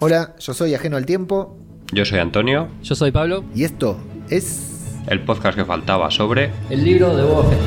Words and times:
Hola, 0.00 0.34
yo 0.38 0.54
soy 0.54 0.74
Ajeno 0.74 0.96
al 0.96 1.06
Tiempo 1.06 1.56
Yo 1.92 2.04
soy 2.04 2.18
Antonio, 2.18 2.68
Yo 2.82 2.94
soy 2.94 3.10
Pablo. 3.10 3.44
y 3.54 3.64
esto 3.64 3.98
es... 4.30 5.02
el 5.08 5.24
podcast 5.24 5.56
que 5.58 5.64
faltaba 5.64 6.10
sobre... 6.10 6.50
El 6.70 6.84
libro 6.84 7.16
de 7.16 7.22
Boba 7.24 7.44
Fett. 7.48 7.58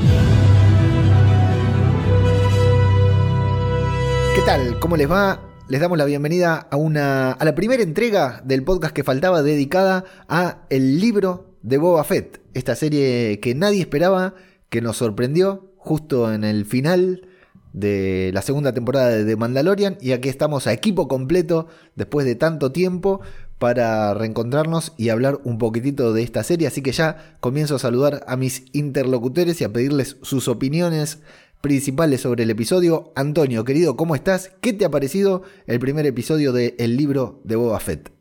¿Qué 4.36 4.42
tal? 4.46 4.80
¿Cómo 4.80 4.96
les 4.96 5.10
va? 5.12 5.42
Les 5.68 5.80
damos 5.82 5.98
la 5.98 6.06
bienvenida 6.06 6.68
a, 6.70 6.76
una, 6.78 7.32
a 7.32 7.46
la 7.46 7.56
primera 7.56 7.84
entrega 7.84 8.42
del 8.46 8.64
podcast 8.64 8.94
que 8.94 9.04
faltaba 9.04 9.42
dedicada 9.42 10.06
a 10.28 10.60
el 10.70 11.00
libro 11.00 11.56
de 11.62 11.78
Boba 11.78 12.04
Fett. 12.04 12.42
Esta 12.54 12.76
serie 12.76 13.40
que 13.42 13.56
nadie 13.56 13.82
esperaba, 13.82 14.36
que 14.70 14.82
nos 14.82 14.98
sorprendió 14.98 15.74
justo 15.78 16.32
en 16.34 16.44
el 16.44 16.66
final 16.66 17.28
de 17.74 18.32
la 18.34 18.42
segunda 18.42 18.74
temporada 18.74 19.10
de 19.10 19.26
The 19.26 19.36
Mandalorian. 19.36 19.98
Y 20.02 20.12
aquí 20.12 20.30
estamos 20.30 20.68
a 20.68 20.74
equipo 20.74 21.08
completo 21.08 21.68
después 21.96 22.26
de 22.26 22.36
tanto 22.36 22.72
tiempo 22.72 23.22
para 23.60 24.14
reencontrarnos 24.14 24.94
y 24.98 25.10
hablar 25.10 25.40
un 25.44 25.58
poquitito 25.58 26.14
de 26.14 26.24
esta 26.24 26.44
serie. 26.44 26.68
Así 26.68 26.82
que 26.82 26.92
ya 26.92 27.38
comienzo 27.40 27.76
a 27.76 27.80
saludar 27.80 28.24
a 28.28 28.36
mis 28.36 28.66
interlocutores 28.74 29.62
y 29.62 29.64
a 29.64 29.72
pedirles 29.72 30.18
sus 30.22 30.48
opiniones 30.48 31.20
principales 31.62 32.22
sobre 32.22 32.44
el 32.44 32.50
episodio. 32.50 33.14
Antonio, 33.16 33.64
querido, 33.64 33.96
¿cómo 33.96 34.16
estás? 34.16 34.52
¿Qué 34.62 34.74
te 34.74 34.86
ha 34.86 34.90
parecido 34.90 35.44
el 35.68 35.80
primer 35.80 36.06
episodio 36.06 36.54
de 36.54 36.76
El 36.80 36.98
libro 36.98 37.40
de 37.44 37.56
Boba 37.56 37.80
Fett? 37.80 38.21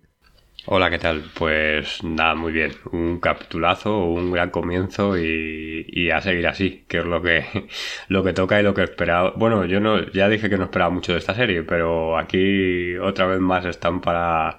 Hola, 0.72 0.88
¿qué 0.88 0.98
tal? 1.00 1.24
Pues 1.34 2.04
nada, 2.04 2.36
muy 2.36 2.52
bien. 2.52 2.70
Un 2.92 3.18
capitulazo, 3.18 4.04
un 4.04 4.30
gran 4.30 4.50
comienzo 4.50 5.18
y, 5.18 5.84
y 5.88 6.10
a 6.10 6.20
seguir 6.20 6.46
así, 6.46 6.84
que 6.88 6.98
es 6.98 7.04
lo 7.04 7.20
que, 7.22 7.44
lo 8.08 8.22
que 8.22 8.32
toca 8.32 8.60
y 8.60 8.62
lo 8.62 8.72
que 8.72 8.84
esperaba. 8.84 9.32
Bueno, 9.36 9.64
yo 9.64 9.80
no, 9.80 9.98
ya 10.12 10.28
dije 10.28 10.48
que 10.48 10.56
no 10.58 10.64
esperaba 10.64 10.90
mucho 10.90 11.12
de 11.12 11.18
esta 11.18 11.34
serie, 11.34 11.64
pero 11.64 12.16
aquí 12.16 12.96
otra 12.98 13.26
vez 13.26 13.40
más 13.40 13.64
están 13.64 14.00
para, 14.00 14.58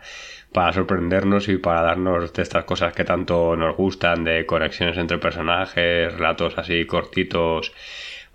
para 0.52 0.74
sorprendernos 0.74 1.48
y 1.48 1.58
para 1.58 1.82
darnos 1.82 2.34
de 2.34 2.44
estas 2.44 2.66
cosas 2.66 2.94
que 2.94 3.06
tanto 3.06 3.56
nos 3.56 3.78
gustan, 3.78 4.26
de 4.26 4.46
conexiones 4.46 4.98
entre 4.98 5.18
personajes, 5.18 6.14
relatos 6.14 6.58
así 6.58 6.86
cortitos, 6.86 7.72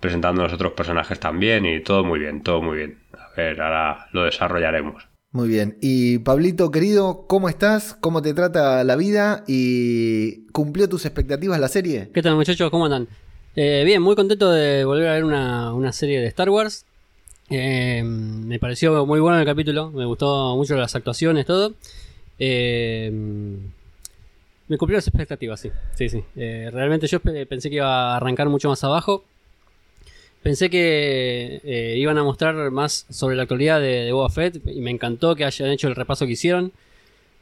los 0.01 0.53
otros 0.53 0.73
personajes 0.73 1.19
también 1.19 1.65
y 1.67 1.81
todo 1.81 2.03
muy 2.03 2.19
bien, 2.19 2.41
todo 2.41 2.61
muy 2.61 2.77
bien. 2.77 2.97
A 3.13 3.29
ver, 3.37 3.61
ahora 3.61 4.07
lo 4.13 4.23
desarrollaremos. 4.23 5.16
Muy 5.31 5.49
bien. 5.49 5.77
Y 5.81 6.19
Pablito, 6.19 6.71
querido, 6.71 7.25
¿cómo 7.27 7.49
estás? 7.49 7.95
¿Cómo 7.99 8.21
te 8.21 8.33
trata 8.33 8.83
la 8.83 8.95
vida? 8.95 9.43
¿Y 9.47 10.47
cumplió 10.51 10.87
tus 10.87 11.05
expectativas 11.05 11.59
la 11.59 11.67
serie? 11.67 12.09
¿Qué 12.13 12.21
tal 12.21 12.35
muchachos? 12.35 12.71
¿Cómo 12.71 12.85
andan? 12.85 13.07
Eh, 13.55 13.83
bien, 13.85 14.01
muy 14.01 14.15
contento 14.15 14.49
de 14.51 14.85
volver 14.85 15.07
a 15.09 15.13
ver 15.13 15.23
una, 15.25 15.73
una 15.73 15.91
serie 15.91 16.19
de 16.21 16.27
Star 16.27 16.49
Wars. 16.49 16.85
Eh, 17.49 18.03
me 18.03 18.57
pareció 18.59 19.05
muy 19.05 19.19
bueno 19.19 19.39
el 19.39 19.45
capítulo, 19.45 19.91
me 19.91 20.05
gustó 20.05 20.55
mucho 20.55 20.75
las 20.75 20.95
actuaciones, 20.95 21.45
todo. 21.45 21.73
Eh, 22.39 23.11
me 24.69 24.77
cumplió 24.77 24.97
las 24.97 25.07
expectativas, 25.07 25.59
sí. 25.59 25.71
sí, 25.95 26.09
sí. 26.09 26.23
Realmente 26.35 27.07
yo 27.07 27.19
pe- 27.19 27.45
pensé 27.45 27.69
que 27.69 27.77
iba 27.77 28.13
a 28.13 28.17
arrancar 28.17 28.47
mucho 28.49 28.69
más 28.69 28.83
abajo. 28.83 29.23
Pensé 30.47 30.69
que 30.69 31.59
eh, 31.65 31.95
iban 31.97 32.17
a 32.17 32.23
mostrar 32.23 32.71
más 32.71 33.05
sobre 33.09 33.35
la 33.35 33.41
actualidad 33.41 33.81
de, 33.81 34.05
de 34.05 34.11
Boba 34.13 34.29
Fett 34.29 34.61
y 34.65 34.79
me 34.79 34.91
encantó 34.91 35.35
que 35.35 35.43
hayan 35.43 35.67
hecho 35.71 35.89
el 35.89 35.95
repaso 35.95 36.25
que 36.25 36.31
hicieron. 36.31 36.71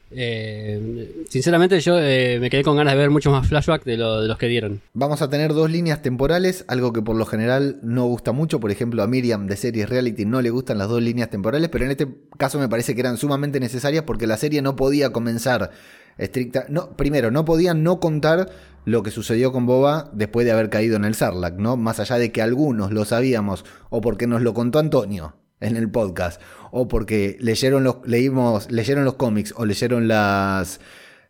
Eh, 0.10 1.24
sinceramente 1.30 1.80
yo 1.82 2.00
eh, 2.00 2.40
me 2.42 2.50
quedé 2.50 2.64
con 2.64 2.76
ganas 2.76 2.94
de 2.96 3.00
ver 3.00 3.12
muchos 3.12 3.32
más 3.32 3.48
flashbacks 3.48 3.86
de, 3.86 3.98
lo- 3.98 4.22
de 4.24 4.28
los 4.28 4.40
que 4.40 4.48
dieron. 4.48 4.82
Vamos 4.96 5.22
a 5.22 5.30
tener 5.30 5.54
dos 5.54 5.70
líneas 5.70 6.02
temporales, 6.02 6.66
algo 6.68 6.94
que 6.94 7.04
por 7.04 7.16
lo 7.16 7.28
general 7.28 7.78
no 7.84 8.06
gusta 8.06 8.32
mucho. 8.32 8.60
Por 8.60 8.72
ejemplo, 8.72 9.04
a 9.04 9.08
Miriam 9.08 9.46
de 9.46 9.56
series 9.56 9.88
reality 9.88 10.26
no 10.26 10.42
le 10.42 10.50
gustan 10.50 10.80
las 10.80 10.90
dos 10.90 11.04
líneas 11.04 11.30
temporales, 11.30 11.70
pero 11.70 11.86
en 11.86 11.92
este 11.92 12.08
caso 12.38 12.58
me 12.58 12.70
parece 12.70 12.96
que 12.96 13.02
eran 13.02 13.18
sumamente 13.18 13.60
necesarias 13.60 14.04
porque 14.08 14.26
la 14.26 14.38
serie 14.38 14.64
no 14.64 14.76
podía 14.76 15.12
comenzar 15.12 15.70
estricta. 16.18 16.66
No, 16.70 16.98
primero, 16.98 17.30
no 17.30 17.46
podían 17.46 17.84
no 17.84 18.00
contar 18.00 18.50
lo 18.86 19.04
que 19.04 19.12
sucedió 19.12 19.52
con 19.52 19.66
Boba 19.66 20.10
después 20.14 20.46
de 20.46 20.52
haber 20.52 20.70
caído 20.70 20.96
en 20.96 21.06
el 21.06 21.16
Sarlacc, 21.16 21.58
¿no? 21.58 21.76
Más 21.76 22.00
allá 22.00 22.18
de 22.18 22.32
que 22.32 22.42
algunos 22.42 22.92
lo 22.92 23.04
sabíamos 23.04 23.66
o 23.90 24.02
porque 24.02 24.28
nos 24.28 24.42
lo 24.42 24.54
contó 24.54 24.80
Antonio 24.80 25.36
en 25.60 25.76
el 25.76 25.90
podcast 25.90 26.42
o 26.72 26.88
porque 26.88 27.38
leyeron 27.40 27.84
los 27.84 27.98
leímos 28.06 28.70
leyeron 28.72 29.06
los 29.06 29.16
cómics 29.16 29.54
o 29.58 29.66
leyeron 29.66 30.08
las 30.08 30.80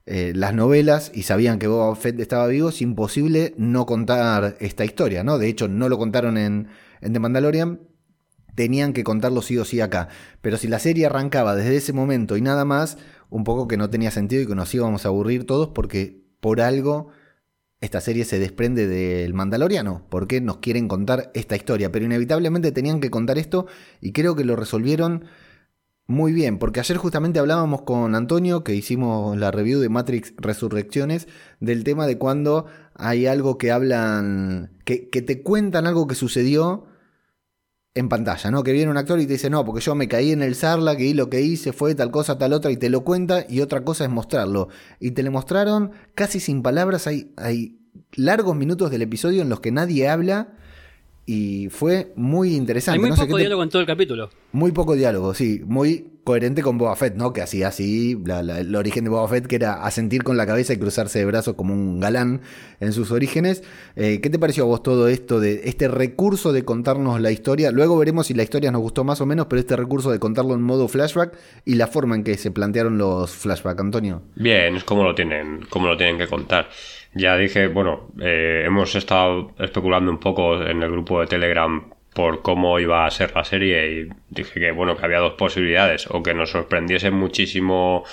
eh, 0.08 0.34
las 0.36 0.54
novelas 0.54 1.12
y 1.16 1.24
sabían 1.24 1.58
que 1.58 1.68
Boba 1.68 1.96
Fett 1.96 2.20
estaba 2.20 2.46
vivo, 2.48 2.70
es 2.70 2.82
imposible 2.82 3.56
no 3.58 3.88
contar 3.88 4.56
esta 4.60 4.86
historia, 4.86 5.24
¿no? 5.24 5.40
De 5.40 5.48
hecho, 5.48 5.68
no 5.68 5.90
lo 5.90 5.98
contaron 5.98 6.38
en, 6.38 6.68
en 7.02 7.14
The 7.14 7.20
Mandalorian, 7.20 7.80
tenían 8.54 8.94
que 8.94 9.04
contarlo 9.04 9.42
sí 9.42 9.58
o 9.58 9.66
sí 9.66 9.82
acá. 9.82 10.10
Pero 10.42 10.58
si 10.58 10.68
la 10.68 10.78
serie 10.78 11.08
arrancaba 11.08 11.56
desde 11.56 11.78
ese 11.78 11.92
momento 11.92 12.38
y 12.38 12.42
nada 12.42 12.66
más, 12.66 13.00
un 13.32 13.44
poco 13.44 13.68
que 13.68 13.78
no 13.78 13.90
tenía 13.90 14.12
sentido 14.12 14.44
y 14.44 14.48
que 14.48 14.54
nos 14.54 14.74
íbamos 14.76 15.06
a 15.06 15.10
aburrir 15.10 15.48
todos 15.48 15.70
porque 15.70 16.24
por 16.40 16.62
algo 16.62 17.10
esta 17.86 18.02
serie 18.02 18.26
se 18.26 18.40
desprende 18.40 18.88
del 18.88 19.34
Mandaloriano, 19.34 20.06
porque 20.10 20.42
nos 20.42 20.58
quieren 20.58 20.88
contar 20.88 21.32
esta 21.34 21.56
historia, 21.56 21.92
pero 21.92 22.06
inevitablemente 22.06 22.72
tenían 22.72 23.00
que 23.00 23.10
contar 23.10 23.38
esto 23.38 23.68
y 24.02 24.12
creo 24.12 24.36
que 24.36 24.44
lo 24.44 24.56
resolvieron 24.56 25.26
muy 26.08 26.34
bien, 26.34 26.60
porque 26.60 26.80
ayer 26.80 26.98
justamente 26.98 27.40
hablábamos 27.40 27.82
con 27.82 28.14
Antonio, 28.14 28.64
que 28.64 28.76
hicimos 28.76 29.38
la 29.38 29.50
review 29.50 29.80
de 29.80 29.90
Matrix 29.90 30.34
Resurrecciones, 30.38 31.28
del 31.60 31.84
tema 31.84 32.06
de 32.06 32.20
cuando 32.20 32.68
hay 32.94 33.26
algo 33.26 33.58
que 33.58 33.72
hablan, 33.72 34.78
que, 34.84 35.10
que 35.10 35.24
te 35.24 35.42
cuentan 35.42 35.88
algo 35.88 36.06
que 36.06 36.16
sucedió 36.16 36.86
en 37.96 38.10
pantalla, 38.10 38.52
¿no? 38.52 38.62
Que 38.62 38.74
viene 38.74 38.92
un 38.92 38.98
actor 38.98 39.20
y 39.22 39.26
te 39.26 39.34
dice, 39.34 39.50
no, 39.50 39.64
porque 39.64 39.82
yo 39.82 39.96
me 39.96 40.10
caí 40.10 40.34
en 40.34 40.44
el 40.44 40.56
Sarlacc 40.56 41.00
y 41.00 41.14
lo 41.14 41.30
que 41.30 41.42
hice 41.42 41.72
fue 41.72 41.96
tal 41.96 42.12
cosa, 42.12 42.38
tal 42.38 42.52
otra, 42.52 42.70
y 42.70 42.78
te 42.78 42.90
lo 42.90 43.06
cuenta, 43.06 43.46
y 43.48 43.62
otra 43.62 43.86
cosa 43.86 44.04
es 44.04 44.10
mostrarlo. 44.10 44.68
Y 45.00 45.12
te 45.12 45.24
lo 45.24 45.32
mostraron 45.32 45.92
casi 46.14 46.42
sin 46.42 46.62
palabras, 46.62 47.08
hay, 47.08 47.32
hay 47.38 47.80
largos 48.12 48.56
minutos 48.58 48.92
del 48.92 49.02
episodio 49.02 49.42
en 49.42 49.50
los 49.50 49.62
que 49.62 49.72
nadie 49.72 50.10
habla, 50.10 50.56
y 51.26 51.70
fue 51.70 52.12
muy 52.16 52.56
interesante. 52.56 52.96
Hay 52.98 53.02
muy 53.02 53.10
No 53.10 53.16
sé 53.16 53.24
poco 53.24 53.36
te- 53.38 53.42
diálogo 53.42 53.64
en 53.64 53.70
todo 53.70 53.82
el 53.82 53.88
capítulo. 53.88 54.30
muy 54.52 54.72
poco 54.72 54.96
diálogo, 54.96 55.34
sí. 55.34 55.62
Muy 55.66 56.08
coherente 56.24 56.64
con 56.64 56.80
Boba 56.80 56.96
Fett, 56.96 57.16
¿no? 57.16 57.34
Que 57.34 57.42
hacía 57.44 57.68
así, 57.68 58.18
la- 58.26 58.42
la- 58.42 58.60
el 58.60 58.76
origen 58.76 59.04
de 59.04 59.12
Boba 59.12 59.28
Fett, 59.28 59.46
que 59.46 59.58
era 59.58 59.84
asentir 59.86 60.24
con 60.24 60.38
la 60.38 60.48
cabeza 60.48 60.74
y 60.74 60.78
cruzarse 60.78 61.20
de 61.20 61.26
brazos 61.26 61.54
como 61.56 61.74
un 61.74 62.00
galán 62.00 62.42
en 62.80 62.94
sus 62.94 63.12
orígenes. 63.12 63.64
Eh, 63.96 64.22
¿Qué 64.22 64.32
te 64.32 64.40
pareció 64.40 64.64
a 64.64 64.68
vos 64.68 64.82
todo 64.82 65.08
esto 65.08 65.40
de 65.40 65.62
este 65.66 65.88
recurso 65.88 66.52
de 66.52 66.66
contarnos 66.66 67.22
la 67.22 67.32
historia? 67.32 67.70
Luego 67.72 67.96
veremos 67.98 68.26
si 68.28 68.34
la 68.34 68.42
historia 68.42 68.72
nos 68.72 68.82
gustó 68.82 69.04
más 69.04 69.22
o 69.22 69.28
menos, 69.28 69.46
pero 69.48 69.60
este 69.60 69.76
recurso 69.76 70.10
de 70.12 70.18
contarlo 70.20 70.56
en 70.56 70.64
modo 70.64 70.88
flashback 70.88 71.38
y 71.64 71.76
la 71.76 71.86
forma 71.88 72.16
en 72.16 72.24
que 72.24 72.38
se 72.38 72.50
plantearon 72.50 72.98
los 72.98 73.30
flashbacks, 73.32 73.80
Antonio. 73.82 74.24
Bien, 74.36 74.76
es 74.78 74.84
como 74.84 75.04
lo 75.04 75.14
tienen, 75.14 75.62
como 75.70 75.88
lo 75.88 75.96
tienen 75.98 76.18
que 76.18 76.28
contar. 76.28 76.70
Ya 77.18 77.38
dije, 77.38 77.68
bueno, 77.70 78.10
eh, 78.22 78.64
hemos 78.66 78.94
estado 78.94 79.54
especulando 79.58 80.12
un 80.12 80.20
poco 80.20 80.62
en 80.62 80.84
el 80.84 80.92
grupo 80.92 81.22
de 81.22 81.28
Telegram 81.28 81.90
por 82.14 82.42
cómo 82.42 82.78
iba 82.80 83.06
a 83.06 83.12
ser 83.12 83.34
la 83.34 83.46
serie 83.46 83.90
y 83.90 84.10
dije 84.30 84.60
que 84.60 84.72
bueno 84.72 84.98
que 84.98 85.06
había 85.06 85.20
dos 85.20 85.34
posibilidades 85.36 86.08
o 86.10 86.22
que 86.24 86.34
nos 86.34 86.52
sorprendiese 86.52 87.12
muchísimo 87.12 88.04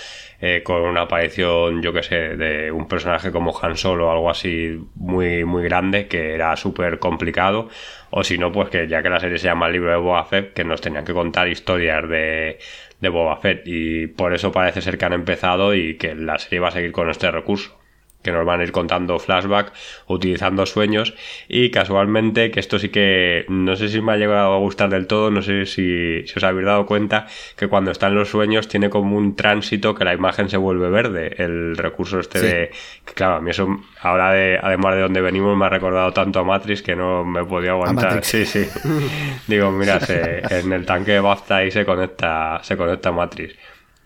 eh, 0.40 0.62
con 0.64 0.82
una 0.82 1.02
aparición 1.02 1.82
yo 1.82 1.92
que 1.92 2.02
sé 2.02 2.36
de 2.36 2.72
un 2.72 2.88
personaje 2.88 3.30
como 3.32 3.56
Han 3.60 3.76
Solo 3.76 4.08
o 4.08 4.10
algo 4.12 4.30
así 4.30 4.78
muy 4.96 5.44
muy 5.44 5.64
grande 5.64 6.08
que 6.08 6.34
era 6.34 6.56
súper 6.56 6.98
complicado 6.98 7.68
o 8.10 8.24
si 8.24 8.38
no 8.38 8.50
pues 8.52 8.70
que 8.70 8.88
ya 8.88 9.02
que 9.02 9.10
la 9.10 9.20
serie 9.20 9.38
se 9.38 9.46
llama 9.46 9.66
el 9.66 9.74
libro 9.74 9.90
de 9.90 9.96
Boba 9.98 10.24
Fett 10.24 10.52
que 10.52 10.64
nos 10.64 10.80
tenían 10.80 11.04
que 11.04 11.12
contar 11.12 11.48
historias 11.48 12.08
de 12.08 12.58
de 13.00 13.08
Boba 13.08 13.36
Fett 13.36 13.62
y 13.66 14.08
por 14.08 14.34
eso 14.34 14.50
parece 14.52 14.80
ser 14.80 14.98
que 14.98 15.04
han 15.04 15.12
empezado 15.12 15.74
y 15.74 15.96
que 15.96 16.14
la 16.14 16.38
serie 16.38 16.60
va 16.60 16.68
a 16.68 16.72
seguir 16.72 16.92
con 16.92 17.08
este 17.10 17.30
recurso 17.30 17.81
que 18.22 18.30
nos 18.32 18.44
van 18.46 18.60
a 18.60 18.64
ir 18.64 18.72
contando 18.72 19.18
flashback 19.18 19.72
utilizando 20.06 20.64
sueños. 20.66 21.14
Y 21.48 21.70
casualmente 21.70 22.50
que 22.50 22.60
esto 22.60 22.78
sí 22.78 22.88
que 22.90 23.44
no 23.48 23.76
sé 23.76 23.88
si 23.88 24.00
me 24.00 24.12
ha 24.12 24.16
llegado 24.16 24.52
a 24.54 24.58
gustar 24.58 24.88
del 24.90 25.06
todo 25.06 25.30
no 25.30 25.42
sé 25.42 25.66
si, 25.66 26.26
si 26.26 26.32
os 26.36 26.44
habéis 26.44 26.66
dado 26.66 26.86
cuenta 26.86 27.26
que 27.56 27.68
cuando 27.68 27.90
están 27.90 28.14
los 28.14 28.28
sueños 28.30 28.68
tiene 28.68 28.90
como 28.90 29.16
un 29.16 29.34
tránsito 29.36 29.94
que 29.94 30.04
la 30.04 30.14
imagen 30.14 30.48
se 30.48 30.56
vuelve 30.56 30.88
verde. 30.90 31.34
El 31.38 31.76
recurso 31.76 32.20
este 32.20 32.38
Sí. 32.38 32.46
de 32.46 32.70
que 33.04 33.12
claro 33.14 33.34
a 33.36 33.40
mí 33.40 33.50
eso 33.50 33.66
ahora 34.00 34.32
de 34.32 34.58
además 34.62 34.94
de 34.94 35.00
donde 35.02 35.20
venimos 35.20 35.56
me 35.56 35.66
ha 35.66 35.68
recordado 35.68 36.12
tanto 36.12 36.40
a 36.40 36.44
Matrix 36.44 36.82
que 36.82 36.94
no 36.96 37.24
me 37.24 37.44
podía 37.44 37.70
aguantar. 37.72 38.24
Sí 38.24 38.46
sí. 38.46 38.66
Digo 39.46 39.70
mira 39.70 40.00
se- 40.00 40.42
en 40.60 40.72
el 40.72 40.86
tanque 40.86 41.12
de 41.12 41.20
Bafta 41.20 41.56
ahí 41.56 41.70
se 41.70 41.84
conecta 41.84 42.60
se 42.62 42.76
conecta 42.76 43.10
Matrix 43.12 43.54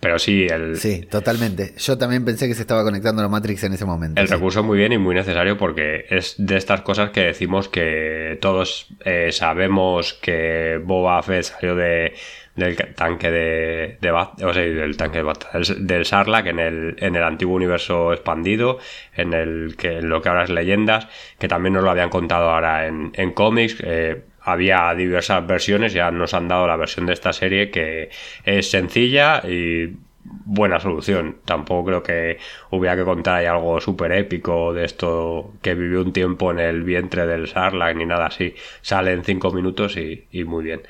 pero 0.06 0.20
sí 0.20 0.46
el, 0.46 0.76
Sí, 0.76 1.00
totalmente. 1.10 1.72
Yo 1.78 1.98
también 1.98 2.24
pensé 2.24 2.46
que 2.46 2.54
se 2.54 2.60
estaba 2.60 2.84
conectando 2.84 3.22
a 3.22 3.24
la 3.24 3.28
Matrix 3.28 3.64
en 3.64 3.72
ese 3.72 3.84
momento. 3.84 4.20
El 4.20 4.28
sí. 4.28 4.34
recurso 4.34 4.62
muy 4.62 4.78
bien 4.78 4.92
y 4.92 4.98
muy 4.98 5.16
necesario 5.16 5.58
porque 5.58 6.06
es 6.08 6.36
de 6.38 6.56
estas 6.56 6.82
cosas 6.82 7.10
que 7.10 7.22
decimos 7.22 7.68
que 7.68 8.38
todos 8.40 8.86
eh, 9.04 9.32
sabemos 9.32 10.14
que 10.14 10.80
Boba 10.80 11.20
Fett 11.24 11.42
salió 11.42 11.74
de, 11.74 12.14
del 12.54 12.76
tanque 12.94 13.32
de, 13.32 13.98
de 14.00 14.10
o 14.12 14.54
sea, 14.54 14.62
del 14.62 14.96
tanque 14.96 15.24
de 15.24 15.32
del, 15.54 15.86
del 15.88 16.04
Sarlacc 16.04 16.46
en 16.46 16.60
el, 16.60 16.94
en 17.00 17.16
el 17.16 17.24
antiguo 17.24 17.56
universo 17.56 18.12
expandido, 18.12 18.78
en 19.16 19.34
el 19.34 19.74
que 19.76 19.98
en 19.98 20.08
lo 20.08 20.22
que 20.22 20.28
ahora 20.28 20.44
es 20.44 20.50
leyendas, 20.50 21.08
que 21.40 21.48
también 21.48 21.72
nos 21.72 21.82
lo 21.82 21.90
habían 21.90 22.10
contado 22.10 22.50
ahora 22.50 22.86
en, 22.86 23.10
en 23.14 23.32
cómics. 23.32 23.76
eh, 23.82 24.22
había 24.46 24.94
diversas 24.94 25.44
versiones, 25.44 25.92
ya 25.92 26.10
nos 26.12 26.32
han 26.32 26.46
dado 26.46 26.68
la 26.68 26.76
versión 26.76 27.04
de 27.04 27.12
esta 27.12 27.32
serie 27.32 27.68
que 27.70 28.10
es 28.44 28.70
sencilla 28.70 29.42
y 29.44 29.96
buena 30.44 30.78
solución. 30.78 31.38
Tampoco 31.44 31.86
creo 31.86 32.02
que 32.04 32.38
hubiera 32.70 32.94
que 32.94 33.02
contar 33.02 33.36
ahí 33.36 33.46
algo 33.46 33.80
súper 33.80 34.12
épico 34.12 34.72
de 34.72 34.84
esto 34.84 35.52
que 35.62 35.74
vivió 35.74 36.00
un 36.00 36.12
tiempo 36.12 36.52
en 36.52 36.60
el 36.60 36.84
vientre 36.84 37.26
del 37.26 37.48
Sarlacc 37.48 37.96
ni 37.96 38.06
nada 38.06 38.26
así. 38.26 38.54
Sale 38.82 39.12
en 39.12 39.24
cinco 39.24 39.50
minutos 39.50 39.96
y, 39.96 40.28
muy 40.44 40.62
bien. 40.62 40.82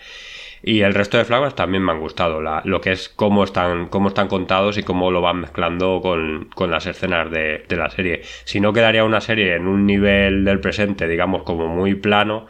Y 0.62 0.82
el 0.82 0.93
resto 0.93 1.17
de 1.17 1.25
flagras 1.25 1.55
también 1.55 1.82
me 1.82 1.93
han 1.93 2.00
gustado. 2.00 2.43
lo 2.43 2.81
que 2.82 2.93
es 2.93 3.08
cómo 3.08 3.44
están, 3.44 3.88
cómo 3.88 4.08
están 4.08 4.29
contados 4.29 4.76
y 4.76 4.82
cómo 4.82 5.11
lo 5.11 5.23
van 5.23 5.41
mezclando 5.41 6.03
con, 6.03 6.70
las 6.70 6.87
escenas 6.87 7.31
de, 7.31 7.64
de, 7.67 7.76
la 7.76 7.88
serie. 7.88 8.20
Si 8.44 8.61
no, 8.61 8.75
quedaría 8.75 9.05
una 9.05 9.23
serie 9.23 9.55
en 9.55 9.67
un 9.67 9.87
nivel 9.87 10.44
del 10.44 10.61
presente, 10.61 11.08
digamos, 11.08 11.43
como 11.44 11.69
muy 11.69 11.94
plano. 11.94 12.49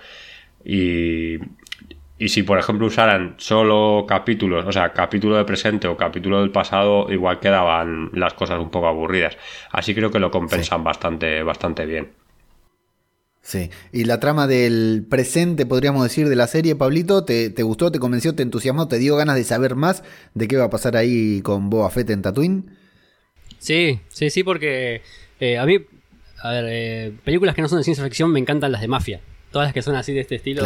Y, 0.68 1.38
y 2.18 2.28
si, 2.28 2.42
por 2.42 2.58
ejemplo, 2.58 2.86
usaran 2.86 3.34
solo 3.36 4.04
capítulos, 4.08 4.64
o 4.66 4.72
sea, 4.72 4.92
capítulo 4.92 5.36
de 5.36 5.44
presente 5.44 5.86
o 5.86 5.96
capítulo 5.96 6.40
del 6.40 6.50
pasado, 6.50 7.06
igual 7.12 7.38
quedaban 7.38 8.10
las 8.14 8.34
cosas 8.34 8.58
un 8.58 8.70
poco 8.70 8.88
aburridas. 8.88 9.36
Así 9.70 9.94
creo 9.94 10.10
que 10.10 10.18
lo 10.18 10.30
compensan 10.30 10.82
bastante, 10.82 11.42
bastante 11.42 11.86
bien. 11.86 12.08
Sí, 13.42 13.70
y 13.92 14.04
la 14.04 14.18
trama 14.18 14.48
del 14.48 15.06
presente, 15.08 15.66
podríamos 15.66 16.02
decir, 16.02 16.28
de 16.28 16.34
la 16.34 16.48
serie, 16.48 16.74
Pablito, 16.74 17.24
¿te, 17.24 17.50
gustó, 17.62 17.92
te 17.92 18.00
convenció, 18.00 18.34
te 18.34 18.42
entusiasmó, 18.42 18.88
te 18.88 18.98
dio 18.98 19.14
ganas 19.14 19.36
de 19.36 19.44
saber 19.44 19.76
más 19.76 20.02
de 20.34 20.48
qué 20.48 20.56
va 20.56 20.64
a 20.64 20.70
pasar 20.70 20.96
ahí 20.96 21.42
con 21.42 21.70
Boba 21.70 21.88
Fett 21.90 22.10
en 22.10 22.22
Tatooine? 22.22 22.76
Sí, 23.58 24.00
sí, 24.08 24.30
sí, 24.30 24.42
porque 24.42 25.02
eh, 25.38 25.58
a 25.58 25.64
mí, 25.64 25.78
a 26.42 26.50
ver, 26.50 26.64
eh, 26.68 27.12
películas 27.24 27.54
que 27.54 27.62
no 27.62 27.68
son 27.68 27.78
de 27.78 27.84
ciencia 27.84 28.02
ficción 28.02 28.32
me 28.32 28.40
encantan 28.40 28.72
las 28.72 28.80
de 28.80 28.88
mafia. 28.88 29.20
Todas 29.56 29.68
las 29.68 29.72
que 29.72 29.80
son 29.82 29.94
así 29.94 30.12
de 30.12 30.20
este 30.20 30.34
estilo, 30.34 30.62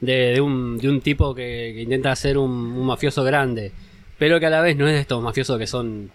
de, 0.00 0.40
un, 0.40 0.78
de, 0.78 0.88
un, 0.88 1.00
tipo 1.00 1.34
que, 1.34 1.80
intenta 1.80 2.14
ser 2.16 2.36
un, 2.36 2.84
mafioso 2.84 3.22
grande, 3.22 3.70
pero 4.18 4.40
que 4.40 4.46
a 4.46 4.50
la 4.50 4.60
vez 4.60 4.76
no 4.76 4.88
es 4.88 4.94
de 4.94 5.00
estos 5.00 5.22
mafiosos 5.22 5.56
que 5.56 5.68
son 5.68 6.10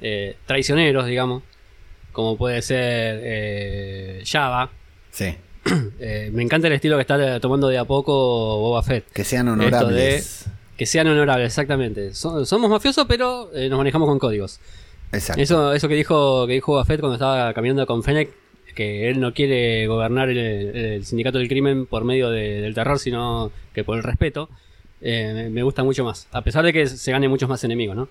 eh, 0.00 0.36
traicioneros, 0.46 1.06
digamos, 1.06 1.42
como 2.12 2.38
puede 2.38 2.62
ser 2.62 4.24
Java 4.24 4.70
Sí. 5.10 5.34
Eh, 6.00 6.30
me 6.32 6.42
encanta 6.42 6.68
el 6.68 6.72
estilo 6.72 6.96
que 6.96 7.02
está 7.02 7.40
tomando 7.40 7.68
de 7.68 7.76
a 7.76 7.84
poco 7.84 8.58
Boba 8.58 8.82
Fett. 8.82 9.04
Que 9.12 9.22
sean 9.22 9.48
honorables. 9.48 10.46
que 10.78 10.86
sean 10.86 11.08
honorables, 11.08 11.48
exactamente. 11.48 12.14
somos 12.14 12.70
mafiosos, 12.70 13.04
pero 13.06 13.50
eh, 13.52 13.68
nos 13.68 13.76
manejamos 13.76 14.08
con 14.08 14.18
códigos. 14.18 14.60
Exacto. 15.12 15.42
Eso, 15.42 15.74
eso 15.74 15.88
que 15.88 15.94
dijo 15.94 16.46
que 16.46 16.54
dijo 16.54 16.72
Boba 16.72 16.86
Fett 16.86 17.00
cuando 17.00 17.16
estaba 17.16 17.52
caminando 17.52 17.84
con 17.86 18.02
Fennec, 18.02 18.30
que 18.78 19.10
él 19.10 19.18
no 19.18 19.34
quiere 19.34 19.88
gobernar 19.88 20.28
el, 20.28 21.04
sindicato 21.04 21.38
del 21.38 21.48
crimen 21.48 21.84
por 21.84 22.04
medio 22.04 22.30
del 22.30 22.72
terror, 22.74 23.00
sino 23.00 23.50
que 23.74 23.82
por 23.82 23.96
el 23.96 24.04
respeto, 24.04 24.48
eh, 25.00 25.48
me 25.50 25.64
gusta 25.64 25.82
mucho 25.82 26.04
más. 26.04 26.28
A 26.30 26.42
pesar 26.42 26.64
de 26.64 26.72
que 26.72 26.86
se 26.86 27.10
gane 27.10 27.28
muchos 27.28 27.48
más 27.48 27.64
enemigos, 27.64 27.96
¿no? 27.96 28.08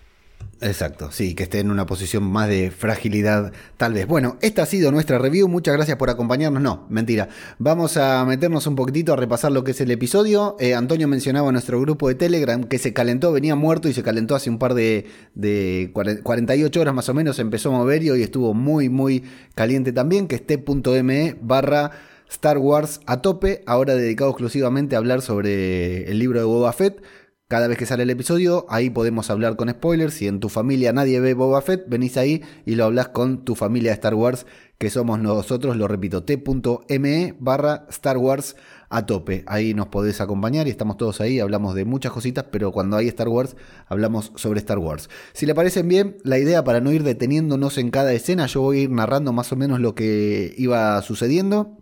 Exacto, 0.59 1.11
sí, 1.11 1.35
que 1.35 1.43
esté 1.43 1.59
en 1.59 1.69
una 1.69 1.85
posición 1.85 2.23
más 2.23 2.49
de 2.49 2.71
fragilidad 2.71 3.53
tal 3.77 3.93
vez. 3.93 4.07
Bueno, 4.07 4.37
esta 4.41 4.63
ha 4.63 4.65
sido 4.65 4.91
nuestra 4.91 5.19
review, 5.19 5.47
muchas 5.47 5.75
gracias 5.75 5.97
por 5.97 6.09
acompañarnos. 6.09 6.63
No, 6.63 6.87
mentira. 6.89 7.29
Vamos 7.59 7.95
a 7.97 8.25
meternos 8.25 8.65
un 8.65 8.75
poquitito 8.75 9.13
a 9.13 9.15
repasar 9.15 9.51
lo 9.51 9.63
que 9.63 9.71
es 9.71 9.81
el 9.81 9.91
episodio. 9.91 10.55
Eh, 10.59 10.73
Antonio 10.73 11.07
mencionaba 11.07 11.51
nuestro 11.51 11.79
grupo 11.79 12.07
de 12.07 12.15
Telegram 12.15 12.63
que 12.63 12.79
se 12.79 12.91
calentó, 12.91 13.31
venía 13.31 13.55
muerto 13.55 13.87
y 13.87 13.93
se 13.93 14.01
calentó 14.01 14.35
hace 14.35 14.49
un 14.49 14.57
par 14.57 14.73
de, 14.73 15.05
de 15.35 15.91
48 16.23 16.81
horas 16.81 16.93
más 16.93 17.07
o 17.09 17.13
menos, 17.13 17.37
empezó 17.37 17.69
a 17.69 17.77
mover 17.77 18.01
y 18.01 18.09
hoy 18.09 18.23
estuvo 18.23 18.55
muy, 18.55 18.89
muy 18.89 19.23
caliente 19.53 19.93
también, 19.93 20.27
que 20.27 20.35
esté 20.35 20.57
.me 21.03 21.35
barra... 21.39 21.91
Star 22.29 22.57
Wars 22.57 22.99
a 23.05 23.21
tope, 23.21 23.63
ahora 23.65 23.95
dedicado 23.95 24.31
exclusivamente 24.31 24.95
a 24.95 24.99
hablar 24.99 25.21
sobre 25.21 26.11
el 26.11 26.19
libro 26.19 26.39
de 26.39 26.45
Boba 26.45 26.73
Fett. 26.73 27.01
Cada 27.49 27.69
vez 27.69 27.77
que 27.77 27.85
sale 27.85 28.03
el 28.03 28.09
episodio, 28.09 28.65
ahí 28.67 28.89
podemos 28.89 29.29
hablar 29.29 29.55
con 29.55 29.69
spoilers. 29.69 30.15
Si 30.15 30.27
en 30.27 30.41
tu 30.41 30.49
familia 30.49 30.91
nadie 30.91 31.21
ve 31.21 31.33
Boba 31.33 31.61
Fett, 31.61 31.87
venís 31.87 32.17
ahí 32.17 32.41
y 32.65 32.75
lo 32.75 32.83
hablas 32.83 33.07
con 33.07 33.45
tu 33.45 33.55
familia 33.55 33.91
de 33.91 33.93
Star 33.93 34.15
Wars, 34.15 34.45
que 34.77 34.89
somos 34.89 35.17
nosotros, 35.19 35.77
lo 35.77 35.87
repito, 35.87 36.23
t.me 36.23 37.35
barra 37.39 37.85
Star 37.87 38.17
Wars 38.17 38.57
a 38.89 39.05
tope. 39.05 39.45
Ahí 39.47 39.73
nos 39.73 39.87
podés 39.87 40.19
acompañar 40.19 40.67
y 40.67 40.71
estamos 40.71 40.97
todos 40.97 41.21
ahí, 41.21 41.39
hablamos 41.39 41.73
de 41.73 41.85
muchas 41.85 42.11
cositas, 42.11 42.43
pero 42.51 42.73
cuando 42.73 42.97
hay 42.97 43.07
Star 43.07 43.29
Wars, 43.29 43.55
hablamos 43.87 44.33
sobre 44.35 44.59
Star 44.59 44.79
Wars. 44.79 45.09
Si 45.31 45.45
le 45.45 45.55
parecen 45.55 45.87
bien, 45.87 46.17
la 46.25 46.39
idea 46.39 46.65
para 46.65 46.81
no 46.81 46.91
ir 46.91 47.03
deteniéndonos 47.03 47.77
en 47.77 47.91
cada 47.91 48.11
escena, 48.11 48.47
yo 48.47 48.59
voy 48.59 48.79
a 48.79 48.81
ir 48.81 48.91
narrando 48.91 49.31
más 49.31 49.53
o 49.53 49.55
menos 49.55 49.79
lo 49.79 49.95
que 49.95 50.53
iba 50.57 51.01
sucediendo 51.01 51.77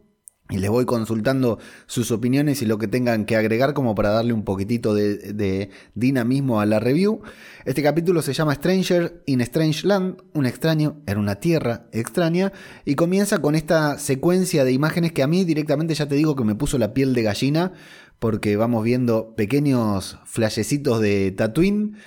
y 0.49 0.57
les 0.57 0.69
voy 0.69 0.85
consultando 0.85 1.57
sus 1.87 2.11
opiniones 2.11 2.61
y 2.61 2.65
lo 2.65 2.77
que 2.77 2.87
tengan 2.87 3.25
que 3.25 3.35
agregar 3.35 3.73
como 3.73 3.95
para 3.95 4.09
darle 4.09 4.33
un 4.33 4.43
poquitito 4.43 4.93
de, 4.93 5.69
dinamismo 5.95 6.61
a 6.61 6.65
la 6.65 6.79
review. 6.79 7.21
Este 7.65 7.81
capítulo 7.81 8.21
se 8.21 8.33
llama 8.33 8.53
Stranger 8.53 9.23
in 9.25 9.41
Strange 9.41 9.87
Land, 9.87 10.21
un 10.33 10.45
extraño 10.45 11.01
en 11.07 11.17
una 11.17 11.35
tierra 11.35 11.87
extraña, 11.91 12.53
y 12.85 12.93
comienza 12.95 13.39
con 13.39 13.55
esta 13.55 13.97
secuencia 13.97 14.63
de 14.63 14.71
imágenes 14.71 15.13
que 15.13 15.23
a 15.23 15.27
mí 15.27 15.45
directamente 15.45 15.95
ya 15.95 16.07
te 16.07 16.15
digo 16.15 16.35
que 16.35 16.43
me 16.43 16.55
puso 16.55 16.77
la 16.77 16.93
piel 16.93 17.15
de 17.15 17.23
gallina, 17.23 17.73
porque 18.19 18.55
vamos 18.55 18.83
viendo 18.83 19.35
pequeños 19.35 20.19
flashecitos 20.25 21.01
de 21.01 21.31
Tatooine 21.31 21.97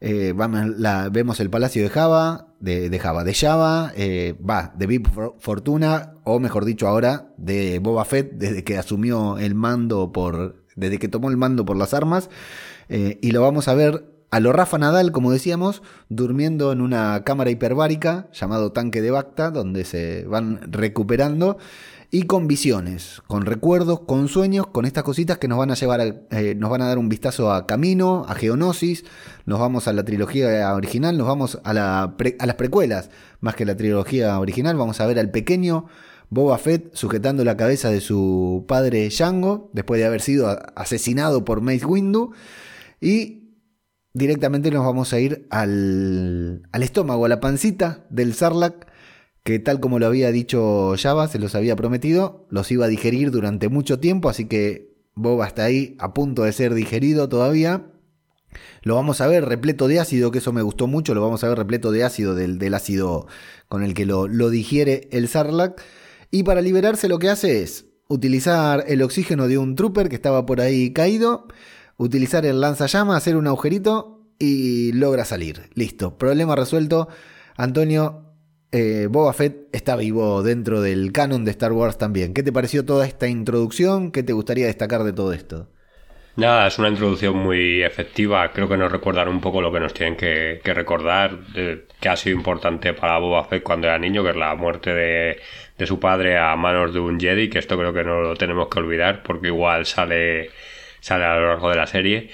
eh, 0.00 0.32
vemos 1.10 1.40
el 1.40 1.50
Palacio 1.50 1.82
de 1.82 1.88
Java, 1.88 2.47
de, 2.60 2.98
Java, 2.98 3.24
de 3.24 3.34
Java, 3.34 3.92
eh, 3.96 4.34
va, 4.48 4.72
de 4.76 4.86
Vip 4.86 5.06
Fortuna, 5.38 6.14
o 6.24 6.40
mejor 6.40 6.64
dicho 6.64 6.88
ahora, 6.88 7.28
de 7.36 7.78
Boba 7.78 8.04
Fett, 8.04 8.32
desde 8.32 8.64
que 8.64 8.78
asumió 8.78 9.38
el 9.38 9.54
mando 9.54 10.12
por, 10.12 10.62
desde 10.76 10.98
que 10.98 11.08
tomó 11.08 11.30
el 11.30 11.36
mando 11.36 11.64
por 11.64 11.76
las 11.76 11.94
armas, 11.94 12.30
eh, 12.88 13.18
y 13.22 13.30
lo 13.30 13.42
vamos 13.42 13.68
a 13.68 13.74
ver 13.74 14.04
a 14.30 14.40
lo 14.40 14.52
Rafa 14.52 14.76
Nadal, 14.76 15.10
como 15.12 15.32
decíamos, 15.32 15.82
durmiendo 16.08 16.72
en 16.72 16.80
una 16.80 17.22
cámara 17.24 17.50
hiperbárica 17.50 18.28
llamado 18.32 18.72
tanque 18.72 19.00
de 19.00 19.10
Bacta, 19.10 19.50
donde 19.50 19.84
se 19.84 20.24
van 20.26 20.60
recuperando 20.70 21.56
y 22.10 22.22
con 22.22 22.48
visiones, 22.48 23.22
con 23.26 23.44
recuerdos, 23.44 24.00
con 24.00 24.28
sueños, 24.28 24.66
con 24.68 24.86
estas 24.86 25.04
cositas 25.04 25.36
que 25.38 25.46
nos 25.46 25.58
van 25.58 25.70
a 25.70 25.74
llevar, 25.74 26.26
eh, 26.30 26.54
nos 26.56 26.70
van 26.70 26.80
a 26.80 26.86
dar 26.86 26.96
un 26.98 27.08
vistazo 27.10 27.52
a 27.52 27.66
Camino, 27.66 28.24
a 28.28 28.34
Geonosis, 28.34 29.04
nos 29.44 29.60
vamos 29.60 29.88
a 29.88 29.92
la 29.92 30.04
trilogía 30.04 30.74
original, 30.74 31.18
nos 31.18 31.26
vamos 31.26 31.60
a, 31.64 31.70
a 32.04 32.46
las 32.46 32.56
precuelas, 32.56 33.10
más 33.40 33.54
que 33.56 33.66
la 33.66 33.76
trilogía 33.76 34.38
original, 34.40 34.76
vamos 34.76 35.00
a 35.00 35.06
ver 35.06 35.18
al 35.18 35.30
pequeño 35.30 35.86
Boba 36.30 36.56
Fett 36.56 36.94
sujetando 36.94 37.44
la 37.44 37.56
cabeza 37.56 37.90
de 37.90 38.00
su 38.00 38.64
padre 38.66 39.08
Django, 39.10 39.70
después 39.74 40.00
de 40.00 40.06
haber 40.06 40.22
sido 40.22 40.48
asesinado 40.76 41.44
por 41.44 41.60
Mace 41.60 41.84
Windu, 41.84 42.32
y 43.02 43.54
directamente 44.14 44.70
nos 44.70 44.84
vamos 44.84 45.12
a 45.12 45.20
ir 45.20 45.46
al, 45.50 46.62
al 46.72 46.82
estómago, 46.82 47.26
a 47.26 47.28
la 47.28 47.40
pancita 47.40 48.06
del 48.08 48.32
Sarlacc, 48.32 48.86
que 49.48 49.58
tal 49.58 49.80
como 49.80 49.98
lo 49.98 50.06
había 50.06 50.30
dicho 50.30 50.94
Java, 50.98 51.26
se 51.26 51.38
los 51.38 51.54
había 51.54 51.74
prometido, 51.74 52.46
los 52.50 52.70
iba 52.70 52.84
a 52.84 52.88
digerir 52.88 53.30
durante 53.30 53.70
mucho 53.70 53.98
tiempo, 53.98 54.28
así 54.28 54.44
que 54.44 54.92
Boba 55.14 55.46
está 55.46 55.64
ahí 55.64 55.96
a 55.98 56.12
punto 56.12 56.42
de 56.42 56.52
ser 56.52 56.74
digerido 56.74 57.30
todavía. 57.30 57.86
Lo 58.82 58.96
vamos 58.96 59.22
a 59.22 59.26
ver 59.26 59.46
repleto 59.46 59.88
de 59.88 60.00
ácido, 60.00 60.30
que 60.32 60.40
eso 60.40 60.52
me 60.52 60.60
gustó 60.60 60.86
mucho, 60.86 61.14
lo 61.14 61.22
vamos 61.22 61.42
a 61.44 61.48
ver 61.48 61.56
repleto 61.56 61.92
de 61.92 62.04
ácido, 62.04 62.34
del, 62.34 62.74
ácido 62.74 63.26
con 63.70 63.82
el 63.82 63.94
que 63.94 64.04
lo, 64.04 64.28
lo 64.28 64.50
digiere 64.50 65.08
el 65.12 65.28
Sarlacc. 65.28 65.80
Y 66.30 66.42
para 66.42 66.60
liberarse 66.60 67.08
lo 67.08 67.18
que 67.18 67.30
hace 67.30 67.62
es 67.62 67.86
utilizar 68.06 68.84
el 68.86 69.00
oxígeno 69.00 69.48
de 69.48 69.56
un 69.56 69.76
trooper 69.76 70.10
que 70.10 70.16
estaba 70.16 70.44
por 70.44 70.60
ahí 70.60 70.92
caído, 70.92 71.48
utilizar 71.96 72.44
el 72.44 72.60
lanzallamas, 72.60 73.16
hacer 73.16 73.34
un 73.34 73.46
agujerito 73.46 74.26
y 74.38 74.92
logra 74.92 75.24
salir. 75.24 75.70
Listo, 75.72 76.18
problema 76.18 76.54
resuelto. 76.54 77.08
Antonio, 77.56 78.27
eh, 78.72 79.06
Boba 79.08 79.32
Fett 79.32 79.68
está 79.72 79.96
vivo 79.96 80.42
dentro 80.42 80.80
del 80.80 81.12
canon 81.12 81.44
de 81.44 81.50
Star 81.52 81.72
Wars 81.72 81.98
también. 81.98 82.34
¿Qué 82.34 82.42
te 82.42 82.52
pareció 82.52 82.84
toda 82.84 83.06
esta 83.06 83.26
introducción? 83.28 84.12
¿Qué 84.12 84.22
te 84.22 84.32
gustaría 84.32 84.66
destacar 84.66 85.04
de 85.04 85.12
todo 85.12 85.32
esto? 85.32 85.68
Nada, 86.36 86.68
es 86.68 86.78
una 86.78 86.88
introducción 86.88 87.36
muy 87.36 87.82
efectiva. 87.82 88.52
Creo 88.52 88.68
que 88.68 88.76
nos 88.76 88.92
recordará 88.92 89.28
un 89.28 89.40
poco 89.40 89.60
lo 89.60 89.72
que 89.72 89.80
nos 89.80 89.92
tienen 89.92 90.16
que, 90.16 90.60
recordar, 90.62 91.36
que 91.52 92.08
ha 92.08 92.16
sido 92.16 92.36
importante 92.36 92.92
para 92.94 93.18
Boba 93.18 93.44
Fett 93.44 93.64
cuando 93.64 93.88
era 93.88 93.98
niño, 93.98 94.22
que 94.22 94.30
es 94.30 94.36
la 94.36 94.54
muerte 94.54 94.94
de, 94.94 95.40
de, 95.76 95.86
su 95.86 95.98
padre 95.98 96.38
a 96.38 96.54
manos 96.54 96.94
de 96.94 97.00
un 97.00 97.18
Jedi, 97.18 97.50
que 97.50 97.58
esto 97.58 97.76
creo 97.76 97.92
que 97.92 98.04
no 98.04 98.20
lo 98.20 98.36
tenemos 98.36 98.68
que 98.68 98.78
olvidar, 98.78 99.24
porque 99.24 99.48
igual 99.48 99.84
sale, 99.84 100.50
sale 101.00 101.24
a 101.24 101.34
lo 101.34 101.48
largo 101.48 101.70
de 101.70 101.76
la 101.76 101.86
serie 101.88 102.30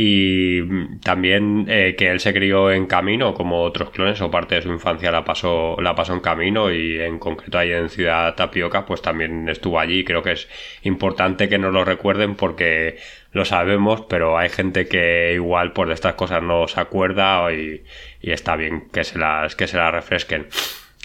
y 0.00 0.62
también 1.00 1.66
eh, 1.68 1.96
que 1.98 2.08
él 2.08 2.20
se 2.20 2.32
crió 2.32 2.70
en 2.70 2.86
camino 2.86 3.34
como 3.34 3.62
otros 3.62 3.90
clones 3.90 4.20
o 4.20 4.30
parte 4.30 4.54
de 4.54 4.62
su 4.62 4.68
infancia 4.68 5.10
la 5.10 5.24
pasó 5.24 5.76
la 5.80 5.96
pasó 5.96 6.12
en 6.12 6.20
camino 6.20 6.70
y 6.72 7.00
en 7.00 7.18
concreto 7.18 7.58
ahí 7.58 7.72
en 7.72 7.88
Ciudad 7.88 8.36
Tapioca 8.36 8.86
pues 8.86 9.02
también 9.02 9.48
estuvo 9.48 9.80
allí 9.80 10.04
creo 10.04 10.22
que 10.22 10.32
es 10.32 10.48
importante 10.82 11.48
que 11.48 11.58
nos 11.58 11.72
lo 11.72 11.84
recuerden 11.84 12.36
porque 12.36 12.98
lo 13.32 13.44
sabemos 13.44 14.02
pero 14.02 14.38
hay 14.38 14.50
gente 14.50 14.86
que 14.86 15.32
igual 15.34 15.72
por 15.72 15.90
estas 15.90 16.14
cosas 16.14 16.44
no 16.44 16.68
se 16.68 16.78
acuerda 16.78 17.52
y, 17.52 17.82
está 18.22 18.54
bien 18.54 18.88
que 18.92 19.02
se 19.02 19.18
las 19.18 19.56
que 19.56 19.66
se 19.66 19.78
las 19.78 19.90
refresquen 19.90 20.46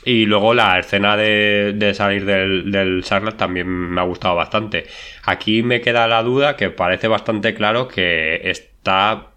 y 0.05 0.27
luego 0.27 0.53
la 0.53 0.77
escena 0.77 1.17
de, 1.17 1.93
salir 1.95 2.25
del, 2.25 2.71
del 2.71 3.03
también 3.37 3.67
me 3.69 4.01
ha 4.01 4.03
gustado 4.03 4.35
bastante. 4.35 4.85
Aquí 5.23 5.63
me 5.63 5.79
queda 5.79 6.09
la 6.09 6.21
duda 6.23 6.57
que 6.57 6.69
parece 6.69 7.07
bastante 7.07 7.53
claro 7.53 7.87
que 7.87 8.41
está 8.83 9.27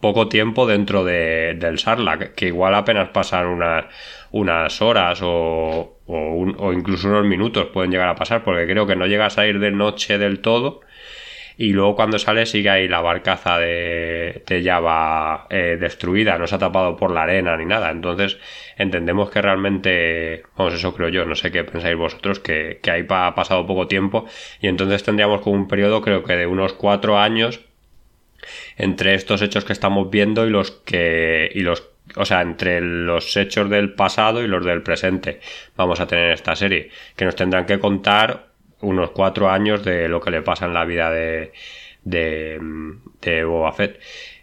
poco 0.00 0.28
tiempo 0.28 0.66
dentro 0.66 1.04
de, 1.04 1.54
del 1.58 1.78
Sarlacc, 1.78 2.34
que 2.34 2.46
igual 2.46 2.74
apenas 2.74 3.10
pasan 3.10 3.46
unas, 3.46 3.84
unas 4.32 4.82
horas 4.82 5.20
o, 5.22 5.98
o, 6.06 6.72
incluso 6.72 7.08
unos 7.08 7.24
minutos 7.24 7.66
pueden 7.72 7.92
llegar 7.92 8.08
a 8.08 8.16
pasar, 8.16 8.42
porque 8.42 8.66
creo 8.66 8.86
que 8.86 8.96
no 8.96 9.06
llegas 9.06 9.38
a 9.38 9.46
ir 9.46 9.60
de 9.60 9.70
noche 9.70 10.18
del 10.18 10.40
todo. 10.40 10.80
Y 11.56 11.72
luego 11.72 11.96
cuando 11.96 12.20
sale 12.20 12.46
sigue 12.46 12.70
ahí 12.70 12.86
la 12.86 13.00
barcaza 13.00 13.58
de, 13.58 14.44
de 14.46 14.62
Java 14.64 15.46
eh, 15.50 15.76
destruida, 15.80 16.38
no 16.38 16.46
se 16.46 16.54
ha 16.54 16.58
tapado 16.58 16.96
por 16.96 17.10
la 17.10 17.22
arena 17.22 17.56
ni 17.56 17.64
nada. 17.64 17.90
Entonces 17.90 18.38
entendemos 18.76 19.30
que 19.30 19.42
realmente, 19.42 20.42
vamos, 20.56 20.74
eso 20.74 20.94
creo 20.94 21.08
yo, 21.08 21.24
no 21.24 21.34
sé 21.34 21.50
qué 21.50 21.64
pensáis 21.64 21.96
vosotros, 21.96 22.38
que, 22.38 22.78
que 22.80 22.90
ahí 22.92 23.06
ha 23.08 23.34
pasado 23.34 23.66
poco 23.66 23.88
tiempo 23.88 24.26
y 24.60 24.68
entonces 24.68 25.02
tendríamos 25.02 25.40
como 25.40 25.56
un 25.56 25.66
periodo 25.68 26.00
creo 26.00 26.22
que 26.22 26.36
de 26.36 26.46
unos 26.46 26.74
cuatro 26.74 27.18
años 27.18 27.67
entre 28.76 29.14
estos 29.14 29.42
hechos 29.42 29.64
que 29.64 29.72
estamos 29.72 30.10
viendo 30.10 30.46
y 30.46 30.50
los 30.50 30.70
que 30.70 31.50
y 31.54 31.60
los 31.60 31.88
o 32.16 32.24
sea, 32.24 32.42
entre 32.42 32.80
los 32.80 33.36
hechos 33.36 33.68
del 33.68 33.92
pasado 33.92 34.42
y 34.42 34.48
los 34.48 34.64
del 34.64 34.82
presente 34.82 35.40
vamos 35.76 36.00
a 36.00 36.06
tener 36.06 36.32
esta 36.32 36.56
serie, 36.56 36.90
que 37.16 37.24
nos 37.24 37.36
tendrán 37.36 37.66
que 37.66 37.78
contar 37.78 38.48
unos 38.80 39.10
cuatro 39.10 39.50
años 39.50 39.84
de 39.84 40.08
lo 40.08 40.20
que 40.20 40.30
le 40.30 40.42
pasa 40.42 40.66
en 40.66 40.74
la 40.74 40.84
vida 40.84 41.10
de, 41.10 41.52
de, 42.04 42.60
de 43.20 43.44
Boba 43.44 43.72
Fett. 43.72 44.00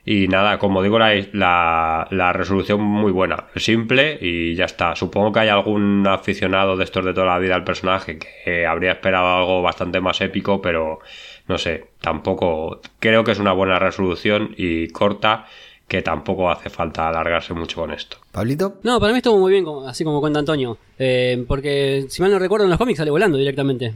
Y 0.07 0.27
nada, 0.27 0.59
como 0.59 0.83
digo, 0.83 1.00
la, 1.00 1.15
la, 1.33 2.07
la, 2.12 2.31
resolución 2.31 2.79
muy 2.79 3.12
buena, 3.12 3.45
simple 3.55 4.19
y 4.21 4.53
ya 4.53 4.65
está. 4.65 4.95
Supongo 4.95 5.31
que 5.31 5.39
hay 5.39 5.50
algún 5.50 6.05
aficionado 6.07 6.77
de 6.77 6.83
estos 6.83 7.03
de 7.05 7.13
toda 7.13 7.25
la 7.25 7.39
vida 7.39 7.55
al 7.55 7.63
personaje 7.63 8.19
que 8.19 8.67
habría 8.67 8.91
esperado 8.91 9.35
algo 9.35 9.63
bastante 9.63 10.01
más 10.01 10.21
épico, 10.21 10.62
pero 10.62 11.00
no 11.48 11.58
sé, 11.58 11.88
tampoco 12.02 12.82
creo 13.00 13.24
que 13.24 13.32
es 13.32 13.40
una 13.40 13.54
buena 13.54 13.80
resolución 13.80 14.54
y 14.58 14.88
corta 14.90 15.46
que 15.88 16.02
tampoco 16.02 16.50
hace 16.50 16.70
falta 16.70 17.08
alargarse 17.08 17.54
mucho 17.54 17.82
con 17.82 17.92
esto. 17.92 18.18
¿Pablito? 18.32 18.80
No, 18.84 19.00
para 19.00 19.14
mí 19.14 19.18
estuvo 19.18 19.38
muy 19.38 19.52
bien, 19.52 19.66
así 19.86 20.04
como 20.04 20.20
cuenta 20.20 20.40
Antonio. 20.40 20.78
Eh, 20.98 21.44
porque, 21.48 22.06
si 22.10 22.22
mal 22.22 22.32
no 22.32 22.40
recuerdo, 22.40 22.66
en 22.66 22.72
los 22.72 22.80
cómics 22.80 22.98
sale 22.98 23.12
volando 23.12 23.38
directamente. 23.38 23.94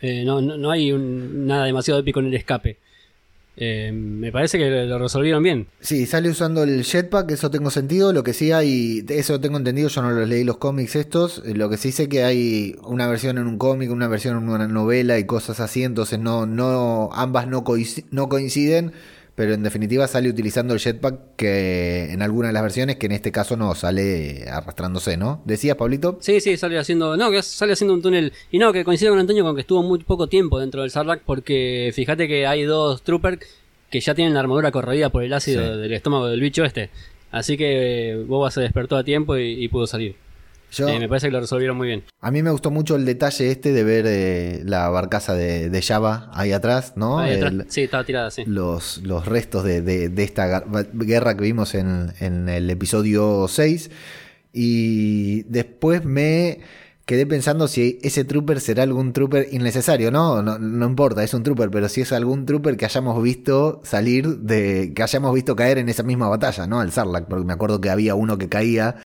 Eh, 0.00 0.22
no, 0.24 0.40
no, 0.40 0.70
hay 0.70 0.92
nada 0.92 1.64
demasiado 1.64 2.00
épico 2.00 2.20
en 2.20 2.26
el 2.26 2.34
escape. 2.34 2.78
Eh, 3.56 3.92
me 3.92 4.32
parece 4.32 4.58
que 4.58 4.68
lo 4.68 4.98
resolvieron 4.98 5.42
bien. 5.42 5.68
Sí, 5.80 6.06
sale 6.06 6.28
usando 6.28 6.64
el 6.64 6.82
jetpack, 6.82 7.30
eso 7.30 7.50
tengo 7.50 7.70
sentido. 7.70 8.12
Lo 8.12 8.24
que 8.24 8.32
sí 8.32 8.52
hay, 8.52 9.04
eso 9.08 9.40
tengo 9.40 9.58
entendido, 9.58 9.88
yo 9.88 10.02
no 10.02 10.10
los 10.10 10.28
leí 10.28 10.44
los 10.44 10.56
cómics 10.56 10.96
estos. 10.96 11.42
Lo 11.44 11.68
que 11.70 11.76
sí 11.76 11.92
sé 11.92 12.08
que 12.08 12.24
hay 12.24 12.76
una 12.82 13.06
versión 13.06 13.38
en 13.38 13.46
un 13.46 13.58
cómic, 13.58 13.90
una 13.90 14.08
versión 14.08 14.36
en 14.42 14.48
una 14.48 14.66
novela 14.66 15.18
y 15.18 15.24
cosas 15.24 15.60
así, 15.60 15.84
entonces 15.84 16.18
no, 16.18 16.46
no, 16.46 17.10
ambas 17.12 17.46
no, 17.46 17.64
no 18.10 18.28
coinciden 18.28 18.92
pero 19.34 19.54
en 19.54 19.62
definitiva 19.62 20.06
sale 20.06 20.28
utilizando 20.28 20.74
el 20.74 20.80
jetpack 20.80 21.36
que 21.36 22.12
en 22.12 22.22
alguna 22.22 22.48
de 22.48 22.54
las 22.54 22.62
versiones, 22.62 22.96
que 22.96 23.06
en 23.06 23.12
este 23.12 23.32
caso 23.32 23.56
no 23.56 23.74
sale 23.74 24.44
arrastrándose, 24.48 25.16
¿no? 25.16 25.42
¿Decías, 25.44 25.76
Pablito? 25.76 26.18
Sí, 26.20 26.40
sí, 26.40 26.56
sale 26.56 26.78
haciendo, 26.78 27.16
no, 27.16 27.30
que 27.30 27.42
sale 27.42 27.72
haciendo 27.72 27.94
un 27.94 28.02
túnel, 28.02 28.32
y 28.50 28.58
no, 28.58 28.72
que 28.72 28.84
coincide 28.84 29.10
con 29.10 29.18
Antonio 29.18 29.44
con 29.44 29.54
que 29.54 29.62
estuvo 29.62 29.82
muy 29.82 29.98
poco 30.00 30.28
tiempo 30.28 30.60
dentro 30.60 30.82
del 30.82 30.90
Sarlacc, 30.90 31.22
porque 31.24 31.92
fíjate 31.94 32.28
que 32.28 32.46
hay 32.46 32.62
dos 32.62 33.02
troopers 33.02 33.40
que 33.90 34.00
ya 34.00 34.14
tienen 34.14 34.34
la 34.34 34.40
armadura 34.40 34.70
corroída 34.70 35.10
por 35.10 35.22
el 35.22 35.32
ácido 35.32 35.76
del 35.78 35.92
estómago 35.92 36.26
del 36.26 36.40
bicho 36.40 36.64
este, 36.64 36.90
así 37.30 37.56
que 37.56 38.24
Boba 38.26 38.50
se 38.50 38.60
despertó 38.60 38.96
a 38.96 39.04
tiempo 39.04 39.36
y 39.36 39.68
pudo 39.68 39.86
salir. 39.86 40.23
Eh, 40.80 40.98
me 40.98 41.08
parece 41.08 41.28
que 41.28 41.32
lo 41.32 41.40
resolvieron 41.40 41.76
muy 41.76 41.88
bien. 41.88 42.04
A 42.20 42.30
mí 42.30 42.42
me 42.42 42.50
gustó 42.50 42.70
mucho 42.70 42.96
el 42.96 43.04
detalle 43.04 43.50
este 43.50 43.72
de 43.72 43.84
ver 43.84 44.04
eh, 44.06 44.62
la 44.64 44.88
barcaza 44.88 45.34
de, 45.34 45.82
Java 45.84 46.30
ahí 46.32 46.52
atrás, 46.52 46.94
¿no? 46.96 47.22
sí, 47.68 47.82
estaba 47.82 48.04
tirada, 48.04 48.30
sí. 48.30 48.44
Los, 48.46 48.98
los 49.02 49.26
restos 49.26 49.64
de, 49.64 50.12
esta 50.16 50.64
guerra 50.94 51.36
que 51.36 51.42
vimos 51.42 51.74
en, 51.74 52.12
el 52.48 52.70
episodio 52.70 53.46
6. 53.48 53.90
Y 54.52 55.42
después 55.44 56.04
me 56.04 56.60
quedé 57.06 57.26
pensando 57.26 57.68
si 57.68 57.98
ese 58.02 58.24
trooper 58.24 58.60
será 58.60 58.84
algún 58.84 59.12
trooper 59.12 59.48
innecesario, 59.50 60.10
¿no? 60.10 60.42
¿no? 60.42 60.58
No, 60.58 60.86
importa, 60.86 61.22
es 61.22 61.34
un 61.34 61.42
trooper, 61.42 61.70
pero 61.70 61.88
si 61.88 62.00
es 62.00 62.12
algún 62.12 62.46
trooper 62.46 62.76
que 62.76 62.84
hayamos 62.84 63.20
visto 63.22 63.80
salir 63.84 64.38
de. 64.38 64.92
que 64.94 65.02
hayamos 65.02 65.34
visto 65.34 65.56
caer 65.56 65.78
en 65.78 65.88
esa 65.88 66.02
misma 66.02 66.28
batalla, 66.28 66.66
¿no? 66.66 66.80
Al 66.80 66.92
Sarlacc, 66.92 67.26
porque 67.26 67.44
me 67.44 67.52
acuerdo 67.52 67.80
que 67.80 67.90
había 67.90 68.14
uno 68.14 68.38
que 68.38 68.48
caía 68.48 69.02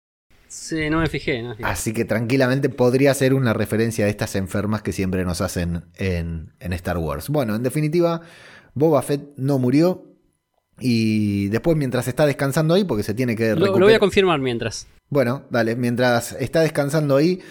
Sí, 0.48 0.90
no 0.90 1.00
me 1.00 1.08
fijé. 1.08 1.44
Así 1.64 1.94
que 1.94 2.06
tranquilamente 2.06 2.70
podría 2.70 3.14
ser 3.14 3.34
una 3.34 3.54
referencia 3.54 4.06
a 4.06 4.10
estas 4.10 4.36
enfermas 4.36 4.82
que 4.82 4.92
siempre 4.92 5.26
nos 5.26 5.42
hacen 5.42 5.86
en, 5.96 6.54
Star 6.60 6.98
Wars. 6.98 7.30
Bueno, 7.30 7.56
en 7.56 7.64
definitiva, 7.64 8.22
Boba 8.74 9.02
Fett 9.02 9.22
no 9.38 9.60
murió. 9.60 10.04
Y 10.80 11.48
después, 11.48 11.76
mientras 11.76 12.08
está 12.08 12.26
descansando 12.26 12.76
ahí, 12.76 12.84
porque 12.84 13.04
se 13.04 13.14
tiene 13.14 13.36
que 13.36 13.56
recuperar. 13.56 13.74
Lo, 13.74 13.80
lo 13.80 13.86
voy 13.88 13.96
a 13.96 14.00
confirmar 14.00 14.40
mientras. 14.40 14.88
Bueno, 15.10 15.46
dale, 15.50 15.76
mientras 15.76 16.34
está 16.34 16.62
descansando 16.62 17.16
ahí 17.16 17.42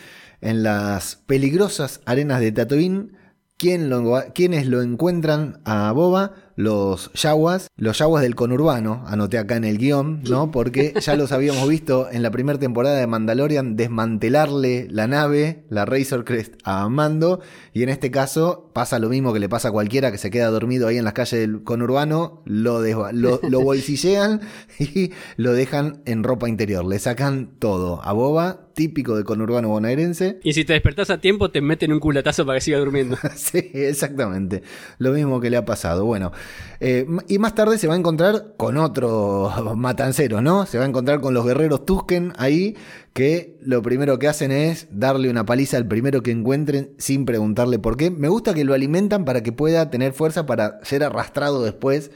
en 0.41 0.63
las 0.63 1.17
peligrosas 1.17 2.01
arenas 2.05 2.41
de 2.41 2.53
Tatooine, 2.53 3.17
¿quién 3.57 3.89
lo, 3.89 4.23
¿quiénes 4.35 4.67
lo 4.67 4.83
encuentran 4.83 5.61
a 5.65 5.91
Boba? 5.93 6.35
Los 6.57 7.13
yaguas, 7.13 7.69
los 7.77 7.99
yaguas 7.99 8.23
del 8.23 8.35
conurbano, 8.35 9.05
anoté 9.07 9.39
acá 9.39 9.57
en 9.57 9.65
el 9.65 9.79
guion, 9.79 10.23
¿no? 10.25 10.51
Porque 10.51 10.95
ya 11.01 11.15
los 11.15 11.31
habíamos 11.31 11.69
visto 11.69 12.09
en 12.11 12.23
la 12.23 12.31
primera 12.31 12.59
temporada 12.59 12.99
de 12.99 13.07
Mandalorian 13.07 13.77
desmantelarle 13.77 14.89
la 14.91 15.07
nave, 15.07 15.65
la 15.69 15.85
Razor 15.85 16.25
Crest, 16.25 16.55
a 16.65 16.89
Mando, 16.89 17.41
y 17.75 17.83
en 17.83 17.91
este 17.91 18.11
caso 18.11 18.66
pasa 18.77 18.99
lo 18.99 19.09
mismo 19.09 19.33
que 19.33 19.41
le 19.41 19.49
pasa 19.49 19.69
a 19.69 19.73
cualquiera 19.73 20.13
que 20.13 20.19
se 20.19 20.31
queda 20.31 20.51
dormido 20.51 20.87
ahí 20.87 20.99
en 20.99 21.05
las 21.05 21.15
calles 21.15 21.41
del 21.41 21.65
conurbano, 21.65 22.43
lo, 22.45 22.83
lo, 22.83 23.41
lo 23.49 23.61
bolsillean 23.63 24.43
y 24.79 25.13
lo 25.39 25.55
dejan 25.55 26.03
en 26.05 26.23
ropa 26.23 26.47
interior, 26.47 26.85
le 26.85 26.99
sacan 26.99 27.53
todo 27.59 28.03
a 28.05 28.13
Boba, 28.13 28.67
típico 28.75 29.17
de 29.17 29.25
conurbano 29.25 29.71
bonaerense. 29.71 30.41
Y 30.45 30.53
si 30.53 30.67
te 30.67 30.75
despertás 30.75 31.09
a 31.09 31.23
tiempo, 31.23 31.51
te 31.51 31.63
meten 31.63 31.91
un 31.91 32.01
culatazo 32.01 32.45
para 32.45 32.59
que 32.59 32.61
siga 32.61 32.79
durmiendo. 32.79 33.17
sí, 33.35 33.71
exactamente. 33.73 34.63
Lo 34.99 35.13
mismo 35.13 35.41
que 35.41 35.49
le 35.49 35.57
ha 35.57 35.65
pasado. 35.65 36.05
Bueno, 36.05 36.33
eh, 36.79 37.07
y 37.29 37.39
más 37.39 37.55
tarde 37.55 37.79
se 37.79 37.89
va 37.89 37.95
a 37.95 37.97
encontrar 37.97 38.53
con 38.59 38.77
otro 38.77 39.51
matancero, 39.75 40.43
¿no? 40.43 40.67
Se 40.67 40.77
va 40.77 40.85
a 40.85 40.87
encontrar 40.87 41.23
con 41.23 41.33
los 41.33 41.47
guerreros 41.47 41.87
Tusken 41.87 42.35
ahí, 42.37 42.77
que 43.17 43.57
lo 43.63 43.81
primero 43.81 44.19
que 44.19 44.29
hacen 44.29 44.53
es 44.53 44.89
darle 44.91 45.31
una 45.31 45.47
paliza 45.47 45.79
al 45.79 45.89
primero 45.89 46.23
que 46.23 46.33
encuentren 46.33 46.91
sin 46.99 47.25
preguntarle 47.25 47.79
por 47.79 47.97
qué. 47.97 48.11
Me 48.11 48.29
gusta 48.29 48.53
que 48.53 48.63
lo 48.63 48.75
alimentan 48.75 49.25
para 49.25 49.43
que 49.43 49.53
pueda 49.53 49.89
tener 49.89 50.13
fuerza 50.13 50.45
para 50.45 50.85
ser 50.85 51.03
arrastrado 51.03 51.65
después 51.65 52.11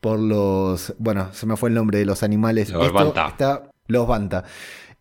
por 0.00 0.18
los. 0.18 0.92
Bueno, 0.98 1.28
se 1.34 1.46
me 1.46 1.56
fue 1.56 1.68
el 1.68 1.76
nombre 1.76 1.98
de 1.98 2.04
los 2.04 2.24
animales. 2.24 2.70
Los 2.70 2.92
Banta. 2.92 3.70
los 3.86 4.08
Banta. 4.08 4.42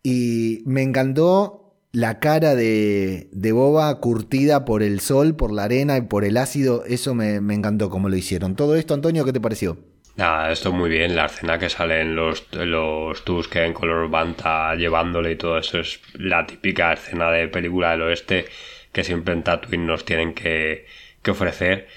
Y 0.04 0.62
me 0.68 0.84
encantó 0.84 1.74
la 1.94 2.20
cara 2.20 2.54
de, 2.54 3.32
de, 3.34 3.52
Boba 3.52 4.00
curtida 4.00 4.66
por 4.66 4.84
el 4.84 5.00
sol, 5.00 5.36
por 5.36 5.52
la 5.52 5.64
arena 5.64 5.98
y 5.98 6.02
por 6.02 6.26
el 6.26 6.38
ácido. 6.38 6.86
Eso 6.86 7.16
me, 7.16 7.38
encantó 7.38 7.90
como 7.90 8.08
lo 8.08 8.16
hicieron. 8.16 8.56
Todo 8.56 8.76
esto, 8.76 8.94
Antonio, 8.94 9.26
¿qué 9.26 9.34
te 9.34 9.42
pareció? 9.42 9.80
Nada, 10.20 10.52
esto 10.52 10.74
muy 10.74 10.90
bien. 10.90 11.16
La 11.16 11.26
escena 11.28 11.58
que 11.58 11.70
salen 11.70 12.16
los, 12.16 12.46
los 12.54 13.48
que 13.48 13.64
en 13.64 13.74
color 13.74 14.10
banta 14.10 14.76
llevándole 14.76 15.32
y 15.32 15.36
todo 15.38 15.58
eso 15.58 15.80
es 15.80 16.02
la 16.14 16.46
típica 16.46 16.92
escena 16.94 17.32
de 17.32 17.48
película 17.48 17.92
del 17.92 18.02
oeste 18.02 18.46
que 18.92 19.04
siempre 19.06 19.34
en 19.34 19.44
Tatooine 19.44 19.86
nos 19.88 20.04
tienen 20.04 20.34
que, 20.34 20.86
que 21.22 21.32
ofrecer 21.32 21.88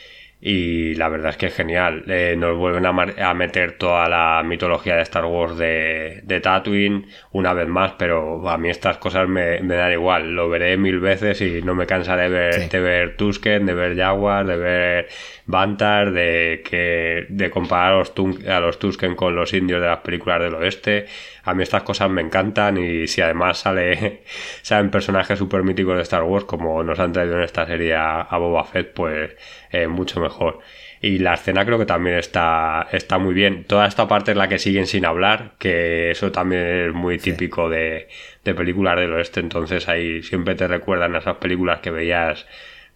y 0.44 0.96
la 0.96 1.08
verdad 1.08 1.30
es 1.30 1.36
que 1.36 1.46
es 1.46 1.54
genial. 1.54 2.02
Eh, 2.08 2.34
nos 2.36 2.58
vuelven 2.58 2.84
a, 2.84 3.32
meter 3.34 3.78
toda 3.78 4.08
la 4.08 4.42
mitología 4.44 4.96
de 4.96 5.02
Star 5.02 5.24
Wars 5.24 5.56
de, 5.56 6.20
de 6.24 6.40
Tatooine 6.40 7.06
una 7.30 7.54
vez 7.54 7.68
más, 7.68 7.92
pero 7.96 8.48
a 8.50 8.58
mí 8.58 8.68
estas 8.68 8.98
cosas 8.98 9.28
me, 9.28 9.60
me, 9.60 9.76
dan 9.76 9.92
igual. 9.92 10.34
Lo 10.34 10.48
veré 10.48 10.76
mil 10.76 10.98
veces 10.98 11.40
y 11.42 11.62
no 11.62 11.76
me 11.76 11.86
cansaré 11.86 12.24
de 12.24 12.28
ver, 12.28 12.68
de 12.68 12.80
ver 12.80 13.16
Tusken, 13.16 13.66
de 13.66 13.74
ver 13.74 13.96
Jaguar, 13.96 14.44
de 14.44 14.56
ver 14.56 15.08
Bantar, 15.46 16.10
de, 16.10 16.60
que, 16.68 17.26
de 17.28 17.48
comparar 17.48 17.92
a 17.92 17.98
los, 17.98 18.12
a 18.48 18.58
los 18.58 18.80
Tusken 18.80 19.14
con 19.14 19.36
los 19.36 19.52
indios 19.54 19.80
de 19.80 19.86
las 19.86 20.00
películas 20.00 20.40
del 20.40 20.56
oeste. 20.56 21.06
A 21.44 21.54
mí 21.54 21.62
estas 21.62 21.82
cosas 21.82 22.08
me 22.10 22.22
encantan 22.22 22.78
y 22.78 23.06
si 23.08 23.20
además 23.20 23.58
sale, 23.58 24.22
salen 24.62 24.90
personajes 24.90 25.38
super 25.38 25.62
míticos 25.64 25.96
de 25.96 26.02
Star 26.02 26.22
Wars 26.22 26.44
como 26.44 26.82
nos 26.84 26.98
han 26.98 27.12
traído 27.12 27.36
en 27.36 27.42
esta 27.42 27.66
serie 27.66 27.94
a, 27.96 28.26
Boba 28.38 28.64
Fett, 28.64 28.92
pues 28.92 29.32
eh, 29.70 29.86
mucho 29.88 30.20
mejor. 30.20 30.60
Y 31.00 31.18
la 31.18 31.34
escena 31.34 31.64
creo 31.64 31.78
que 31.78 31.86
también 31.86 32.16
está, 32.16 32.86
está 32.92 33.18
muy 33.18 33.34
bien. 33.34 33.64
Toda 33.64 33.88
esta 33.88 34.06
parte 34.06 34.30
es 34.32 34.36
la 34.36 34.48
que 34.48 34.60
siguen 34.60 34.86
sin 34.86 35.04
hablar, 35.04 35.54
que 35.58 36.12
eso 36.12 36.30
también 36.30 36.62
es 36.62 36.94
muy 36.94 37.18
típico 37.18 37.68
de, 37.68 38.08
de 38.44 38.54
películas 38.54 38.96
del 38.96 39.12
oeste. 39.12 39.40
Entonces 39.40 39.88
ahí 39.88 40.22
siempre 40.22 40.54
te 40.54 40.68
recuerdan 40.68 41.16
esas 41.16 41.38
películas 41.38 41.80
que 41.80 41.90
veías 41.90 42.46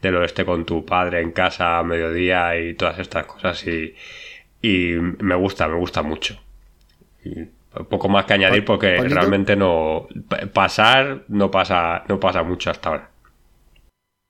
del 0.02 0.16
oeste 0.16 0.44
con 0.44 0.64
tu 0.64 0.84
padre 0.86 1.20
en 1.20 1.32
casa 1.32 1.78
a 1.78 1.82
mediodía 1.82 2.56
y 2.56 2.74
todas 2.74 3.00
estas 3.00 3.26
cosas. 3.26 3.66
Y, 3.66 3.96
y 4.62 4.94
me 5.18 5.34
gusta, 5.34 5.66
me 5.66 5.76
gusta 5.76 6.02
mucho. 6.02 6.40
Y 7.24 7.55
poco 7.88 8.09
más 8.09 8.25
que 8.25 8.35
añadir 8.35 8.64
porque 8.64 8.97
realmente 8.97 9.56
no. 9.56 10.06
Pasar 10.52 11.25
no 11.28 11.50
pasa, 11.50 12.04
no 12.09 12.18
pasa 12.21 12.42
mucho 12.42 12.71
hasta 12.71 12.88
ahora. 12.88 13.11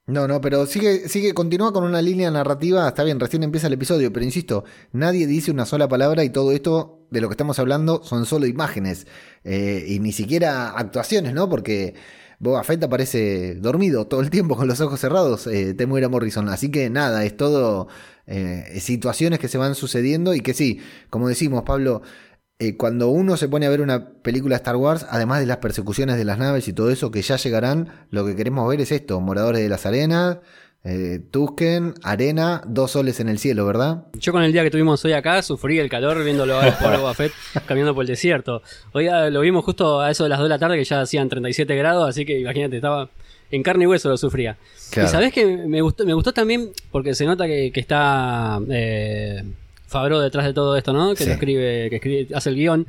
No, 0.09 0.29
no, 0.29 0.41
pero 0.41 0.67
sigue, 0.67 1.09
sigue, 1.09 1.35
continúa 1.35 1.73
con 1.73 1.83
una 1.83 2.01
línea 2.01 2.31
narrativa, 2.31 2.87
está 2.87 3.03
bien, 3.03 3.19
recién 3.19 3.43
empieza 3.43 3.67
el 3.67 3.73
episodio, 3.73 4.13
pero 4.13 4.25
insisto, 4.25 4.65
nadie 4.93 5.27
dice 5.27 5.51
una 5.51 5.67
sola 5.67 5.89
palabra 5.89 6.23
y 6.23 6.31
todo 6.31 6.53
esto 6.53 7.01
de 7.11 7.21
lo 7.21 7.29
que 7.29 7.33
estamos 7.33 7.59
hablando 7.59 8.05
son 8.05 8.25
solo 8.25 8.47
imágenes 8.47 9.09
eh, 9.43 9.85
y 9.89 9.99
ni 9.99 10.13
siquiera 10.13 10.71
actuaciones, 10.71 11.35
¿no? 11.35 11.49
Porque 11.49 11.95
Boba 12.39 12.63
Fett 12.63 12.85
aparece 12.85 13.55
dormido 13.57 14.07
todo 14.07 14.21
el 14.21 14.31
tiempo 14.31 14.57
con 14.57 14.69
los 14.69 14.81
ojos 14.81 15.01
cerrados, 15.01 15.47
eh, 15.49 15.75
Temuera 15.75 16.09
Morrison. 16.09 16.49
Así 16.51 16.71
que 16.71 16.91
nada, 16.91 17.25
es 17.25 17.37
todo 17.37 17.89
eh, 18.27 18.79
situaciones 18.81 19.39
que 19.39 19.49
se 19.49 19.59
van 19.59 19.75
sucediendo 19.75 20.35
y 20.35 20.41
que 20.41 20.55
sí, 20.55 20.81
como 21.11 21.29
decimos, 21.29 21.63
Pablo, 21.65 22.03
eh, 22.59 22.77
cuando 22.77 23.09
uno 23.09 23.37
se 23.37 23.49
pone 23.49 23.67
a 23.67 23.71
ver 23.71 23.83
una 23.83 24.09
película 24.23 24.57
Star 24.57 24.77
Wars, 24.77 25.07
además 25.11 25.41
de 25.41 25.47
las 25.47 25.59
persecuciones 25.59 26.17
de 26.17 26.25
las 26.25 26.39
naves 26.39 26.69
y 26.69 26.73
todo 26.73 26.91
eso 26.91 27.11
que 27.11 27.21
ya 27.21 27.37
llegarán, 27.37 27.89
lo 28.11 28.25
que 28.25 28.35
queremos 28.35 28.67
ver 28.69 28.81
es 28.81 28.93
esto, 28.93 29.21
moradores 29.21 29.61
de 29.61 29.69
las 29.69 29.85
arenas, 29.85 30.39
eh, 30.83 31.21
Tusken, 31.31 31.95
arena, 32.03 32.63
dos 32.67 32.93
soles 32.93 33.21
en 33.21 33.29
el 33.29 33.39
cielo, 33.39 33.67
¿verdad? 33.67 34.05
Yo 34.15 34.33
con 34.33 34.43
el 34.43 34.53
día 34.53 34.63
que 34.63 34.71
tuvimos 34.71 35.05
hoy 35.05 35.13
acá 35.13 35.43
sufrí 35.43 35.79
el 35.79 35.91
calor 35.91 36.25
viéndolo 36.25 36.59
a 36.59 36.71
por 36.79 36.97
Boba 36.97 37.13
Fett 37.13 37.33
caminando 37.67 37.95
por 37.95 38.05
el 38.05 38.09
desierto. 38.09 38.63
Hoy 38.93 39.09
ah, 39.09 39.29
lo 39.29 39.41
vimos 39.41 39.63
justo 39.65 40.01
a 40.01 40.11
eso 40.11 40.23
de 40.23 40.31
las 40.31 40.39
2 40.39 40.47
de 40.47 40.49
la 40.49 40.59
tarde 40.59 40.79
que 40.79 40.85
ya 40.85 41.03
hacían 41.03 41.29
37 41.29 41.77
grados, 41.77 42.09
así 42.09 42.25
que 42.25 42.39
imagínate, 42.39 42.77
estaba 42.77 43.11
en 43.51 43.63
carne 43.63 43.85
y 43.85 43.87
hueso 43.87 44.09
lo 44.09 44.17
sufría. 44.17 44.57
Claro. 44.91 45.09
Y 45.09 45.13
sabés 45.13 45.33
que 45.33 45.45
me 45.45 45.83
gustó, 45.83 46.07
me 46.07 46.15
gustó 46.15 46.33
también 46.33 46.71
porque 46.91 47.15
se 47.15 47.27
nota 47.27 47.47
que, 47.47 47.71
que 47.71 47.81
está 47.81 48.61
eh, 48.71 49.43
Fabro 49.87 50.21
detrás 50.21 50.45
de 50.47 50.53
todo 50.53 50.77
esto, 50.77 50.93
¿no? 50.93 51.15
Que 51.15 51.25
Sí. 51.25 51.29
lo 51.29 51.35
escribe, 51.35 51.89
que 51.91 51.97
escribe, 51.97 52.29
hace 52.35 52.51
el 52.51 52.57
guion. 52.57 52.87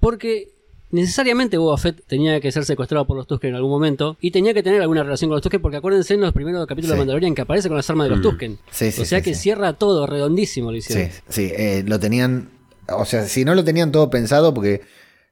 Porque 0.00 0.48
necesariamente 0.90 1.56
Boba 1.58 1.78
Fett 1.78 2.02
tenía 2.06 2.40
que 2.40 2.50
ser 2.50 2.64
secuestrado 2.64 3.06
por 3.06 3.16
los 3.16 3.26
Tusken 3.26 3.50
en 3.50 3.56
algún 3.56 3.70
momento 3.70 4.16
y 4.20 4.30
tenía 4.32 4.52
que 4.54 4.62
tener 4.62 4.80
alguna 4.82 5.02
relación 5.02 5.28
con 5.28 5.36
los 5.36 5.42
Tusken 5.42 5.62
porque 5.62 5.76
acuérdense 5.76 6.14
en 6.14 6.20
los 6.20 6.32
primeros 6.32 6.66
capítulos 6.66 6.88
Sí. 6.90 6.92
de 6.94 6.98
Mandalorian 6.98 7.34
que 7.34 7.42
aparece 7.42 7.68
con 7.68 7.76
las 7.76 7.88
armas 7.90 8.06
de 8.08 8.10
los 8.16 8.22
Tusken. 8.22 8.58
Sí, 8.70 8.90
sí, 8.90 9.02
o 9.02 9.04
sea 9.04 9.20
que 9.20 9.34
cierra 9.34 9.74
todo, 9.74 10.06
redondísimo 10.06 10.70
lo 10.72 10.76
hicieron. 10.78 11.10
Sí, 11.10 11.20
sí, 11.28 11.52
eh, 11.56 11.84
lo 11.86 12.00
tenían, 12.00 12.50
o 12.88 13.04
sea, 13.04 13.24
si 13.26 13.44
no 13.44 13.54
lo 13.54 13.62
tenían 13.64 13.92
todo 13.92 14.10
pensado, 14.10 14.52
porque 14.52 14.80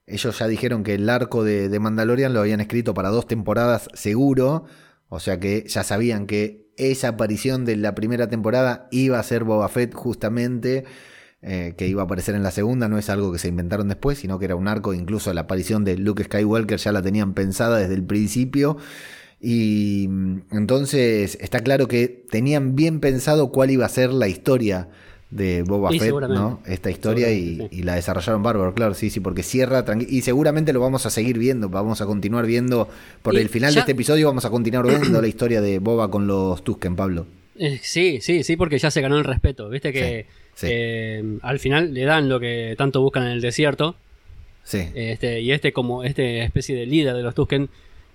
ellos 0.07 0.39
ya 0.39 0.47
dijeron 0.47 0.85
que 0.85 0.95
el 0.95 1.09
arco 1.11 1.43
de, 1.45 1.69
de 1.69 1.79
Mandalorian 1.81 2.33
lo 2.33 2.41
habían 2.41 2.61
escrito 2.61 2.95
para 2.95 3.09
dos 3.09 3.27
temporadas 3.27 3.89
seguro, 3.95 4.65
o 5.09 5.19
sea 5.21 5.41
que 5.41 5.65
ya 5.67 5.83
sabían 5.83 6.27
que 6.27 6.68
esa 6.79 7.09
aparición 7.09 7.65
de 7.65 7.77
la 7.77 7.95
primera 7.95 8.29
temporada 8.29 8.89
iba 8.91 9.19
a 9.19 9.23
ser 9.23 9.45
Boba 9.45 9.69
Fett 9.69 9.95
justamente, 9.95 10.85
eh, 11.43 11.75
que 11.77 11.87
iba 11.87 12.03
a 12.03 12.05
aparecer 12.07 12.35
en 12.35 12.43
la 12.43 12.51
segunda, 12.51 12.89
no 12.89 12.99
es 12.99 13.11
algo 13.11 13.33
que 13.33 13.39
se 13.39 13.49
inventaron 13.49 13.89
después, 13.89 14.19
sino 14.19 14.39
que 14.39 14.47
era 14.47 14.57
un 14.57 14.69
arco, 14.69 14.95
incluso 14.95 15.33
la 15.35 15.43
aparición 15.43 15.85
de 15.85 15.99
Luke 15.99 16.25
Skywalker 16.25 16.79
ya 16.79 16.93
la 16.93 17.03
tenían 17.03 17.35
pensada 17.35 17.79
desde 17.79 17.95
el 17.95 18.05
principio. 18.05 18.77
Y 19.41 20.07
mm, 20.09 20.39
entonces 20.53 21.39
está 21.41 21.61
claro 21.61 21.87
que 21.87 22.27
tenían 22.31 22.75
bien 22.75 23.01
pensado 23.01 23.53
cuál 23.53 23.71
iba 23.71 23.87
a 23.87 23.89
ser 23.89 24.13
la 24.13 24.29
historia 24.29 24.89
de 25.31 25.63
Boba 25.63 25.91
Sí, 25.91 25.99
Fett. 25.99 26.11
¿no? 26.13 26.61
Esta 26.67 26.91
historia 26.91 27.31
y, 27.31 27.41
Seguramente, 27.57 27.75
sí. 27.77 27.81
y 27.81 27.85
la 27.85 27.95
desarrollaron 27.97 28.43
bárbaro, 28.43 28.75
claro, 28.75 28.95
sí, 28.95 29.11
sí, 29.11 29.21
porque 29.21 29.43
cierra 29.43 29.85
y 30.09 30.23
seguramente 30.23 30.73
lo 30.73 30.81
vamos 30.81 31.05
a 31.07 31.11
seguir 31.11 31.39
viendo, 31.39 31.69
vamos 31.69 32.01
a 32.01 32.07
continuar 32.07 32.47
viendo 32.47 32.89
por 33.23 33.37
el 33.37 33.49
final 33.49 33.75
de 33.75 33.81
este 33.81 33.93
episodio 33.93 34.27
vamos 34.27 34.45
a 34.45 34.51
continuar 34.51 34.87
viendo 34.87 35.21
la 35.21 35.29
historia 35.29 35.61
de 35.61 35.79
Boba 35.79 36.11
con 36.11 36.27
los 36.27 36.65
Tusken, 36.65 36.97
Pablo. 36.97 37.27
Eh, 37.57 37.79
sí, 37.83 38.21
sí, 38.21 38.43
sí, 38.45 38.57
porque 38.57 38.79
ya 38.79 38.91
se 38.91 39.01
ganó 39.01 39.19
el 39.19 39.25
respeto. 39.25 39.69
Viste 39.69 39.93
que 39.93 40.27
sí. 40.55 40.67
eh, 40.71 41.39
al 41.43 41.59
final 41.59 41.93
le 41.93 42.05
dan 42.05 42.29
lo 42.29 42.39
que 42.39 42.75
tanto 42.79 43.03
buscan 43.03 43.25
en 43.25 43.33
el 43.33 43.41
desierto. 43.41 43.97
Sí. 44.63 44.89
Este, 44.95 45.41
y 45.41 45.51
este, 45.53 45.73
como 45.73 46.05
este 46.05 46.43
especie 46.45 46.77
de 46.77 46.87
líder 46.87 47.17
de 47.17 47.23
los 47.23 47.35
Tusken, 47.35 47.69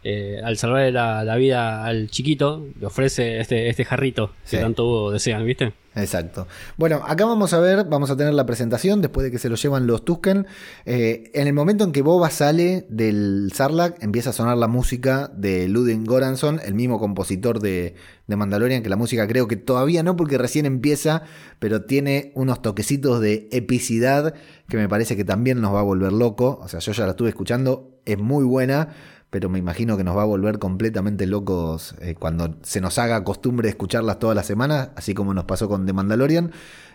eh, 0.03 0.41
al 0.43 0.57
salvarle 0.57 0.91
la, 0.91 1.23
la 1.23 1.35
vida 1.35 1.85
al 1.85 2.09
chiquito, 2.09 2.65
le 2.79 2.85
ofrece 2.85 3.39
este, 3.39 3.69
este 3.69 3.85
jarrito 3.85 4.31
Sí. 4.43 4.57
que 4.57 4.63
tanto 4.63 5.11
desean, 5.11 5.45
¿viste? 5.45 5.73
Exacto. 5.95 6.47
Bueno, 6.75 7.01
acá 7.05 7.23
vamos 7.25 7.53
a 7.53 7.59
ver, 7.59 7.85
vamos 7.85 8.09
a 8.09 8.17
tener 8.17 8.33
la 8.33 8.47
presentación 8.47 8.99
después 9.01 9.23
de 9.25 9.29
que 9.29 9.37
se 9.37 9.47
lo 9.47 9.55
llevan 9.55 9.85
los 9.85 10.03
Tusken. 10.03 10.47
Eh, 10.85 11.29
en 11.35 11.45
el 11.45 11.53
momento 11.53 11.83
en 11.83 11.91
que 11.91 12.01
Boba 12.01 12.31
sale 12.31 12.87
del 12.89 13.51
Sarlacc, 13.53 14.01
empieza 14.01 14.31
a 14.31 14.33
sonar 14.33 14.57
la 14.57 14.67
música 14.67 15.31
de 15.35 15.67
Ludwig 15.67 16.03
Goranson, 16.03 16.59
el 16.65 16.73
mismo 16.73 16.99
compositor 16.99 17.59
de, 17.59 17.93
de 18.25 18.35
Mandalorian, 18.35 18.81
que 18.81 18.89
la 18.89 18.95
música 18.95 19.27
creo 19.27 19.47
que 19.47 19.55
todavía 19.55 20.01
no, 20.01 20.15
porque 20.15 20.39
recién 20.39 20.65
empieza, 20.65 21.21
pero 21.59 21.83
tiene 21.83 22.31
unos 22.33 22.63
toquecitos 22.63 23.21
de 23.21 23.47
epicidad 23.51 24.33
que 24.67 24.77
me 24.77 24.89
parece 24.89 25.15
que 25.15 25.25
también 25.25 25.61
nos 25.61 25.75
va 25.75 25.81
a 25.81 25.83
volver 25.83 26.11
loco. 26.11 26.59
O 26.63 26.67
sea, 26.67 26.79
yo 26.79 26.91
ya 26.91 27.03
la 27.05 27.11
estuve 27.11 27.29
escuchando, 27.29 27.99
es 28.05 28.17
muy 28.17 28.43
buena. 28.45 28.89
Pero 29.33 29.49
me 29.49 29.57
imagino 29.57 29.97
que 29.97 30.03
nos 30.03 30.15
va 30.15 30.21
a 30.21 30.25
volver 30.25 30.59
completamente 30.59 31.25
locos 31.25 31.95
eh, 32.01 32.13
cuando 32.13 32.55
se 32.61 32.81
nos 32.81 32.99
haga 32.99 33.23
costumbre 33.23 33.67
escucharlas 33.67 34.19
todas 34.19 34.35
las 34.35 34.45
semanas, 34.45 34.89
así 34.95 35.15
como 35.15 35.33
nos 35.33 35.45
pasó 35.45 35.67
con 35.67 35.87
The 35.87 35.93
Mandalorian. 35.93 36.51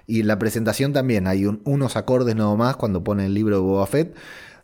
Y 0.07 0.20
en 0.20 0.29
la 0.29 0.38
presentación 0.38 0.92
también 0.92 1.27
hay 1.27 1.46
un- 1.46 1.61
unos 1.64 1.96
acordes 1.96 2.37
nada 2.37 2.55
más 2.55 2.77
cuando 2.77 3.03
pone 3.03 3.27
el 3.27 3.35
libro 3.35 3.57
de 3.57 3.62
Boba 3.62 3.88
Fett. 3.88 4.14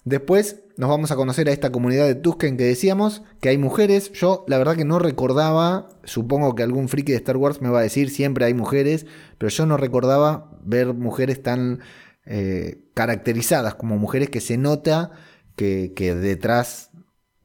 Después 0.04 0.60
nos 0.76 0.88
vamos 0.88 1.10
a 1.10 1.16
conocer 1.16 1.48
a 1.48 1.52
esta 1.52 1.72
comunidad 1.72 2.06
de 2.06 2.14
Tusken 2.14 2.56
que 2.56 2.62
decíamos, 2.62 3.22
que 3.40 3.48
hay 3.48 3.58
mujeres. 3.58 4.12
Yo 4.12 4.44
la 4.46 4.56
verdad 4.58 4.76
que 4.76 4.84
no 4.84 5.00
recordaba, 5.00 5.88
supongo 6.04 6.54
que 6.54 6.62
algún 6.62 6.88
friki 6.88 7.10
de 7.10 7.18
Star 7.18 7.36
Wars 7.38 7.60
me 7.60 7.70
va 7.70 7.80
a 7.80 7.82
decir, 7.82 8.08
siempre 8.08 8.44
hay 8.44 8.54
mujeres, 8.54 9.04
pero 9.38 9.50
yo 9.50 9.66
no 9.66 9.76
recordaba 9.78 10.52
ver 10.64 10.94
mujeres 10.94 11.42
tan 11.42 11.80
eh, 12.24 12.84
caracterizadas 12.94 13.74
como 13.74 13.98
mujeres 13.98 14.30
que 14.30 14.40
se 14.40 14.58
nota 14.58 15.10
que 15.56 15.92
detrás 16.20 16.90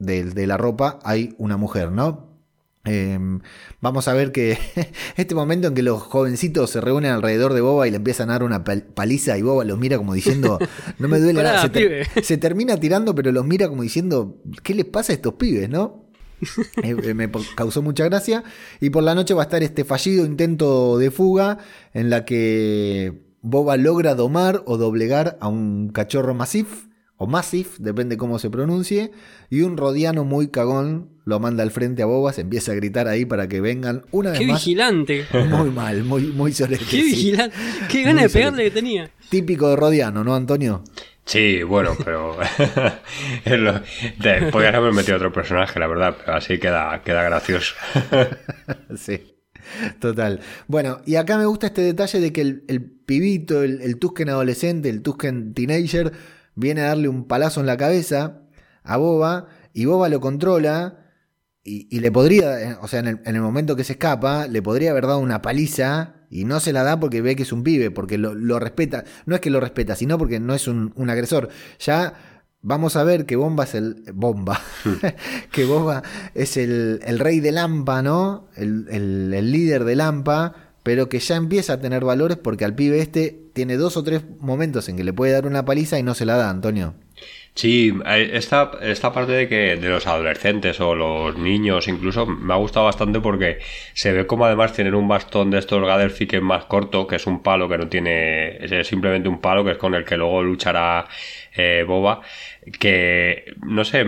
de, 0.00 0.24
de 0.24 0.46
la 0.48 0.56
ropa 0.56 0.98
hay 1.04 1.34
una 1.38 1.56
mujer, 1.56 1.92
¿no? 1.92 2.28
Eh, 2.86 3.18
vamos 3.82 4.08
a 4.08 4.14
ver 4.14 4.32
que 4.32 4.56
este 5.16 5.34
momento 5.34 5.68
en 5.68 5.74
que 5.74 5.82
los 5.82 6.02
jovencitos 6.02 6.70
se 6.70 6.80
reúnen 6.80 7.12
alrededor 7.12 7.52
de 7.52 7.60
Boba 7.60 7.86
y 7.86 7.90
le 7.90 7.98
empiezan 7.98 8.30
a 8.30 8.32
dar 8.32 8.42
una 8.42 8.64
pal- 8.64 8.82
paliza 8.82 9.36
y 9.36 9.42
Boba 9.42 9.64
los 9.64 9.78
mira 9.78 9.98
como 9.98 10.14
diciendo, 10.14 10.58
no 10.98 11.06
me 11.08 11.18
duele 11.20 11.42
nada. 11.42 11.60
Se, 11.62 11.68
ter- 11.68 12.06
pibe. 12.08 12.22
se 12.24 12.38
termina 12.38 12.78
tirando, 12.80 13.14
pero 13.14 13.30
los 13.32 13.44
mira 13.46 13.68
como 13.68 13.82
diciendo, 13.82 14.38
¿qué 14.62 14.74
les 14.74 14.86
pasa 14.86 15.12
a 15.12 15.16
estos 15.16 15.34
pibes, 15.34 15.68
no? 15.68 16.06
Eh, 16.82 16.96
eh, 17.02 17.12
me 17.12 17.30
causó 17.54 17.82
mucha 17.82 18.04
gracia. 18.06 18.42
Y 18.80 18.88
por 18.88 19.02
la 19.02 19.14
noche 19.14 19.34
va 19.34 19.42
a 19.42 19.44
estar 19.44 19.62
este 19.62 19.84
fallido 19.84 20.24
intento 20.24 20.96
de 20.96 21.10
fuga 21.10 21.58
en 21.92 22.08
la 22.08 22.24
que 22.24 23.22
Boba 23.42 23.76
logra 23.76 24.14
domar 24.14 24.62
o 24.64 24.78
doblegar 24.78 25.36
a 25.42 25.48
un 25.48 25.90
cachorro 25.90 26.32
masif 26.34 26.86
o 27.22 27.26
Massif, 27.26 27.76
depende 27.78 28.16
cómo 28.16 28.38
se 28.38 28.48
pronuncie, 28.48 29.10
y 29.50 29.60
un 29.60 29.76
rodiano 29.76 30.24
muy 30.24 30.48
cagón 30.48 31.10
lo 31.26 31.38
manda 31.38 31.62
al 31.62 31.70
frente 31.70 32.02
a 32.02 32.06
Boba, 32.06 32.32
se 32.32 32.40
empieza 32.40 32.72
a 32.72 32.74
gritar 32.74 33.08
ahí 33.08 33.26
para 33.26 33.46
que 33.46 33.60
vengan 33.60 34.06
una 34.10 34.30
vez 34.30 34.38
¡Qué 34.38 34.46
más. 34.46 34.64
vigilante! 34.64 35.26
Muy 35.50 35.68
mal, 35.68 36.02
muy, 36.02 36.22
muy 36.28 36.54
sorete, 36.54 36.82
¡Qué 36.82 36.96
sí. 36.96 37.02
vigilante! 37.02 37.54
¡Qué 37.90 37.98
Muy 37.98 38.04
ganas 38.06 38.22
de 38.22 38.30
pegarle 38.30 38.64
que 38.64 38.70
tenía! 38.70 39.10
Típico 39.28 39.68
de 39.68 39.76
Rodiano, 39.76 40.24
¿no, 40.24 40.34
Antonio? 40.34 40.82
Sí, 41.26 41.62
bueno, 41.62 41.94
pero 42.02 42.38
podrías 44.50 44.74
haber 44.74 44.92
metido 44.94 45.18
otro 45.18 45.30
personaje, 45.30 45.78
la 45.78 45.88
verdad, 45.88 46.16
pero 46.18 46.38
así 46.38 46.58
queda, 46.58 47.02
queda 47.04 47.22
gracioso. 47.22 47.74
Sí, 48.96 49.20
total. 49.98 50.40
Bueno, 50.68 51.02
y 51.04 51.16
acá 51.16 51.36
me 51.36 51.44
gusta 51.44 51.66
este 51.66 51.82
detalle 51.82 52.18
de 52.18 52.32
que 52.32 52.40
el, 52.40 52.64
el 52.66 52.82
pibito, 52.82 53.62
el, 53.62 53.82
el 53.82 53.98
Tusken 53.98 54.30
adolescente, 54.30 54.88
el 54.88 55.02
Tusken 55.02 55.52
teenager, 55.52 56.12
viene 56.60 56.82
a 56.82 56.88
darle 56.88 57.08
un 57.08 57.24
palazo 57.26 57.60
en 57.60 57.66
la 57.66 57.76
cabeza 57.76 58.42
a 58.84 58.96
Boba 58.96 59.48
y 59.72 59.86
Boba 59.86 60.08
lo 60.08 60.20
controla 60.20 60.98
y, 61.64 61.88
y 61.94 62.00
le 62.00 62.10
podría, 62.12 62.60
eh, 62.62 62.76
o 62.80 62.88
sea, 62.88 63.00
en 63.00 63.06
el, 63.08 63.20
en 63.24 63.36
el 63.36 63.42
momento 63.42 63.76
que 63.76 63.84
se 63.84 63.92
escapa, 63.94 64.46
le 64.46 64.62
podría 64.62 64.92
haber 64.92 65.06
dado 65.06 65.18
una 65.18 65.42
paliza 65.42 66.14
y 66.30 66.44
no 66.44 66.60
se 66.60 66.72
la 66.72 66.82
da 66.84 66.98
porque 67.00 67.20
ve 67.22 67.36
que 67.36 67.42
es 67.42 67.52
un 67.52 67.62
pibe, 67.64 67.90
porque 67.90 68.16
lo, 68.16 68.34
lo 68.34 68.58
respeta. 68.58 69.04
No 69.26 69.34
es 69.34 69.40
que 69.40 69.50
lo 69.50 69.60
respeta, 69.60 69.96
sino 69.96 70.16
porque 70.16 70.40
no 70.40 70.54
es 70.54 70.68
un, 70.68 70.92
un 70.96 71.10
agresor. 71.10 71.48
Ya 71.80 72.14
vamos 72.62 72.96
a 72.96 73.04
ver 73.04 73.26
que 73.26 73.36
Bomba 73.36 73.64
es 73.64 73.74
el. 73.74 74.04
Bomba. 74.14 74.60
que 75.52 75.64
Boba 75.64 76.02
es 76.34 76.56
el, 76.56 77.00
el 77.04 77.18
rey 77.18 77.40
de 77.40 77.52
Lampa, 77.52 78.00
¿no? 78.02 78.48
El, 78.56 78.86
el- 78.90 79.34
el 79.34 79.52
líder 79.52 79.84
de 79.84 79.96
Lampa, 79.96 80.54
pero 80.90 81.08
que 81.08 81.20
ya 81.20 81.36
empieza 81.36 81.74
a 81.74 81.80
tener 81.80 82.04
valores 82.04 82.36
porque 82.36 82.64
al 82.64 82.74
pibe 82.74 82.98
este 82.98 83.38
tiene 83.52 83.76
dos 83.76 83.96
o 83.96 84.02
tres 84.02 84.24
momentos 84.40 84.88
en 84.88 84.96
que 84.96 85.04
le 85.04 85.12
puede 85.12 85.30
dar 85.30 85.46
una 85.46 85.64
paliza 85.64 86.00
y 86.00 86.02
no 86.02 86.14
se 86.14 86.26
la 86.26 86.36
da, 86.36 86.50
Antonio. 86.50 86.94
Sí, 87.54 87.94
esta, 88.04 88.72
esta 88.82 89.12
parte 89.12 89.30
de 89.30 89.48
que 89.48 89.76
de 89.76 89.88
los 89.88 90.08
adolescentes 90.08 90.80
o 90.80 90.96
los 90.96 91.38
niños 91.38 91.86
incluso 91.86 92.26
me 92.26 92.52
ha 92.52 92.56
gustado 92.56 92.86
bastante 92.86 93.20
porque 93.20 93.60
se 93.94 94.12
ve 94.12 94.26
como 94.26 94.46
además 94.46 94.72
tienen 94.72 94.96
un 94.96 95.06
bastón 95.06 95.52
de 95.52 95.60
estos 95.60 95.80
Gadelfi 95.80 96.26
que 96.26 96.40
más 96.40 96.64
corto, 96.64 97.06
que 97.06 97.14
es 97.14 97.26
un 97.28 97.40
palo 97.40 97.68
que 97.68 97.78
no 97.78 97.86
tiene, 97.88 98.56
es 98.56 98.88
simplemente 98.88 99.28
un 99.28 99.40
palo 99.40 99.64
que 99.64 99.70
es 99.70 99.78
con 99.78 99.94
el 99.94 100.04
que 100.04 100.16
luego 100.16 100.42
luchará 100.42 101.06
eh, 101.54 101.84
Boba, 101.86 102.20
que 102.80 103.44
no 103.64 103.84
sé, 103.84 104.04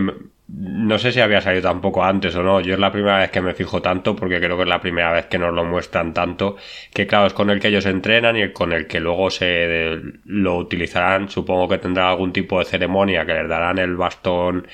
no 0.55 0.99
sé 0.99 1.12
si 1.12 1.21
había 1.21 1.41
salido 1.41 1.62
tampoco 1.62 2.05
antes 2.05 2.35
o 2.37 2.43
no, 2.43 2.61
yo 2.61 2.75
es 2.75 2.81
la 2.81 2.93
primera 2.93 3.19
vez 3.19 3.31
que 3.31 3.41
me 3.41 3.55
fijo 3.55 3.81
tanto 3.81 4.15
porque 4.15 4.38
creo 4.38 4.57
que 4.57 4.65
es 4.65 4.69
la 4.69 4.81
primera 4.81 5.12
vez 5.12 5.27
que 5.27 5.38
nos 5.38 5.55
lo 5.55 5.65
muestran 5.65 6.12
tanto, 6.12 6.57
que 6.93 7.07
claro, 7.07 7.27
es 7.27 7.33
con 7.33 7.49
el 7.51 7.59
que 7.59 7.69
ellos 7.69 7.87
entrenan 7.87 8.37
y 8.37 8.53
con 8.53 8.73
el 8.73 8.87
que 8.87 9.01
luego 9.01 9.31
se 9.31 9.99
lo 10.27 10.57
utilizarán, 10.59 11.31
supongo 11.31 11.69
que 11.69 11.79
tendrá 11.79 12.11
algún 12.11 12.33
tipo 12.33 12.59
de 12.59 12.67
ceremonia 12.67 13.25
que 13.25 13.35
les 13.35 13.49
darán 13.49 13.79
el 13.79 13.97
bastón 13.97 14.67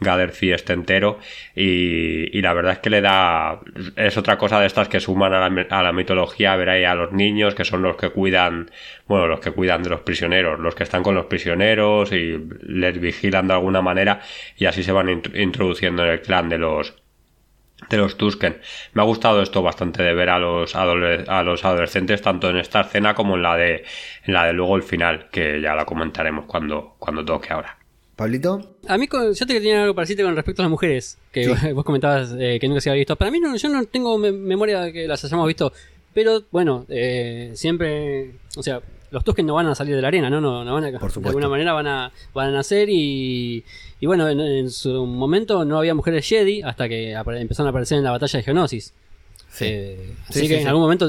Gather 0.00 0.30
Fiest 0.30 0.70
entero 0.70 1.18
y, 1.54 2.40
la 2.40 2.52
verdad 2.52 2.72
es 2.74 2.78
que 2.78 2.90
le 2.90 3.00
da 3.00 3.60
es 3.96 4.16
otra 4.16 4.38
cosa 4.38 4.60
de 4.60 4.66
estas 4.66 4.88
que 4.88 5.00
suman 5.00 5.34
a 5.34 5.48
la, 5.48 5.66
a 5.70 5.82
la 5.82 5.92
mitología 5.92 6.56
ver 6.56 6.70
ahí 6.70 6.84
a 6.84 6.94
los 6.94 7.12
niños 7.12 7.54
que 7.54 7.64
son 7.64 7.82
los 7.82 7.96
que 7.96 8.10
cuidan 8.10 8.70
bueno 9.06 9.26
los 9.26 9.40
que 9.40 9.50
cuidan 9.50 9.82
de 9.82 9.90
los 9.90 10.00
prisioneros 10.00 10.60
los 10.60 10.74
que 10.74 10.84
están 10.84 11.02
con 11.02 11.14
los 11.14 11.26
prisioneros 11.26 12.12
y 12.12 12.38
les 12.62 13.00
vigilan 13.00 13.48
de 13.48 13.54
alguna 13.54 13.82
manera 13.82 14.20
y 14.56 14.66
así 14.66 14.82
se 14.82 14.92
van 14.92 15.22
introduciendo 15.34 16.04
en 16.04 16.10
el 16.10 16.20
clan 16.20 16.48
de 16.48 16.58
los 16.58 16.94
de 17.88 17.96
los 17.96 18.16
Tusken. 18.16 18.60
Me 18.92 19.02
ha 19.02 19.04
gustado 19.04 19.42
esto 19.42 19.62
bastante 19.62 20.02
de 20.02 20.14
ver 20.14 20.30
a 20.30 20.38
los, 20.38 20.74
a 20.74 20.84
los 20.84 21.64
adolescentes 21.64 22.22
tanto 22.22 22.50
en 22.50 22.58
esta 22.58 22.80
escena 22.82 23.14
como 23.14 23.36
en 23.36 23.42
la 23.42 23.56
de 23.56 23.84
en 24.24 24.34
la 24.34 24.44
de 24.46 24.52
luego 24.52 24.76
el 24.76 24.82
final, 24.82 25.28
que 25.30 25.60
ya 25.60 25.74
la 25.74 25.84
comentaremos 25.84 26.46
cuando, 26.46 26.96
cuando 26.98 27.24
toque 27.24 27.52
ahora. 27.52 27.77
Pablito. 28.18 28.60
A 28.88 28.98
mí, 28.98 29.08
yo 29.08 29.46
te 29.46 29.46
tenía 29.46 29.80
algo 29.80 29.94
para 29.94 30.02
decirte 30.02 30.24
con 30.24 30.34
respecto 30.34 30.60
a 30.60 30.64
las 30.64 30.70
mujeres, 30.70 31.18
que 31.30 31.46
vos 31.72 31.84
comentabas 31.84 32.34
eh, 32.36 32.58
que 32.60 32.66
nunca 32.66 32.80
se 32.80 32.90
había 32.90 32.98
visto. 32.98 33.14
Para 33.14 33.30
mí, 33.30 33.38
no, 33.38 33.54
yo 33.54 33.68
no 33.68 33.84
tengo 33.84 34.18
memoria 34.18 34.80
de 34.80 34.92
que 34.92 35.06
las 35.06 35.24
hayamos 35.24 35.46
visto, 35.46 35.72
pero 36.12 36.42
bueno, 36.50 36.84
eh, 36.88 37.52
siempre, 37.54 38.32
o 38.56 38.62
sea, 38.64 38.82
los 39.12 39.22
Tusken 39.22 39.46
no 39.46 39.54
van 39.54 39.68
a 39.68 39.76
salir 39.76 39.94
de 39.94 40.02
la 40.02 40.08
arena, 40.08 40.28
¿no? 40.28 40.40
no, 40.40 40.64
no 40.64 40.74
van 40.74 40.86
a, 40.86 40.98
Por 40.98 41.12
de 41.12 41.28
alguna 41.28 41.48
manera 41.48 41.72
van 41.72 41.86
a, 41.86 42.12
van 42.34 42.48
a 42.48 42.50
nacer 42.50 42.88
y, 42.90 43.64
y 44.00 44.06
bueno, 44.06 44.28
en, 44.28 44.68
su 44.68 45.06
momento 45.06 45.64
no 45.64 45.78
había 45.78 45.94
mujeres 45.94 46.28
Jedi 46.28 46.62
hasta 46.62 46.88
que 46.88 47.12
empezaron 47.12 47.68
a 47.68 47.70
aparecer 47.70 47.98
en 47.98 48.04
la 48.04 48.10
batalla 48.10 48.36
de 48.36 48.42
Geonosis. 48.42 48.94
Sí. 49.48 49.64
Eh, 49.68 50.14
así 50.28 50.48
que 50.48 50.60
en 50.60 50.66
algún 50.66 50.82
momento 50.82 51.08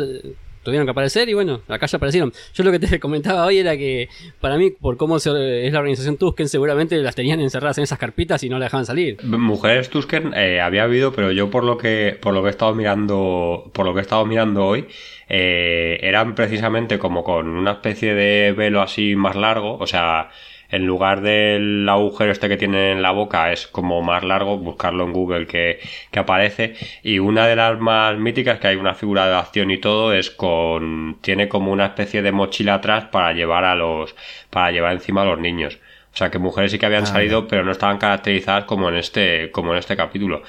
tuvieron 0.70 0.88
que 0.88 0.92
aparecer 0.92 1.28
y 1.30 1.34
bueno, 1.34 1.62
acá 1.68 1.86
ya 1.86 1.98
aparecieron. 1.98 2.34
Yo 2.54 2.64
lo 2.64 2.72
que 2.72 2.80
te 2.80 3.00
comentaba 3.00 3.46
hoy 3.46 3.58
era 3.58 3.78
que 3.78 4.10
para 4.40 4.58
mí, 4.58 4.72
por 4.72 4.98
cómo 4.98 5.18
es 5.18 5.26
la 5.26 5.80
organización 5.80 6.18
Tusken, 6.18 6.48
seguramente 6.48 6.98
las 6.98 7.16
tenían 7.16 7.40
encerradas 7.40 7.78
en 7.78 7.84
esas 7.84 8.00
carpitas 8.00 8.44
y 8.44 8.50
no 8.50 8.58
las 8.60 8.68
dejaban 8.68 8.86
salir. 8.86 9.18
Mujeres 9.24 9.90
Tusken 9.90 10.34
eh, 10.36 10.62
había 10.62 10.84
habido, 10.84 11.14
pero 11.14 11.32
yo 11.32 11.50
por 11.50 11.64
lo 11.64 11.78
que 11.78 12.18
por 12.22 12.34
lo 12.34 12.42
que 12.42 12.48
he 12.48 12.52
estado 12.52 12.74
mirando, 12.76 13.72
por 13.74 13.86
lo 13.86 13.94
que 13.94 14.00
he 14.00 14.04
estado 14.04 14.26
mirando 14.26 14.66
hoy, 14.66 14.86
eh, 15.28 16.00
eran 16.02 16.36
precisamente 16.36 17.00
como 17.00 17.24
con 17.24 17.48
una 17.48 17.74
especie 17.74 18.14
de 18.14 18.54
velo 18.54 18.82
así 18.82 19.16
más 19.16 19.36
largo, 19.36 19.78
o 19.78 19.88
sea, 19.88 20.30
en 20.70 20.86
lugar 20.86 21.22
del 21.22 21.88
agujero 21.90 22.32
este 22.32 22.48
que 22.48 22.58
tiene 22.58 22.92
en 22.92 23.02
la 23.02 23.12
boca 23.12 23.52
es 23.52 23.68
como 23.68 24.02
más 24.02 24.24
largo, 24.24 24.58
buscarlo 24.58 25.04
en 25.04 25.14
Google 25.14 25.48
que, 25.48 25.80
que, 26.12 26.20
aparece. 26.20 26.76
Y 27.04 27.20
una 27.20 27.48
de 27.48 27.56
las 27.56 27.80
más 27.80 28.18
míticas, 28.18 28.60
que 28.60 28.68
hay 28.68 28.76
una 28.76 28.94
figura 28.94 29.28
de 29.28 29.36
acción 29.36 29.72
y 29.72 29.78
todo, 29.78 30.14
es 30.14 30.30
con. 30.30 31.18
tiene 31.22 31.48
como 31.50 31.72
una 31.72 31.88
especie 31.88 32.22
de 32.22 32.32
mochila 32.32 32.76
atrás 32.76 33.06
para 33.06 33.34
llevar 33.34 33.66
a 33.66 33.76
los. 33.76 34.16
para 34.50 34.72
llevar 34.72 34.94
encima 34.94 35.24
a 35.24 35.26
los 35.26 35.40
niños. 35.40 35.80
O 36.14 36.18
sea 36.18 36.30
que 36.30 36.40
mujeres 36.40 36.72
sí 36.72 36.80
que 36.80 36.86
habían 36.86 37.04
ah, 37.04 37.08
salido, 37.08 37.48
pero 37.48 37.64
no 37.64 37.72
estaban 37.72 37.98
caracterizadas 37.98 38.66
como 38.66 38.90
en 38.90 38.96
este. 38.98 39.52
como 39.52 39.72
en 39.74 39.80
este 39.80 39.96
capítulo. 39.96 40.44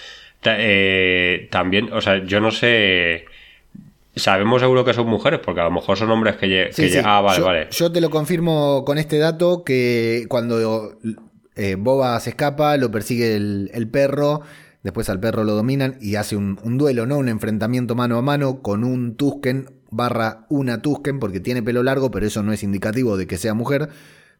Eh, 0.45 1.49
también, 1.51 1.93
o 1.93 2.01
sea, 2.01 2.25
yo 2.25 2.41
no 2.41 2.51
sé 2.51 3.27
Sabemos 4.21 4.61
seguro 4.61 4.85
que 4.85 4.95
son 4.95 5.09
mujeres, 5.09 5.41
porque 5.45 5.61
a 5.61 5.65
lo 5.65 5.71
mejor 5.71 5.97
son 5.97 6.11
hombres 6.11 6.37
que, 6.37 6.47
llegan. 6.47 7.05
Ah, 7.07 7.21
vale, 7.21 7.39
yo, 7.39 7.45
vale. 7.45 7.69
Yo 7.71 7.93
te 7.93 8.01
lo 8.01 8.11
confirmo 8.11 8.85
con 8.85 8.99
este 8.99 9.19
dato 9.19 9.65
que 9.65 10.27
cuando 10.29 10.99
eh, 11.57 11.77
Boba 11.79 12.19
se 12.21 12.31
escapa, 12.31 12.77
lo 12.77 12.91
persigue 12.91 13.37
el, 13.37 13.89
perro, 13.91 14.43
después 14.83 15.09
al 15.11 15.21
perro 15.21 15.45
lo 15.45 15.55
dominan 15.55 15.97
y 16.01 16.15
hace 16.15 16.37
un, 16.37 16.79
duelo, 16.79 17.07
¿no? 17.07 17.19
Un 17.19 17.29
enfrentamiento 17.29 17.95
mano 17.95 18.17
a 18.17 18.23
mano 18.23 18.63
con 18.63 18.85
un 18.85 19.17
Tusken 19.17 19.71
barra 19.91 20.47
una 20.49 20.81
Tusken, 20.81 21.19
porque 21.19 21.41
tiene 21.41 21.63
pelo 21.63 21.83
largo, 21.83 22.11
pero 22.11 22.27
eso 22.27 22.43
no 22.43 22.53
es 22.53 22.63
indicativo 22.63 23.17
de 23.17 23.27
que 23.27 23.39
sea 23.39 23.55
mujer. 23.55 23.89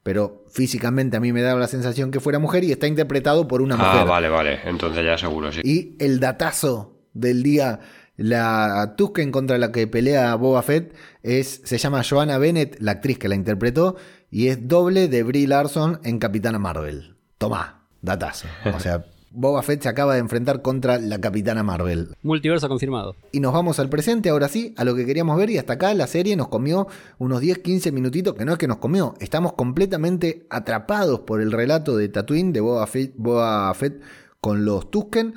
Pero 0.03 0.47
físicamente 0.51 1.19
a 1.19 1.21
mí 1.21 1.31
me 1.31 1.43
daba 1.43 1.61
la 1.61 1.69
sensación 1.69 2.11
que 2.11 2.21
fuera 2.21 2.39
mujer 2.39 2.65
y 2.65 2.73
está 2.73 2.87
interpretado 2.87 3.47
por 3.47 3.61
una 3.61 3.75
ah, 3.75 3.79
mujer. 3.79 4.01
Ah, 4.01 4.05
vale, 4.05 4.29
vale. 4.31 4.61
Entonces 4.65 5.05
ya 5.05 5.19
seguro, 5.19 5.53
sí. 5.53 5.61
Y 5.63 5.97
el 5.99 6.21
datazo 6.21 6.97
del 7.13 7.43
día 7.43 7.81
la 8.21 8.95
Tusken 8.97 9.33
contra 9.33 9.57
la 9.57 9.73
que 9.73 9.87
pelea 9.87 10.35
Boba 10.35 10.63
Fett 10.63 10.95
es, 11.23 11.63
se 11.65 11.79
llama 11.79 12.03
Joanna 12.05 12.37
Bennett, 12.37 12.77
la 12.79 12.93
actriz 12.93 13.19
que 13.19 13.29
la 13.29 13.35
interpretó, 13.35 13.97
y 14.31 14.49
es 14.49 14.69
doble 14.69 15.09
de 15.09 15.23
Brie 15.23 15.47
Larson 15.47 16.01
en 16.05 16.19
Capitana 16.19 16.59
Marvel. 16.59 17.17
Tomá, 17.39 17.87
datazo. 18.03 18.47
O 18.75 18.79
sea, 18.79 19.07
Boba 19.31 19.63
Fett 19.63 19.83
se 19.83 19.89
acaba 19.89 20.15
de 20.15 20.21
enfrentar 20.21 20.61
contra 20.61 20.99
la 20.99 21.19
Capitana 21.19 21.63
Marvel. 21.63 22.15
Multiverso 22.23 22.69
confirmado. 22.69 23.17
Y 23.33 23.41
nos 23.41 23.55
vamos 23.55 23.79
al 23.79 23.89
presente, 23.89 24.29
ahora 24.29 24.49
sí, 24.49 24.75
a 24.77 24.85
lo 24.85 24.95
que 24.95 25.07
queríamos 25.07 25.39
ver. 25.39 25.49
Y 25.49 25.57
hasta 25.57 25.75
acá 25.75 25.95
la 25.95 26.07
serie 26.07 26.37
nos 26.37 26.49
comió 26.49 26.89
unos 27.17 27.41
10-15 27.41 27.91
minutitos, 27.91 28.35
que 28.35 28.45
no 28.45 28.53
es 28.53 28.59
que 28.59 28.69
nos 28.69 28.79
comió. 28.79 29.15
Estamos 29.19 29.55
completamente 29.55 30.47
atrapados 30.51 31.21
por 31.21 31.41
el 31.41 31.53
relato 31.53 31.97
de 31.97 32.11
Tatooine 32.11 32.53
de 32.53 32.61
Boba 32.61 32.87
Fett, 32.87 33.15
Boba 33.17 33.73
Fett 33.73 34.03
con 34.43 34.67
los 34.67 34.91
Tusken 34.91 35.35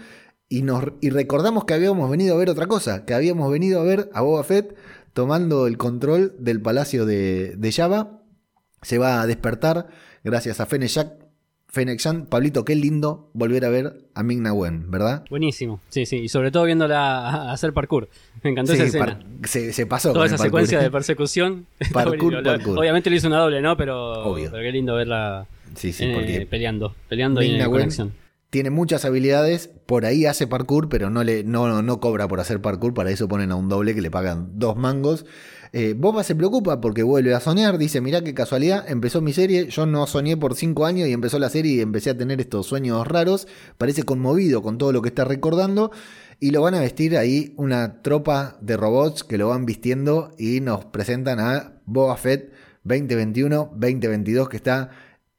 y, 0.53 0.61
nos, 0.61 0.83
y 1.01 1.09
recordamos 1.09 1.65
que 1.65 1.73
habíamos 1.73 2.11
venido 2.11 2.35
a 2.35 2.37
ver 2.37 2.51
otra 2.51 2.67
cosa, 2.67 3.05
que 3.05 3.15
habíamos 3.15 3.51
venido 3.51 3.81
a 3.81 3.83
ver 3.83 4.11
a 4.13 4.21
Boba 4.21 4.43
Fett 4.43 4.75
tomando 5.13 5.65
el 5.65 5.79
control 5.79 6.35
del 6.37 6.61
palacio 6.61 7.07
de, 7.07 7.55
de 7.57 7.71
Java. 7.71 8.21
Se 8.83 8.99
va 8.99 9.21
a 9.21 9.25
despertar 9.25 9.87
gracias 10.23 10.59
a 10.59 10.67
Fennec 10.67 10.91
Fennec 11.69 12.29
Pablito, 12.29 12.65
qué 12.65 12.75
lindo 12.75 13.31
volver 13.33 13.65
a 13.65 13.69
ver 13.69 14.05
a 14.13 14.21
Ming 14.21 14.43
Na 14.43 14.53
Wen, 14.53 14.91
¿verdad? 14.91 15.25
Buenísimo, 15.31 15.81
sí, 15.89 16.05
sí, 16.05 16.17
y 16.17 16.29
sobre 16.29 16.51
todo 16.51 16.65
viéndola 16.65 17.51
hacer 17.51 17.73
parkour. 17.73 18.09
Me 18.43 18.51
encantó 18.51 18.73
esa 18.73 18.83
escena. 18.83 19.19
Se, 19.45 19.87
pasó. 19.87 20.13
Toda 20.13 20.27
esa 20.27 20.37
secuencia 20.37 20.79
de 20.79 20.91
persecución. 20.91 21.65
parkour, 21.91 22.43
parkour. 22.43 22.77
Obviamente 22.77 23.09
le 23.09 23.15
hizo 23.15 23.25
una 23.25 23.39
doble, 23.39 23.59
¿no? 23.59 23.75
Pero, 23.75 24.35
pero 24.35 24.51
qué 24.51 24.71
lindo 24.71 24.93
verla 24.93 25.47
eh, 25.81 26.47
peleando, 26.47 26.93
peleando 27.09 27.41
y 27.41 27.55
en 27.55 27.71
conexión 27.71 28.22
tiene 28.53 28.69
muchas 28.69 29.03
habilidades, 29.03 29.71
por 29.87 30.05
ahí 30.05 30.27
hace 30.27 30.45
parkour, 30.45 30.87
pero 30.87 31.09
no, 31.09 31.23
le, 31.23 31.43
no, 31.43 31.81
no 31.81 31.99
cobra 31.99 32.27
por 32.27 32.39
hacer 32.39 32.61
parkour, 32.61 32.93
para 32.93 33.09
eso 33.09 33.27
ponen 33.27 33.51
a 33.51 33.55
un 33.55 33.67
doble 33.67 33.95
que 33.95 34.01
le 34.03 34.11
pagan 34.11 34.59
dos 34.59 34.77
mangos. 34.77 35.25
Eh, 35.71 35.95
Boba 35.97 36.23
se 36.23 36.35
preocupa 36.35 36.79
porque 36.79 37.01
vuelve 37.01 37.33
a 37.33 37.39
soñar, 37.39 37.79
dice, 37.79 37.99
mirá 37.99 38.23
qué 38.23 38.35
casualidad, 38.35 38.85
empezó 38.87 39.21
mi 39.21 39.33
serie, 39.33 39.69
yo 39.69 39.87
no 39.87 40.05
soñé 40.05 40.37
por 40.37 40.53
cinco 40.53 40.85
años 40.85 41.07
y 41.07 41.13
empezó 41.13 41.39
la 41.39 41.49
serie 41.49 41.77
y 41.77 41.81
empecé 41.81 42.11
a 42.11 42.17
tener 42.19 42.39
estos 42.41 42.67
sueños 42.67 43.07
raros, 43.07 43.47
parece 43.79 44.03
conmovido 44.03 44.61
con 44.61 44.77
todo 44.77 44.91
lo 44.91 45.01
que 45.01 45.09
está 45.09 45.25
recordando 45.25 45.89
y 46.39 46.51
lo 46.51 46.61
van 46.61 46.75
a 46.75 46.79
vestir 46.79 47.17
ahí 47.17 47.55
una 47.57 48.03
tropa 48.03 48.59
de 48.61 48.77
robots 48.77 49.23
que 49.23 49.39
lo 49.39 49.47
van 49.47 49.65
vistiendo 49.65 50.29
y 50.37 50.59
nos 50.61 50.85
presentan 50.85 51.39
a 51.39 51.81
Boba 51.87 52.17
Fett 52.17 52.51
2021-2022 52.85 54.47
que 54.47 54.57
está 54.57 54.91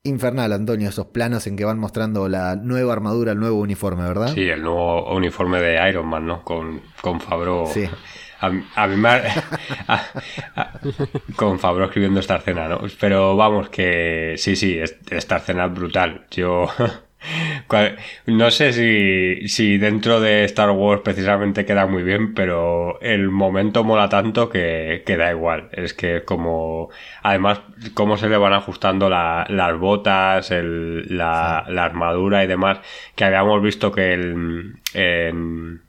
infernal, 0.04 0.52
Antonio, 0.52 0.90
esos 0.90 1.06
planos 1.06 1.46
en 1.46 1.56
que 1.56 1.64
van 1.64 1.78
mostrando 1.78 2.28
la 2.28 2.56
nueva 2.56 2.92
armadura, 2.92 3.32
el 3.32 3.40
nuevo 3.40 3.58
uniforme, 3.58 4.04
¿verdad? 4.04 4.32
Sí, 4.34 4.48
el 4.48 4.62
nuevo 4.62 5.14
uniforme 5.14 5.60
de 5.60 5.88
Iron 5.88 6.06
Man, 6.06 6.26
¿no? 6.26 6.44
Con, 6.44 6.82
con 7.00 7.20
Fabro. 7.20 7.66
Sí. 7.66 7.88
A, 8.40 8.86
mí 8.86 8.96
me 8.96 9.08
con 11.36 11.58
Fabro 11.58 11.86
escribiendo 11.86 12.20
esta 12.20 12.36
escena, 12.36 12.68
¿no? 12.68 12.80
Pero 13.00 13.36
vamos, 13.36 13.70
que 13.70 14.34
sí, 14.36 14.54
sí, 14.54 14.78
esta 14.78 15.36
escena 15.36 15.64
es 15.64 15.72
brutal. 15.72 16.26
Yo 16.30 16.68
no 18.26 18.50
sé 18.50 18.72
si, 18.72 19.48
si 19.48 19.78
dentro 19.78 20.20
de 20.20 20.44
Star 20.44 20.70
Wars 20.70 21.02
precisamente 21.02 21.64
queda 21.64 21.86
muy 21.86 22.02
bien, 22.02 22.34
pero 22.34 23.00
el 23.00 23.30
momento 23.30 23.84
mola 23.84 24.08
tanto 24.08 24.48
que, 24.48 25.02
da 25.06 25.30
igual. 25.30 25.68
Es 25.72 25.94
que 25.94 26.24
como, 26.24 26.90
además, 27.22 27.60
cómo 27.94 28.16
se 28.16 28.28
le 28.28 28.36
van 28.36 28.52
ajustando 28.52 29.08
las 29.08 29.78
botas, 29.78 30.50
la, 30.50 31.58
armadura 31.58 32.44
y 32.44 32.46
demás, 32.46 32.80
que 33.14 33.24
habíamos 33.24 33.62
visto 33.62 33.92
que 33.92 34.14
el, 34.14 34.76
en 34.94 35.83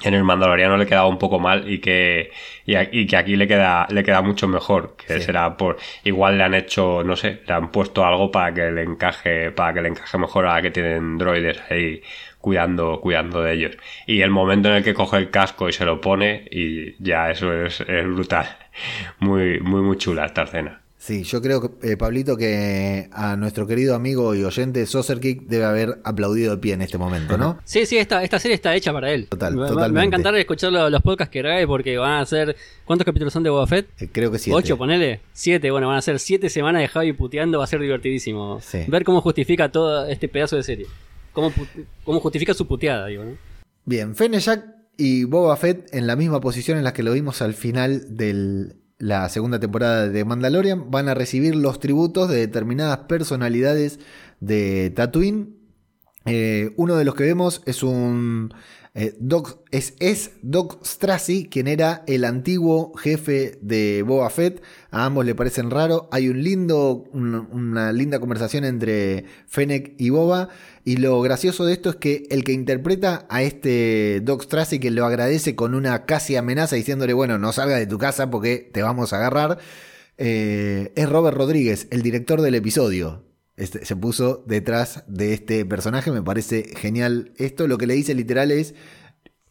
el 0.00 0.24
Mandaloriano 0.24 0.76
le 0.76 0.86
quedaba 0.86 1.06
un 1.06 1.18
poco 1.18 1.38
mal 1.38 1.70
y 1.70 1.78
que, 1.78 2.30
y, 2.64 3.06
que 3.06 3.16
aquí 3.16 3.36
le 3.36 3.46
queda, 3.46 3.86
le 3.90 4.02
queda 4.02 4.22
mucho 4.22 4.48
mejor. 4.48 4.96
Que 4.96 5.20
será 5.20 5.56
por. 5.56 5.76
Igual 6.04 6.38
le 6.38 6.44
han 6.44 6.54
hecho, 6.54 7.02
no 7.04 7.14
sé, 7.14 7.42
le 7.46 7.54
han 7.54 7.70
puesto 7.70 8.04
algo 8.04 8.30
para 8.30 8.54
que 8.54 8.70
le 8.70 8.82
encaje, 8.82 9.50
para 9.52 9.74
que 9.74 9.82
le 9.82 9.88
encaje 9.88 10.18
mejor 10.18 10.46
a 10.46 10.62
que 10.62 10.70
tienen 10.70 11.18
droides 11.18 11.60
ahí 11.70 12.02
cuidando, 12.38 13.00
cuidando 13.00 13.42
de 13.42 13.54
ellos. 13.54 13.76
Y 14.06 14.22
el 14.22 14.30
momento 14.30 14.68
en 14.70 14.76
el 14.76 14.84
que 14.84 14.94
coge 14.94 15.18
el 15.18 15.30
casco 15.30 15.68
y 15.68 15.72
se 15.72 15.84
lo 15.84 16.00
pone, 16.00 16.46
y 16.50 16.94
ya 17.02 17.30
eso 17.30 17.52
es, 17.52 17.80
es 17.82 18.04
brutal. 18.06 18.46
Muy, 19.20 19.60
muy, 19.60 19.82
muy 19.82 19.98
chula 19.98 20.24
esta 20.24 20.44
escena. 20.44 20.81
Sí, 21.02 21.24
yo 21.24 21.42
creo, 21.42 21.78
eh, 21.82 21.96
Pablito, 21.96 22.36
que 22.36 23.08
a 23.10 23.34
nuestro 23.34 23.66
querido 23.66 23.96
amigo 23.96 24.36
y 24.36 24.44
oyente 24.44 24.84
Kick 25.20 25.48
debe 25.48 25.64
haber 25.64 25.98
aplaudido 26.04 26.54
de 26.54 26.58
pie 26.58 26.74
en 26.74 26.82
este 26.82 26.96
momento, 26.96 27.36
¿no? 27.36 27.58
Sí, 27.64 27.86
sí, 27.86 27.98
esta, 27.98 28.22
esta 28.22 28.38
serie 28.38 28.54
está 28.54 28.72
hecha 28.76 28.92
para 28.92 29.10
él. 29.10 29.26
Total, 29.26 29.56
me, 29.56 29.66
totalmente. 29.66 29.88
me 29.90 29.96
va 29.96 30.02
a 30.02 30.04
encantar 30.04 30.36
escuchar 30.36 30.70
los, 30.70 31.02
podcasts 31.02 31.32
que 31.32 31.40
grave 31.40 31.66
porque 31.66 31.98
van 31.98 32.20
a 32.20 32.24
ser. 32.24 32.54
¿Cuántos 32.84 33.04
capítulos 33.04 33.32
son 33.32 33.42
de 33.42 33.50
Boba 33.50 33.66
Fett? 33.66 33.88
Eh, 34.00 34.10
creo 34.12 34.30
que 34.30 34.38
siete. 34.38 34.56
¿Ocho, 34.56 34.78
ponele? 34.78 35.22
Siete, 35.32 35.72
bueno, 35.72 35.88
van 35.88 35.96
a 35.96 36.02
ser 36.02 36.20
siete 36.20 36.48
semanas 36.48 36.82
de 36.82 36.86
Javi 36.86 37.12
puteando, 37.14 37.58
va 37.58 37.64
a 37.64 37.66
ser 37.66 37.80
divertidísimo. 37.80 38.60
Ver 38.86 39.02
cómo 39.02 39.20
justifica 39.22 39.72
todo 39.72 40.06
este 40.06 40.28
pedazo 40.28 40.54
de 40.54 40.62
serie. 40.62 40.86
Cómo, 41.32 41.52
cómo 42.04 42.20
justifica 42.20 42.54
su 42.54 42.68
puteada, 42.68 43.08
digo, 43.08 43.24
¿no? 43.24 43.32
Bien, 43.86 44.14
Fennec 44.14 44.62
y 44.96 45.24
Boba 45.24 45.56
Fett 45.56 45.92
en 45.92 46.06
la 46.06 46.14
misma 46.14 46.40
posición 46.40 46.78
en 46.78 46.84
la 46.84 46.92
que 46.92 47.02
lo 47.02 47.12
vimos 47.12 47.42
al 47.42 47.54
final 47.54 48.16
del 48.16 48.76
la 49.02 49.28
segunda 49.28 49.58
temporada 49.58 50.08
de 50.08 50.24
Mandalorian, 50.24 50.92
van 50.92 51.08
a 51.08 51.14
recibir 51.14 51.56
los 51.56 51.80
tributos 51.80 52.28
de 52.28 52.36
determinadas 52.36 52.98
personalidades 52.98 53.98
de 54.38 54.90
Tatooine. 54.94 55.56
Eh, 56.24 56.72
uno 56.76 56.94
de 56.94 57.04
los 57.04 57.16
que 57.16 57.24
vemos 57.24 57.62
es 57.66 57.82
un 57.82 58.54
eh, 58.94 59.14
Doc, 59.18 59.60
es, 59.70 60.32
Doc 60.42 60.84
Strassi, 60.84 61.48
quien 61.48 61.66
era 61.66 62.04
el 62.06 62.24
antiguo 62.24 62.92
jefe 62.94 63.58
de 63.62 64.02
Boba 64.02 64.28
Fett. 64.28 64.62
A 64.90 65.06
ambos 65.06 65.24
le 65.24 65.34
parecen 65.34 65.70
raro. 65.70 66.08
Hay 66.12 66.28
una 66.28 67.92
linda 67.92 68.20
conversación 68.20 68.64
entre 68.64 69.24
Fennec 69.46 69.94
y 69.98 70.10
Boba. 70.10 70.50
Y 70.84 70.96
lo 70.96 71.20
gracioso 71.22 71.64
de 71.64 71.72
esto 71.72 71.90
es 71.90 71.96
que 71.96 72.26
el 72.30 72.44
que 72.44 72.52
interpreta 72.52 73.26
a 73.30 73.42
este 73.42 74.20
Doc 74.22 74.42
Strassi, 74.42 74.78
que 74.78 74.90
lo 74.90 75.06
agradece 75.06 75.56
con 75.56 75.74
una 75.74 76.04
casi 76.04 76.36
amenaza 76.36 76.76
diciéndole, 76.76 77.14
bueno, 77.14 77.38
no 77.38 77.52
salga 77.52 77.76
de 77.76 77.86
tu 77.86 77.96
casa 77.98 78.30
porque 78.30 78.70
te 78.72 78.82
vamos 78.82 79.12
a 79.12 79.16
agarrar, 79.16 79.58
eh, 80.18 80.92
es 80.96 81.08
Robert 81.08 81.36
Rodríguez, 81.36 81.88
el 81.90 82.02
director 82.02 82.42
del 82.42 82.56
episodio. 82.56 83.31
Este, 83.56 83.84
se 83.84 83.96
puso 83.96 84.42
detrás 84.46 85.04
de 85.06 85.34
este 85.34 85.64
personaje. 85.64 86.10
Me 86.10 86.22
parece 86.22 86.64
genial 86.76 87.32
esto. 87.36 87.66
Lo 87.66 87.78
que 87.78 87.86
le 87.86 87.94
dice 87.94 88.14
literal 88.14 88.50
es: 88.50 88.74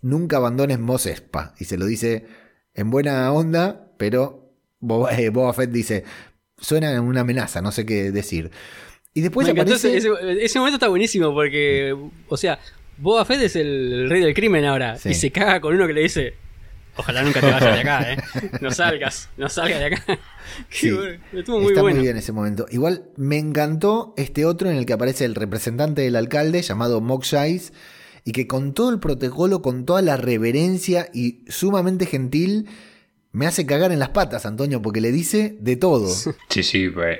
Nunca 0.02 0.38
abandones 0.38 0.80
Mos 0.80 1.06
Espa. 1.06 1.54
Y 1.60 1.66
se 1.66 1.78
lo 1.78 1.86
dice 1.86 2.26
en 2.74 2.90
buena 2.90 3.32
onda, 3.32 3.92
pero 3.98 4.54
eh, 5.18 5.30
Boba, 5.30 5.54
Fett 5.54 5.72
dice: 5.72 6.04
Suena 6.58 7.00
una 7.02 7.22
amenaza, 7.22 7.62
no 7.62 7.72
sé 7.72 7.86
qué 7.86 8.12
decir. 8.12 8.52
Y 9.14 9.22
después 9.22 9.48
aparece... 9.50 9.98
ese, 9.98 10.10
ese, 10.40 10.60
momento 10.60 10.78
está 10.78 10.88
buenísimo 10.88 11.34
porque, 11.34 11.94
o 12.30 12.38
sea, 12.38 12.60
Boba 12.98 13.26
Fett 13.26 13.42
es 13.42 13.58
el 13.58 14.10
rey 14.10 14.22
del 14.22 14.34
crimen 14.34 14.64
ahora. 14.64 14.98
Y 15.04 15.14
se 15.14 15.32
caga 15.32 15.60
con 15.60 15.76
uno 15.76 15.86
que 15.86 15.94
le 15.94 16.02
dice: 16.02 16.36
Ojalá 16.97 17.23
nunca 17.23 17.39
te 17.39 17.51
vayas 17.51 17.73
de 17.73 17.80
acá, 17.80 18.13
¿eh? 18.13 18.17
No 18.62 18.71
salgas, 18.71 19.30
no 19.38 19.49
salgas 19.49 19.80
de 19.80 19.86
acá. 19.86 20.19
estuvo 20.69 21.60
muy 21.60 21.71
está 21.71 21.82
muy 21.82 21.93
bien 21.93 22.17
ese 22.17 22.32
momento. 22.32 22.65
Igual 22.69 23.06
me 23.15 23.38
encantó 23.38 24.13
este 24.17 24.45
otro 24.45 24.69
en 24.69 24.77
el 24.77 24.86
que 24.86 24.93
aparece 24.93 25.25
el 25.25 25.36
representante 25.36 26.01
del 26.01 26.15
alcalde 26.15 26.62
llamado 26.62 27.01
Mock 27.01 27.25
y 28.23 28.32
que 28.34 28.47
con 28.47 28.73
todo 28.73 28.91
el 28.91 28.99
protocolo, 28.99 29.62
con 29.62 29.86
toda 29.86 30.01
la 30.01 30.17
reverencia 30.17 31.10
y 31.13 31.43
sumamente 31.47 32.06
gentil, 32.06 32.67
me 33.32 33.47
hace 33.47 33.65
cagar 33.65 33.91
en 33.91 33.99
las 33.99 34.10
patas, 34.10 34.45
Antonio, 34.45 34.82
porque 34.82 35.01
le 35.01 35.12
dice 35.12 35.58
de 35.60 35.75
todo. 35.75 36.08
Sí, 36.49 36.63
sí, 36.63 36.89
pues 36.89 37.19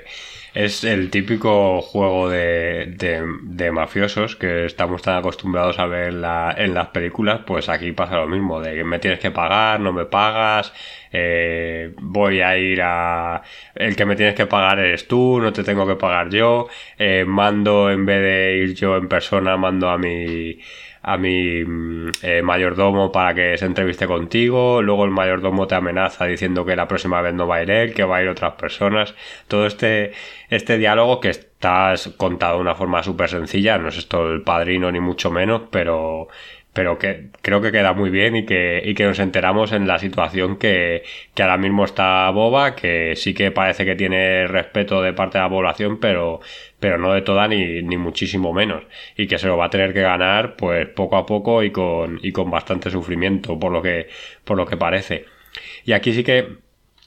es 0.54 0.84
el 0.84 1.10
típico 1.10 1.80
juego 1.80 2.28
de, 2.28 2.94
de, 2.96 3.72
mafiosos 3.72 4.36
que 4.36 4.66
estamos 4.66 5.00
tan 5.00 5.16
acostumbrados 5.16 5.78
a 5.78 5.86
ver 5.86 6.08
en 6.12 6.74
las 6.74 6.88
películas, 6.88 7.40
pues 7.46 7.68
aquí 7.68 7.92
pasa 7.92 8.16
lo 8.16 8.28
mismo, 8.28 8.60
de 8.60 8.74
que 8.74 8.84
me 8.84 8.98
tienes 8.98 9.18
que 9.18 9.30
pagar, 9.30 9.80
no 9.80 9.92
me 9.92 10.04
pagas, 10.04 10.72
eh, 11.10 11.94
voy 12.00 12.40
a 12.42 12.56
ir 12.58 12.80
a... 12.82 13.42
El 13.74 13.96
que 13.96 14.04
me 14.04 14.16
tienes 14.16 14.34
que 14.34 14.46
pagar 14.46 14.78
eres 14.78 15.08
tú, 15.08 15.40
no 15.40 15.52
te 15.52 15.64
tengo 15.64 15.86
que 15.86 15.96
pagar 15.96 16.28
yo, 16.28 16.68
eh, 16.98 17.24
mando 17.26 17.90
en 17.90 18.04
vez 18.04 18.22
de 18.22 18.56
ir 18.58 18.74
yo 18.74 18.96
en 18.96 19.08
persona, 19.08 19.56
mando 19.56 19.88
a 19.88 19.96
mi 19.96 20.58
a 21.02 21.16
mi 21.16 21.64
mm, 21.64 22.10
eh, 22.22 22.42
mayordomo 22.42 23.10
para 23.12 23.34
que 23.34 23.58
se 23.58 23.66
entreviste 23.66 24.06
contigo, 24.06 24.82
luego 24.82 25.04
el 25.04 25.10
mayordomo 25.10 25.66
te 25.66 25.74
amenaza 25.74 26.26
diciendo 26.26 26.64
que 26.64 26.76
la 26.76 26.88
próxima 26.88 27.20
vez 27.20 27.34
no 27.34 27.46
va 27.46 27.56
a 27.56 27.62
ir 27.62 27.70
él, 27.70 27.94
que 27.94 28.04
va 28.04 28.18
a 28.18 28.22
ir 28.22 28.28
otras 28.28 28.54
personas. 28.54 29.14
Todo 29.48 29.66
este, 29.66 30.12
este 30.50 30.78
diálogo 30.78 31.20
que 31.20 31.30
está 31.30 31.94
contado 32.16 32.56
de 32.56 32.62
una 32.62 32.74
forma 32.74 33.02
súper 33.02 33.28
sencilla, 33.28 33.78
no 33.78 33.88
es 33.88 33.98
esto 33.98 34.30
el 34.32 34.42
padrino 34.42 34.90
ni 34.92 35.00
mucho 35.00 35.30
menos, 35.30 35.62
pero 35.70 36.28
pero 36.72 36.98
que 36.98 37.28
creo 37.42 37.60
que 37.60 37.70
queda 37.70 37.92
muy 37.92 38.10
bien 38.10 38.34
y 38.34 38.46
que, 38.46 38.82
y 38.84 38.94
que 38.94 39.04
nos 39.04 39.18
enteramos 39.18 39.72
en 39.72 39.86
la 39.86 39.98
situación 39.98 40.56
que, 40.56 41.02
que 41.34 41.42
ahora 41.42 41.58
mismo 41.58 41.84
está 41.84 42.30
Boba, 42.30 42.74
que 42.74 43.14
sí 43.16 43.34
que 43.34 43.50
parece 43.50 43.84
que 43.84 43.94
tiene 43.94 44.46
respeto 44.46 45.02
de 45.02 45.12
parte 45.12 45.38
de 45.38 45.44
la 45.44 45.50
población, 45.50 45.98
pero, 46.00 46.40
pero 46.82 46.98
no 46.98 47.14
de 47.14 47.22
toda 47.22 47.46
ni, 47.46 47.80
ni 47.80 47.96
muchísimo 47.96 48.52
menos. 48.52 48.82
Y 49.16 49.28
que 49.28 49.38
se 49.38 49.46
lo 49.46 49.56
va 49.56 49.66
a 49.66 49.70
tener 49.70 49.94
que 49.94 50.02
ganar, 50.02 50.56
pues 50.56 50.88
poco 50.88 51.16
a 51.16 51.24
poco 51.24 51.62
y 51.62 51.70
con, 51.70 52.18
y 52.22 52.32
con 52.32 52.50
bastante 52.50 52.90
sufrimiento, 52.90 53.58
por 53.58 53.70
lo 53.70 53.80
que, 53.80 54.08
por 54.44 54.56
lo 54.56 54.66
que 54.66 54.76
parece. 54.76 55.26
Y 55.84 55.92
aquí 55.92 56.12
sí 56.12 56.24
que 56.24 56.48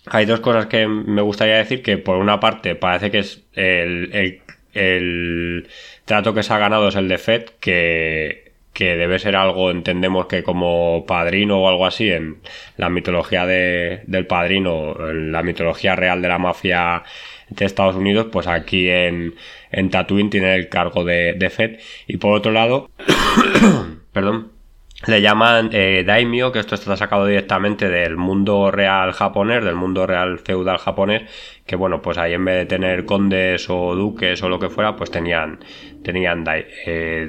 hay 0.06 0.26
dos 0.26 0.40
cosas 0.40 0.68
que 0.68 0.88
me 0.88 1.22
gustaría 1.22 1.58
decir, 1.58 1.84
que 1.84 1.98
por 1.98 2.16
una 2.18 2.40
parte 2.40 2.76
parece 2.76 3.12
que 3.12 3.20
es 3.20 3.44
el, 3.54 4.12
el, 4.14 4.42
el 4.74 5.68
trato 6.06 6.34
que 6.34 6.44
se 6.44 6.54
ha 6.54 6.58
ganado 6.58 6.88
es 6.88 6.96
el 6.96 7.10
de 7.10 7.18
Fed, 7.18 7.44
que 7.60 8.46
que 8.76 8.98
debe 8.98 9.20
ser 9.20 9.38
algo, 9.38 9.72
entendemos 9.72 10.28
que 10.28 10.44
como 10.44 11.06
padrino 11.08 11.62
o 11.62 11.70
algo 11.70 11.86
así, 11.86 12.12
en 12.12 12.42
la 12.76 12.90
mitología 12.90 13.46
de, 13.46 14.02
del 14.06 14.28
padrino, 14.28 15.10
en 15.10 15.32
la 15.32 15.44
mitología 15.44 15.96
real 15.96 16.22
de 16.22 16.28
la 16.28 16.40
mafia 16.40 17.04
de 17.50 17.66
Estados 17.66 17.96
Unidos, 17.96 18.28
pues 18.32 18.48
aquí 18.48 18.90
en, 18.90 19.36
en 19.72 19.90
Tatooine 19.90 20.30
tiene 20.30 20.56
el 20.56 20.70
cargo 20.70 21.04
de, 21.04 21.34
de 21.34 21.50
Fed. 21.50 21.80
Y 22.08 22.18
por 22.18 22.34
otro 22.34 22.52
lado, 22.52 22.90
perdón, 24.14 24.52
le 25.08 25.22
llaman 25.22 25.70
eh, 25.72 26.04
daimyo, 26.06 26.52
que 26.52 26.60
esto 26.60 26.74
está 26.76 26.98
sacado 26.98 27.28
directamente 27.28 27.90
del 27.90 28.18
mundo 28.18 28.72
real 28.72 29.12
japonés, 29.12 29.64
del 29.64 29.76
mundo 29.76 30.08
real 30.08 30.40
feudal 30.40 30.78
japonés, 30.78 31.30
que 31.66 31.76
bueno, 31.76 32.02
pues 32.02 32.18
ahí 32.18 32.34
en 32.34 32.46
vez 32.46 32.56
de 32.60 32.66
tener 32.66 33.06
condes 33.06 33.70
o 33.70 33.94
duques 33.96 34.42
o 34.42 34.50
lo 34.50 34.58
que 34.58 34.70
fuera, 34.70 34.96
pues 34.96 35.12
tenían, 35.12 35.60
tenían 36.04 36.44
eh, 36.88 37.28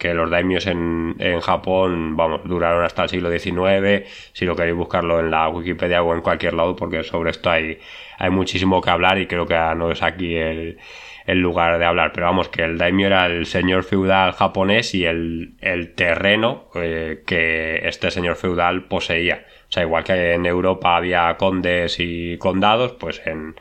que 0.00 0.14
los 0.14 0.28
daimios 0.28 0.66
en, 0.66 1.14
en 1.20 1.40
Japón, 1.40 2.16
vamos, 2.16 2.40
duraron 2.44 2.84
hasta 2.84 3.04
el 3.04 3.08
siglo 3.08 3.30
XIX, 3.30 4.08
si 4.32 4.44
lo 4.46 4.56
queréis 4.56 4.74
buscarlo 4.74 5.20
en 5.20 5.30
la 5.30 5.48
Wikipedia 5.48 6.02
o 6.02 6.12
en 6.14 6.22
cualquier 6.22 6.54
lado, 6.54 6.74
porque 6.74 7.04
sobre 7.04 7.30
esto 7.30 7.50
hay, 7.50 7.78
hay 8.18 8.30
muchísimo 8.30 8.80
que 8.80 8.90
hablar 8.90 9.18
y 9.18 9.26
creo 9.28 9.46
que 9.46 9.54
no 9.76 9.92
es 9.92 10.02
aquí 10.02 10.34
el 10.34 10.78
el 11.26 11.38
lugar 11.38 11.78
de 11.78 11.84
hablar. 11.84 12.12
Pero 12.12 12.26
vamos, 12.26 12.48
que 12.48 12.62
el 12.62 12.78
daimyo 12.78 13.06
era 13.06 13.26
el 13.26 13.46
señor 13.46 13.84
feudal 13.84 14.32
japonés 14.32 14.94
y 14.94 15.04
el, 15.04 15.54
el 15.60 15.94
terreno 15.94 16.68
eh, 16.74 17.22
que 17.26 17.86
este 17.86 18.10
señor 18.10 18.36
feudal 18.36 18.84
poseía. 18.84 19.44
O 19.68 19.72
sea, 19.72 19.84
igual 19.84 20.04
que 20.04 20.34
en 20.34 20.46
Europa 20.46 20.96
había 20.96 21.36
condes 21.36 21.96
y 22.00 22.36
condados, 22.38 22.92
pues 22.92 23.22
en, 23.26 23.54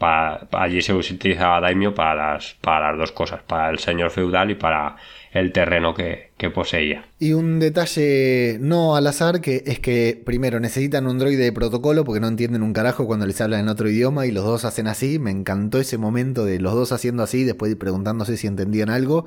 allí 0.00 0.82
se 0.82 0.92
utilizaba 0.92 1.60
daimyo 1.60 1.94
para 1.94 2.32
las, 2.34 2.54
para 2.60 2.90
las 2.90 2.98
dos 2.98 3.12
cosas, 3.12 3.42
para 3.42 3.70
el 3.70 3.78
señor 3.78 4.10
feudal 4.10 4.50
y 4.50 4.54
para 4.54 4.96
el 5.34 5.52
terreno 5.52 5.94
que, 5.94 6.32
poseía. 6.54 7.06
Y 7.18 7.32
un 7.32 7.58
detalle 7.58 8.58
no 8.60 8.96
al 8.96 9.06
azar 9.06 9.40
que 9.40 9.64
es 9.66 9.78
que 9.78 10.22
primero 10.24 10.60
necesitan 10.60 11.06
un 11.06 11.18
droide 11.18 11.42
de 11.42 11.52
protocolo 11.52 12.04
porque 12.04 12.20
no 12.20 12.28
entienden 12.28 12.62
un 12.62 12.74
carajo 12.74 13.06
cuando 13.06 13.26
les 13.26 13.40
hablan 13.40 13.60
en 13.60 13.68
otro 13.68 13.88
idioma 13.88 14.26
y 14.26 14.30
los 14.30 14.44
dos 14.44 14.66
hacen 14.66 14.86
así. 14.86 15.18
Me 15.18 15.30
encantó 15.30 15.78
ese 15.78 15.96
momento 15.96 16.44
de 16.44 16.60
los 16.60 16.74
dos 16.74 16.92
haciendo 16.92 17.22
así, 17.22 17.44
después 17.44 17.74
preguntándose 17.76 18.36
si 18.36 18.46
entendían 18.46 18.90
algo. 18.90 19.26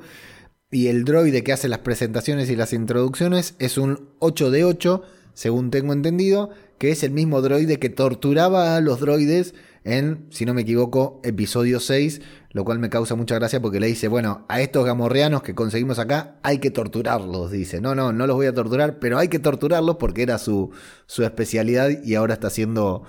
Y 0.70 0.86
el 0.86 1.04
droide 1.04 1.42
que 1.42 1.52
hace 1.52 1.68
las 1.68 1.80
presentaciones 1.80 2.48
y 2.50 2.56
las 2.56 2.72
introducciones 2.72 3.56
es 3.58 3.78
un 3.78 4.10
8 4.20 4.50
de 4.52 4.64
8, 4.64 5.02
según 5.34 5.70
tengo 5.70 5.92
entendido, 5.92 6.50
que 6.78 6.92
es 6.92 7.02
el 7.02 7.10
mismo 7.10 7.42
droide 7.42 7.78
que 7.78 7.90
torturaba 7.90 8.76
a 8.76 8.80
los 8.80 9.00
droides 9.00 9.54
en, 9.84 10.26
si 10.30 10.44
no 10.44 10.54
me 10.54 10.62
equivoco, 10.62 11.20
episodio 11.24 11.80
6, 11.80 12.20
lo 12.50 12.64
cual 12.64 12.78
me 12.78 12.88
causa 12.88 13.14
mucha 13.14 13.34
gracia 13.34 13.60
porque 13.60 13.78
le 13.78 13.88
dice, 13.88 14.08
bueno, 14.08 14.46
a 14.48 14.60
estos 14.60 14.84
gamorreanos 14.84 15.42
que 15.42 15.54
conseguimos 15.54 15.98
acá 15.98 16.36
hay 16.42 16.58
que 16.58 16.70
torturarlos, 16.70 17.50
dice. 17.50 17.80
No, 17.80 17.94
no, 17.94 18.12
no 18.12 18.26
los 18.26 18.36
voy 18.36 18.46
a 18.46 18.54
torturar, 18.54 18.98
pero 18.98 19.18
hay 19.18 19.28
que 19.28 19.38
torturarlos 19.38 19.96
porque 19.96 20.22
era 20.22 20.38
su, 20.38 20.72
su 21.06 21.24
especialidad 21.24 21.90
y 22.02 22.14
ahora 22.14 22.34
está 22.34 22.46
haciendo 22.46 23.04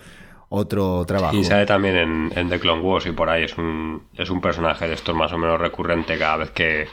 otro 0.49 1.06
trabajo. 1.06 1.36
Y 1.36 1.43
sale 1.43 1.65
también 1.65 2.32
en, 2.36 2.49
The 2.49 2.60
Clone 2.60 2.82
Wars 2.82 3.06
y 3.06 3.12
por 3.12 3.30
ahí 3.30 3.43
es 3.43 3.58
un, 3.58 4.04
es 4.15 4.30
un 4.30 4.41
personaje 4.41 4.88
de 4.88 4.95
estos 4.95 5.15
más 5.15 5.32
o 5.32 5.38
menos 5.38 5.60
recurrente 5.60 6.17
cada 6.17 6.38
vez 6.38 6.52
que, 6.52 6.88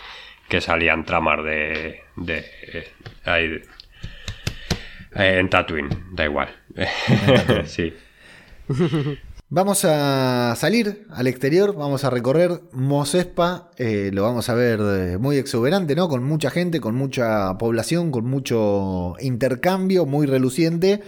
que 0.49 0.61
salían 0.61 1.05
tramas 1.05 1.43
de... 1.43 2.01
de, 2.17 2.45
eh, 3.27 3.63
en 5.19 5.49
Tatooine, 5.49 5.89
da 6.13 6.25
igual. 6.27 6.55
sí. 7.65 7.95
Vamos 9.49 9.85
a 9.85 10.57
salir 10.57 11.07
al 11.09 11.29
exterior, 11.29 11.77
vamos 11.77 12.03
a 12.03 12.11
recorrer 12.11 12.63
Mosespa, 12.73 13.71
eh, 13.77 14.11
lo 14.13 14.25
vamos 14.25 14.49
a 14.49 14.55
ver 14.55 14.81
eh, 14.83 15.19
muy 15.19 15.37
exuberante, 15.37 15.95
¿no? 15.95 16.09
Con 16.09 16.25
mucha 16.25 16.51
gente, 16.51 16.81
con 16.81 16.97
mucha 16.97 17.57
población, 17.57 18.11
con 18.11 18.25
mucho 18.25 19.15
intercambio, 19.21 20.05
muy 20.05 20.27
reluciente. 20.27 21.01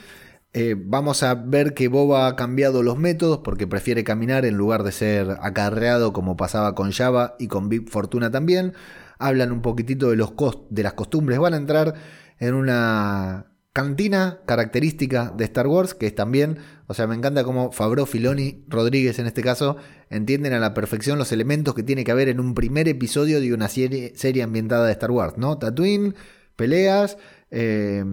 Eh, 0.53 0.77
vamos 0.79 1.25
a 1.25 1.35
ver 1.35 1.75
que 1.75 1.89
Boba 1.89 2.29
ha 2.29 2.37
cambiado 2.37 2.85
los 2.85 2.97
métodos 2.97 3.39
porque 3.39 3.67
prefiere 3.67 4.05
caminar 4.05 4.45
en 4.45 4.57
lugar 4.57 4.85
de 4.85 4.93
ser 4.93 5.37
acarreado 5.43 6.13
como 6.13 6.37
pasaba 6.37 6.77
con 6.77 6.93
Java 6.93 7.35
y 7.41 7.49
con 7.49 7.69
Big 7.69 7.91
Fortuna 7.91 8.31
también. 8.31 8.73
Hablan 9.19 9.51
un 9.51 9.63
poquitito 9.63 10.11
de, 10.11 10.17
los 10.17 10.33
de 10.71 10.85
las 10.85 10.93
costumbres. 10.93 11.41
Van 11.41 11.55
a 11.55 11.57
entrar 11.57 11.95
en 12.39 12.55
una 12.55 13.47
cantina 13.73 14.41
característica 14.47 15.33
de 15.37 15.45
Star 15.45 15.67
Wars, 15.67 15.95
que 15.95 16.07
es 16.07 16.15
también, 16.15 16.59
o 16.89 16.95
sea, 16.95 17.07
me 17.07 17.15
encanta 17.15 17.45
cómo 17.45 17.71
Fabro, 17.71 18.05
Filoni, 18.07 18.65
Rodríguez 18.67 19.19
en 19.21 19.27
este 19.27 19.43
caso, 19.43 19.77
entienden 20.11 20.53
a 20.55 20.59
la 20.59 20.75
perfección 20.75 21.19
los 21.19 21.31
elementos 21.31 21.75
que 21.75 21.83
tiene 21.85 22.03
que 22.03 22.11
haber 22.11 22.29
en 22.29 22.41
un 22.41 22.55
primer 22.55 22.89
episodio 22.89 23.41
de 23.41 23.55
una 23.55 23.69
serie, 23.69 24.13
serie 24.17 24.43
ambientada 24.43 24.87
de 24.87 24.93
Star 24.93 25.11
Wars, 25.13 25.35
¿no? 25.37 25.59
Tatooine, 25.59 26.15
peleas, 26.57 27.19
eh, 27.51 28.05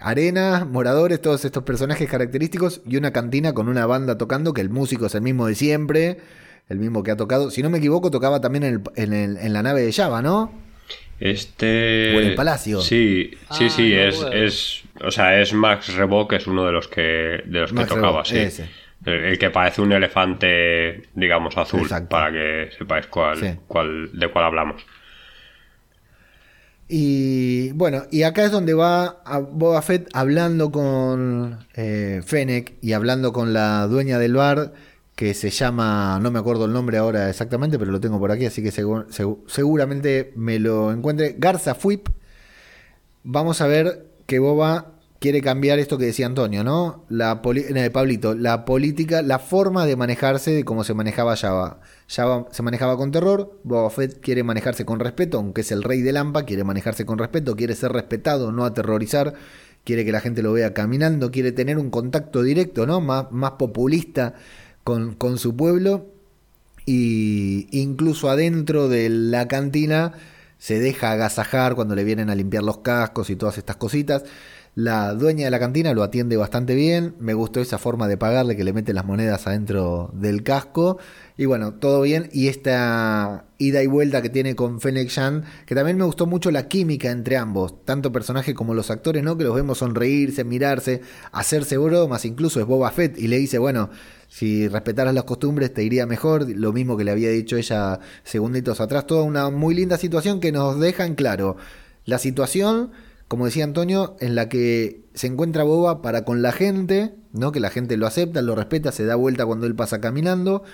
arena, 0.00 0.64
moradores, 0.70 1.20
todos 1.20 1.44
estos 1.44 1.62
personajes 1.62 2.08
característicos 2.10 2.82
y 2.86 2.96
una 2.96 3.12
cantina 3.12 3.52
con 3.52 3.68
una 3.68 3.86
banda 3.86 4.18
tocando, 4.18 4.52
que 4.52 4.60
el 4.60 4.70
músico 4.70 5.06
es 5.06 5.14
el 5.14 5.22
mismo 5.22 5.46
de 5.46 5.54
siempre. 5.54 6.18
el 6.68 6.78
mismo 6.78 7.02
que 7.02 7.10
ha 7.10 7.16
tocado. 7.16 7.50
Si 7.50 7.60
no 7.62 7.68
me 7.68 7.78
equivoco, 7.78 8.10
tocaba 8.10 8.40
también 8.40 8.62
en, 8.64 8.74
el- 8.74 8.82
en 8.94 9.12
el- 9.12 9.36
en 9.36 9.52
la 9.52 9.62
nave 9.62 9.82
de 9.82 9.92
Java, 9.92 10.22
¿no? 10.22 10.52
Este. 11.20 12.14
O 12.16 12.20
en 12.20 12.26
el 12.28 12.34
Palacio. 12.34 12.80
Sí, 12.80 13.30
sí, 13.52 13.64
Ah, 13.66 13.70
sí, 13.70 13.90
no, 13.94 14.00
es, 14.00 14.16
bueno. 14.20 14.32
es. 14.36 14.82
O 15.04 15.10
sea, 15.10 15.40
es 15.40 15.52
Max 15.52 15.94
Rebo, 15.94 16.26
que 16.28 16.36
es 16.36 16.46
uno 16.46 16.64
de 16.66 16.72
los 16.72 16.88
que, 16.88 17.42
de 17.44 17.60
los 17.60 17.72
que 17.72 17.84
tocaba, 17.84 18.22
Rebo, 18.22 18.24
sí. 18.24 18.38
ese. 18.38 18.68
El, 19.04 19.14
el 19.24 19.38
que 19.38 19.50
parece 19.50 19.80
un 19.82 19.92
elefante, 19.92 21.08
digamos, 21.14 21.56
azul, 21.56 21.80
Exacto. 21.82 22.08
para 22.08 22.30
que 22.32 22.70
sepáis 22.78 23.06
cuál, 23.08 23.36
Sí. 23.36 23.46
cuál, 23.66 24.10
de 24.12 24.28
cuál 24.28 24.44
hablamos. 24.44 24.82
Y 26.88 27.72
bueno, 27.72 28.02
y 28.10 28.22
acá 28.24 28.44
es 28.44 28.50
donde 28.50 28.74
va 28.74 29.22
a 29.24 29.38
Boba 29.38 29.80
Fett 29.82 30.08
hablando 30.12 30.70
con 30.70 31.66
eh, 31.74 32.20
Fennec 32.24 32.74
y 32.82 32.92
hablando 32.92 33.32
con 33.32 33.52
la 33.54 33.86
dueña 33.86 34.18
del 34.18 34.34
bar 34.34 34.72
que 35.14 35.34
se 35.34 35.50
llama, 35.50 36.18
no 36.22 36.30
me 36.30 36.38
acuerdo 36.38 36.64
el 36.64 36.72
nombre 36.72 36.98
ahora 36.98 37.28
exactamente, 37.28 37.78
pero 37.78 37.90
lo 37.92 38.00
tengo 38.00 38.18
por 38.18 38.32
aquí, 38.32 38.46
así 38.46 38.62
que 38.62 38.70
segu- 38.72 39.06
segu- 39.08 39.40
seguramente 39.46 40.32
me 40.36 40.58
lo 40.58 40.90
encuentre. 40.92 41.36
Garza 41.38 41.74
Fuip. 41.74 42.08
Vamos 43.24 43.60
a 43.60 43.66
ver 43.66 44.06
que 44.26 44.38
Boba 44.38 44.92
quiere 45.20 45.40
cambiar 45.40 45.78
esto 45.78 45.98
que 45.98 46.06
decía 46.06 46.26
Antonio, 46.26 46.64
¿no? 46.64 47.04
La 47.08 47.42
poli- 47.42 47.64
eh, 47.68 47.90
Pablito, 47.90 48.34
la 48.34 48.64
política, 48.64 49.22
la 49.22 49.38
forma 49.38 49.86
de 49.86 49.94
manejarse 49.94 50.50
de 50.50 50.64
cómo 50.64 50.82
se 50.82 50.94
manejaba 50.94 51.36
Java. 51.36 51.78
Java 52.08 52.46
se 52.50 52.62
manejaba 52.64 52.96
con 52.96 53.12
terror, 53.12 53.60
Boba 53.62 53.90
Fett 53.90 54.18
quiere 54.20 54.42
manejarse 54.42 54.84
con 54.84 54.98
respeto, 54.98 55.38
aunque 55.38 55.60
es 55.60 55.70
el 55.70 55.84
rey 55.84 56.02
del 56.02 56.14
Lampa, 56.14 56.42
quiere 56.44 56.64
manejarse 56.64 57.06
con 57.06 57.18
respeto, 57.18 57.54
quiere 57.54 57.76
ser 57.76 57.92
respetado, 57.92 58.50
no 58.50 58.64
aterrorizar, 58.64 59.34
quiere 59.84 60.04
que 60.04 60.10
la 60.10 60.20
gente 60.20 60.42
lo 60.42 60.52
vea 60.52 60.74
caminando, 60.74 61.30
quiere 61.30 61.52
tener 61.52 61.78
un 61.78 61.90
contacto 61.90 62.42
directo, 62.42 62.86
¿no? 62.86 63.00
Más, 63.00 63.30
más 63.30 63.52
populista 63.52 64.34
con, 64.84 65.14
con 65.14 65.38
su 65.38 65.56
pueblo 65.56 66.06
y 66.86 67.68
incluso 67.70 68.28
adentro 68.28 68.88
de 68.88 69.08
la 69.08 69.48
cantina 69.48 70.12
se 70.58 70.78
deja 70.78 71.12
agasajar 71.12 71.74
cuando 71.74 71.94
le 71.94 72.04
vienen 72.04 72.30
a 72.30 72.34
limpiar 72.34 72.62
los 72.62 72.78
cascos 72.78 73.30
y 73.30 73.36
todas 73.36 73.58
estas 73.58 73.76
cositas. 73.76 74.24
La 74.74 75.12
dueña 75.12 75.44
de 75.44 75.50
la 75.50 75.58
cantina 75.58 75.92
lo 75.92 76.02
atiende 76.02 76.38
bastante 76.38 76.74
bien. 76.74 77.14
Me 77.18 77.34
gustó 77.34 77.60
esa 77.60 77.76
forma 77.76 78.08
de 78.08 78.16
pagarle 78.16 78.56
que 78.56 78.64
le 78.64 78.72
mete 78.72 78.94
las 78.94 79.04
monedas 79.04 79.46
adentro 79.46 80.10
del 80.14 80.42
casco. 80.42 80.96
Y 81.36 81.44
bueno, 81.44 81.74
todo 81.74 82.00
bien. 82.00 82.30
Y 82.32 82.48
esta 82.48 83.44
ida 83.58 83.82
y 83.82 83.86
vuelta 83.86 84.22
que 84.22 84.30
tiene 84.30 84.56
con 84.56 84.80
Fennec 84.80 85.10
Shan, 85.10 85.44
que 85.66 85.74
también 85.74 85.98
me 85.98 86.04
gustó 86.04 86.26
mucho 86.26 86.50
la 86.50 86.68
química 86.68 87.10
entre 87.10 87.36
ambos, 87.36 87.84
tanto 87.84 88.12
personaje 88.12 88.54
como 88.54 88.72
los 88.72 88.90
actores, 88.90 89.22
¿no? 89.22 89.36
Que 89.36 89.44
los 89.44 89.54
vemos 89.54 89.76
sonreírse, 89.76 90.42
mirarse, 90.42 91.02
hacerse 91.32 91.76
bromas. 91.76 92.24
Incluso 92.24 92.58
es 92.58 92.64
Boba 92.64 92.90
Fett 92.92 93.18
y 93.18 93.28
le 93.28 93.36
dice, 93.36 93.58
bueno, 93.58 93.90
si 94.28 94.68
respetaras 94.68 95.12
las 95.12 95.24
costumbres 95.24 95.74
te 95.74 95.84
iría 95.84 96.06
mejor, 96.06 96.48
lo 96.48 96.72
mismo 96.72 96.96
que 96.96 97.04
le 97.04 97.10
había 97.10 97.28
dicho 97.28 97.58
ella 97.58 98.00
segunditos 98.24 98.80
atrás, 98.80 99.06
toda 99.06 99.22
una 99.22 99.50
muy 99.50 99.74
linda 99.74 99.98
situación 99.98 100.40
que 100.40 100.50
nos 100.50 100.80
deja 100.80 101.04
en 101.04 101.14
claro 101.14 101.58
la 102.06 102.18
situación, 102.18 102.90
como 103.32 103.46
decía 103.46 103.64
Antonio, 103.64 104.14
en 104.20 104.34
la 104.34 104.50
que 104.50 105.06
se 105.14 105.26
encuentra 105.26 105.64
Boba 105.64 106.02
para 106.02 106.26
con 106.26 106.42
la 106.42 106.52
gente, 106.52 107.14
¿no? 107.32 107.50
que 107.50 107.60
la 107.60 107.70
gente 107.70 107.96
lo 107.96 108.06
acepta, 108.06 108.42
lo 108.42 108.54
respeta, 108.54 108.92
se 108.92 109.06
da 109.06 109.14
vuelta 109.14 109.46
cuando 109.46 109.66
él 109.66 109.74
pasa 109.74 110.02
caminando, 110.02 110.64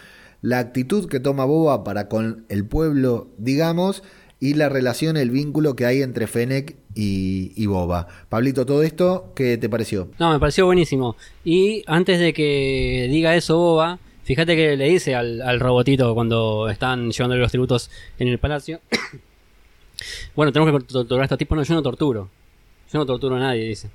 la 0.42 0.58
actitud 0.58 1.08
que 1.08 1.20
toma 1.20 1.44
Boba 1.44 1.84
para 1.84 2.08
con 2.08 2.46
el 2.48 2.66
pueblo, 2.66 3.28
digamos, 3.38 4.02
y 4.40 4.54
la 4.54 4.68
relación, 4.68 5.16
el 5.16 5.30
vínculo 5.30 5.76
que 5.76 5.86
hay 5.86 6.02
entre 6.02 6.26
Fennec 6.26 6.74
y, 6.96 7.64
Boba. 7.66 8.08
Pablito, 8.28 8.66
todo 8.66 8.82
esto, 8.82 9.32
¿qué 9.36 9.56
te 9.56 9.68
pareció? 9.68 10.08
No, 10.18 10.32
me 10.32 10.40
pareció 10.40 10.66
buenísimo. 10.66 11.14
Y 11.44 11.84
antes 11.86 12.18
de 12.18 12.32
que 12.32 13.06
diga 13.08 13.36
eso 13.36 13.56
Boba, 13.56 14.00
fíjate 14.24 14.56
que 14.56 14.76
le 14.76 14.88
dice 14.88 15.14
al, 15.14 15.60
robotito 15.60 16.12
cuando 16.12 16.68
están 16.68 17.12
llevándole 17.12 17.40
los 17.40 17.52
tributos 17.52 17.88
en 18.18 18.26
el 18.26 18.40
palacio. 18.40 18.80
bueno, 20.34 20.50
tenemos 20.50 20.82
que 20.82 20.92
torturar 20.92 21.20
a 21.20 21.24
estos 21.26 21.38
tipos. 21.38 21.56
No, 21.56 21.62
yo 21.62 21.74
no 21.76 21.82
torturo. 21.82 22.30
Yo 22.92 22.98
no 22.98 23.06
torturo 23.06 23.36
a 23.36 23.38
nadie, 23.40 23.68
dice. 23.68 23.90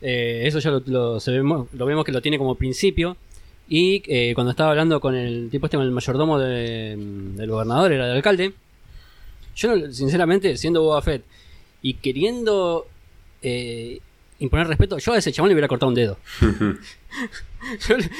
Eh, 0.00 0.42
eso 0.46 0.58
ya 0.58 0.70
lo, 0.70 1.18
vemos, 1.26 2.04
que 2.04 2.12
lo 2.12 2.20
tiene 2.20 2.38
como 2.38 2.54
principio. 2.56 3.16
Y 3.68 4.02
eh, 4.06 4.32
cuando 4.34 4.50
estaba 4.50 4.70
hablando 4.70 5.00
con 5.00 5.14
el 5.14 5.48
tipo 5.50 5.66
este, 5.66 5.76
con 5.78 5.86
el 5.86 5.92
mayordomo 5.92 6.38
de- 6.38 6.96
del 6.98 7.50
gobernador, 7.50 7.92
era 7.92 8.06
del 8.06 8.16
alcalde. 8.16 8.52
Yo, 9.56 9.90
sinceramente, 9.92 10.56
siendo 10.56 10.82
Boba 10.82 11.00
Fett 11.00 11.22
y 11.80 11.94
queriendo 11.94 12.86
eh, 13.40 14.00
imponer 14.40 14.66
respeto, 14.66 14.98
yo 14.98 15.12
a 15.12 15.18
ese 15.18 15.32
chabón 15.32 15.48
le 15.48 15.54
hubiera 15.54 15.68
cortado 15.68 15.88
un 15.88 15.94
dedo. 15.94 16.18
Yo 17.88 17.96
le- 17.96 18.10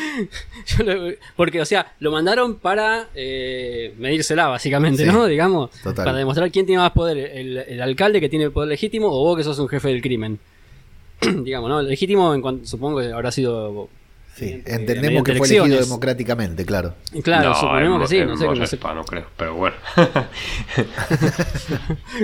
yo 0.66 0.84
le- 0.84 1.18
porque, 1.36 1.60
o 1.60 1.64
sea, 1.64 1.92
lo 2.00 2.10
mandaron 2.10 2.56
para 2.56 3.08
eh, 3.14 3.94
medírsela, 3.98 4.48
básicamente, 4.48 5.04
Sí, 5.04 5.10
¿no? 5.12 5.26
Digamos, 5.26 5.70
total. 5.82 6.04
para 6.04 6.18
demostrar 6.18 6.50
quién 6.50 6.66
tiene 6.66 6.82
más 6.82 6.92
poder, 6.92 7.16
el, 7.18 7.58
el 7.58 7.82
alcalde 7.82 8.20
que 8.20 8.28
tiene 8.28 8.46
el 8.46 8.52
poder 8.52 8.68
legítimo 8.68 9.08
o 9.08 9.24
vos 9.24 9.36
que 9.36 9.44
sos 9.44 9.58
un 9.58 9.68
jefe 9.68 9.88
del 9.88 10.02
crimen. 10.02 10.38
Digamos, 11.44 11.68
¿no? 11.70 11.80
Legítimo, 11.82 12.34
en 12.34 12.42
cuanto, 12.42 12.66
supongo 12.66 13.00
que 13.00 13.12
habrá 13.12 13.30
sido. 13.32 13.88
Sí, 14.34 14.46
mediante- 14.46 14.74
entendemos 14.74 15.22
que 15.22 15.34
fue 15.36 15.46
elegido 15.46 15.80
democráticamente, 15.80 16.66
claro. 16.66 16.94
Claro, 17.22 17.50
No, 17.50 17.54
suponemos 17.54 17.96
en- 17.96 18.02
que 18.02 18.08
sí, 18.08 18.28
no 18.28 18.36
sé, 18.36 18.46
no 18.60 18.66
sé- 18.66 18.78
no 18.94 19.04
creo, 19.04 19.26
pero 19.36 19.54
bueno. 19.54 19.76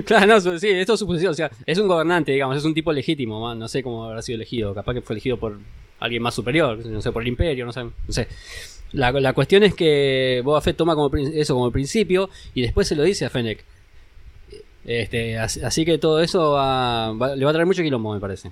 Claro, 0.05 0.27
no, 0.27 0.59
sí, 0.59 0.69
esto 0.71 0.95
es 0.95 1.01
suposición. 1.01 1.33
O 1.33 1.35
sea, 1.35 1.51
es 1.67 1.79
un 1.79 1.89
gobernante, 1.89 2.33
digamos, 2.33 2.57
es 2.57 2.65
un 2.65 2.75
tipo 2.75 2.93
legítimo. 2.93 3.41
man, 3.41 3.59
No 3.59 3.69
sé 3.69 3.83
cómo 3.83 4.05
habrá 4.05 4.23
sido 4.23 4.37
elegido. 4.37 4.75
Capaz 4.75 4.95
que 4.95 5.01
fue 5.03 5.15
elegido 5.15 5.37
por 5.37 5.59
alguien 6.01 6.23
más 6.23 6.35
superior, 6.35 6.85
no 6.85 7.01
sé, 7.01 7.13
por 7.13 7.23
el 7.23 7.29
imperio, 7.29 7.65
no 7.67 7.73
sé. 7.73 7.85
No 7.85 7.93
sé. 8.09 8.27
La, 8.93 9.13
la 9.13 9.33
cuestión 9.35 9.63
es 9.63 9.75
que 9.75 10.41
Boba 10.45 10.61
Fett 10.61 10.77
toma 10.77 10.95
como 10.97 11.15
eso 11.17 11.55
como 11.55 11.71
principio 11.71 12.29
y 12.55 12.63
después 12.63 12.89
se 12.89 12.97
lo 12.97 13.05
dice 13.05 13.25
a 13.27 13.31
Fennec. 13.31 13.65
Este, 14.85 15.39
así, 15.39 15.61
así 15.63 15.85
que 15.85 15.99
todo 15.99 16.21
eso 16.21 16.53
va- 16.53 17.13
va- 17.13 17.37
le 17.37 17.45
va 17.45 17.51
a 17.51 17.55
traer 17.55 17.67
mucho 17.67 17.83
quilombo, 17.83 18.15
me 18.15 18.21
parece. 18.21 18.51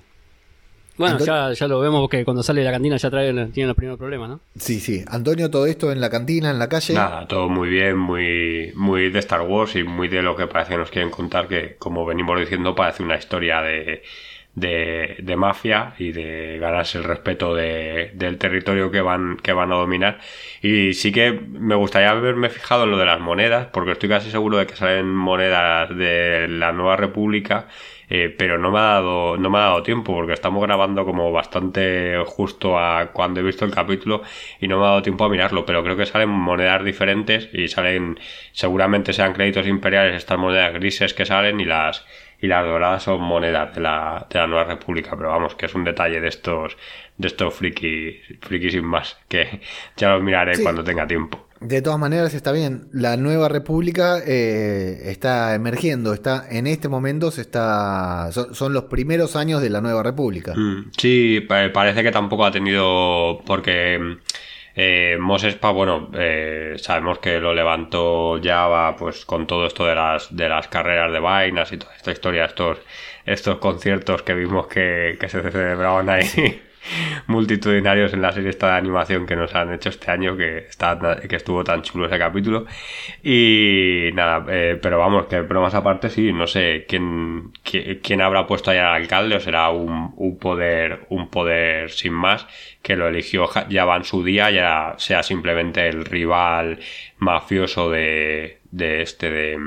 Bueno, 0.97 1.17
ya, 1.19 1.53
ya 1.53 1.67
lo 1.67 1.79
vemos 1.79 2.09
que 2.09 2.25
cuando 2.25 2.43
sale 2.43 2.59
de 2.59 2.65
la 2.65 2.71
cantina 2.73 2.97
ya 2.97 3.09
trae, 3.09 3.31
tienen 3.51 3.67
los 3.69 3.75
primeros 3.75 3.97
problemas, 3.97 4.29
¿no? 4.29 4.41
Sí, 4.57 4.81
sí. 4.81 5.01
Antonio, 5.07 5.49
todo 5.49 5.65
esto 5.65 5.93
en 5.93 6.01
la 6.01 6.09
cantina, 6.09 6.51
en 6.51 6.59
la 6.59 6.67
calle. 6.67 6.93
Nada, 6.93 7.25
todo 7.25 7.47
muy 7.47 7.69
bien, 7.69 7.97
muy, 7.97 8.73
muy 8.75 9.09
de 9.09 9.19
Star 9.19 9.41
Wars 9.41 9.75
y 9.77 9.83
muy 9.83 10.09
de 10.09 10.21
lo 10.21 10.35
que 10.35 10.45
parece 10.47 10.71
que 10.71 10.77
nos 10.77 10.91
quieren 10.91 11.09
contar, 11.09 11.47
que 11.47 11.75
como 11.79 12.05
venimos 12.05 12.37
diciendo, 12.37 12.75
parece 12.75 13.01
una 13.01 13.15
historia 13.15 13.61
de, 13.61 14.03
de, 14.55 15.17
de 15.21 15.35
mafia 15.35 15.93
y 15.97 16.11
de 16.11 16.57
ganarse 16.59 16.97
el 16.97 17.03
respeto 17.05 17.55
de- 17.55 18.11
del 18.15 18.37
territorio 18.37 18.91
que 18.91 19.01
van, 19.01 19.37
que 19.37 19.53
van 19.53 19.71
a 19.71 19.75
dominar. 19.75 20.19
Y 20.61 20.93
sí 20.93 21.11
que 21.11 21.31
me 21.31 21.75
gustaría 21.75 22.09
haberme 22.11 22.49
fijado 22.49 22.83
en 22.83 22.91
lo 22.91 22.97
de 22.97 23.05
las 23.05 23.19
monedas, 23.21 23.67
porque 23.67 23.91
estoy 23.91 24.09
casi 24.09 24.31
seguro 24.31 24.57
de 24.57 24.67
que 24.67 24.75
salen 24.75 25.07
monedas 25.15 25.89
de 25.95 26.47
la 26.49 26.71
Nueva 26.73 26.95
República. 26.97 27.67
eh, 28.09 28.33
pero 28.37 28.57
no 28.57 28.71
me 28.71 28.79
ha 28.79 28.81
dado 28.83 29.37
no 29.37 29.49
me 29.51 29.57
ha 29.59 29.61
dado 29.61 29.83
tiempo 29.83 30.13
porque 30.15 30.33
estamos 30.33 30.63
grabando 30.63 31.05
como 31.05 31.31
bastante 31.31 32.15
justo 32.25 32.77
a 32.79 33.11
cuando 33.13 33.39
he 33.39 33.43
visto 33.43 33.65
el 33.65 33.71
capítulo 33.71 34.23
y 34.59 34.67
no 34.67 34.79
me 34.79 34.85
ha 34.85 34.89
dado 34.89 35.01
tiempo 35.03 35.25
a 35.25 35.29
mirarlo 35.29 35.63
pero 35.65 35.83
creo 35.83 35.95
que 35.95 36.05
salen 36.07 36.29
monedas 36.29 36.83
diferentes 36.83 37.49
y 37.53 37.67
salen 37.67 38.19
seguramente 38.51 39.13
sean 39.13 39.33
créditos 39.33 39.67
imperiales 39.67 40.15
estas 40.15 40.39
monedas 40.39 40.73
grises 40.73 41.13
que 41.13 41.25
salen 41.25 41.59
y 41.59 41.65
las 41.65 42.05
y 42.41 42.47
las 42.47 42.65
doradas 42.65 43.03
son 43.03 43.21
monedas 43.21 43.75
de 43.75 43.81
la, 43.81 44.25
de 44.29 44.39
la 44.39 44.47
Nueva 44.47 44.63
República 44.65 45.15
pero 45.17 45.29
vamos 45.29 45.55
que 45.55 45.65
es 45.65 45.75
un 45.75 45.83
detalle 45.83 46.21
de 46.21 46.27
estos 46.29 46.77
de 47.17 47.27
estos 47.27 47.53
friki 47.53 48.19
friki 48.41 48.69
sin 48.71 48.85
más 48.85 49.17
que 49.27 49.61
ya 49.97 50.09
los 50.13 50.23
miraré 50.23 50.55
Sí. 50.55 50.63
cuando 50.63 50.83
tenga 50.83 51.05
tiempo 51.07 51.47
De 51.61 51.81
todas 51.81 51.99
maneras 51.99 52.33
está 52.33 52.53
bien. 52.53 52.87
La 52.93 53.17
nueva 53.17 53.49
república 53.49 54.19
eh, 54.25 55.11
está 55.11 55.53
emergiendo. 55.55 56.13
Está 56.13 56.45
en 56.49 56.67
este 56.67 56.87
momento 56.87 57.31
se 57.31 57.41
está 57.41 58.29
son, 58.31 58.55
son 58.55 58.71
los 58.71 58.85
primeros 58.85 59.35
años 59.35 59.61
de 59.61 59.69
la 59.69 59.81
nueva 59.81 60.01
república. 60.01 60.53
Mm, 60.55 60.91
Sí, 60.97 61.41
pa- 61.49 61.69
parece 61.73 62.01
que 62.01 62.11
tampoco 62.11 62.45
ha 62.45 62.51
tenido. 62.51 63.41
Porque 63.45 63.99
mm, 63.99 64.17
eh, 64.81 65.17
Mos 65.19 65.43
Espa, 65.43 65.71
bueno, 65.71 66.09
eh, 66.13 66.75
sabemos 66.77 67.19
que 67.19 67.37
lo 67.41 67.53
levantó 67.53 68.39
Java 68.41 68.95
pues 68.95 69.25
con 69.25 69.45
todo 69.45 69.67
esto 69.67 69.85
de 69.85 69.95
las, 69.95 70.33
de 70.33 70.47
las 70.47 70.69
carreras 70.69 71.11
de 71.11 71.19
vainas 71.19 71.73
y 71.73 71.77
toda 71.77 71.93
esta 71.95 72.11
historia, 72.11 72.45
estos, 72.45 72.77
estos 73.25 73.57
conciertos 73.57 74.23
que 74.23 74.33
vimos 74.33 74.67
que, 74.67 75.17
que 75.19 75.27
se 75.27 75.41
celebraban 75.41 76.09
ahí. 76.09 76.61
multitudinarios 77.27 78.13
en 78.13 78.21
la 78.21 78.31
serie 78.31 78.49
esta 78.49 78.67
de 78.67 78.73
animación 78.73 79.25
que 79.25 79.35
nos 79.35 79.53
han 79.55 79.73
hecho 79.73 79.89
este 79.89 80.11
año 80.11 80.35
que 80.37 80.59
está 80.59 80.97
que 81.27 81.35
estuvo 81.35 81.63
tan 81.63 81.81
chulo 81.81 82.07
ese 82.07 82.17
capítulo. 82.19 82.65
Y 83.23 84.09
nada 84.13 84.45
eh, 84.49 84.79
pero 84.81 84.97
vamos 84.99 85.25
que 85.27 85.41
bromas 85.41 85.73
aparte 85.75 86.09
sí 86.09 86.31
no 86.33 86.47
sé 86.47 86.85
quién 86.87 87.51
qui- 87.63 87.99
quién 88.01 88.21
habrá 88.21 88.47
puesto 88.47 88.71
ahí 88.71 88.77
al 88.77 88.93
alcalde 89.01 89.35
o 89.35 89.39
será 89.39 89.69
un, 89.69 90.13
un 90.15 90.37
poder 90.39 91.05
un 91.09 91.29
poder 91.29 91.89
sin 91.91 92.13
más 92.13 92.47
que 92.81 92.95
lo 92.95 93.07
eligió 93.07 93.47
Ja- 93.47 93.67
Java 93.69 93.97
en 93.97 94.03
su 94.05 94.23
día 94.23 94.49
ya 94.51 94.95
sea 94.97 95.23
simplemente 95.23 95.87
el 95.87 96.05
rival 96.05 96.79
mafioso 97.17 97.89
de 97.91 98.59
de 98.71 99.01
este 99.01 99.29
de 99.31 99.57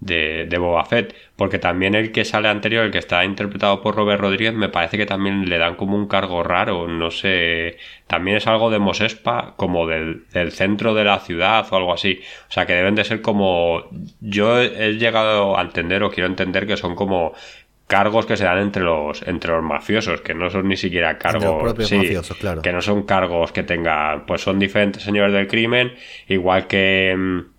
de, 0.00 0.46
de 0.48 0.58
Boba 0.58 0.84
Fett. 0.84 1.14
Porque 1.36 1.58
también 1.58 1.94
el 1.94 2.12
que 2.12 2.24
sale 2.24 2.48
anterior, 2.48 2.84
el 2.84 2.90
que 2.90 2.98
está 2.98 3.24
interpretado 3.24 3.82
por 3.82 3.94
Robert 3.94 4.20
Rodríguez, 4.20 4.54
me 4.54 4.68
parece 4.68 4.96
que 4.96 5.06
también 5.06 5.48
le 5.48 5.58
dan 5.58 5.76
como 5.76 5.96
un 5.96 6.08
cargo 6.08 6.42
raro, 6.42 6.88
no 6.88 7.10
sé. 7.10 7.76
También 8.06 8.38
es 8.38 8.46
algo 8.46 8.70
de 8.70 8.78
Mosespa, 8.78 9.54
como 9.56 9.86
del, 9.86 10.24
del 10.32 10.52
centro 10.52 10.94
de 10.94 11.04
la 11.04 11.20
ciudad 11.20 11.66
o 11.70 11.76
algo 11.76 11.92
así. 11.92 12.20
O 12.48 12.52
sea, 12.52 12.66
que 12.66 12.74
deben 12.74 12.94
de 12.94 13.04
ser 13.04 13.20
como. 13.20 13.84
Yo 14.20 14.60
he 14.60 14.94
llegado 14.94 15.58
a 15.58 15.62
entender 15.62 16.02
o 16.02 16.10
quiero 16.10 16.28
entender 16.28 16.66
que 16.66 16.76
son 16.76 16.94
como 16.94 17.34
cargos 17.86 18.26
que 18.26 18.36
se 18.36 18.44
dan 18.44 18.58
entre 18.58 18.82
los 18.82 19.22
entre 19.26 19.52
los 19.52 19.62
mafiosos 19.62 20.20
que 20.20 20.34
no 20.34 20.50
son 20.50 20.68
ni 20.68 20.76
siquiera 20.76 21.18
cargos 21.18 21.44
Entre 21.44 21.54
los 21.54 21.62
propios 21.62 21.88
sí, 21.88 21.96
mafiosos, 21.96 22.36
claro. 22.36 22.62
que 22.62 22.72
no 22.72 22.82
son 22.82 23.04
cargos 23.04 23.52
que 23.52 23.62
tengan 23.62 24.26
pues 24.26 24.40
son 24.40 24.58
diferentes 24.58 25.02
señores 25.02 25.32
del 25.32 25.46
crimen 25.46 25.94
igual 26.26 26.66
que 26.66 27.14
mm, 27.16 27.55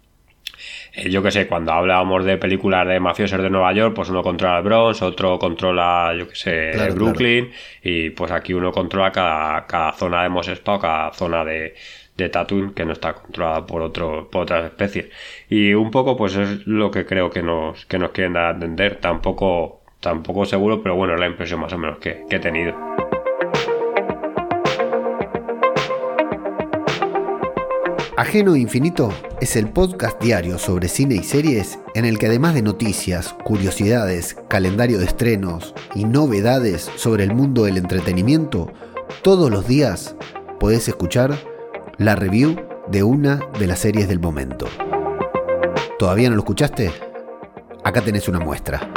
yo 1.05 1.21
que 1.21 1.31
sé, 1.31 1.47
cuando 1.47 1.71
hablábamos 1.71 2.25
de 2.25 2.37
películas 2.37 2.87
de 2.87 2.99
mafiosos 2.99 3.41
de 3.41 3.49
Nueva 3.49 3.73
York, 3.73 3.93
pues 3.95 4.09
uno 4.09 4.23
controla 4.23 4.57
el 4.57 4.63
Bronx, 4.63 5.01
otro 5.01 5.37
controla, 5.37 6.13
yo 6.17 6.27
que 6.27 6.35
sé, 6.35 6.71
Claro, 6.73 6.95
Brooklyn, 6.95 7.51
y 7.83 8.09
pues 8.11 8.31
aquí 8.31 8.53
uno 8.53 8.71
controla 8.71 9.11
cada, 9.11 9.65
cada 9.67 9.93
zona 9.93 10.23
de 10.23 10.29
Mos 10.29 10.47
Espa 10.47 10.75
o 10.75 10.79
cada 10.79 11.13
zona 11.13 11.45
de, 11.45 11.75
de 12.17 12.29
Tatooine 12.29 12.73
que 12.73 12.83
no 12.85 12.93
está 12.93 13.13
controlada 13.13 13.65
por 13.65 13.81
otro, 13.81 14.29
por 14.29 14.43
otras 14.43 14.65
especies. 14.65 15.07
Y 15.49 15.73
un 15.73 15.91
poco, 15.91 16.17
pues 16.17 16.35
es 16.35 16.65
lo 16.67 16.89
que 16.91 17.05
creo 17.05 17.29
que 17.29 17.43
nos, 17.43 17.85
que 17.85 17.99
nos 17.99 18.11
quieren 18.11 18.33
dar 18.33 18.45
a 18.45 18.51
entender. 18.51 18.97
Tampoco, 18.97 19.81
tampoco 19.99 20.45
seguro, 20.45 20.81
pero 20.81 20.95
bueno, 20.95 21.13
es 21.13 21.19
la 21.19 21.27
impresión 21.27 21.59
más 21.61 21.73
o 21.73 21.77
menos 21.77 21.99
que, 21.99 22.25
que 22.29 22.37
he 22.37 22.39
tenido. 22.39 23.06
Ajeno 28.17 28.55
Infinito 28.55 29.13
es 29.41 29.55
el 29.55 29.69
podcast 29.69 30.19
diario 30.19 30.57
sobre 30.57 30.87
cine 30.87 31.13
y 31.13 31.23
series 31.23 31.77
en 31.93 32.03
el 32.03 32.17
que 32.17 32.25
además 32.25 32.55
de 32.55 32.63
noticias, 32.63 33.35
curiosidades, 33.43 34.35
calendario 34.47 34.97
de 34.97 35.05
estrenos 35.05 35.75
y 35.93 36.05
novedades 36.05 36.89
sobre 36.95 37.23
el 37.23 37.35
mundo 37.35 37.65
del 37.65 37.77
entretenimiento, 37.77 38.73
todos 39.21 39.51
los 39.51 39.67
días 39.67 40.15
podés 40.59 40.87
escuchar 40.87 41.37
la 41.99 42.15
review 42.15 42.55
de 42.87 43.03
una 43.03 43.39
de 43.59 43.67
las 43.67 43.77
series 43.77 44.07
del 44.07 44.19
momento. 44.19 44.65
¿Todavía 45.99 46.31
no 46.31 46.37
lo 46.37 46.41
escuchaste? 46.41 46.91
Acá 47.83 48.01
tenés 48.01 48.27
una 48.27 48.39
muestra. 48.39 48.89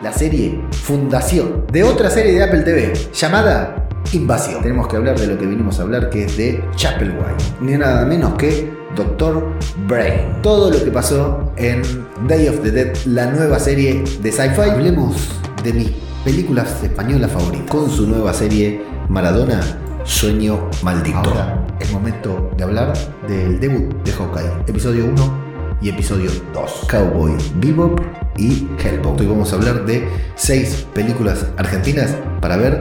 La 0.00 0.12
serie 0.12 0.60
Fundación 0.70 1.66
de 1.72 1.82
otra 1.82 2.08
serie 2.08 2.34
de 2.34 2.44
Apple 2.44 2.60
TV 2.60 2.92
llamada 3.12 3.85
Invasión. 4.16 4.62
Tenemos 4.62 4.88
que 4.88 4.96
hablar 4.96 5.18
de 5.18 5.26
lo 5.26 5.38
que 5.38 5.46
vinimos 5.46 5.78
a 5.78 5.82
hablar, 5.82 6.08
que 6.08 6.24
es 6.24 6.36
de 6.36 6.64
Chapelwhite. 6.74 7.44
Ni 7.60 7.72
nada 7.72 8.06
menos 8.06 8.34
que 8.34 8.72
Doctor 8.94 9.52
Brain. 9.86 10.40
Todo 10.42 10.70
lo 10.70 10.82
que 10.82 10.90
pasó 10.90 11.52
en 11.56 11.82
Day 12.26 12.48
of 12.48 12.60
the 12.62 12.70
Dead, 12.70 12.96
la 13.04 13.30
nueva 13.30 13.58
serie 13.58 14.02
de 14.22 14.32
sci-fi. 14.32 14.70
Hablemos 14.70 15.28
de 15.62 15.72
mis 15.74 15.90
películas 16.24 16.82
españolas 16.82 17.30
favoritas. 17.30 17.70
Con 17.70 17.90
su 17.90 18.06
nueva 18.06 18.32
serie 18.32 18.80
Maradona, 19.08 19.60
Sueño 20.04 20.70
Maldito. 20.82 21.18
Ahora 21.18 21.66
es 21.78 21.92
momento 21.92 22.50
de 22.56 22.64
hablar 22.64 22.94
del 23.28 23.60
debut 23.60 23.94
de 24.02 24.12
Hawkeye. 24.12 24.50
Episodio 24.66 25.04
1 25.06 25.45
y 25.80 25.88
episodio 25.88 26.30
2. 26.54 26.86
Cowboy 26.90 27.32
Bebop 27.56 28.00
y 28.36 28.66
Hellboy. 28.82 29.20
Hoy 29.20 29.26
vamos 29.26 29.52
a 29.52 29.56
hablar 29.56 29.84
de 29.84 30.08
6 30.36 30.86
películas 30.94 31.46
argentinas 31.56 32.16
para 32.40 32.56
ver 32.56 32.78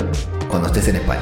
cuando 0.50 0.68
estés 0.68 0.88
en 0.88 0.98
España. 0.98 1.22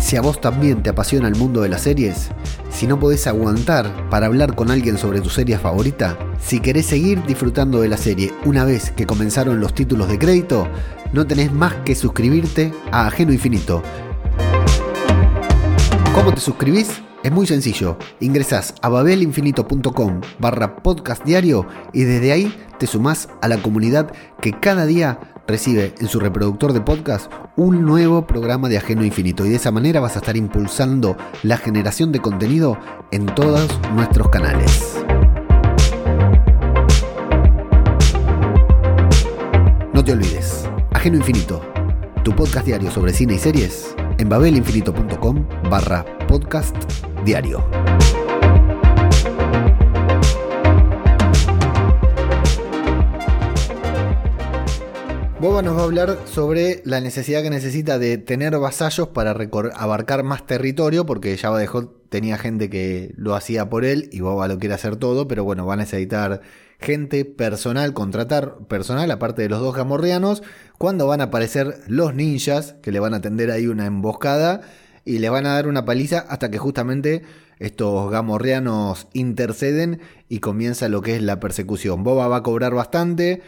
Si 0.00 0.16
a 0.16 0.20
vos 0.20 0.40
también 0.40 0.82
te 0.82 0.90
apasiona 0.90 1.28
el 1.28 1.36
mundo 1.36 1.62
de 1.62 1.68
las 1.68 1.82
series, 1.82 2.30
si 2.70 2.86
no 2.86 2.98
podés 2.98 3.26
aguantar 3.26 4.08
para 4.10 4.26
hablar 4.26 4.56
con 4.56 4.70
alguien 4.70 4.98
sobre 4.98 5.20
tu 5.20 5.30
serie 5.30 5.58
favorita, 5.58 6.18
si 6.40 6.60
querés 6.60 6.86
seguir 6.86 7.22
disfrutando 7.24 7.80
de 7.80 7.88
la 7.88 7.96
serie 7.96 8.32
una 8.44 8.64
vez 8.64 8.90
que 8.90 9.06
comenzaron 9.06 9.60
los 9.60 9.74
títulos 9.74 10.08
de 10.08 10.18
crédito, 10.18 10.66
no 11.12 11.26
tenés 11.26 11.52
más 11.52 11.74
que 11.84 11.94
suscribirte 11.94 12.72
a 12.90 13.06
Ajeno 13.06 13.32
Infinito. 13.32 13.82
¿Cómo 16.14 16.34
te 16.34 16.40
suscribís? 16.40 17.00
Es 17.22 17.30
muy 17.30 17.46
sencillo. 17.46 17.98
Ingresás 18.18 18.74
a 18.82 18.88
babelinfinito.com 18.88 20.20
barra 20.40 20.82
podcast 20.82 21.24
diario 21.24 21.66
y 21.92 22.02
desde 22.02 22.32
ahí 22.32 22.52
te 22.78 22.88
sumás 22.88 23.28
a 23.40 23.46
la 23.46 23.58
comunidad 23.58 24.12
que 24.40 24.52
cada 24.52 24.86
día 24.86 25.20
recibe 25.46 25.94
en 26.00 26.08
su 26.08 26.18
reproductor 26.18 26.72
de 26.72 26.80
podcast 26.80 27.30
un 27.56 27.86
nuevo 27.86 28.26
programa 28.26 28.68
de 28.68 28.78
Ajeno 28.78 29.04
Infinito 29.04 29.46
y 29.46 29.50
de 29.50 29.56
esa 29.56 29.70
manera 29.70 30.00
vas 30.00 30.16
a 30.16 30.18
estar 30.18 30.36
impulsando 30.36 31.16
la 31.44 31.58
generación 31.58 32.10
de 32.10 32.18
contenido 32.18 32.76
en 33.12 33.26
todos 33.26 33.70
nuestros 33.94 34.28
canales. 34.28 34.96
No 39.92 40.02
te 40.02 40.12
olvides, 40.12 40.68
Ajeno 40.90 41.18
Infinito, 41.18 41.60
tu 42.24 42.34
podcast 42.34 42.66
diario 42.66 42.90
sobre 42.90 43.12
cine 43.12 43.34
y 43.34 43.38
series 43.38 43.94
en 44.18 44.28
babelinfinito.com 44.28 45.46
barra 45.70 46.04
podcast 46.26 47.11
diario. 47.24 47.64
Boba 55.42 55.60
nos 55.60 55.76
va 55.76 55.80
a 55.80 55.84
hablar 55.84 56.18
sobre 56.26 56.82
la 56.84 57.00
necesidad 57.00 57.42
que 57.42 57.50
necesita 57.50 57.98
de 57.98 58.16
tener 58.16 58.56
vasallos 58.58 59.08
para 59.08 59.32
abarcar 59.74 60.22
más 60.22 60.46
territorio, 60.46 61.04
porque 61.04 61.36
Java 61.36 61.58
de 61.58 61.66
Hot 61.66 62.08
tenía 62.10 62.38
gente 62.38 62.70
que 62.70 63.12
lo 63.16 63.34
hacía 63.34 63.68
por 63.68 63.84
él 63.84 64.08
y 64.12 64.20
Boba 64.20 64.46
lo 64.46 64.60
quiere 64.60 64.76
hacer 64.76 64.94
todo, 64.94 65.26
pero 65.26 65.42
bueno, 65.42 65.66
van 65.66 65.80
a 65.80 65.82
necesitar 65.82 66.42
gente, 66.78 67.24
personal, 67.24 67.92
contratar 67.92 68.58
personal, 68.68 69.10
aparte 69.10 69.42
de 69.42 69.48
los 69.48 69.60
dos 69.60 69.74
gamorreanos, 69.74 70.44
cuando 70.78 71.08
van 71.08 71.20
a 71.20 71.24
aparecer 71.24 71.80
los 71.88 72.14
ninjas, 72.14 72.76
que 72.80 72.92
le 72.92 73.00
van 73.00 73.14
a 73.14 73.20
tender 73.20 73.50
ahí 73.50 73.66
una 73.66 73.86
emboscada 73.86 74.60
y 75.04 75.18
le 75.18 75.28
van 75.28 75.46
a 75.46 75.54
dar 75.54 75.68
una 75.68 75.84
paliza 75.84 76.20
hasta 76.28 76.50
que 76.50 76.58
justamente 76.58 77.22
estos 77.58 78.10
gamorreanos 78.10 79.08
interceden 79.12 80.00
y 80.28 80.40
comienza 80.40 80.88
lo 80.88 81.00
que 81.00 81.16
es 81.16 81.22
la 81.22 81.40
persecución. 81.40 82.02
Boba 82.02 82.28
va 82.28 82.38
a 82.38 82.42
cobrar 82.42 82.74
bastante, 82.74 83.42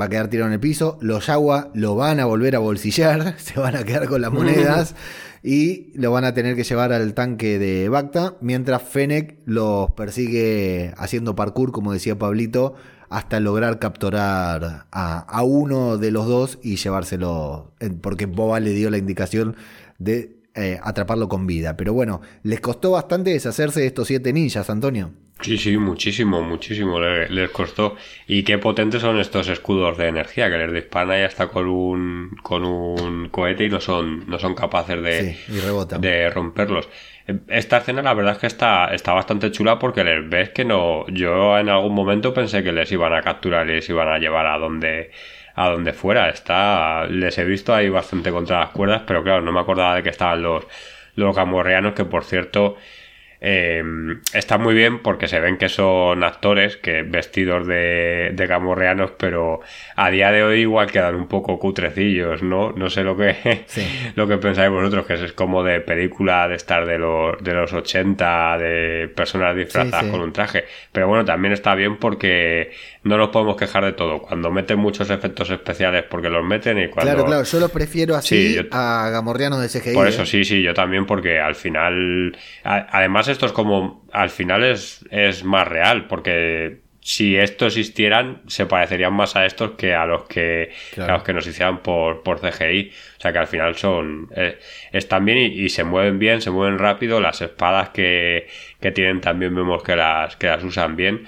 va 0.00 0.06
a 0.06 0.08
quedar 0.08 0.28
tirado 0.28 0.48
en 0.48 0.54
el 0.54 0.60
piso, 0.60 0.98
los 1.00 1.26
Yagua 1.26 1.70
lo 1.74 1.94
van 1.94 2.20
a 2.20 2.24
volver 2.24 2.56
a 2.56 2.60
bolsillar, 2.60 3.38
se 3.38 3.60
van 3.60 3.76
a 3.76 3.84
quedar 3.84 4.08
con 4.08 4.22
las 4.22 4.32
monedas 4.32 4.94
y 5.42 5.92
lo 5.94 6.10
van 6.10 6.24
a 6.24 6.32
tener 6.32 6.56
que 6.56 6.64
llevar 6.64 6.92
al 6.92 7.12
tanque 7.12 7.58
de 7.58 7.88
Bacta, 7.90 8.36
mientras 8.40 8.82
Fennec 8.82 9.40
los 9.44 9.90
persigue 9.90 10.94
haciendo 10.96 11.34
parkour, 11.34 11.70
como 11.70 11.92
decía 11.92 12.18
Pablito, 12.18 12.74
hasta 13.10 13.40
lograr 13.40 13.78
capturar 13.78 14.86
a, 14.90 15.18
a 15.18 15.42
uno 15.42 15.98
de 15.98 16.10
los 16.10 16.26
dos 16.26 16.58
y 16.62 16.76
llevárselo, 16.76 17.74
porque 18.00 18.24
Boba 18.24 18.58
le 18.58 18.70
dio 18.70 18.88
la 18.88 18.96
indicación 18.96 19.54
de 19.98 20.43
eh, 20.54 20.78
atraparlo 20.82 21.28
con 21.28 21.46
vida. 21.46 21.76
Pero 21.76 21.92
bueno, 21.92 22.20
les 22.42 22.60
costó 22.60 22.92
bastante 22.92 23.30
deshacerse 23.30 23.80
de 23.80 23.86
estos 23.86 24.06
siete 24.08 24.32
ninjas, 24.32 24.70
Antonio. 24.70 25.10
Sí, 25.40 25.58
sí, 25.58 25.76
muchísimo, 25.76 26.42
muchísimo 26.42 27.00
le- 27.00 27.28
les 27.28 27.50
costó. 27.50 27.96
Y 28.28 28.44
qué 28.44 28.56
potentes 28.58 29.02
son 29.02 29.18
estos 29.18 29.48
escudos 29.48 29.98
de 29.98 30.06
energía 30.06 30.48
que 30.48 30.56
les 30.58 30.72
disparan 30.72 31.10
ahí 31.10 31.22
hasta 31.24 31.48
con 31.48 31.66
un, 31.66 32.36
con 32.42 32.64
un 32.64 33.28
cohete 33.30 33.64
y 33.64 33.68
no 33.68 33.80
son, 33.80 34.28
no 34.28 34.38
son 34.38 34.54
capaces 34.54 35.02
de, 35.02 35.34
Sí, 35.34 35.52
y 35.54 35.54
de 36.00 36.30
romperlos. 36.30 36.88
Esta 37.48 37.78
escena 37.78 38.00
la 38.02 38.14
verdad 38.14 38.34
es 38.34 38.38
que 38.38 38.46
está, 38.46 38.94
está 38.94 39.12
bastante 39.12 39.50
chula 39.50 39.78
porque 39.78 40.04
les 40.04 40.26
ves 40.28 40.50
que 40.50 40.64
no. 40.64 41.04
Yo 41.08 41.58
en 41.58 41.68
algún 41.68 41.94
momento 41.94 42.32
pensé 42.32 42.62
que 42.62 42.70
les 42.72 42.90
iban 42.92 43.12
a 43.12 43.20
capturar 43.22 43.68
y 43.68 43.72
les 43.74 43.88
iban 43.90 44.08
a 44.08 44.18
llevar 44.18 44.46
a 44.46 44.56
donde 44.58 45.10
a 45.54 45.68
donde 45.70 45.92
fuera. 45.92 46.28
Está, 46.30 47.06
les 47.06 47.36
he 47.38 47.44
visto 47.44 47.74
ahí 47.74 47.88
bastante 47.88 48.30
contra 48.30 48.60
las 48.60 48.70
cuerdas, 48.70 49.02
pero 49.06 49.22
claro, 49.22 49.40
no 49.42 49.52
me 49.52 49.60
acordaba 49.60 49.96
de 49.96 50.02
que 50.02 50.10
estaban 50.10 50.42
los, 50.42 50.66
los 51.16 51.34
gamorreanos, 51.36 51.94
que 51.94 52.04
por 52.04 52.24
cierto, 52.24 52.76
eh, 53.46 53.82
está 54.32 54.56
muy 54.56 54.74
bien 54.74 55.00
porque 55.00 55.28
se 55.28 55.38
ven 55.38 55.58
que 55.58 55.68
son 55.68 56.24
actores 56.24 56.78
que 56.78 57.02
vestidos 57.02 57.66
de, 57.66 58.30
de 58.32 58.46
gamorreanos, 58.46 59.10
pero 59.18 59.60
a 59.96 60.10
día 60.10 60.32
de 60.32 60.42
hoy 60.42 60.60
igual 60.60 60.90
quedan 60.90 61.14
un 61.14 61.28
poco 61.28 61.58
cutrecillos, 61.58 62.42
¿no? 62.42 62.72
No 62.72 62.88
sé 62.88 63.04
lo 63.04 63.16
que, 63.18 63.64
Sí. 63.66 63.86
lo 64.16 64.26
que 64.28 64.38
pensáis 64.38 64.70
vosotros, 64.70 65.04
que 65.06 65.14
es 65.14 65.32
como 65.34 65.62
de 65.62 65.80
película 65.80 66.48
de 66.48 66.54
estar 66.56 66.86
de 66.86 66.98
los, 66.98 67.36
de 67.44 67.52
los 67.52 67.70
80, 67.74 68.56
de 68.58 69.08
personas 69.14 69.54
disfrazadas 69.54 70.00
Sí, 70.00 70.06
sí. 70.06 70.12
con 70.12 70.22
un 70.22 70.32
traje. 70.32 70.64
Pero 70.90 71.08
bueno, 71.08 71.24
también 71.26 71.52
está 71.52 71.74
bien 71.74 71.98
porque 71.98 72.72
no 73.04 73.16
nos 73.18 73.28
podemos 73.28 73.56
quejar 73.56 73.84
de 73.84 73.92
todo. 73.92 74.20
Cuando 74.20 74.50
meten 74.50 74.78
muchos 74.78 75.08
efectos 75.10 75.48
especiales 75.50 76.04
porque 76.10 76.28
los 76.28 76.44
meten 76.44 76.78
y 76.78 76.88
cuando... 76.88 77.12
Claro, 77.12 77.26
claro, 77.26 77.44
yo 77.44 77.60
los 77.60 77.70
prefiero 77.70 78.16
así 78.16 78.48
Sí, 78.48 78.54
yo- 78.56 78.62
a 78.72 79.10
gamorreanos 79.10 79.60
de 79.60 79.68
CGI. 79.68 79.94
Por 79.94 80.06
¿eh? 80.06 80.10
eso 80.10 80.26
sí, 80.26 80.44
sí, 80.44 80.62
yo 80.62 80.74
también, 80.74 81.06
porque 81.06 81.38
al 81.38 81.54
final. 81.54 82.36
además, 82.64 83.28
esto 83.28 83.46
es 83.46 83.52
como. 83.52 84.04
Al 84.12 84.30
final 84.30 84.64
es, 84.64 85.04
es 85.10 85.44
más 85.44 85.66
real, 85.68 86.06
porque 86.06 86.82
si 87.00 87.36
estos 87.36 87.76
existieran, 87.76 88.40
se 88.46 88.64
parecerían 88.64 89.12
más 89.12 89.36
a 89.36 89.44
estos 89.44 89.72
que 89.72 89.94
a 89.94 90.06
los 90.06 90.24
que, 90.24 90.70
Claro. 90.94 91.12
a 91.12 91.16
los 91.16 91.22
que 91.24 91.34
nos 91.34 91.46
hicieran 91.46 91.80
por, 91.82 92.22
por 92.22 92.40
CGI. 92.40 92.90
O 93.18 93.20
sea 93.20 93.30
que 93.32 93.38
al 93.38 93.46
final 93.46 93.76
son. 93.76 94.28
eh, 94.34 94.58
están 94.92 95.24
bien 95.26 95.36
y, 95.38 95.44
y 95.64 95.68
se 95.68 95.84
mueven 95.84 96.18
bien, 96.18 96.40
se 96.40 96.50
mueven 96.50 96.78
rápido. 96.78 97.20
Las 97.20 97.42
espadas 97.42 97.90
que, 97.90 98.46
que 98.80 98.90
tienen 98.92 99.20
también 99.20 99.54
vemos 99.54 99.82
que 99.82 99.94
las, 99.96 100.36
que 100.36 100.46
las 100.46 100.64
usan 100.64 100.96
bien. 100.96 101.26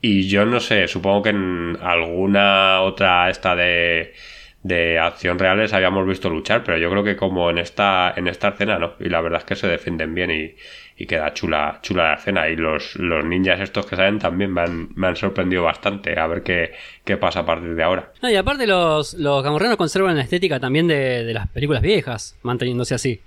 Y 0.00 0.28
yo 0.28 0.46
no 0.46 0.60
sé, 0.60 0.88
supongo 0.88 1.22
que 1.22 1.30
en 1.30 1.76
alguna 1.82 2.80
otra 2.80 3.28
esta 3.28 3.54
de, 3.54 4.14
de 4.62 4.98
acción 4.98 5.38
real 5.38 5.58
les 5.58 5.72
habíamos 5.72 6.06
visto 6.06 6.30
luchar, 6.30 6.64
pero 6.64 6.78
yo 6.78 6.90
creo 6.90 7.04
que 7.04 7.16
como 7.16 7.50
en 7.50 7.58
esta, 7.58 8.14
en 8.16 8.26
esta 8.26 8.48
escena 8.48 8.78
no. 8.78 8.94
Y 8.98 9.08
la 9.10 9.20
verdad 9.20 9.40
es 9.40 9.44
que 9.44 9.56
se 9.56 9.68
defienden 9.68 10.14
bien 10.14 10.30
y, 10.30 10.54
y 10.96 11.06
queda 11.06 11.34
chula, 11.34 11.80
chula 11.82 12.08
la 12.08 12.14
escena. 12.14 12.48
Y 12.48 12.56
los, 12.56 12.96
los 12.96 13.24
ninjas 13.24 13.60
estos 13.60 13.84
que 13.84 13.96
salen 13.96 14.18
también 14.18 14.52
me 14.52 14.62
han, 14.62 14.88
me 14.94 15.08
han 15.08 15.16
sorprendido 15.16 15.64
bastante. 15.64 16.18
A 16.18 16.26
ver 16.26 16.42
qué, 16.42 16.72
qué 17.04 17.18
pasa 17.18 17.40
a 17.40 17.46
partir 17.46 17.74
de 17.74 17.82
ahora. 17.82 18.12
No, 18.22 18.30
y 18.30 18.36
aparte 18.36 18.66
los, 18.66 19.14
los 19.14 19.42
gamorreanos 19.42 19.76
conservan 19.76 20.16
la 20.16 20.22
estética 20.22 20.58
también 20.60 20.88
de, 20.88 21.24
de 21.24 21.34
las 21.34 21.48
películas 21.48 21.82
viejas, 21.82 22.38
manteniéndose 22.42 22.94
así. 22.94 23.20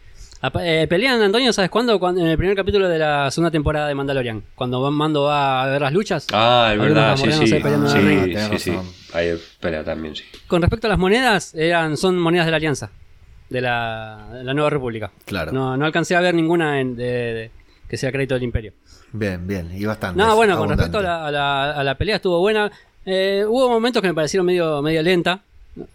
Eh, 0.60 0.88
pelean, 0.90 1.22
Antonio, 1.22 1.54
¿sabes 1.54 1.70
cuándo? 1.72 1.98
Cuando, 2.00 2.20
en 2.20 2.28
el 2.28 2.38
primer 2.38 2.54
capítulo 2.56 2.90
de 2.90 3.00
la 3.00 3.32
segunda 3.32 3.50
temporada 3.50 3.88
de 3.88 3.96
Mandalorian. 3.96 4.44
Cuando 4.56 4.82
Van- 4.82 4.94
Mando 4.94 5.24
va 5.24 5.64
a 5.64 5.68
ver 5.68 5.82
las 5.82 5.94
luchas. 5.94 6.28
Ah, 6.34 6.72
es 6.74 6.80
verdad, 6.80 7.16
sí, 7.16 7.28
gamorreanos 7.30 7.92
sí. 7.92 8.58
Sí, 8.58 8.72
sí. 8.72 8.78
Ahí 9.14 9.34
pelea 9.62 9.86
también, 9.86 10.16
sí. 10.16 10.24
Con 10.48 10.62
respecto 10.62 10.88
a 10.88 10.90
las 10.90 11.00
monedas, 11.00 11.54
eran, 11.56 11.96
son 11.96 12.20
monedas 12.20 12.46
de 12.46 12.52
la 12.52 12.58
Alianza, 12.58 12.90
de 13.50 13.62
la, 13.62 14.28
de 14.34 14.44
la 14.44 14.54
Nueva 14.54 14.70
República. 14.70 15.12
Claro. 15.26 15.54
No, 15.54 15.78
no 15.78 15.86
alcancé 15.86 16.14
a 16.16 16.20
ver 16.20 16.36
ninguna 16.36 16.82
en- 16.82 16.98
de- 16.98 17.06
de- 17.34 17.52
que 17.88 17.96
sea 17.96 18.12
crédito 18.12 18.34
del 18.34 18.44
Imperio. 18.44 18.74
Bien, 19.14 19.48
bien, 19.48 19.70
y 19.74 19.86
bastante. 19.86 20.18
No, 20.22 20.36
bueno, 20.36 20.58
con 20.58 20.68
respecto 20.68 20.98
a 20.98 21.02
la, 21.04 21.26
a 21.28 21.32
la- 21.32 21.72
a 21.72 21.84
la 21.86 21.96
pelea 21.96 22.18
estuvo 22.18 22.40
buena. 22.40 22.70
Eh, 23.06 23.46
hubo 23.48 23.70
momentos 23.70 24.02
que 24.02 24.10
me 24.10 24.14
parecieron 24.14 24.46
medio, 24.46 24.82
medio 24.82 25.02
lenta, 25.04 25.40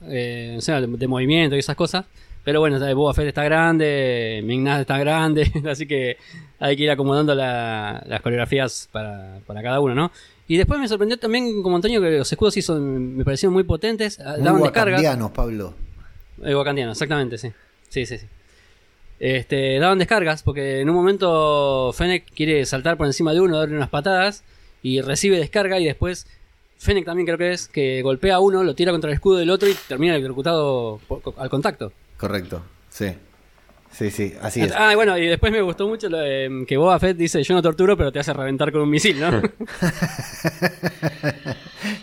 eh, 0.04 0.54
o 0.56 0.60
sea, 0.62 0.80
de 0.80 1.06
movimiento 1.06 1.54
y 1.54 1.58
esas 1.58 1.76
cosas. 1.76 2.06
Pero 2.48 2.60
bueno, 2.60 2.82
eh, 2.82 2.94
Boba 2.94 3.12
Fett 3.12 3.26
está 3.28 3.44
grande, 3.44 4.40
Mignaz 4.42 4.80
está 4.80 4.96
grande, 4.96 5.52
así 5.70 5.86
que 5.86 6.16
hay 6.58 6.78
que 6.78 6.84
ir 6.84 6.90
acomodando 6.90 7.34
la- 7.34 8.02
las 8.06 8.22
coreografías 8.22 8.88
para, 8.90 9.40
para 9.46 9.62
cada 9.62 9.80
uno, 9.80 9.94
¿no? 9.94 10.10
Y 10.46 10.56
después 10.56 10.80
me 10.80 10.88
sorprendió 10.88 11.18
también, 11.18 11.62
como 11.62 11.76
Antonio, 11.76 12.00
que 12.00 12.10
los 12.16 12.32
escudos 12.32 12.54
sí 12.54 12.62
son, 12.62 13.18
me 13.18 13.22
parecieron 13.22 13.52
muy 13.52 13.64
potentes, 13.64 14.18
ah, 14.20 14.36
Muy 14.38 14.44
daban 14.46 14.62
descarga. 14.62 14.92
wakandianos, 14.92 15.30
Pablo. 15.32 15.74
El 16.42 16.56
wakandiano, 16.56 16.92
exactamente, 16.92 17.36
sí. 17.36 17.52
Sí, 17.90 18.06
sí, 18.06 18.16
sí. 18.16 18.26
Este, 19.20 19.78
daban 19.78 19.98
descargas 19.98 20.42
porque 20.42 20.80
en 20.80 20.88
un 20.88 20.96
momento 20.96 21.92
Fennec 21.92 22.32
quiere 22.34 22.64
saltar 22.64 22.96
por 22.96 23.06
encima 23.06 23.34
de 23.34 23.40
uno, 23.42 23.58
darle 23.58 23.76
unas 23.76 23.90
patadas 23.90 24.42
y 24.82 25.02
recibe 25.02 25.36
descarga 25.36 25.78
y 25.80 25.84
después 25.84 26.26
Fennec 26.78 27.04
también 27.04 27.26
creo 27.26 27.36
que 27.36 27.50
es 27.52 27.68
que 27.68 28.00
golpea 28.00 28.36
a 28.36 28.40
uno, 28.40 28.64
lo 28.64 28.74
tira 28.74 28.90
contra 28.90 29.10
el 29.10 29.14
escudo 29.16 29.36
del 29.36 29.50
otro 29.50 29.68
y 29.68 29.74
termina 29.86 30.14
electrocutado 30.14 30.98
al 31.36 31.50
contacto. 31.50 31.92
Correcto, 32.18 32.62
sí. 32.90 33.14
Sí, 33.90 34.10
sí, 34.10 34.34
así 34.42 34.60
es. 34.60 34.72
Ah, 34.76 34.94
bueno, 34.94 35.16
y 35.16 35.26
después 35.26 35.50
me 35.50 35.62
gustó 35.62 35.88
mucho 35.88 36.10
lo 36.10 36.18
de, 36.18 36.64
que 36.68 36.76
Boba 36.76 36.98
Fett 36.98 37.16
dice, 37.16 37.42
yo 37.42 37.54
no 37.54 37.62
torturo, 37.62 37.96
pero 37.96 38.12
te 38.12 38.18
hace 38.18 38.34
reventar 38.34 38.70
con 38.70 38.82
un 38.82 38.90
misil, 38.90 39.18
¿no? 39.18 39.30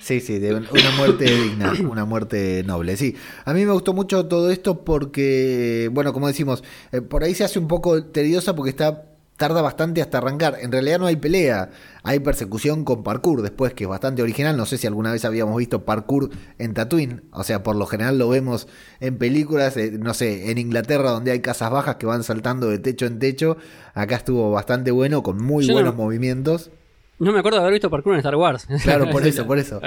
Sí, 0.02 0.20
sí, 0.20 0.40
de 0.40 0.54
un- 0.54 0.68
una 0.72 0.92
muerte 0.98 1.26
digna, 1.26 1.74
una 1.90 2.06
muerte 2.06 2.64
noble. 2.66 2.96
Sí, 2.98 3.16
a 3.44 3.54
mí 3.54 3.66
me 3.66 3.72
gustó 3.72 3.94
mucho 3.94 4.26
todo 4.28 4.50
esto 4.52 4.84
porque, 4.84 5.90
bueno, 5.92 6.14
como 6.14 6.28
decimos, 6.28 6.64
eh, 6.92 7.02
por 7.02 7.24
ahí 7.24 7.34
se 7.36 7.44
hace 7.44 7.60
un 7.60 7.68
poco 7.68 8.04
tediosa 8.06 8.56
porque 8.56 8.70
está 8.70 9.04
tarda 9.38 9.62
bastante 9.62 10.02
hasta 10.02 10.18
arrancar. 10.20 10.58
En 10.62 10.72
realidad 10.72 11.00
no 11.00 11.06
hay 11.08 11.16
pelea, 11.18 11.70
hay 12.04 12.20
persecución 12.20 12.84
con 12.86 13.04
parkour 13.04 13.42
después, 13.42 13.74
que 13.74 13.84
es 13.84 13.90
bastante 13.90 14.22
original. 14.22 14.56
No 14.56 14.66
sé 14.66 14.78
si 14.78 14.88
alguna 14.88 15.12
vez 15.12 15.26
habíamos 15.26 15.58
visto 15.58 15.84
parkour 15.84 16.30
en 16.58 16.74
Tatooine. 16.74 17.24
O 17.32 17.44
sea, 17.44 17.62
por 17.64 17.76
lo 17.76 17.86
general 17.86 18.18
lo 18.18 18.30
vemos 18.30 18.68
en 19.00 19.18
películas, 19.18 19.76
eh, 19.78 19.92
no 20.00 20.14
sé, 20.14 20.52
en 20.52 20.58
Inglaterra 20.58 21.10
donde 21.12 21.32
hay 21.32 21.42
casas 21.42 21.70
bajas 21.72 21.96
que 21.98 22.06
van 22.06 22.24
saltando 22.24 22.70
de 22.70 22.80
techo 22.80 23.06
en 23.06 23.20
techo. 23.20 23.58
Acá 23.94 24.16
estuvo 24.16 24.52
bastante 24.52 24.92
bueno, 24.92 25.22
con 25.24 25.44
muy 25.44 25.64
Yo 25.66 25.70
no- 25.70 25.74
buenos 25.76 25.96
movimientos. 25.96 26.72
No 27.18 27.32
me 27.32 27.40
acuerdo 27.40 27.58
de 27.60 27.62
haber 27.64 27.74
visto 27.74 27.90
parkour 27.90 28.14
en 28.14 28.20
Star 28.20 28.36
Wars. 28.36 28.68
Claro, 28.84 29.10
por 29.10 29.26
eso, 29.28 29.46
por 29.48 29.58
eso. 29.58 29.80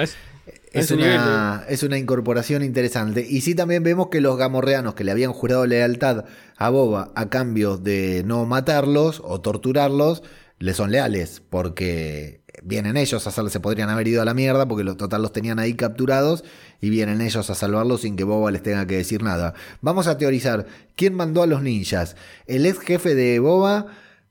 Es, 0.72 0.90
nivel 0.90 1.14
una, 1.14 1.64
es 1.68 1.82
una 1.82 1.98
incorporación 1.98 2.62
interesante. 2.62 3.26
Y 3.28 3.40
sí 3.40 3.54
también 3.54 3.82
vemos 3.82 4.08
que 4.08 4.20
los 4.20 4.36
gamorreanos 4.36 4.94
que 4.94 5.04
le 5.04 5.10
habían 5.10 5.32
jurado 5.32 5.66
lealtad 5.66 6.24
a 6.56 6.70
Boba 6.70 7.12
a 7.14 7.28
cambio 7.28 7.76
de 7.76 8.22
no 8.24 8.44
matarlos 8.46 9.22
o 9.24 9.40
torturarlos, 9.40 10.22
le 10.58 10.74
son 10.74 10.90
leales. 10.90 11.42
Porque 11.48 12.42
vienen 12.62 12.96
ellos 12.96 13.26
a 13.26 13.30
salvarlos, 13.30 13.52
se 13.52 13.60
podrían 13.60 13.90
haber 13.90 14.08
ido 14.08 14.22
a 14.22 14.24
la 14.24 14.34
mierda 14.34 14.66
porque 14.66 14.84
los 14.84 14.96
total 14.96 15.22
los 15.22 15.32
tenían 15.32 15.58
ahí 15.58 15.74
capturados 15.74 16.44
y 16.80 16.90
vienen 16.90 17.20
ellos 17.20 17.48
a 17.50 17.54
salvarlos 17.54 18.02
sin 18.02 18.16
que 18.16 18.24
Boba 18.24 18.50
les 18.50 18.62
tenga 18.62 18.86
que 18.86 18.96
decir 18.96 19.22
nada. 19.22 19.54
Vamos 19.80 20.06
a 20.06 20.18
teorizar. 20.18 20.66
¿Quién 20.96 21.14
mandó 21.14 21.42
a 21.42 21.46
los 21.46 21.62
ninjas? 21.62 22.16
¿El 22.46 22.66
ex 22.66 22.78
jefe 22.80 23.14
de 23.14 23.38
Boba? 23.38 23.86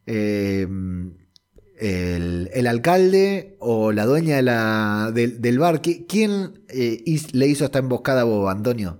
Eh, 0.05 0.67
el, 1.79 2.49
el 2.53 2.67
alcalde 2.67 3.55
o 3.59 3.91
la 3.91 4.05
dueña 4.05 4.37
de 4.37 4.41
la, 4.43 5.11
del, 5.13 5.41
del 5.41 5.59
bar. 5.59 5.81
¿Qui- 5.81 6.05
¿Quién 6.07 6.61
eh, 6.69 7.03
le 7.33 7.47
hizo 7.47 7.65
esta 7.65 7.79
emboscada 7.79 8.21
a 8.21 8.25
Boba, 8.25 8.51
Antonio? 8.51 8.99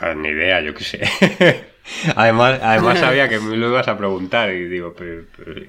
Ah, 0.00 0.14
Ni 0.14 0.28
idea, 0.28 0.60
yo 0.62 0.74
qué 0.74 0.84
sé. 0.84 1.00
además, 2.16 2.58
además 2.62 2.98
sabía 3.00 3.28
que 3.28 3.38
me 3.38 3.56
lo 3.56 3.68
ibas 3.68 3.88
a 3.88 3.98
preguntar 3.98 4.50
y 4.52 4.66
digo, 4.68 4.94
pero, 4.96 5.24
pero- 5.36 5.60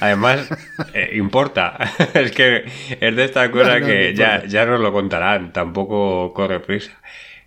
además 0.00 0.48
eh, 0.94 1.10
importa. 1.14 1.76
es 2.14 2.30
que 2.32 2.64
es 3.00 3.16
de 3.16 3.24
esta 3.24 3.50
cosa 3.50 3.74
No, 3.74 3.80
no, 3.80 3.86
que 3.86 4.14
ya, 4.14 4.44
ya 4.46 4.64
nos 4.66 4.80
lo 4.80 4.92
contarán, 4.92 5.52
tampoco 5.52 6.32
corre 6.32 6.60
prisa. 6.60 6.92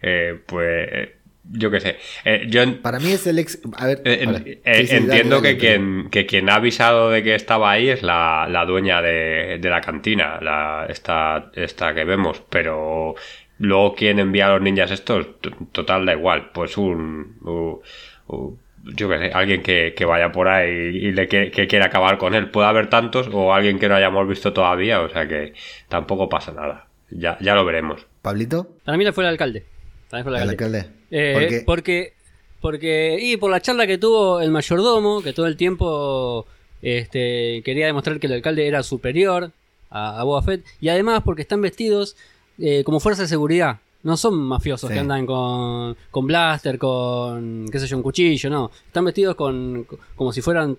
Eh, 0.01 0.39
pues 0.45 1.09
yo 1.53 1.69
qué 1.71 1.79
sé. 1.79 1.97
Eh, 2.25 2.45
yo 2.49 2.61
en- 2.61 2.81
Para 2.81 2.99
mí 2.99 3.11
es 3.11 3.25
el 3.27 3.39
ex. 3.39 3.59
A 3.77 3.85
ver. 3.87 4.01
eh, 4.05 4.61
eh, 4.63 4.75
Sí, 4.81 4.87
sí, 4.87 4.95
entiendo 4.95 5.37
dale, 5.41 5.53
que, 5.53 5.57
quien, 5.57 6.09
que 6.09 6.25
quien 6.25 6.49
ha 6.49 6.55
avisado 6.55 7.09
de 7.09 7.23
que 7.23 7.35
estaba 7.35 7.71
ahí 7.71 7.89
es 7.89 8.03
la, 8.03 8.47
la 8.49 8.65
dueña 8.65 9.01
de, 9.01 9.57
de 9.59 9.69
la 9.69 9.81
cantina, 9.81 10.39
la, 10.41 10.85
esta, 10.89 11.51
esta 11.55 11.93
que 11.93 12.03
vemos, 12.05 12.41
pero 12.49 13.15
luego 13.59 13.93
quien 13.95 14.19
envía 14.19 14.47
a 14.47 14.53
los 14.53 14.61
ninjas 14.61 14.91
estos, 14.91 15.27
total 15.71 16.05
da 16.05 16.13
igual, 16.13 16.49
pues 16.53 16.77
un... 16.77 17.37
u- 17.41 17.81
u- 18.27 18.57
yo 18.83 19.07
qué 19.07 19.19
sé, 19.19 19.31
alguien 19.31 19.61
que, 19.61 19.93
que 19.95 20.05
vaya 20.05 20.31
por 20.31 20.47
ahí 20.47 20.71
y 20.71 21.11
le 21.11 21.27
que, 21.27 21.51
que 21.51 21.67
quiera 21.67 21.85
acabar 21.85 22.17
con 22.17 22.33
él. 22.33 22.49
Puede 22.49 22.67
haber 22.67 22.89
tantos 22.89 23.29
o 23.31 23.53
alguien 23.53 23.77
que 23.77 23.87
no 23.87 23.93
hayamos 23.95 24.27
visto 24.27 24.53
todavía, 24.53 25.01
o 25.01 25.09
sea 25.09 25.27
que 25.27 25.53
tampoco 25.87 26.27
pasa 26.29 26.51
nada. 26.51 26.87
Ya, 27.11 27.37
ya 27.41 27.53
lo 27.53 27.63
veremos. 27.63 28.07
¿Pablito? 28.23 28.69
Para 28.83 28.97
mí 28.97 29.03
le 29.03 29.11
fue 29.13 29.23
el 29.23 29.29
alcalde. 29.29 29.65
El 30.13 30.27
¿El 30.27 30.35
alcalde. 30.35 30.49
alcalde? 30.51 30.85
Eh, 31.11 31.31
Porque- 31.33 31.63
porque, 31.65 32.13
porque, 32.61 33.17
y 33.21 33.37
por 33.37 33.49
la 33.51 33.61
charla 33.61 33.87
que 33.87 33.97
tuvo 33.97 34.39
el 34.41 34.51
mayordomo, 34.51 35.21
que 35.21 35.33
todo 35.33 35.47
el 35.47 35.57
tiempo 35.57 36.45
este, 36.81 37.61
quería 37.63 37.85
demostrar 37.85 38.19
que 38.19 38.27
el 38.27 38.33
alcalde 38.33 38.67
era 38.67 38.83
superior 38.83 39.51
a, 39.89 40.19
a 40.19 40.23
Boba 40.23 40.41
Fett, 40.43 40.63
y 40.79 40.89
además 40.89 41.21
porque 41.23 41.41
están 41.43 41.61
vestidos 41.61 42.15
eh, 42.59 42.83
como 42.83 42.99
fuerza 42.99 43.23
de 43.23 43.27
seguridad. 43.27 43.79
No 44.03 44.17
son 44.17 44.35
mafiosos 44.35 44.87
Sí. 44.89 44.93
que 44.95 44.99
andan 44.99 45.25
con, 45.27 45.95
con 46.09 46.25
blaster, 46.25 46.79
con, 46.79 47.67
qué 47.71 47.79
sé 47.79 47.85
yo, 47.87 47.97
un 47.97 48.03
cuchillo, 48.03 48.49
no. 48.49 48.71
Están 48.87 49.05
vestidos 49.05 49.35
con, 49.35 49.85
como 50.15 50.31
si 50.33 50.41
fueran 50.41 50.75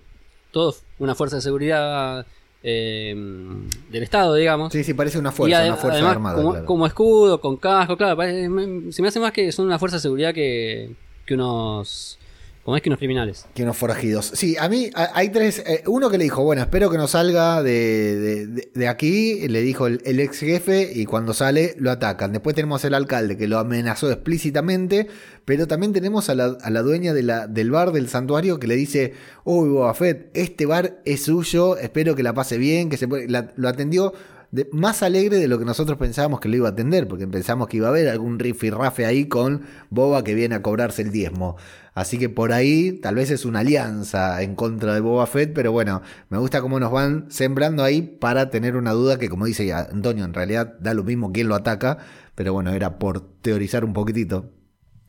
todos 0.51 0.83
una 0.99 1.15
fuerza 1.15 1.37
de 1.37 1.41
seguridad 1.41 2.25
eh, 2.63 3.13
del 3.89 4.03
Estado, 4.03 4.35
digamos. 4.35 4.71
Sí, 4.71 4.83
sí, 4.83 4.93
parece 4.93 5.19
una 5.19 5.31
fuerza, 5.31 5.63
una 5.65 5.75
fuerza 5.75 5.95
además, 5.97 6.11
armada. 6.13 6.35
como, 6.37 6.51
claro. 6.51 6.65
como 6.65 6.87
escudo, 6.87 7.41
con 7.41 7.57
casco, 7.57 7.97
claro, 7.97 8.15
parece- 8.17 8.47
me- 8.49 8.91
se 8.91 9.01
me 9.01 9.09
hace 9.09 9.19
más 9.19 9.31
que 9.33 9.51
son 9.51 9.65
una 9.67 9.77
fuerza 9.79 9.97
de 9.97 10.01
seguridad 10.01 10.33
que, 10.33 10.91
que 11.25 11.33
unos. 11.33 12.17
Como 12.63 12.77
es 12.77 12.81
que 12.83 12.87
unos 12.87 12.99
criminales. 12.99 13.45
Que 13.53 13.63
unos 13.63 13.75
forajidos. 13.75 14.25
Sí, 14.35 14.55
a 14.57 14.69
mí 14.69 14.89
hay 14.95 15.29
tres. 15.29 15.61
eh, 15.67 15.83
uno 15.85 16.09
que 16.09 16.17
le 16.17 16.23
dijo, 16.23 16.45
bueno, 16.45 16.61
espero 16.61 16.89
que 16.89 16.97
no 16.97 17.07
salga 17.09 17.61
de, 17.61 18.47
de- 18.73 18.87
aquí. 18.87 19.45
Le 19.49 19.61
dijo 19.61 19.87
el, 19.87 20.01
ex 20.21 20.39
jefe 20.39 20.89
y 20.95 21.03
cuando 21.05 21.33
sale 21.33 21.75
lo 21.77 21.91
atacan. 21.91 22.31
Después 22.31 22.55
tenemos 22.55 22.85
el 22.85 22.93
alcalde 22.93 23.35
que 23.35 23.49
lo 23.49 23.59
amenazó 23.59 24.09
explícitamente. 24.09 25.07
Pero 25.43 25.67
también 25.67 25.91
tenemos 25.91 26.29
a 26.29 26.35
la, 26.35 26.57
a 26.61 26.69
la 26.69 26.81
dueña 26.83 27.13
del 27.13 27.71
bar 27.71 27.91
del 27.91 28.07
santuario 28.07 28.59
que 28.61 28.67
le 28.67 28.75
dice, 28.77 29.11
uy, 29.43 29.67
Boba 29.67 29.93
Fett, 29.93 30.29
este 30.33 30.65
bar 30.65 31.01
es 31.03 31.23
suyo. 31.23 31.75
Espero 31.75 32.15
que 32.15 32.23
la 32.23 32.33
pase 32.33 32.57
bien. 32.57 32.89
que 32.89 32.95
se 32.95 33.09
puede-". 33.09 33.27
la- 33.27 33.51
Lo 33.57 33.67
atendió 33.67 34.13
más 34.71 35.01
alegre 35.01 35.37
de 35.37 35.47
lo 35.47 35.57
que 35.57 35.65
nosotros 35.65 35.97
pensábamos 35.97 36.39
que 36.39 36.49
lo 36.49 36.57
iba 36.57 36.67
a 36.67 36.71
atender, 36.71 37.07
porque 37.07 37.27
pensamos 37.27 37.67
que 37.67 37.77
iba 37.77 37.87
a 37.87 37.89
haber 37.89 38.07
algún 38.09 38.39
rifirrafe 38.39 39.05
ahí 39.05 39.27
con 39.27 39.63
Boba 39.89 40.23
que 40.23 40.35
viene 40.35 40.55
a 40.55 40.61
cobrarse 40.61 41.01
el 41.01 41.11
diezmo. 41.11 41.57
Así 41.95 42.17
que 42.17 42.29
por 42.29 42.53
ahí 42.53 42.93
tal 42.93 43.15
vez 43.15 43.31
es 43.31 43.45
una 43.45 43.59
alianza 43.59 44.41
en 44.41 44.55
contra 44.55 44.93
de 44.93 45.01
Boba 45.01 45.27
Fett, 45.27 45.53
pero 45.53 45.71
bueno, 45.71 46.01
me 46.29 46.37
gusta 46.37 46.61
cómo 46.61 46.79
nos 46.79 46.91
van 46.91 47.25
sembrando 47.29 47.83
ahí 47.83 48.01
para 48.01 48.49
tener 48.49 48.75
una 48.75 48.91
duda 48.91 49.19
que 49.19 49.29
como 49.29 49.45
dice 49.45 49.71
Antonio, 49.73 50.25
en 50.25 50.33
realidad 50.33 50.75
da 50.79 50.93
lo 50.93 51.03
mismo 51.03 51.31
quién 51.31 51.47
lo 51.47 51.55
ataca, 51.55 51.99
pero 52.35 52.53
bueno, 52.53 52.71
era 52.71 52.97
por 52.99 53.21
teorizar 53.41 53.85
un 53.85 53.93
poquitito. 53.93 54.51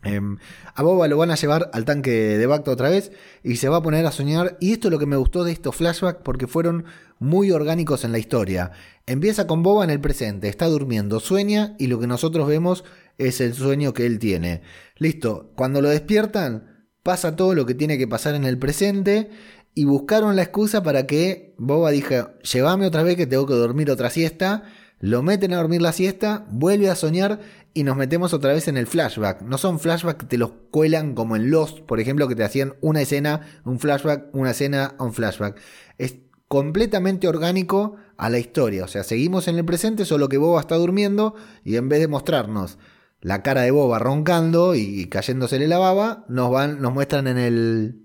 Em, 0.05 0.39
a 0.75 0.83
Boba 0.83 1.09
lo 1.09 1.17
van 1.17 1.31
a 1.31 1.37
llevar 1.37 1.71
al 1.73 1.85
tanque 1.85 2.11
de 2.11 2.47
Bacta 2.47 2.71
otra 2.71 2.91
vez 2.91 3.11
y 3.43 3.57
se 3.57 3.69
va 3.69 3.79
a 3.79 3.83
poner 3.83 4.07
a 4.07 4.13
soñar. 4.13 4.57
Y 4.61 4.73
esto 4.73 4.89
es 4.89 4.93
lo 4.93 4.99
que 4.99 5.07
me 5.07 5.17
gustó 5.17 5.45
de 5.45 5.53
estos 5.53 5.77
flashbacks 5.77 6.21
porque 6.23 6.47
fueron 6.47 6.85
muy 7.19 7.51
orgánicos 7.51 8.05
en 8.05 8.13
la 8.13 8.19
historia. 8.19 8.73
Empieza 9.07 9.47
con 9.47 9.63
Boba 9.63 9.85
en 9.85 9.91
el 9.91 10.01
presente, 10.01 10.49
está 10.49 10.67
durmiendo, 10.67 11.21
sueña 11.21 11.75
y 11.79 11.87
lo 11.89 11.99
que 11.99 12.07
nosotros 12.07 12.47
vemos 12.47 12.85
es 13.19 13.41
el 13.41 13.55
sueño 13.55 13.95
que 13.95 14.07
él 14.07 14.19
tiene. 14.19 14.63
Listo, 14.97 15.53
cuando 15.57 15.81
lo 15.81 15.89
despiertan, 15.89 16.87
pasa 17.03 17.37
todo 17.37 17.55
lo 17.55 17.67
que 17.67 17.75
tiene 17.75 17.99
que 17.99 18.09
pasar 18.09 18.35
en 18.35 18.45
el 18.45 18.59
presente 18.59 19.31
y 19.75 19.85
buscaron 19.85 20.37
la 20.37 20.43
excusa 20.43 20.83
para 20.83 21.07
que 21.07 21.55
Boba 21.59 21.91
diga, 21.91 22.35
llévame 22.43 22.87
otra 22.87 23.03
vez 23.03 23.17
que 23.17 23.27
tengo 23.27 23.47
que 23.47 23.55
dormir 23.55 23.91
otra 23.91 24.11
siesta. 24.11 24.65
Lo 25.01 25.23
meten 25.23 25.53
a 25.53 25.59
dormir 25.59 25.83
la 25.83 25.93
siesta, 25.93 26.47
vuelve 26.51 26.89
a 26.89 26.95
soñar 26.95 27.41
y 27.75 27.83
nos 27.83 27.97
metemos 27.97 28.33
otra 28.33 28.53
vez 28.53 28.69
en 28.69 28.77
el 28.77 28.87
flashback. 28.87 29.43
No 29.43 29.59
son 29.59 29.81
flashbacks 29.81 30.21
que 30.21 30.27
te 30.27 30.39
los 30.39 30.53
cuelan 30.71 31.15
como 31.15 31.35
en 31.35 31.51
Lost, 31.51 31.81
por 31.81 31.99
ejemplo, 31.99 32.29
que 32.29 32.37
te 32.37 32.45
hacían 32.45 32.75
una 32.81 33.03
escena, 33.03 33.41
un 33.65 33.81
flashback, 33.81 34.33
una 34.33 34.53
escena, 34.53 34.95
un 35.01 35.13
flashback. 35.13 35.61
Es 35.99 36.17
completamente 36.47 37.27
orgánico 37.27 37.97
a 38.17 38.31
la 38.31 38.39
historia. 38.39 38.85
O 38.85 38.89
sea, 38.89 39.03
seguimos 39.03 39.49
en 39.49 39.59
el 39.59 39.65
presente, 39.65 40.05
solo 40.05 40.29
que 40.29 40.39
Boba 40.39 40.61
está 40.61 40.77
durmiendo 40.77 41.35
y 41.65 41.75
en 41.75 41.89
vez 41.89 41.99
de 41.99 42.07
mostrarnos 42.09 42.79
la 43.21 43.43
cara 43.43 43.63
de 43.63 43.73
Boba 43.73 43.99
roncando 43.99 44.77
y 44.77 45.07
cayéndosele 45.07 45.67
la 45.67 45.79
baba, 45.79 46.25
nos 46.29 46.53
van, 46.53 46.81
nos 46.81 46.93
muestran 46.93 47.27
en 47.27 47.39
el, 47.39 48.05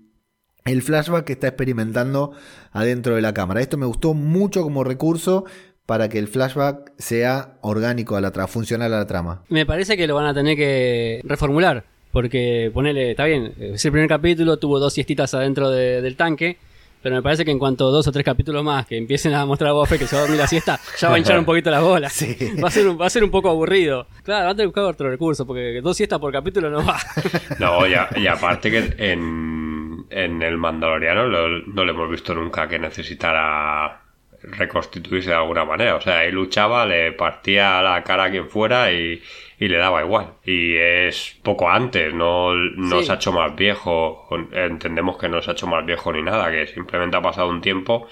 el 0.64 0.82
flashback 0.82 1.24
que 1.24 1.34
está 1.34 1.46
experimentando 1.46 2.32
adentro 2.72 3.14
de 3.14 3.22
la 3.22 3.34
cámara. 3.34 3.60
Esto 3.60 3.76
me 3.76 3.86
gustó 3.86 4.14
mucho 4.14 4.62
como 4.62 4.82
recurso 4.82 5.44
para 5.90 6.08
que 6.08 6.20
el 6.20 6.28
flashback 6.28 6.92
sea 6.98 7.54
orgánico 7.62 8.14
a 8.14 8.20
la 8.20 8.30
trama, 8.30 8.46
funcional 8.46 8.94
a 8.94 8.98
la 8.98 9.06
trama. 9.08 9.42
Me 9.48 9.66
parece 9.66 9.96
que 9.96 10.06
lo 10.06 10.14
van 10.14 10.26
a 10.26 10.32
tener 10.32 10.56
que 10.56 11.20
reformular. 11.24 11.82
Porque 12.12 12.70
ponele, 12.72 13.10
está 13.10 13.24
bien, 13.24 13.52
es 13.58 13.84
el 13.84 13.90
primer 13.90 14.08
capítulo, 14.08 14.56
tuvo 14.56 14.78
dos 14.78 14.92
siestitas 14.92 15.34
adentro 15.34 15.68
del 15.68 16.14
tanque. 16.14 16.58
Pero 17.02 17.16
me 17.16 17.22
parece 17.22 17.44
que 17.44 17.50
en 17.50 17.58
cuanto 17.58 17.90
dos 17.90 18.06
o 18.06 18.12
tres 18.12 18.24
capítulos 18.24 18.62
más 18.62 18.86
que 18.86 18.98
empiecen 18.98 19.34
a 19.34 19.44
mostrar 19.44 19.70
a 19.70 19.72
Boba 19.72 19.88
que 19.88 20.06
se 20.06 20.14
va 20.14 20.20
a 20.20 20.24
dormir 20.26 20.38
la 20.38 20.46
siesta, 20.46 20.78
ya 20.96 21.08
va 21.08 21.16
a 21.16 21.18
hinchar 21.18 21.40
un 21.40 21.44
poquito 21.44 21.72
las 21.72 21.82
bolas. 21.82 22.24
Va, 22.62 22.68
a 22.68 22.70
ser 22.70 22.86
un, 22.86 23.00
va 23.00 23.06
a 23.06 23.10
ser 23.10 23.24
un 23.24 23.30
poco 23.32 23.48
aburrido. 23.50 24.06
Claro, 24.22 24.44
van 24.44 24.52
a 24.52 24.54
tener 24.54 24.66
que 24.66 24.80
buscar 24.80 24.84
otro 24.84 25.10
recurso, 25.10 25.44
porque 25.44 25.80
dos 25.82 25.96
siestas 25.96 26.20
por 26.20 26.32
capítulo 26.32 26.70
no 26.70 26.86
va. 26.86 27.00
No, 27.58 27.84
y, 27.84 27.94
y 28.14 28.28
aparte 28.28 28.70
que 28.70 28.94
en, 28.96 30.06
en 30.08 30.40
el 30.40 30.56
Mandaloriano 30.56 31.26
no 31.26 31.84
le 31.84 31.90
hemos 31.90 32.08
visto 32.08 32.32
nunca 32.32 32.68
que 32.68 32.78
necesitara 32.78 33.99
reconstituirse 34.42 35.30
de 35.30 35.36
alguna 35.36 35.64
manera. 35.64 35.96
O 35.96 36.00
sea, 36.00 36.24
él 36.24 36.34
luchaba, 36.34 36.86
le 36.86 37.12
partía 37.12 37.82
la 37.82 38.02
cara 38.02 38.24
a 38.24 38.30
quien 38.30 38.48
fuera 38.48 38.92
y, 38.92 39.22
le 39.58 39.76
daba 39.76 40.02
igual. 40.02 40.34
Y 40.44 40.76
es 40.76 41.38
poco 41.42 41.68
antes, 41.68 42.12
no, 42.14 42.54
no 42.54 43.02
se 43.02 43.12
ha 43.12 43.16
hecho 43.16 43.32
más 43.32 43.54
viejo. 43.54 44.28
Entendemos 44.52 45.18
que 45.18 45.28
no 45.28 45.42
se 45.42 45.50
ha 45.50 45.52
hecho 45.52 45.66
más 45.66 45.84
viejo 45.84 46.12
ni 46.12 46.22
nada, 46.22 46.50
que 46.50 46.66
simplemente 46.66 47.16
ha 47.16 47.22
pasado 47.22 47.48
un 47.48 47.60
tiempo. 47.60 48.08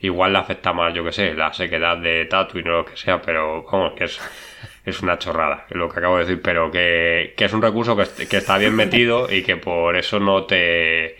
Igual 0.00 0.32
le 0.32 0.38
afecta 0.38 0.72
más, 0.72 0.92
yo 0.94 1.04
que 1.04 1.12
sé, 1.12 1.34
la 1.34 1.52
sequedad 1.52 1.96
de 1.96 2.24
Tatooine 2.26 2.68
o 2.68 2.72
lo 2.78 2.84
que 2.84 2.96
sea, 2.96 3.22
pero 3.22 3.62
vamos, 3.62 3.92
que 3.92 4.04
es, 4.04 4.20
es 4.84 5.00
una 5.00 5.16
chorrada, 5.16 5.66
lo 5.70 5.88
que 5.88 6.00
acabo 6.00 6.18
de 6.18 6.24
decir, 6.24 6.42
pero 6.42 6.72
que, 6.72 7.34
que 7.36 7.44
es 7.44 7.52
un 7.52 7.62
recurso 7.62 7.96
que, 7.96 8.26
que 8.26 8.38
está 8.38 8.58
bien 8.58 8.74
metido 8.74 9.32
y 9.32 9.44
que 9.44 9.56
por 9.56 9.96
eso 9.96 10.18
no 10.18 10.44
te 10.44 11.16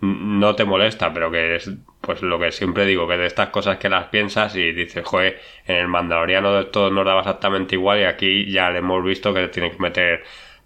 no 0.00 0.54
te 0.54 0.64
molesta, 0.64 1.12
pero 1.12 1.30
que 1.30 1.56
es 1.56 1.70
pues 2.06 2.22
lo 2.22 2.38
que 2.38 2.52
siempre 2.52 2.86
digo, 2.86 3.08
que 3.08 3.16
de 3.16 3.26
estas 3.26 3.48
cosas 3.48 3.78
que 3.78 3.88
las 3.88 4.06
piensas 4.06 4.54
y 4.54 4.72
dices, 4.72 5.04
joder, 5.04 5.40
en 5.66 5.76
el 5.76 5.88
Mandaloriano 5.88 6.66
todo 6.66 6.90
nos 6.90 7.04
daba 7.04 7.20
exactamente 7.20 7.74
igual 7.74 7.98
y 8.00 8.04
aquí 8.04 8.50
ya 8.50 8.70
le 8.70 8.78
hemos 8.78 9.04
visto 9.04 9.34
que 9.34 9.48
tiene 9.48 9.72
que 9.72 9.78
meter 9.78 10.22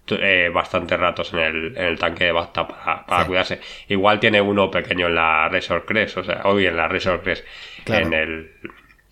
eh, 0.07 0.51
bastantes 0.53 0.99
ratos 0.99 1.33
en 1.33 1.39
el, 1.39 1.77
en 1.77 1.85
el 1.85 1.99
tanque 1.99 2.25
de 2.25 2.31
Bacta 2.31 2.67
para, 2.67 3.05
para 3.05 3.25
cuidarse. 3.25 3.59
Igual 3.87 4.19
tiene 4.19 4.39
uno 4.39 4.69
pequeño 4.69 5.07
en 5.07 5.15
la 5.15 5.49
Resort 5.49 5.85
Crest, 5.85 6.17
o 6.17 6.23
sea, 6.23 6.41
hoy 6.45 6.67
en 6.67 6.77
la 6.77 6.87
Resort 6.87 7.23
Crest, 7.23 7.45
en 7.87 8.13
el... 8.13 8.51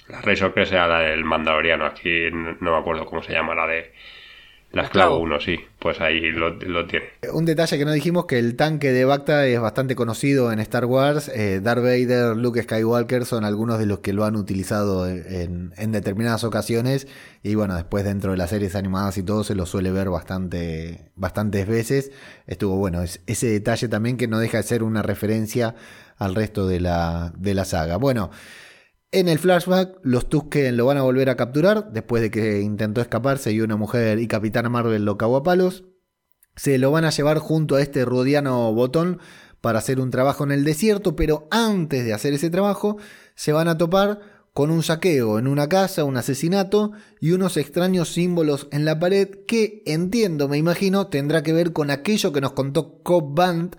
La 0.07 0.21
Resort 0.21 0.55
Crest 0.55 0.73
era 0.73 0.87
la 0.87 0.99
del 1.01 1.23
Mandaloriano, 1.23 1.85
aquí 1.85 2.29
no 2.31 2.71
me 2.71 2.77
acuerdo 2.77 3.05
cómo 3.05 3.21
se 3.21 3.31
llama, 3.31 3.53
la 3.53 3.67
de 3.67 3.93
la 4.71 4.83
esclavo 4.83 5.17
1, 5.17 5.39
sí, 5.39 5.59
pues 5.79 5.99
ahí 5.99 6.29
lo, 6.29 6.55
tiene. 6.85 7.05
Un 7.33 7.45
detalle 7.45 7.75
que 7.79 7.85
no 7.85 7.91
dijimos, 7.91 8.25
que 8.27 8.37
el 8.37 8.55
tanque 8.55 8.91
de 8.91 9.03
Bacta 9.03 9.47
es 9.47 9.59
bastante 9.59 9.95
conocido 9.95 10.51
en 10.51 10.59
Star 10.59 10.85
Wars. 10.85 11.27
Eh, 11.33 11.59
Darth 11.59 11.81
Vader, 11.81 12.37
Luke 12.37 12.61
Skywalker 12.61 13.25
son 13.25 13.45
algunos 13.45 13.79
de 13.79 13.87
los 13.87 13.99
que 13.99 14.13
lo 14.13 14.25
han 14.25 14.35
utilizado 14.35 15.07
en, 15.07 15.71
determinadas 15.91 16.43
ocasiones. 16.43 17.07
Y 17.41 17.55
bueno, 17.55 17.73
después 17.73 18.03
dentro 18.03 18.29
de 18.29 18.37
las 18.37 18.51
series 18.51 18.75
animadas 18.75 19.17
y 19.17 19.23
todo 19.23 19.43
se 19.43 19.55
lo 19.55 19.65
suele 19.65 19.91
ver 19.91 20.11
bastante, 20.11 21.09
bastantes 21.15 21.67
veces. 21.67 22.11
Estuvo 22.45 22.75
bueno, 22.75 23.01
es 23.01 23.21
ese 23.25 23.47
detalle 23.47 23.87
también 23.87 24.17
que 24.17 24.27
no 24.27 24.37
deja 24.37 24.57
de 24.57 24.63
ser 24.63 24.83
una 24.83 25.01
referencia 25.01 25.73
al 26.17 26.35
resto 26.35 26.67
de 26.67 26.79
la, 26.79 27.33
de 27.35 27.55
la 27.55 27.65
saga. 27.65 27.97
Bueno. 27.97 28.29
En 29.11 29.27
el 29.27 29.39
flashback, 29.39 29.97
los 30.03 30.29
Tusken 30.29 30.77
lo 30.77 30.85
van 30.85 30.97
a 30.97 31.01
volver 31.01 31.31
a 31.31 31.35
capturar 31.35 31.91
después 31.91 32.21
de 32.21 32.29
que 32.29 32.61
intentó 32.61 33.01
escaparse 33.01 33.51
y 33.51 33.59
una 33.59 33.75
mujer 33.75 34.19
y 34.19 34.27
Capitana 34.27 34.69
Marvel 34.69 35.03
lo 35.03 35.17
cagó 35.17 35.37
a 35.37 35.43
palos. 35.43 35.83
Se 36.55 36.77
lo 36.77 36.91
van 36.91 37.05
a 37.05 37.09
llevar 37.09 37.39
junto 37.39 37.75
a 37.75 37.81
este 37.81 38.05
rudiano 38.05 38.71
botón 38.71 39.19
para 39.61 39.79
hacer 39.79 39.99
un 39.99 40.11
trabajo 40.11 40.43
en 40.43 40.51
el 40.51 40.63
desierto, 40.63 41.15
pero 41.15 41.47
antes 41.49 42.05
de 42.05 42.13
hacer 42.13 42.33
ese 42.33 42.51
trabajo 42.51 42.97
se 43.33 43.51
van 43.51 43.67
a 43.67 43.79
topar 43.79 44.19
con 44.53 44.69
un 44.69 44.83
saqueo 44.83 45.39
en 45.39 45.47
una 45.47 45.67
casa, 45.67 46.03
un 46.03 46.17
asesinato 46.17 46.91
y 47.19 47.31
unos 47.31 47.57
extraños 47.57 48.09
símbolos 48.09 48.67
en 48.71 48.85
la 48.85 48.99
pared 48.99 49.27
que 49.47 49.81
entiendo, 49.87 50.47
me 50.47 50.57
imagino, 50.57 51.07
tendrá 51.07 51.41
que 51.41 51.53
ver 51.53 51.73
con 51.73 51.89
aquello 51.89 52.31
que 52.31 52.41
nos 52.41 52.51
contó 52.51 53.01
Cobb 53.01 53.33
Band, 53.33 53.77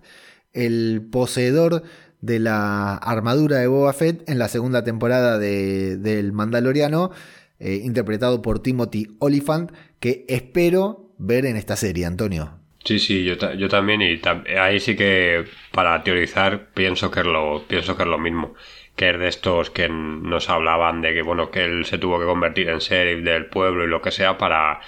el 0.52 1.08
poseedor 1.12 1.84
de 2.20 2.38
la 2.38 2.96
armadura 2.96 3.58
de 3.58 3.66
Boba 3.66 3.92
Fett 3.92 4.28
en 4.28 4.38
la 4.38 4.48
segunda 4.48 4.84
temporada 4.84 5.38
de, 5.38 5.96
del 5.96 6.32
Mandaloriano, 6.32 7.10
eh, 7.58 7.80
interpretado 7.82 8.42
por 8.42 8.60
Timothy 8.60 9.16
Oliphant, 9.18 9.72
que 10.00 10.24
espero 10.28 11.12
ver 11.18 11.46
en 11.46 11.56
esta 11.56 11.76
serie, 11.76 12.06
Antonio. 12.06 12.60
Sí, 12.84 12.98
sí, 12.98 13.24
yo, 13.24 13.34
yo 13.54 13.68
también, 13.68 14.00
y 14.00 14.20
ahí 14.58 14.80
sí 14.80 14.96
que 14.96 15.44
para 15.72 16.02
teorizar 16.02 16.70
pienso 16.72 17.10
que 17.10 17.20
es 17.20 17.26
lo, 17.26 17.62
pienso 17.68 17.96
que 17.96 18.04
es 18.04 18.08
lo 18.08 18.18
mismo, 18.18 18.54
que 18.96 19.10
es 19.10 19.18
de 19.18 19.28
estos 19.28 19.70
que 19.70 19.88
nos 19.90 20.48
hablaban 20.48 21.02
de 21.02 21.12
que 21.12 21.20
bueno, 21.22 21.50
que 21.50 21.64
él 21.64 21.84
se 21.84 21.98
tuvo 21.98 22.18
que 22.18 22.24
convertir 22.24 22.70
en 22.70 22.78
sheriff 22.78 23.22
del 23.22 23.46
pueblo 23.46 23.84
y 23.84 23.88
lo 23.88 24.00
que 24.00 24.10
sea 24.10 24.38
para, 24.38 24.80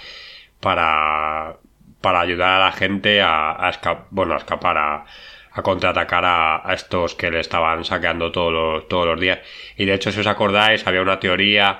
para, 0.59 1.57
para 2.01 2.21
ayudar 2.21 2.61
a 2.61 2.65
la 2.65 2.71
gente 2.71 3.21
a, 3.21 3.71
bueno, 4.09 4.33
a 4.33 4.37
escapar 4.37 4.77
a, 4.77 5.05
a 5.53 5.61
contraatacar 5.61 6.23
a, 6.25 6.73
estos 6.73 7.15
que 7.15 7.31
le 7.31 7.39
estaban 7.39 7.85
saqueando 7.85 8.31
todos 8.31 8.51
los, 8.51 8.87
todos 8.87 9.05
los 9.05 9.19
días. 9.19 9.39
Y 9.77 9.85
de 9.85 9.93
hecho, 9.93 10.11
si 10.11 10.19
os 10.19 10.27
acordáis, 10.27 10.85
había 10.87 11.01
una 11.01 11.19
teoría 11.19 11.79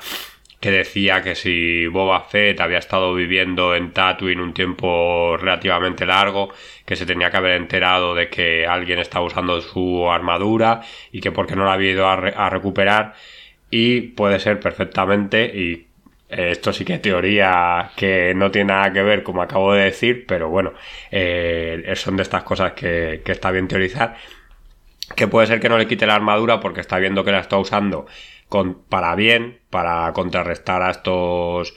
que 0.60 0.72
decía 0.72 1.22
que 1.22 1.36
si 1.36 1.88
Boba 1.88 2.22
Fett 2.22 2.62
había 2.62 2.78
estado 2.78 3.14
viviendo 3.14 3.76
en 3.76 3.92
Tatooine 3.92 4.40
un 4.40 4.54
tiempo 4.54 5.36
relativamente 5.38 6.06
largo, 6.06 6.54
que 6.86 6.96
se 6.96 7.06
tenía 7.06 7.30
que 7.30 7.38
haber 7.38 7.58
enterado 7.58 8.16
de 8.16 8.30
que 8.30 8.66
alguien 8.66 9.00
estaba 9.00 9.26
usando 9.26 9.60
su 9.60 10.10
armadura 10.10 10.82
y 11.12 11.20
que 11.20 11.34
porque 11.34 11.58
no 11.58 11.66
la 11.66 11.74
había 11.74 11.92
ido 11.92 12.08
a, 12.08 12.14
a 12.14 12.50
recuperar 12.50 13.14
y 13.70 14.02
puede 14.02 14.40
ser 14.40 14.60
perfectamente 14.60 15.46
y 15.46 15.88
esto 16.36 16.74
sí 16.74 16.86
que 16.86 16.96
es 16.96 17.02
teoría 17.02 17.92
que 17.96 18.34
no 18.36 18.52
tiene 18.52 18.74
nada 18.74 18.92
que 18.92 19.04
ver, 19.04 19.24
como 19.24 19.42
acabo 19.42 19.74
de 19.74 19.86
decir, 19.86 20.26
pero 20.28 20.50
bueno, 20.50 20.74
eh, 21.12 21.92
son 21.96 22.18
de 22.18 22.24
estas 22.24 22.44
cosas 22.44 22.74
que, 22.74 23.22
está 23.26 23.52
bien 23.52 23.68
teorizar. 23.68 24.16
Que 25.16 25.28
puede 25.28 25.48
ser 25.48 25.60
que 25.60 25.70
no 25.70 25.78
le 25.78 25.88
quite 25.88 26.06
la 26.08 26.16
armadura 26.16 26.60
porque 26.60 26.82
está 26.82 26.98
viendo 26.98 27.24
que 27.24 27.32
la 27.32 27.40
está 27.40 27.58
usando 27.58 28.08
con, 28.50 28.84
para 28.84 29.16
bien, 29.16 29.60
para 29.70 30.12
contrarrestar 30.14 30.82
a 30.82 30.92
estos 30.92 31.76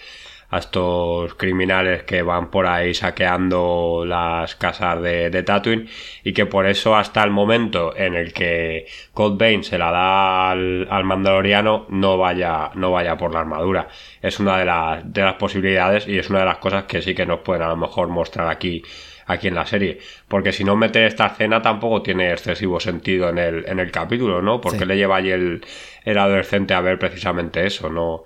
a 0.50 0.58
estos 0.58 1.34
criminales 1.34 2.04
que 2.04 2.22
van 2.22 2.50
por 2.50 2.66
ahí 2.66 2.94
saqueando 2.94 4.04
las 4.06 4.54
casas 4.56 5.02
de, 5.02 5.30
de 5.30 5.42
Tatooine 5.42 5.88
y 6.22 6.32
que 6.32 6.46
por 6.46 6.66
eso 6.66 6.96
hasta 6.96 7.22
el 7.24 7.30
momento 7.30 7.96
en 7.96 8.14
el 8.14 8.32
que 8.32 8.86
Cold 9.12 9.38
Bane 9.38 9.62
se 9.62 9.78
la 9.78 9.90
da 9.90 10.50
al, 10.50 10.86
al, 10.90 11.04
Mandaloriano 11.04 11.86
no 11.88 12.16
vaya, 12.18 12.70
no 12.74 12.92
vaya 12.92 13.16
por 13.16 13.32
la 13.32 13.40
armadura. 13.40 13.88
Es 14.22 14.38
una 14.38 14.58
de 14.58 14.64
las, 14.64 15.12
de 15.12 15.22
las 15.22 15.34
posibilidades 15.34 16.06
y 16.06 16.18
es 16.18 16.30
una 16.30 16.40
de 16.40 16.46
las 16.46 16.58
cosas 16.58 16.84
que 16.84 17.02
sí 17.02 17.14
que 17.14 17.26
nos 17.26 17.40
pueden 17.40 17.62
a 17.62 17.68
lo 17.68 17.76
mejor 17.76 18.08
mostrar 18.08 18.48
aquí 18.48 18.82
aquí 19.26 19.48
en 19.48 19.54
la 19.54 19.66
serie. 19.66 19.98
Porque 20.28 20.52
si 20.52 20.64
no 20.64 20.76
meter 20.76 21.04
esta 21.04 21.26
escena 21.26 21.60
tampoco 21.62 22.02
tiene 22.02 22.32
excesivo 22.32 22.80
sentido 22.80 23.28
en 23.28 23.38
el, 23.38 23.64
en 23.68 23.80
el 23.80 23.90
capítulo, 23.90 24.40
¿no? 24.40 24.60
Porque 24.60 24.86
le 24.86 24.96
lleva 24.96 25.16
allí 25.16 25.30
el, 25.30 25.64
el 26.04 26.18
adolescente 26.18 26.74
a 26.74 26.80
ver 26.80 26.98
precisamente 26.98 27.66
eso, 27.66 27.90
¿no? 27.90 28.24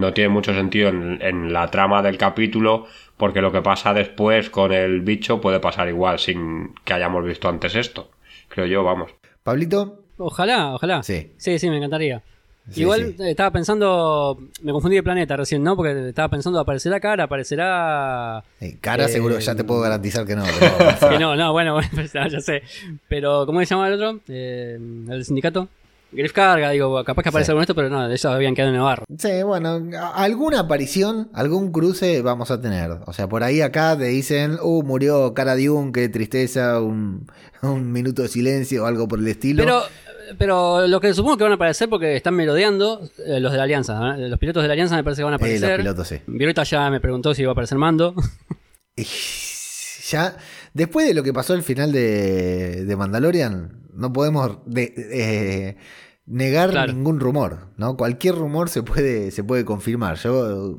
No 0.00 0.12
tiene 0.12 0.28
mucho 0.30 0.52
sentido 0.54 0.88
en, 0.88 1.52
la 1.52 1.68
trama 1.68 2.02
del 2.02 2.18
capítulo 2.18 2.86
porque 3.16 3.40
lo 3.40 3.52
que 3.52 3.62
pasa 3.62 3.92
después 3.92 4.50
con 4.50 4.72
el 4.72 5.00
bicho 5.02 5.40
puede 5.40 5.60
pasar 5.60 5.88
igual 5.88 6.18
sin 6.18 6.74
que 6.84 6.94
hayamos 6.94 7.24
visto 7.24 7.48
antes 7.48 7.74
esto. 7.74 8.10
Creo 8.48 8.66
yo, 8.66 8.82
vamos. 8.82 9.10
Pablito. 9.42 10.02
Ojalá, 10.16 10.74
ojalá. 10.74 11.02
Sí. 11.02 11.32
Sí, 11.36 11.58
sí, 11.58 11.70
me 11.70 11.76
encantaría. 11.76 12.22
Sí, 12.70 12.82
Igual 12.82 13.14
sí. 13.16 13.22
eh, 13.24 13.30
estaba 13.30 13.50
pensando, 13.50 14.38
me 14.62 14.70
confundí 14.70 14.94
de 14.96 15.02
planeta 15.02 15.36
recién, 15.36 15.62
¿no? 15.62 15.74
Porque 15.76 16.08
estaba 16.10 16.28
pensando, 16.28 16.60
aparecerá 16.60 17.00
cara, 17.00 17.24
aparecerá... 17.24 18.44
Eh, 18.60 18.76
cara 18.80 19.06
Eh, 19.06 19.08
seguro, 19.08 19.38
ya 19.38 19.54
te 19.56 19.64
puedo 19.64 19.80
garantizar 19.80 20.24
que 20.26 20.36
no. 20.36 20.44
pero- 21.00 21.10
Que 21.12 21.18
no, 21.18 21.34
no, 21.36 21.52
bueno, 21.52 21.72
bueno, 21.74 21.88
pues, 21.94 22.12
ya, 22.12 22.28
ya 22.28 22.40
sé. 22.40 22.62
Pero, 23.08 23.44
¿cómo 23.46 23.58
se 23.60 23.66
llama 23.66 23.88
el 23.88 23.94
otro? 23.94 24.20
Eh, 24.28 24.78
el 25.10 25.24
sindicato. 25.24 25.68
Griff 26.12 26.32
Carga, 26.32 26.70
digo, 26.70 27.04
capaz 27.04 27.22
que 27.22 27.28
aparece 27.28 27.46
Sí. 27.46 27.50
algo 27.52 27.60
en 27.60 27.62
esto, 27.62 27.74
pero 27.74 27.88
no, 27.88 28.04
ellos 28.06 28.24
habían 28.26 28.54
quedado 28.54 28.72
en 28.72 28.78
Navarro. 28.78 29.04
Sí, 29.18 29.42
bueno, 29.44 29.80
alguna 30.14 30.60
aparición, 30.60 31.30
algún 31.34 31.70
cruce 31.72 32.20
vamos 32.22 32.50
a 32.50 32.60
tener. 32.60 32.90
O 33.06 33.12
sea, 33.12 33.28
por 33.28 33.42
ahí 33.44 33.60
acá 33.60 33.96
te 33.96 34.04
dicen, 34.06 34.58
uh, 34.62 34.82
murió 34.82 35.34
Cara 35.34 35.54
Dune, 35.56 35.92
qué 35.92 36.08
tristeza, 36.08 36.80
un, 36.80 37.26
un 37.62 37.92
minuto 37.92 38.22
de 38.22 38.28
silencio 38.28 38.82
o 38.84 38.86
algo 38.86 39.06
por 39.06 39.18
el 39.20 39.28
estilo. 39.28 39.62
Pero, 39.62 39.82
pero 40.38 40.86
lo 40.88 41.00
que 41.00 41.14
supongo 41.14 41.36
que 41.36 41.44
van 41.44 41.52
a 41.52 41.56
aparecer 41.56 41.88
porque 41.88 42.16
están 42.16 42.34
melodeando 42.34 43.00
eh, 43.26 43.38
los 43.40 43.52
de 43.52 43.58
la 43.58 43.64
Alianza. 43.64 43.94
¿no? 43.98 44.16
Los 44.16 44.38
pilotos 44.38 44.62
de 44.62 44.68
la 44.68 44.72
Alianza 44.72 44.96
me 44.96 45.04
parece 45.04 45.20
que 45.20 45.24
van 45.24 45.34
a 45.34 45.36
Eh, 45.36 45.38
los 45.40 45.58
aparecer. 45.58 45.76
pilotos, 45.80 46.08
sí. 46.08 46.16
Violeta 46.26 46.62
ya 46.64 46.90
me 46.90 47.00
preguntó 47.00 47.34
si 47.34 47.42
iba 47.42 47.50
a 47.50 47.52
aparecer 47.52 47.78
Mando. 47.78 48.14
Ya, 50.10 50.36
después 50.74 51.06
de 51.06 51.14
lo 51.14 51.22
que 51.22 51.32
pasó 51.32 51.52
al 51.52 51.62
final 51.62 51.92
de, 51.92 52.84
de 52.84 52.96
Mandalorian, 52.96 53.79
no 53.94 54.12
podemos 54.12 54.58
de- 54.66 54.94
eh, 54.96 55.76
negar 56.26 56.70
Claro. 56.70 56.92
ningún 56.92 57.18
rumor, 57.18 57.70
¿no? 57.76 57.96
Cualquier 57.96 58.36
rumor 58.36 58.68
se 58.68 58.84
puede, 58.84 59.32
se 59.32 59.42
puede 59.42 59.64
confirmar. 59.64 60.16
Yo 60.18 60.78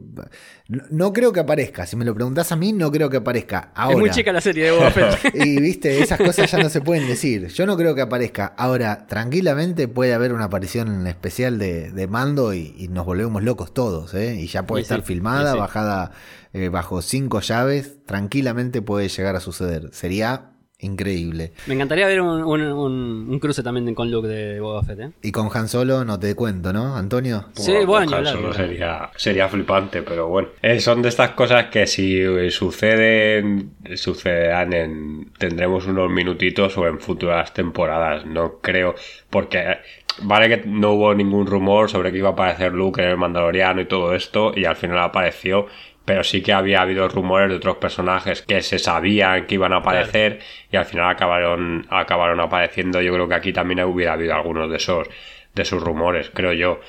no, 0.70 0.82
no 0.90 1.12
creo 1.12 1.34
que 1.34 1.42
aparezca. 1.42 1.86
Si 1.86 1.98
me 1.98 2.06
lo 2.06 2.14
preguntás 2.16 2.54
a 2.54 2.56
mí, 2.56 2.72
no 2.72 2.90
creo 2.90 3.10
que 3.10 3.18
aparezca. 3.18 3.72
Ahora, 3.76 3.96
Es 3.96 4.00
muy 4.00 4.10
chica 4.12 4.32
la 4.32 4.40
serie 4.40 4.66
de 4.66 4.72
Boba 4.72 4.92
Fett. 4.92 5.20
Y 5.36 5.60
viste, 5.60 6.02
esas 6.02 6.20
cosas 6.20 6.50
ya 6.50 6.58
no 6.60 6.70
se 6.70 6.80
pueden 6.80 7.06
decir. 7.06 7.48
Yo 7.48 7.66
no 7.66 7.76
creo 7.76 7.94
que 7.96 8.02
aparezca. 8.02 8.54
Ahora, 8.58 9.08
tranquilamente 9.08 9.90
puede 9.90 10.14
haber 10.14 10.32
una 10.32 10.46
aparición 10.46 11.06
especial 11.08 11.58
de, 11.60 11.92
de 11.92 12.08
mando 12.08 12.54
y, 12.54 12.74
y 12.78 12.88
nos 12.88 13.06
volvemos 13.06 13.44
locos 13.44 13.74
todos, 13.74 14.14
¿eh? 14.14 14.36
Y 14.40 14.48
ya 14.48 14.66
puede 14.66 14.84
Y 14.84 14.86
sí, 14.86 14.94
estar 14.94 15.06
filmada, 15.06 15.52
sí. 15.54 15.60
bajada 15.60 16.12
eh, 16.54 16.70
bajo 16.70 17.02
cinco 17.02 17.42
llaves. 17.42 17.98
Tranquilamente 18.06 18.82
puede 18.82 19.10
llegar 19.10 19.36
a 19.36 19.42
suceder. 19.42 19.90
Sería 19.92 20.51
increíble. 20.82 21.52
Me 21.68 21.74
encantaría 21.76 22.08
ver 22.08 22.22
un, 22.22 22.44
un- 22.44 22.62
un- 22.62 23.28
un 23.30 23.40
cruce 23.40 23.64
también 23.64 23.94
con 23.96 24.12
Luke 24.12 24.28
de 24.28 24.60
Boba 24.60 24.84
Fett, 24.84 25.00
¿eh? 25.00 25.10
Y 25.22 25.32
con 25.32 25.50
Han 25.54 25.68
Solo 25.68 26.04
no 26.06 26.20
te 26.20 26.36
cuento, 26.36 26.74
¿no, 26.74 26.96
Antonio? 26.96 27.46
Sí, 27.54 27.72
Bueno, 27.72 27.88
bueno, 27.88 28.18
Han 28.18 28.26
Solo 28.26 28.54
sería, 28.54 29.10
sería 29.16 29.48
flipante, 29.48 30.02
pero 30.02 30.28
bueno. 30.28 30.50
Eh, 30.62 30.80
son 30.80 31.02
de 31.02 31.10
estas 31.10 31.32
cosas 31.32 31.66
que 31.68 31.88
si 31.88 32.22
suceden, 32.52 33.72
sucederán 33.96 34.74
en. 34.74 35.32
Tendremos 35.38 35.86
unos 35.88 36.10
minutitos 36.12 36.78
o 36.78 36.88
en 36.88 37.00
futuras 37.00 37.54
temporadas. 37.54 38.26
No 38.26 38.60
creo. 38.62 38.96
Porque. 39.30 39.60
eh, 39.60 39.78
Vale 40.24 40.50
que 40.50 40.68
no 40.68 40.92
hubo 40.92 41.16
ningún 41.16 41.48
rumor 41.48 41.90
sobre 41.90 42.12
que 42.12 42.18
iba 42.18 42.28
a 42.28 42.32
aparecer 42.34 42.74
Luke 42.74 43.02
en 43.02 43.12
el 43.12 43.18
Mandaloriano 43.18 43.80
y 43.80 43.86
todo 43.86 44.14
esto, 44.14 44.52
y 44.54 44.66
al 44.66 44.76
final 44.76 45.00
apareció. 45.00 45.68
Pero 46.06 46.24
sí 46.24 46.42
que 46.42 46.54
había 46.54 46.82
habido 46.82 47.08
rumores 47.08 47.50
de 47.50 47.56
otros 47.56 47.78
personajes 47.78 48.42
que 48.42 48.62
se 48.62 48.80
sabían 48.80 49.46
que 49.46 49.56
iban 49.56 49.72
a 49.74 49.78
aparecer 49.78 50.40
y 50.72 50.76
al 50.76 50.86
final 50.86 51.10
acabaron, 51.10 51.86
acabaron 51.90 52.40
apareciendo. 52.40 53.02
Yo 53.02 53.14
creo 53.14 53.28
que 53.28 53.36
aquí 53.36 53.54
también 53.54 53.82
hubiera 53.82 54.14
habido 54.14 54.34
algunos 54.34 54.70
de 54.70 54.78
esos, 54.78 55.08
de 55.54 55.62
esos 55.62 55.82
rumores, 55.82 56.32
creo 56.34 56.54
yo. 56.54 56.80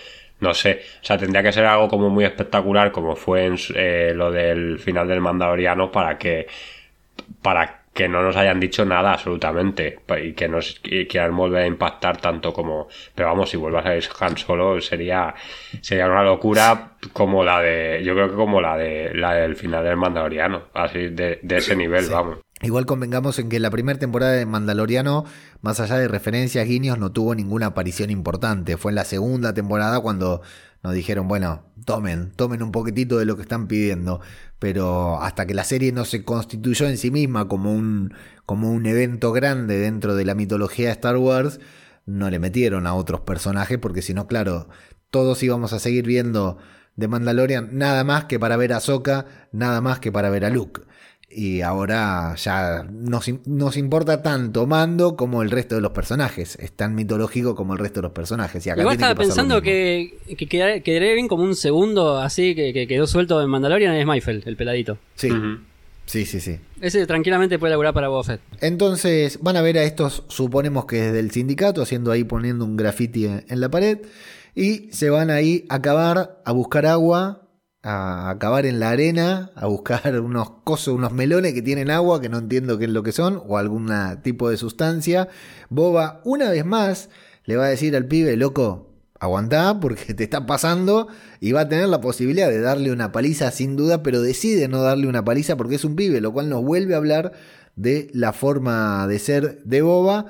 No 0.41 0.55
sé, 0.55 0.83
o 1.01 1.05
sea, 1.05 1.19
tendría 1.19 1.43
que 1.43 1.53
ser 1.53 1.67
algo 1.67 1.89
como 1.89 2.11
muy 2.11 2.25
espectacular, 2.25 2.91
como 2.91 3.15
fue 3.15 3.47
en 3.47 3.57
eh, 3.77 4.13
lo 4.15 4.33
del 4.33 4.81
final 4.81 5.07
del 5.07 5.21
Mandaloriano, 5.21 5.93
para 5.93 6.19
que 6.19 6.49
para 7.43 7.82
que 7.93 8.09
no 8.09 8.23
nos 8.23 8.37
hayan 8.37 8.59
dicho 8.59 8.85
nada 8.85 9.13
absolutamente 9.13 9.99
y 10.23 10.33
que 10.33 10.49
nos 10.49 10.81
y 10.83 11.07
quieran 11.07 11.37
volver 11.37 11.65
a 11.65 11.67
impactar 11.67 12.17
tanto 12.17 12.53
como 12.53 12.89
pero 13.15 13.29
vamos 13.29 13.51
si 13.51 13.57
vuelvas 13.57 13.87
a 13.87 13.91
ver 13.91 14.05
Han 14.21 14.37
Solo 14.37 14.81
sería 14.81 15.35
sería 15.81 16.07
una 16.07 16.23
locura 16.23 16.93
como 17.13 17.45
la 17.45 17.61
de 17.61 18.03
yo 18.05 18.15
creo 18.15 18.31
que 18.31 18.37
como 18.37 18.61
la 18.61 18.77
de 18.77 19.15
la 19.15 19.35
del 19.35 19.57
final 19.57 19.85
del 19.85 19.97
Mandaloriano 19.97 20.65
así 20.75 21.09
de, 21.09 21.39
de 21.43 21.57
ese 21.57 21.77
nivel 21.77 22.07
vamos 22.09 22.39
Igual 22.63 22.87
convengamos 22.87 23.41
en 23.41 23.49
que 23.49 23.59
la 23.59 23.71
primera 23.71 23.99
temporada 23.99 24.35
de 24.35 24.47
Mandaloriano, 24.47 25.25
más 25.63 25.81
allá 25.81 25.97
de 25.99 26.07
referencias, 26.07 26.65
guiños, 26.65 26.97
no 26.97 27.11
tuvo 27.11 27.35
ninguna 27.35 27.67
aparición 27.67 28.09
importante. 28.09 28.77
Fue 28.77 28.93
en 28.93 28.95
la 28.95 29.05
segunda 29.05 29.53
temporada 29.53 29.99
cuando 29.99 30.43
nos 30.85 30.95
dijeron, 30.95 31.27
bueno, 31.27 31.65
tomen, 31.85 32.31
tomen 32.31 32.63
un 32.63 32.71
poquitito 32.71 33.19
de 33.19 33.25
lo 33.25 33.35
que 33.35 33.43
están 33.43 33.67
pidiendo. 33.67 34.21
Pero 34.63 35.21
hasta 35.21 35.45
que 35.45 35.55
la 35.55 35.65
serie 35.65 35.91
no 35.91 36.05
se 36.05 36.25
constituyó 36.25 36.87
en 36.87 36.97
sí 36.97 37.11
misma 37.11 37.49
como 37.49 37.73
un, 37.73 38.15
como 38.47 38.71
un 38.71 38.87
evento 38.87 39.33
grande 39.33 39.77
dentro 39.77 40.15
de 40.15 40.25
la 40.25 40.37
mitología 40.37 40.87
de 40.87 40.93
Star 40.93 41.17
Wars, 41.17 41.59
no 42.07 42.31
le 42.31 42.39
metieron 42.39 42.87
a 42.87 42.95
otros 42.95 43.23
personajes, 43.23 43.79
porque 43.79 44.03
si 44.03 44.15
no, 44.15 44.29
claro, 44.29 44.69
todos 45.11 45.43
íbamos 45.43 45.73
a 45.73 45.81
seguir 45.81 46.07
viendo 46.07 46.59
de 46.95 47.09
Mandalorian 47.09 47.71
nada 47.73 48.05
más 48.05 48.27
que 48.27 48.39
para 48.39 48.57
ver 48.57 48.73
a 48.73 48.77
Ahsoka, 48.77 49.27
nada 49.51 49.81
más 49.81 49.99
que 49.99 50.13
para 50.13 50.31
ver 50.31 50.45
a 50.45 50.51
Luke. 50.51 50.83
Y 51.35 51.63
ahora 51.63 52.35
ya 52.37 52.85
nos, 52.91 53.31
nos 53.47 53.77
importa 53.77 54.23
tanto 54.23 54.67
Mando 54.67 55.17
como 55.17 55.43
el 55.43 55.51
resto 55.51 55.75
de 55.75 55.81
los 55.81 55.93
personajes. 55.93 56.57
Es 56.61 56.73
tan 56.73 56.95
mitológico 56.95 57.55
como 57.55 57.73
el 57.73 57.79
resto 57.79 58.01
de 58.01 58.03
los 58.03 58.13
personajes. 58.13 58.67
Y 58.67 58.71
acá 58.71 58.81
Igual 58.81 58.97
tiene 58.97 59.11
estaba 59.11 59.23
que 59.23 59.27
pensando 59.27 59.63
que, 59.63 60.19
que 60.37 60.47
quedaría, 60.47 60.83
quedaría 60.83 61.15
bien 61.15 61.29
como 61.29 61.45
un 61.45 61.57
segundo 61.57 62.19
así 62.19 62.55
que, 62.55 62.73
que 62.73 62.87
quedó 62.87 63.07
suelto 63.07 63.43
en 63.43 63.49
Mandalorian 63.49 63.95
es 63.95 64.07
Mayfeld, 64.07 64.47
el 64.47 64.57
peladito. 64.57 64.99
Sí, 65.15 65.31
sí, 66.07 66.27
sí, 66.27 66.41
sí. 66.41 66.59
Ese 66.81 67.07
tranquilamente 67.07 67.59
puede 67.59 67.71
laburar 67.71 67.95
para 67.95 68.09
Boba 68.09 68.25
Fett. 68.25 68.41
Entonces 68.61 69.39
van 69.41 69.57
a 69.57 69.63
ver 69.63 69.79
a 69.79 69.85
estos, 69.85 70.25
suponemos 70.29 70.85
que 70.85 71.01
desde 71.01 71.21
el 71.21 71.31
sindicato, 71.31 71.83
haciendo 71.83 72.11
ahí 72.13 72.25
poniendo 72.25 72.65
un 72.65 72.77
graffiti 72.77 73.27
en, 73.27 73.45
en 73.49 73.61
la 73.61 73.71
pared. 73.71 73.99
Y 74.55 74.91
se 74.93 75.09
van 75.09 75.31
ahí 75.31 75.65
a 75.71 75.81
cavar, 75.81 76.43
a 76.45 76.53
buscar 76.53 76.85
agua, 76.85 77.42
a 77.83 78.37
cavar 78.39 78.67
en 78.67 78.79
la 78.79 78.91
arena, 78.91 79.51
a 79.57 79.67
buscar 79.67 80.21
unos 80.21 80.51
cosos, 80.65 80.95
unos 80.95 81.13
melones 81.13 81.53
que 81.53 81.63
tienen 81.63 81.91
agua, 81.91 82.21
que 82.21 82.29
no 82.29 82.39
entiendo 82.39 82.79
qué 82.79 82.85
es 82.85 82.91
lo 82.91 83.03
que 83.03 83.13
son, 83.13 83.43
o 83.47 83.59
algún 83.59 83.91
tipo 84.23 84.51
de 84.51 84.57
sustancia. 84.57 85.29
Boba, 85.69 86.21
una 86.25 86.51
vez 86.51 86.65
más, 86.65 87.11
le 87.45 87.57
va 87.57 87.67
a 87.67 87.69
decir 87.69 87.97
al 87.97 88.07
pibe, 88.07 88.37
loco, 88.37 88.93
aguantá 89.19 89.79
porque 89.81 90.15
te 90.15 90.25
está 90.25 90.47
pasando 90.47 91.09
y 91.41 91.53
va 91.53 91.63
a 91.63 91.69
tener 91.69 91.89
la 91.89 92.01
posibilidad 92.01 92.49
de 92.49 92.61
darle 92.61 92.93
una 92.93 93.13
paliza 93.13 93.51
sin 93.51 93.77
duda, 93.77 94.03
pero 94.03 94.21
decide 94.21 94.69
no 94.69 94.83
darle 94.83 95.07
una 95.07 95.25
paliza 95.25 95.57
porque 95.57 95.77
es 95.77 95.85
un 95.85 95.97
pibe, 95.97 96.21
lo 96.21 96.33
cual 96.33 96.49
nos 96.49 96.63
vuelve 96.63 96.95
a 96.95 96.99
hablar 96.99 97.33
de 97.77 98.11
la 98.13 98.33
forma 98.33 99.07
de 99.07 99.19
ser 99.19 99.63
de 99.65 99.83
Boba. 99.83 100.27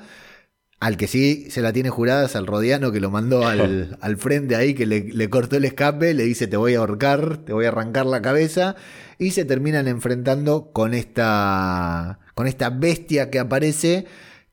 Al 0.83 0.97
que 0.97 1.07
sí 1.07 1.45
se 1.49 1.61
la 1.61 1.71
tiene 1.71 1.89
jurada 1.89 2.25
es 2.25 2.35
al 2.35 2.45
Rodiano 2.45 2.91
que 2.91 2.99
lo 2.99 3.09
mandó 3.09 3.47
al, 3.47 3.97
al 4.01 4.17
frente 4.17 4.57
ahí, 4.57 4.73
que 4.73 4.85
le, 4.85 5.05
le 5.13 5.29
cortó 5.29 5.55
el 5.55 5.63
escape, 5.63 6.13
le 6.13 6.23
dice 6.23 6.45
te 6.45 6.57
voy 6.57 6.75
a 6.75 6.79
ahorcar, 6.79 7.37
te 7.37 7.53
voy 7.53 7.63
a 7.63 7.69
arrancar 7.69 8.05
la 8.05 8.21
cabeza, 8.21 8.75
y 9.17 9.31
se 9.31 9.45
terminan 9.45 9.87
enfrentando 9.87 10.73
con 10.73 10.93
esta, 10.93 12.19
con 12.35 12.47
esta 12.47 12.69
bestia 12.69 13.29
que 13.29 13.39
aparece, 13.39 14.07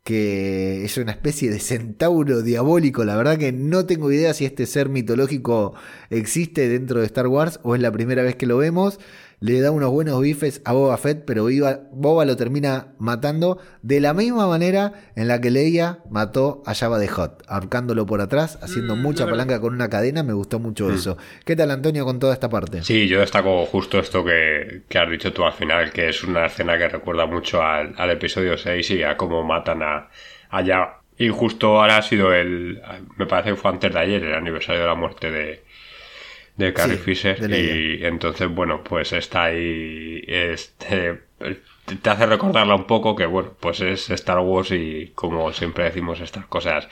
que 0.04 0.84
es 0.84 0.98
una 0.98 1.10
especie 1.10 1.50
de 1.50 1.58
centauro 1.58 2.42
diabólico. 2.42 3.04
La 3.04 3.16
verdad 3.16 3.36
que 3.36 3.50
no 3.50 3.86
tengo 3.86 4.12
idea 4.12 4.32
si 4.32 4.44
este 4.44 4.66
ser 4.66 4.88
mitológico 4.88 5.74
existe 6.10 6.68
dentro 6.68 7.00
de 7.00 7.06
Star 7.06 7.26
Wars 7.26 7.58
o 7.64 7.74
es 7.74 7.80
la 7.80 7.90
primera 7.90 8.22
vez 8.22 8.36
que 8.36 8.46
lo 8.46 8.56
vemos. 8.56 9.00
Le 9.42 9.58
da 9.62 9.70
unos 9.70 9.90
buenos 9.90 10.20
bifes 10.20 10.60
a 10.66 10.72
Boba 10.74 10.98
Fett, 10.98 11.24
pero 11.24 11.44
Boba, 11.44 11.80
Boba 11.92 12.24
lo 12.26 12.36
termina 12.36 12.88
matando 12.98 13.58
de 13.80 13.98
la 14.00 14.12
misma 14.12 14.46
manera 14.46 14.92
en 15.16 15.28
la 15.28 15.40
que 15.40 15.50
Leia 15.50 16.00
mató 16.10 16.62
a 16.66 16.74
Jabba 16.74 16.98
de 16.98 17.08
Hot, 17.08 17.42
ahorcándolo 17.48 18.04
por 18.04 18.20
atrás, 18.20 18.58
haciendo 18.60 18.96
Mm, 18.96 19.00
mucha 19.00 19.24
no, 19.24 19.30
no. 19.30 19.32
palanca 19.32 19.58
con 19.60 19.72
una 19.72 19.88
cadena. 19.88 20.22
Me 20.22 20.34
gustó 20.34 20.58
mucho 20.58 20.92
eso. 20.92 21.16
¿Qué 21.46 21.56
tal, 21.56 21.70
Antonio, 21.70 22.04
con 22.04 22.18
toda 22.18 22.34
esta 22.34 22.50
parte? 22.50 22.82
Sí, 22.84 23.08
yo 23.08 23.20
destaco 23.20 23.64
justo 23.64 23.98
esto 23.98 24.22
que, 24.22 24.82
que 24.88 24.98
has 24.98 25.10
dicho 25.10 25.32
tú 25.32 25.42
al 25.44 25.54
final, 25.54 25.90
que 25.90 26.10
es 26.10 26.22
una 26.22 26.44
escena 26.44 26.76
que 26.76 26.88
recuerda 26.90 27.24
mucho 27.24 27.62
al, 27.62 27.94
al 27.96 28.10
episodio 28.10 28.58
6 28.58 28.90
y 28.90 29.02
a 29.04 29.16
cómo 29.16 29.42
matan 29.42 29.82
a, 29.82 30.10
a 30.50 30.64
Jabba. 30.64 31.00
Y 31.16 31.28
justo 31.28 31.80
ahora 31.80 31.96
ha 31.98 32.02
sido 32.02 32.32
el, 32.34 32.80
me 33.16 33.26
parece 33.26 33.50
que 33.50 33.56
fue 33.56 33.70
antes 33.70 33.92
de 33.92 33.98
ayer, 33.98 34.22
el 34.22 34.34
aniversario 34.34 34.82
de 34.82 34.86
la 34.88 34.94
muerte 34.94 35.30
de, 35.30 35.64
de 36.56 36.72
Carrie 36.74 36.98
Sí, 36.98 37.02
Fisher. 37.02 37.40
de 37.40 37.98
y 38.00 38.04
entonces, 38.04 38.48
bueno, 38.48 38.82
pues 38.84 39.12
está 39.12 39.44
ahí, 39.44 40.22
este, 40.26 41.22
te 42.02 42.10
hace 42.10 42.26
recordarla 42.26 42.74
un 42.74 42.84
poco 42.84 43.16
que, 43.16 43.26
bueno, 43.26 43.52
pues 43.60 43.80
es 43.80 44.10
Star 44.10 44.38
Wars 44.40 44.70
y 44.72 45.12
como 45.14 45.52
siempre 45.52 45.84
decimos 45.84 46.20
estas 46.20 46.46
cosas 46.46 46.88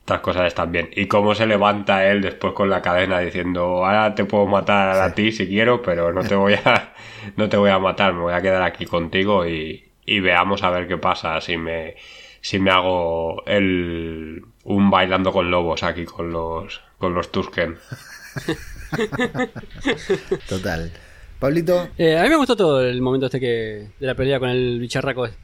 estas 0.00 0.20
cosas 0.20 0.46
están 0.46 0.72
bien. 0.72 0.90
Y 0.96 1.06
cómo 1.06 1.34
se 1.34 1.46
levanta 1.46 2.06
él 2.10 2.22
después 2.22 2.52
con 2.54 2.70
la 2.70 2.82
cadena 2.82 3.20
diciendo, 3.20 3.84
ahora 3.84 4.14
te 4.14 4.24
puedo 4.24 4.46
matar 4.46 4.98
a 5.00 5.14
ti 5.14 5.30
si 5.30 5.46
quiero, 5.46 5.82
pero 5.82 6.12
no 6.12 6.22
te 6.22 6.34
voy 6.34 6.54
a, 6.54 6.94
no 7.36 7.48
te 7.48 7.56
voy 7.56 7.70
a 7.70 7.78
matar, 7.78 8.14
me 8.14 8.20
voy 8.22 8.32
a 8.34 8.40
quedar 8.42 8.62
aquí 8.62 8.86
contigo 8.86 9.46
y, 9.46 9.90
y 10.04 10.20
veamos 10.20 10.62
a 10.62 10.70
ver 10.70 10.88
qué 10.88 10.96
pasa 10.96 11.40
si 11.40 11.56
me, 11.56 11.96
si 12.40 12.58
me 12.58 12.70
hago 12.70 13.44
el, 13.46 14.42
un 14.64 14.90
bailando 14.90 15.32
con 15.32 15.50
lobos 15.50 15.82
aquí 15.82 16.04
con 16.06 16.32
los, 16.32 16.80
con 16.98 17.14
los 17.14 17.30
Tusken. 17.30 17.78
Total. 20.48 20.92
Pablito, 21.38 21.88
Eh, 21.96 22.18
a 22.18 22.22
mí 22.24 22.28
me 22.28 22.36
gustó 22.36 22.54
todo 22.54 22.84
el 22.84 23.00
momento 23.00 23.26
este 23.26 23.40
que 23.40 23.88
de 23.98 24.06
la 24.06 24.14
pelea 24.14 24.38
con 24.38 24.50
el 24.50 24.78
bicharraco. 24.78 25.26
este. 25.26 25.38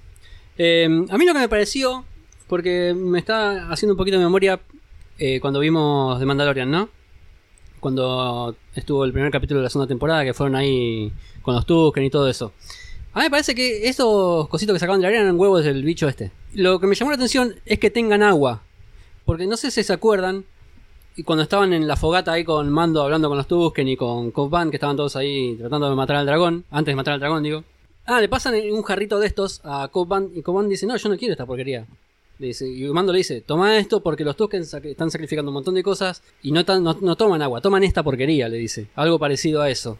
Eh, 0.58 0.84
a 0.84 1.18
mí 1.18 1.24
lo 1.24 1.32
que 1.32 1.38
me 1.40 1.48
pareció, 1.48 2.04
porque 2.48 2.94
me 2.94 3.18
está 3.18 3.70
haciendo 3.70 3.94
un 3.94 3.98
poquito 3.98 4.18
de 4.18 4.24
memoria 4.24 4.60
eh, 5.18 5.40
cuando 5.40 5.60
vimos 5.60 6.18
The 6.18 6.26
Mandalorian, 6.26 6.70
¿no? 6.70 6.90
cuando 7.80 8.56
estuvo 8.74 9.04
el 9.04 9.12
primer 9.12 9.30
capítulo 9.30 9.60
de 9.60 9.64
la 9.64 9.70
segunda 9.70 9.86
temporada, 9.86 10.24
que 10.24 10.34
fueron 10.34 10.56
ahí 10.56 11.12
con 11.42 11.54
los 11.54 11.66
Tusken 11.66 12.02
y 12.02 12.10
todo 12.10 12.28
eso. 12.28 12.52
A 13.12 13.20
mí 13.20 13.26
me 13.26 13.30
parece 13.30 13.54
que 13.54 13.88
esos 13.88 14.48
cositos 14.48 14.74
que 14.74 14.80
sacaban 14.80 15.00
de 15.00 15.04
la 15.04 15.08
arena 15.08 15.22
eran 15.22 15.38
huevos 15.38 15.64
del 15.64 15.84
bicho 15.84 16.08
este. 16.08 16.32
Lo 16.52 16.80
que 16.80 16.86
me 16.88 16.96
llamó 16.96 17.12
la 17.12 17.16
atención 17.16 17.54
es 17.64 17.78
que 17.78 17.90
tengan 17.90 18.22
agua. 18.24 18.62
Porque 19.24 19.46
no 19.46 19.56
sé 19.56 19.70
si 19.70 19.84
se 19.84 19.92
acuerdan, 19.92 20.44
y 21.16 21.22
cuando 21.22 21.42
estaban 21.42 21.72
en 21.72 21.88
la 21.88 21.96
fogata 21.96 22.32
ahí 22.32 22.44
con 22.44 22.70
Mando 22.70 23.02
hablando 23.02 23.28
con 23.28 23.38
los 23.38 23.46
Tusken 23.46 23.88
y 23.88 23.96
con 23.96 24.30
Cobb 24.30 24.70
que 24.70 24.76
estaban 24.76 24.96
todos 24.96 25.16
ahí 25.16 25.56
tratando 25.56 25.88
de 25.88 25.96
matar 25.96 26.16
al 26.16 26.26
dragón, 26.26 26.64
antes 26.70 26.92
de 26.92 26.96
matar 26.96 27.14
al 27.14 27.20
dragón, 27.20 27.42
digo. 27.42 27.64
Ah, 28.04 28.20
le 28.20 28.28
pasan 28.28 28.54
un 28.70 28.82
jarrito 28.82 29.18
de 29.18 29.26
estos 29.26 29.60
a 29.64 29.88
Cobb 29.88 30.30
y 30.34 30.42
Cobb 30.42 30.68
dice, 30.68 30.86
no, 30.86 30.96
yo 30.96 31.08
no 31.08 31.16
quiero 31.16 31.32
esta 31.32 31.46
porquería. 31.46 31.86
Le 32.38 32.48
dice, 32.48 32.68
y 32.68 32.84
Mando 32.88 33.12
le 33.12 33.18
dice, 33.18 33.40
toma 33.40 33.78
esto 33.78 34.02
porque 34.02 34.22
los 34.22 34.36
Tusken 34.36 34.60
están 34.62 35.10
sacrificando 35.10 35.50
un 35.50 35.54
montón 35.54 35.74
de 35.74 35.82
cosas 35.82 36.22
y 36.42 36.52
no, 36.52 36.62
no, 36.62 37.16
toman 37.16 37.40
agua, 37.40 37.62
toman 37.62 37.82
esta 37.82 38.02
porquería, 38.02 38.50
le 38.50 38.58
dice. 38.58 38.88
Algo 38.94 39.18
parecido 39.18 39.62
a 39.62 39.70
eso. 39.70 39.98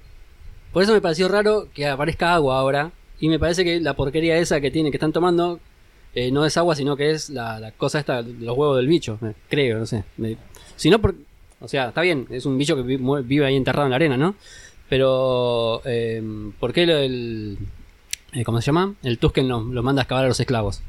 Por 0.73 0.83
eso 0.83 0.93
me 0.93 1.01
pareció 1.01 1.29
raro 1.29 1.69
que 1.73 1.87
aparezca 1.87 2.35
agua 2.35 2.59
ahora. 2.59 2.93
Y 3.19 3.31
me 3.31 3.39
parece 3.39 3.65
que 3.65 3.81
la 3.81 3.97
porquería 3.97 4.37
esa 4.37 4.61
que 4.61 4.71
tiene, 4.71 4.91
que 4.91 4.99
están 4.99 5.15
tomando, 5.15 5.59
eh, 6.17 6.31
no 6.31 6.47
es 6.47 6.57
agua, 6.57 6.75
sino 6.75 6.97
que 6.97 7.11
es 7.11 7.29
la, 7.29 7.75
cosa 7.77 7.99
esta, 7.99 8.23
los 8.23 8.57
huevos 8.57 8.79
del 8.79 8.87
bicho, 8.87 9.19
creo, 9.51 9.79
no 9.79 9.85
sé. 9.85 10.03
si 10.75 10.89
no, 10.89 10.99
por, 10.99 11.15
o 11.61 11.69
sea, 11.69 11.89
está 11.89 12.01
bien, 12.01 12.27
es 12.31 12.47
un 12.47 12.57
bicho 12.57 12.75
que 12.75 12.83
vive 12.83 13.45
ahí 13.45 13.55
enterrado 13.55 13.87
en 13.87 13.91
la 13.91 13.97
arena, 13.97 14.17
¿no? 14.17 14.35
Pero, 14.89 15.83
eh, 15.85 16.23
¿por 16.59 16.73
qué 16.73 16.85
el, 16.85 17.59
eh, 18.33 18.45
¿cómo 18.45 18.63
se 18.63 18.67
llama? 18.67 18.95
El 19.03 19.19
Tusken 19.19 19.47
los 19.47 19.67
lo 19.67 19.83
manda 19.83 20.01
a 20.01 20.05
excavar 20.05 20.25
a 20.25 20.29
los 20.29 20.41
esclavos. 20.41 20.83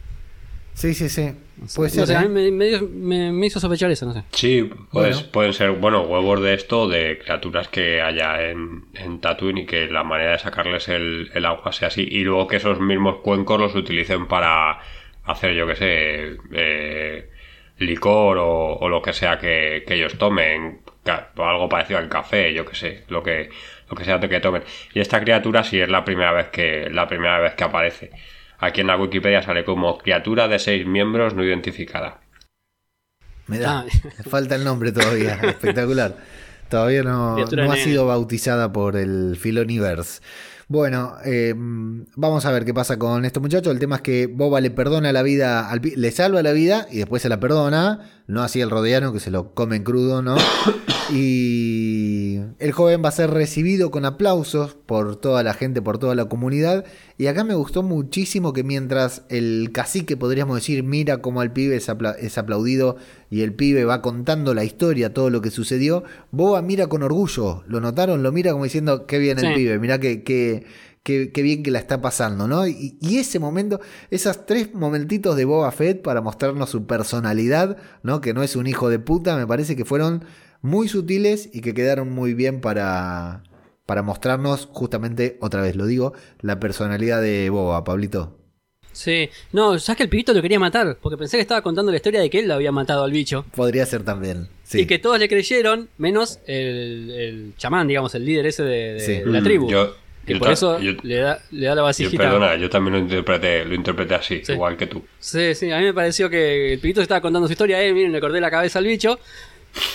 Sí, 0.74 0.94
sí, 0.94 1.10
sí. 1.10 1.32
Puede 1.76 1.90
ser. 1.90 2.16
a 2.16 2.22
mí 2.22 2.52
me, 2.52 3.46
hizo 3.48 3.60
sospechar 3.60 3.92
eso, 3.92 4.06
no 4.06 4.14
sé. 4.14 4.24
Sí, 4.32 4.70
pues, 4.92 5.24
pueden 5.24 5.52
ser, 5.52 5.72
bueno, 5.72 6.04
huevos 6.04 6.40
de 6.42 6.54
esto, 6.54 6.88
de 6.88 7.20
criaturas 7.20 7.68
que 7.68 8.02
haya 8.02 8.50
en, 8.50 8.86
en 8.94 9.20
Tatooine 9.20 9.58
y 9.58 9.66
que 9.66 9.88
la 9.88 10.06
manera 10.06 10.34
de 10.34 10.40
sacarles 10.40 10.88
el, 10.88 11.32
el, 11.34 11.46
agua 11.46 11.74
sea 11.74 11.90
así. 11.90 12.08
Y 12.10 12.24
luego 12.24 12.48
que 12.48 12.58
esos 12.58 12.80
mismos 12.80 13.18
cuencos 13.18 13.60
los 13.60 13.76
utilicen 13.76 14.28
para 14.28 14.80
hacer, 15.28 15.54
yo 15.54 15.68
que 15.68 15.76
sé, 15.76 16.38
eh, 16.54 17.30
licor 17.78 18.38
o, 18.40 18.90
lo 18.90 19.02
que 19.02 19.14
sea 19.14 19.38
que, 19.38 19.84
ellos 19.88 20.18
tomen, 20.18 20.82
o 21.36 21.44
algo 21.44 21.70
parecido 21.70 22.00
al 22.00 22.10
café, 22.10 22.54
yo 22.54 22.66
que 22.66 22.76
sé, 22.76 23.04
lo 23.10 23.22
que, 23.22 23.50
lo 23.90 23.96
que 23.96 24.04
sea 24.04 24.20
que 24.20 24.40
tomen. 24.40 24.64
Y 24.94 25.00
esta 25.00 25.20
criatura 25.20 25.64
sí 25.64 25.80
es 25.80 25.90
la 25.90 26.04
primera 26.04 26.32
vez 26.32 26.48
que, 26.48 26.90
la 26.90 27.08
primera 27.08 27.40
vez 27.40 27.54
que 27.56 27.64
aparece. 27.64 28.12
Aquí 28.60 28.82
en 28.82 28.88
la 28.88 28.98
Wikipedia 28.98 29.42
sale 29.44 29.64
como 29.64 29.98
criatura 30.00 30.48
de 30.48 30.58
seis 30.58 30.86
miembros 30.86 31.36
no 31.36 31.44
identificada. 31.44 32.22
Me 33.46 33.60
da, 33.60 33.80
ah. 33.80 33.86
falta 34.30 34.56
el 34.56 34.64
nombre 34.64 34.92
todavía, 34.92 35.34
espectacular. 35.44 36.16
Todavía 36.70 37.04
no, 37.04 37.38
no 37.38 37.72
ha 37.72 37.78
sido 37.78 38.08
bautizada 38.08 38.74
por 38.74 38.98
el 38.98 39.38
Filoniverse. 39.40 40.22
Bueno, 40.70 41.16
eh, 41.24 41.54
vamos 41.56 42.46
a 42.46 42.52
ver 42.52 42.66
qué 42.66 42.74
pasa 42.74 43.00
con 43.00 43.24
este 43.24 43.40
muchacho. 43.40 43.72
El 43.72 43.80
tema 43.80 43.98
es 43.98 44.02
que 44.02 44.28
Boba 44.28 44.60
le 44.60 44.70
perdona 44.70 45.14
la 45.14 45.24
vida, 45.24 45.70
al, 45.70 45.82
le 45.82 46.12
salva 46.12 46.44
la 46.44 46.52
vida 46.52 46.88
y 46.92 46.98
después 46.98 47.22
se 47.22 47.30
la 47.30 47.40
perdona. 47.40 48.02
No 48.28 48.44
así 48.44 48.60
el 48.60 48.70
rodeano 48.70 49.14
que 49.14 49.22
se 49.22 49.32
lo 49.32 49.54
come 49.54 49.82
crudo, 49.84 50.22
¿no? 50.22 50.36
Y 51.10 52.40
el 52.60 52.74
joven 52.74 53.02
va 53.02 53.08
a 53.08 53.14
ser 53.14 53.30
recibido 53.30 53.92
con 53.92 54.04
aplausos 54.04 54.74
por 54.74 55.16
toda 55.16 55.42
la 55.42 55.54
gente, 55.54 55.82
por 55.82 56.00
toda 56.00 56.16
la 56.16 56.26
comunidad. 56.26 56.84
Y 57.18 57.28
acá 57.28 57.46
me 57.46 57.56
gustó 57.56 57.82
muchísimo 57.82 58.52
que 58.52 58.66
mientras 58.66 59.24
el 59.30 59.70
cacique, 59.72 60.18
podríamos 60.18 60.56
decir, 60.58 60.84
mira 60.84 61.22
cómo 61.22 61.40
al 61.40 61.54
pibe 61.54 61.78
es, 61.78 62.38
aplaudido 62.38 62.98
y 63.30 63.42
el 63.42 63.54
pibe 63.54 63.86
va 63.86 64.02
contando 64.02 64.54
la 64.54 64.64
historia, 64.64 65.14
todo 65.14 65.30
lo 65.30 65.42
que 65.42 65.52
sucedió, 65.52 66.04
Boba 66.32 66.62
mira 66.62 66.88
con 66.88 67.04
orgullo. 67.04 67.64
¿Lo 67.68 67.82
notaron? 67.82 68.24
Lo 68.24 68.32
mira 68.32 68.52
como 68.52 68.64
diciendo, 68.64 69.06
qué 69.06 69.20
bien 69.20 69.40
el 69.40 69.54
pibe, 69.54 69.80
mira 69.80 70.00
que, 70.00 70.24
que, 70.24 70.66
qué, 71.04 71.42
bien 71.42 71.64
que 71.64 71.72
la 71.72 71.80
está 71.80 72.02
pasando, 72.02 72.48
¿no? 72.48 72.68
Y, 72.68 72.98
ese 73.02 73.40
momento, 73.40 73.80
esos 74.12 74.46
tres 74.46 74.74
momentitos 74.74 75.36
de 75.36 75.46
Boba 75.46 75.72
Fett 75.72 76.02
para 76.02 76.22
mostrarnos 76.22 76.70
su 76.70 76.86
personalidad, 76.86 77.78
¿no? 78.04 78.22
Que 78.22 78.34
no 78.34 78.44
es 78.44 78.56
un 78.56 78.68
hijo 78.68 78.90
de 78.90 79.00
puta, 79.00 79.36
me 79.36 79.48
parece 79.48 79.76
que 79.76 79.86
fueron 79.86 80.26
muy 80.62 80.88
sutiles 80.88 81.50
y 81.54 81.62
que 81.62 81.74
quedaron 81.74 82.12
muy 82.12 82.34
bien 82.34 82.62
para, 82.62 83.44
para 83.86 84.04
mostrarnos 84.04 84.68
justamente, 84.72 85.38
otra 85.42 85.62
vez 85.62 85.76
lo 85.76 85.86
digo, 85.86 86.14
la 86.42 86.60
personalidad 86.60 87.22
de 87.22 87.50
Boba, 87.50 87.84
Pablito. 87.84 88.37
Sí, 88.98 89.30
no, 89.52 89.78
sabes 89.78 89.98
que 89.98 90.04
el 90.04 90.10
pibito 90.10 90.34
lo 90.34 90.42
quería 90.42 90.60
matar, 90.60 90.98
porque 91.00 91.18
pensé 91.18 91.38
que 91.38 91.42
estaba 91.42 91.62
contando 91.62 91.92
la 91.92 91.98
historia 91.98 92.20
de 92.20 92.32
que 92.32 92.40
él 92.40 92.48
lo 92.48 92.56
había 92.56 92.72
matado 92.72 93.04
al 93.04 93.12
bicho. 93.12 93.46
Podría 93.56 93.86
ser 93.86 94.04
también. 94.04 94.48
Sí. 94.64 94.82
Y 94.82 94.86
que 94.88 94.98
todos 94.98 95.20
le 95.20 95.30
creyeron, 95.30 95.88
menos 96.00 96.40
el, 96.48 97.54
chamán, 97.58 97.88
digamos, 97.88 98.16
el 98.16 98.26
líder 98.26 98.48
ese 98.48 98.64
de, 98.64 99.24
la 99.28 99.44
tribu. 99.44 99.70
Yo, 99.70 99.94
que 100.26 100.38
por 100.38 100.50
eso 100.50 100.80
le, 100.80 101.16
da, 101.16 101.40
le 101.52 101.68
da 101.68 101.76
la 101.76 101.84
vasijita. 101.84 102.24
perdona, 102.24 102.56
yo 102.56 102.72
también 102.72 102.94
lo 102.96 103.00
interpreté, 103.00 103.66
lo 103.66 103.76
interpreté 103.76 104.16
así, 104.16 104.42
igual 104.48 104.76
que 104.76 104.88
tú. 104.88 105.04
Sí, 105.20 105.54
sí, 105.54 105.72
a 105.72 105.78
mí 105.78 105.84
me 105.84 105.94
pareció 105.94 106.28
que 106.28 106.74
el 106.74 106.80
pibito 106.80 107.00
estaba 107.04 107.22
contando 107.22 107.48
su 107.48 107.52
historia, 107.52 107.80
eh, 107.84 107.94
miren, 107.94 108.12
le 108.12 108.20
corté 108.20 108.42
la 108.42 108.50
cabeza 108.50 108.80
al 108.80 108.86
bicho, 108.86 109.20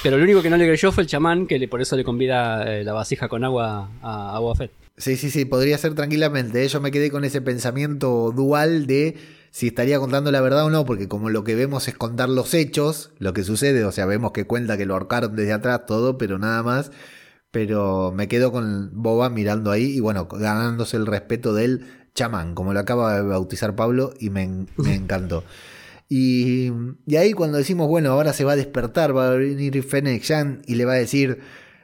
pero 0.04 0.16
lo 0.16 0.22
único 0.22 0.42
que 0.42 0.48
no 0.48 0.56
le 0.56 0.64
creyó 0.64 0.92
fue 0.92 1.02
el 1.02 1.08
chamán, 1.08 1.48
que 1.48 1.66
por 1.66 1.82
eso 1.82 1.96
le 1.96 2.04
convida 2.04 2.72
eh, 2.72 2.84
la 2.84 2.92
vasija 2.92 3.26
con 3.26 3.42
agua 3.42 3.90
a, 4.00 4.38
a 4.38 4.54
Fett. 4.54 4.81
Sí, 4.96 5.16
sí, 5.16 5.30
sí, 5.30 5.44
podría 5.44 5.78
ser 5.78 5.94
tranquilamente. 5.94 6.64
¿eh? 6.64 6.68
Yo 6.68 6.80
me 6.80 6.90
quedé 6.90 7.10
con 7.10 7.24
ese 7.24 7.40
pensamiento 7.40 8.32
dual 8.34 8.86
de 8.86 9.16
si 9.50 9.68
estaría 9.68 9.98
contando 9.98 10.30
la 10.30 10.40
verdad 10.40 10.64
o 10.64 10.70
no, 10.70 10.84
porque 10.84 11.08
como 11.08 11.30
lo 11.30 11.44
que 11.44 11.54
vemos 11.54 11.88
es 11.88 11.94
contar 11.96 12.28
los 12.28 12.54
hechos, 12.54 13.12
lo 13.18 13.32
que 13.32 13.44
sucede, 13.44 13.84
o 13.84 13.92
sea, 13.92 14.06
vemos 14.06 14.32
que 14.32 14.46
cuenta 14.46 14.76
que 14.76 14.86
lo 14.86 14.94
ahorcaron 14.94 15.36
desde 15.36 15.52
atrás, 15.52 15.86
todo, 15.86 16.18
pero 16.18 16.38
nada 16.38 16.62
más. 16.62 16.90
Pero 17.50 18.12
me 18.12 18.28
quedo 18.28 18.50
con 18.50 18.90
Boba 18.94 19.28
mirando 19.28 19.70
ahí 19.70 19.96
y 19.96 20.00
bueno, 20.00 20.26
ganándose 20.26 20.96
el 20.96 21.06
respeto 21.06 21.52
del 21.54 21.86
chamán, 22.14 22.54
como 22.54 22.72
lo 22.72 22.80
acaba 22.80 23.16
de 23.16 23.22
bautizar 23.22 23.76
Pablo, 23.76 24.14
y 24.18 24.30
me, 24.30 24.66
me 24.76 24.94
encantó. 24.94 25.44
Y, 26.14 26.70
ahí 27.16 27.32
cuando 27.32 27.56
decimos, 27.56 27.88
bueno, 27.88 28.10
ahora 28.10 28.34
se 28.34 28.44
va 28.44 28.52
a 28.52 28.56
despertar, 28.56 29.16
va 29.16 29.28
a 29.28 29.34
venir 29.34 29.82
Fennec 29.82 30.22
Shan 30.22 30.60
y 30.66 30.74
le 30.74 30.84
va 30.84 30.92
a 30.92 30.96
decir, 30.96 31.40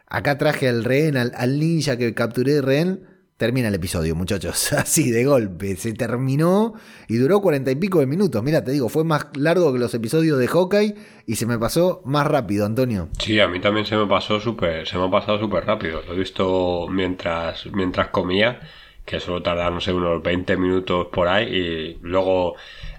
acá 0.08 0.38
traje 0.38 0.68
al 0.68 0.84
rehén, 0.84 1.16
al, 1.16 1.58
ninja 1.58 1.96
que 1.96 2.14
capturé 2.14 2.54
de 2.54 2.62
rehén, 2.62 3.04
termina 3.36 3.68
el 3.68 3.74
episodio, 3.74 4.14
muchachos. 4.14 4.72
Así 4.74 5.10
de 5.10 5.24
golpe. 5.24 5.76
Se 5.76 5.92
terminó 5.92 6.74
y 7.08 7.16
duró 7.16 7.40
cuarenta 7.40 7.70
y 7.70 7.76
pico 7.76 8.00
de 8.00 8.06
minutos. 8.06 8.42
Mira, 8.42 8.64
te 8.64 8.72
digo, 8.72 8.88
fue 8.88 9.04
más 9.04 9.28
largo 9.36 9.72
que 9.72 9.78
los 9.78 9.94
episodios 9.94 10.38
de 10.38 10.48
Hawkeye 10.48 10.94
y 11.26 11.36
se 11.36 11.46
me 11.46 11.58
pasó 11.58 12.02
más 12.04 12.26
rápido, 12.26 12.66
Antonio. 12.66 13.08
Sí, 13.18 13.38
a 13.40 13.48
mí 13.48 13.60
también 13.60 13.86
se 13.86 13.96
me 13.96 14.06
pasó 14.06 14.40
súper, 14.40 14.86
se 14.86 14.98
me 14.98 15.04
ha 15.04 15.10
pasado 15.10 15.38
súper 15.38 15.64
rápido. 15.64 16.02
Lo 16.02 16.14
he 16.14 16.18
visto 16.18 16.86
mientras, 16.90 17.66
mientras 17.72 18.08
comía, 18.08 18.60
que 19.04 19.20
solo 19.20 19.42
tarda, 19.42 19.70
no 19.70 19.80
sé, 19.80 19.92
unos 19.92 20.22
20 20.22 20.56
minutos 20.56 21.06
por 21.12 21.28
ahí 21.28 21.44
y 21.46 21.98
luego 22.02 22.56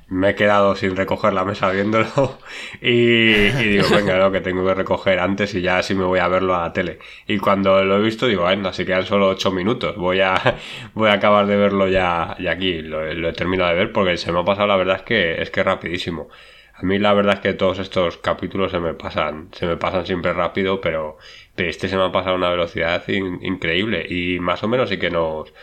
me 0.09 0.31
he 0.31 0.35
quedado 0.35 0.75
sin 0.75 0.95
recoger 0.95 1.33
la 1.33 1.45
mesa 1.45 1.69
viéndolo 1.71 2.39
y, 2.81 3.49
digo, 3.49 3.87
venga, 3.95 4.17
lo 4.17 4.31
que 4.31 4.41
tengo 4.41 4.65
que 4.65 4.73
recoger 4.73 5.19
antes 5.19 5.53
y 5.55 5.61
ya 5.61 5.77
así 5.77 5.93
me 5.95 6.03
voy 6.03 6.19
a 6.19 6.27
verlo 6.27 6.55
a 6.55 6.63
la 6.63 6.73
tele. 6.73 6.99
Y 7.27 7.37
cuando 7.37 7.83
lo 7.83 7.97
he 7.97 8.01
visto 8.01 8.27
digo, 8.27 8.45
venga, 8.45 8.73
si 8.73 8.85
quedan 8.85 9.05
solo 9.05 9.27
8 9.29 9.51
minutos, 9.51 9.95
voy 9.95 10.21
a, 10.21 10.57
voy 10.93 11.09
a 11.09 11.13
acabar 11.13 11.45
de 11.45 11.55
verlo 11.55 11.87
ya, 11.87 12.35
ya 12.39 12.51
aquí. 12.51 12.81
Lo, 12.81 13.05
he 13.05 13.33
terminado 13.33 13.69
de 13.69 13.75
ver 13.75 13.91
porque 13.91 14.17
se 14.17 14.31
me 14.31 14.39
ha 14.39 14.43
pasado, 14.43 14.67
la 14.67 14.77
verdad 14.77 14.97
es 14.97 15.03
que 15.03 15.41
es 15.41 15.51
que 15.51 15.63
rapidísimo. 15.63 16.29
A 16.73 16.83
mí 16.83 16.97
la 16.97 17.13
verdad 17.13 17.35
es 17.35 17.39
que 17.41 17.53
todos 17.53 17.77
estos 17.79 18.17
capítulos 18.17 18.71
se 18.71 18.79
me 18.79 18.93
pasan, 18.93 19.49
se 19.51 19.65
me 19.65 19.75
pasan 19.75 20.05
siempre 20.05 20.31
rápido, 20.33 20.79
pero, 20.79 21.17
este 21.57 21.89
se 21.89 21.97
me 21.97 22.05
ha 22.05 22.11
pasado 22.11 22.35
a 22.35 22.37
una 22.37 22.49
velocidad 22.49 23.03
increíble 23.09 24.05
y 24.09 24.39
más 24.39 24.63
o 24.63 24.69
menos 24.69 24.87
sí 24.89 24.97
que 24.97 25.09
nos, 25.11 25.53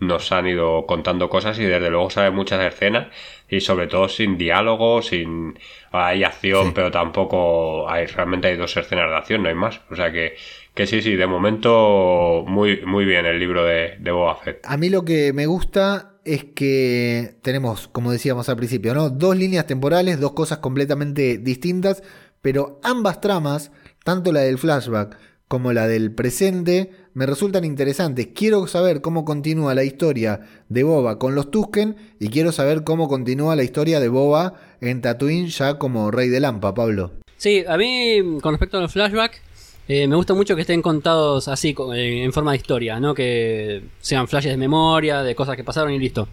nos 0.00 0.32
han 0.32 0.46
ido 0.46 0.86
contando 0.86 1.28
cosas 1.28 1.58
y 1.58 1.64
desde 1.64 1.90
luego 1.90 2.10
sabe 2.10 2.30
muchas 2.30 2.60
escenas 2.64 3.08
y 3.48 3.60
sobre 3.60 3.86
todo 3.86 4.08
sin 4.08 4.36
diálogo, 4.36 5.02
sin 5.02 5.58
hay 5.92 6.24
acción, 6.24 6.72
pero 6.74 6.90
tampoco 6.90 7.88
hay 7.88 8.06
realmente 8.06 8.48
hay 8.48 8.56
dos 8.56 8.76
escenas 8.76 9.10
de 9.10 9.16
acción, 9.16 9.42
no 9.42 9.48
hay 9.48 9.54
más. 9.54 9.80
O 9.90 9.96
sea 9.96 10.10
que, 10.12 10.34
que 10.74 10.86
sí, 10.86 11.02
sí, 11.02 11.14
de 11.14 11.26
momento 11.26 12.44
muy, 12.46 12.82
muy 12.84 13.04
bien 13.04 13.26
el 13.26 13.38
libro 13.38 13.64
de, 13.64 13.96
de 13.98 14.10
Boba 14.10 14.36
Fett. 14.36 14.60
A 14.64 14.76
mí 14.76 14.88
lo 14.88 15.04
que 15.04 15.32
me 15.32 15.46
gusta 15.46 16.14
es 16.24 16.44
que 16.44 17.36
tenemos, 17.42 17.88
como 17.88 18.10
decíamos 18.10 18.48
al 18.48 18.56
principio, 18.56 18.94
¿no? 18.94 19.10
Dos 19.10 19.36
líneas 19.36 19.66
temporales, 19.66 20.18
dos 20.18 20.32
cosas 20.32 20.58
completamente 20.58 21.38
distintas, 21.38 22.02
pero 22.40 22.80
ambas 22.82 23.20
tramas, 23.20 23.70
tanto 24.04 24.32
la 24.32 24.40
del 24.40 24.58
flashback 24.58 25.16
como 25.48 25.72
la 25.72 25.86
del 25.86 26.12
presente, 26.12 26.90
me 27.12 27.26
resultan 27.26 27.64
interesantes. 27.64 28.28
Quiero 28.34 28.66
saber 28.66 29.00
cómo 29.00 29.24
continúa 29.24 29.74
la 29.74 29.84
historia 29.84 30.40
de 30.68 30.82
Boba 30.82 31.18
con 31.18 31.34
los 31.34 31.50
Tusken 31.50 31.96
y 32.18 32.28
quiero 32.28 32.52
saber 32.52 32.84
cómo 32.84 33.08
continúa 33.08 33.56
la 33.56 33.62
historia 33.62 34.00
de 34.00 34.08
Boba 34.08 34.54
en 34.80 35.00
Tatooine 35.00 35.48
ya 35.48 35.78
como 35.78 36.10
rey 36.10 36.28
de 36.28 36.40
Lampa, 36.40 36.74
Pablo. 36.74 37.12
Sí, 37.36 37.64
a 37.66 37.76
mí 37.76 38.38
con 38.40 38.52
respecto 38.54 38.78
a 38.78 38.80
los 38.80 38.92
flashbacks, 38.92 39.40
eh, 39.86 40.08
me 40.08 40.16
gusta 40.16 40.32
mucho 40.32 40.54
que 40.54 40.62
estén 40.62 40.80
contados 40.80 41.46
así, 41.48 41.74
en 41.92 42.32
forma 42.32 42.52
de 42.52 42.56
historia, 42.56 42.98
¿no? 42.98 43.14
Que 43.14 43.82
sean 44.00 44.26
flashes 44.26 44.52
de 44.52 44.56
memoria, 44.56 45.22
de 45.22 45.34
cosas 45.34 45.56
que 45.56 45.64
pasaron 45.64 45.92
y 45.92 45.98
listo. 45.98 46.26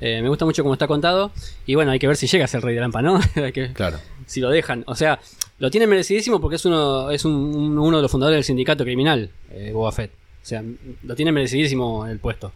Eh, 0.00 0.22
me 0.22 0.28
gusta 0.28 0.44
mucho 0.44 0.62
cómo 0.62 0.74
está 0.74 0.86
contado. 0.86 1.32
Y 1.66 1.74
bueno, 1.74 1.90
hay 1.90 1.98
que 1.98 2.06
ver 2.06 2.16
si 2.16 2.26
llega 2.26 2.44
a 2.44 2.48
ser 2.48 2.62
Rey 2.62 2.74
de 2.74 2.80
Lampa, 2.80 3.02
¿no? 3.02 3.18
hay 3.36 3.52
que, 3.52 3.72
Claro. 3.72 3.98
si 4.26 4.40
lo 4.40 4.50
dejan. 4.50 4.84
O 4.86 4.94
sea, 4.94 5.18
lo 5.58 5.70
tiene 5.70 5.86
merecidísimo 5.86 6.40
porque 6.40 6.56
es 6.56 6.64
uno, 6.64 7.10
es 7.10 7.24
un- 7.24 7.32
un- 7.34 7.78
uno 7.78 7.96
de 7.96 8.02
los 8.02 8.10
fundadores 8.10 8.36
del 8.36 8.44
sindicato 8.44 8.84
criminal, 8.84 9.30
eh, 9.50 9.70
Boba 9.72 9.90
Fett. 9.92 10.10
O 10.12 10.46
sea, 10.48 10.62
lo 11.02 11.14
tiene 11.16 11.32
merecidísimo 11.32 12.06
el 12.06 12.18
puesto. 12.20 12.52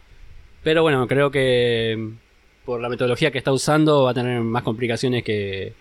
Pero 0.63 0.81
bueno, 0.83 1.05
creo 1.07 1.29
que 1.31 1.95
mm, 1.97 2.65
por 2.65 2.79
la 2.79 2.87
metodología 2.89 3.29
que 3.31 3.37
está 3.37 3.51
usando 3.51 4.03
va 4.03 4.11
a 4.11 4.13
tener 4.13 4.39
más 4.41 4.63
complicaciones 4.63 5.23
que, 5.23 5.73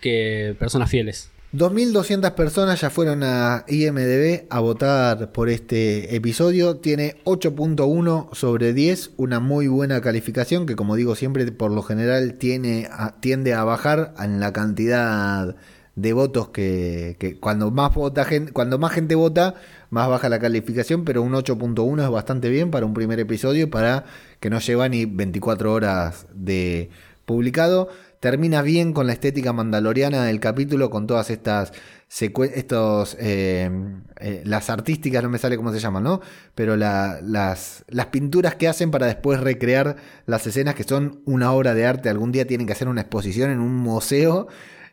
que 0.00 0.54
personas 0.58 0.90
fieles. 0.90 1.30
2.200 1.52 2.30
personas 2.34 2.80
ya 2.80 2.90
fueron 2.90 3.24
a 3.24 3.64
IMDB 3.66 4.46
a 4.50 4.60
votar 4.60 5.32
por 5.32 5.48
este 5.48 6.14
episodio. 6.14 6.76
Tiene 6.76 7.16
8.1 7.24 8.32
sobre 8.34 8.72
10, 8.72 9.10
una 9.16 9.40
muy 9.40 9.66
buena 9.66 10.00
calificación 10.00 10.64
que 10.64 10.76
como 10.76 10.94
digo 10.94 11.16
siempre 11.16 11.50
por 11.50 11.72
lo 11.72 11.82
general 11.82 12.34
tiene 12.34 12.88
a- 12.92 13.16
tiende 13.20 13.52
a 13.54 13.64
bajar 13.64 14.14
en 14.20 14.38
la 14.38 14.52
cantidad 14.52 15.56
de 15.96 16.12
votos 16.12 16.50
que, 16.50 17.36
cuando 17.40 17.72
más 17.72 17.92
vota 17.96 18.24
gente, 18.24 18.52
cuando 18.52 18.78
más 18.78 18.92
gente 18.92 19.16
vota, 19.16 19.56
más 19.90 20.08
baja 20.08 20.28
la 20.28 20.38
calificación, 20.38 21.04
pero 21.04 21.20
un 21.20 21.32
8.1 21.34 22.04
es 22.04 22.10
bastante 22.10 22.48
bien 22.48 22.70
para 22.70 22.86
un 22.86 22.94
primer 22.94 23.18
episodio 23.18 23.68
para 23.68 24.04
que 24.38 24.50
no 24.50 24.60
lleva 24.60 24.88
ni 24.88 25.04
24 25.04 25.72
horas 25.72 26.26
de 26.32 26.90
publicado. 27.26 27.88
Termina 28.20 28.60
bien 28.62 28.92
con 28.92 29.06
la 29.06 29.14
estética 29.14 29.52
mandaloriana 29.54 30.24
del 30.24 30.40
capítulo, 30.40 30.90
con 30.90 31.06
todas 31.06 31.30
estas 31.30 31.72
estos 32.54 33.16
eh, 33.20 33.70
eh, 34.18 34.42
las 34.44 34.68
artísticas, 34.68 35.22
no 35.22 35.28
me 35.30 35.38
sale 35.38 35.56
cómo 35.56 35.72
se 35.72 35.78
llaman, 35.78 36.02
¿no? 36.02 36.20
Pero 36.54 36.76
la- 36.76 37.20
las, 37.22 37.84
las 37.88 38.06
pinturas 38.06 38.56
que 38.56 38.68
hacen 38.68 38.90
para 38.90 39.06
después 39.06 39.40
recrear 39.40 39.96
las 40.26 40.46
escenas 40.46 40.74
que 40.74 40.82
son 40.84 41.22
una 41.24 41.52
obra 41.52 41.72
de 41.74 41.86
arte. 41.86 42.08
Algún 42.08 42.32
día 42.32 42.46
tienen 42.46 42.66
que 42.66 42.72
hacer 42.72 42.88
una 42.88 43.00
exposición 43.02 43.50
en 43.50 43.60
un 43.60 43.74
museo 43.76 44.48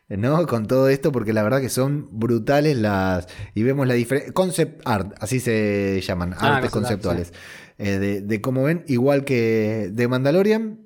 ¿no? 0.08 0.46
Con 0.46 0.66
todo 0.66 0.88
esto, 0.88 1.12
porque 1.12 1.34
la 1.34 1.42
verdad 1.42 1.60
que 1.60 1.68
son 1.68 2.08
brutales 2.12 2.78
las. 2.78 3.26
Y 3.54 3.62
vemos 3.62 3.86
la 3.86 3.92
diferencia. 3.92 4.32
Concept 4.32 4.80
art, 4.86 5.12
así 5.20 5.38
se 5.38 6.00
llaman, 6.00 6.32
Ah, 6.38 6.56
artes 6.56 6.70
concept 6.70 7.04
art, 7.04 7.18
conceptuales. 7.18 7.32
Eh, 7.76 7.98
de, 7.98 8.20
de 8.22 8.40
cómo 8.40 8.62
ven, 8.62 8.84
igual 8.86 9.24
que 9.26 9.90
de 9.92 10.08
Mandalorian. 10.08 10.78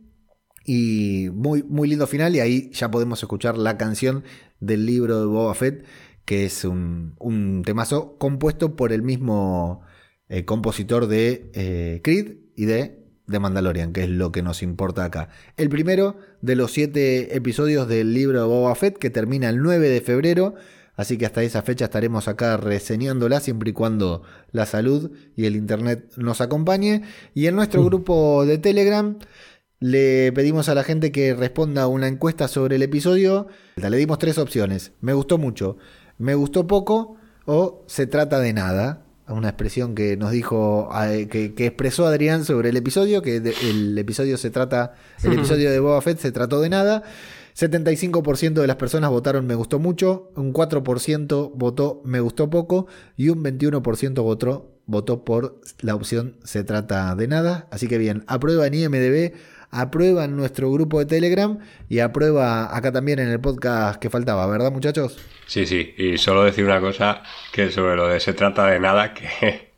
Y 0.64 1.28
muy, 1.32 1.62
muy 1.62 1.88
lindo 1.88 2.06
final. 2.06 2.34
Y 2.36 2.40
ahí 2.40 2.70
ya 2.72 2.90
podemos 2.90 3.22
escuchar 3.22 3.56
la 3.58 3.76
canción 3.78 4.24
del 4.60 4.86
libro 4.86 5.20
de 5.20 5.26
Boba 5.26 5.54
Fett, 5.54 5.84
que 6.24 6.44
es 6.44 6.64
un, 6.64 7.14
un 7.18 7.62
temazo 7.64 8.16
compuesto 8.18 8.76
por 8.76 8.92
el 8.92 9.02
mismo 9.02 9.82
eh, 10.28 10.44
compositor 10.44 11.06
de 11.06 11.50
eh, 11.54 12.00
Creed 12.02 12.36
y 12.56 12.64
de 12.66 13.02
de 13.26 13.40
Mandalorian, 13.40 13.92
que 13.92 14.04
es 14.04 14.08
lo 14.08 14.32
que 14.32 14.42
nos 14.42 14.62
importa 14.62 15.04
acá. 15.04 15.28
El 15.56 15.68
primero 15.68 16.16
de 16.40 16.56
los 16.56 16.72
siete 16.72 17.36
episodios 17.36 17.88
del 17.88 18.14
libro 18.14 18.40
de 18.40 18.46
Boba 18.46 18.74
Fett, 18.74 18.98
que 18.98 19.10
termina 19.10 19.48
el 19.48 19.58
9 19.58 19.88
de 19.88 20.00
febrero. 20.00 20.54
Así 20.94 21.16
que 21.16 21.24
hasta 21.24 21.42
esa 21.42 21.62
fecha 21.62 21.86
estaremos 21.86 22.28
acá 22.28 22.58
reseñándola 22.58 23.40
siempre 23.40 23.70
y 23.70 23.72
cuando 23.72 24.22
la 24.50 24.66
salud 24.66 25.10
y 25.34 25.46
el 25.46 25.56
internet 25.56 26.12
nos 26.16 26.40
acompañe. 26.40 27.02
Y 27.34 27.46
en 27.46 27.56
nuestro 27.56 27.82
grupo 27.84 28.44
de 28.44 28.58
Telegram 28.58 29.18
le 29.82 30.30
pedimos 30.32 30.68
a 30.68 30.74
la 30.76 30.84
gente 30.84 31.10
que 31.10 31.34
responda 31.34 31.88
una 31.88 32.06
encuesta 32.06 32.46
sobre 32.46 32.76
el 32.76 32.82
episodio. 32.82 33.48
Le 33.76 33.96
dimos 33.96 34.18
tres 34.18 34.38
opciones. 34.38 34.92
Me 35.00 35.12
gustó 35.12 35.38
mucho, 35.38 35.76
me 36.18 36.36
gustó 36.36 36.68
poco 36.68 37.16
o 37.46 37.82
se 37.88 38.06
trata 38.06 38.38
de 38.38 38.52
nada. 38.52 39.02
Una 39.28 39.48
expresión 39.48 39.94
que 39.96 40.16
nos 40.16 40.30
dijo, 40.30 40.88
eh, 41.04 41.26
que, 41.28 41.54
que 41.54 41.66
expresó 41.66 42.06
Adrián 42.06 42.44
sobre 42.44 42.68
el 42.68 42.76
episodio, 42.76 43.22
que 43.22 43.40
de- 43.40 43.54
el 43.68 43.98
episodio 43.98 44.36
se 44.36 44.50
trata, 44.50 44.94
el 45.24 45.32
episodio 45.32 45.70
de 45.70 45.80
Boba 45.80 46.00
Fett 46.00 46.18
se 46.18 46.30
trató 46.32 46.60
de 46.60 46.68
nada. 46.68 47.02
75% 47.56 48.60
de 48.60 48.66
las 48.66 48.76
personas 48.76 49.10
votaron 49.10 49.46
me 49.46 49.54
gustó 49.54 49.78
mucho, 49.78 50.30
un 50.36 50.52
4% 50.52 51.52
votó 51.54 52.02
me 52.04 52.20
gustó 52.20 52.48
poco 52.50 52.86
y 53.16 53.28
un 53.28 53.42
21% 53.42 54.22
votó, 54.22 54.70
votó 54.86 55.24
por 55.24 55.60
la 55.80 55.94
opción 55.94 56.36
se 56.44 56.64
trata 56.64 57.14
de 57.14 57.28
nada. 57.28 57.68
Así 57.70 57.88
que 57.88 57.98
bien, 57.98 58.24
aprueba 58.26 58.66
en 58.66 58.74
IMDB, 58.74 59.32
aprueba 59.72 60.24
en 60.26 60.36
nuestro 60.36 60.70
grupo 60.70 61.00
de 61.00 61.06
Telegram 61.06 61.58
y 61.88 61.98
aprueba 61.98 62.76
acá 62.76 62.92
también 62.92 63.18
en 63.18 63.28
el 63.28 63.40
podcast 63.40 64.00
que 64.00 64.10
faltaba, 64.10 64.46
¿verdad 64.46 64.70
muchachos? 64.70 65.18
Sí, 65.46 65.66
sí, 65.66 65.94
y 65.96 66.18
solo 66.18 66.44
decir 66.44 66.64
una 66.64 66.80
cosa 66.80 67.22
que 67.52 67.70
sobre 67.70 67.96
lo 67.96 68.06
de 68.06 68.20
se 68.20 68.34
trata 68.34 68.66
de 68.66 68.78
nada, 68.78 69.14
que, 69.14 69.72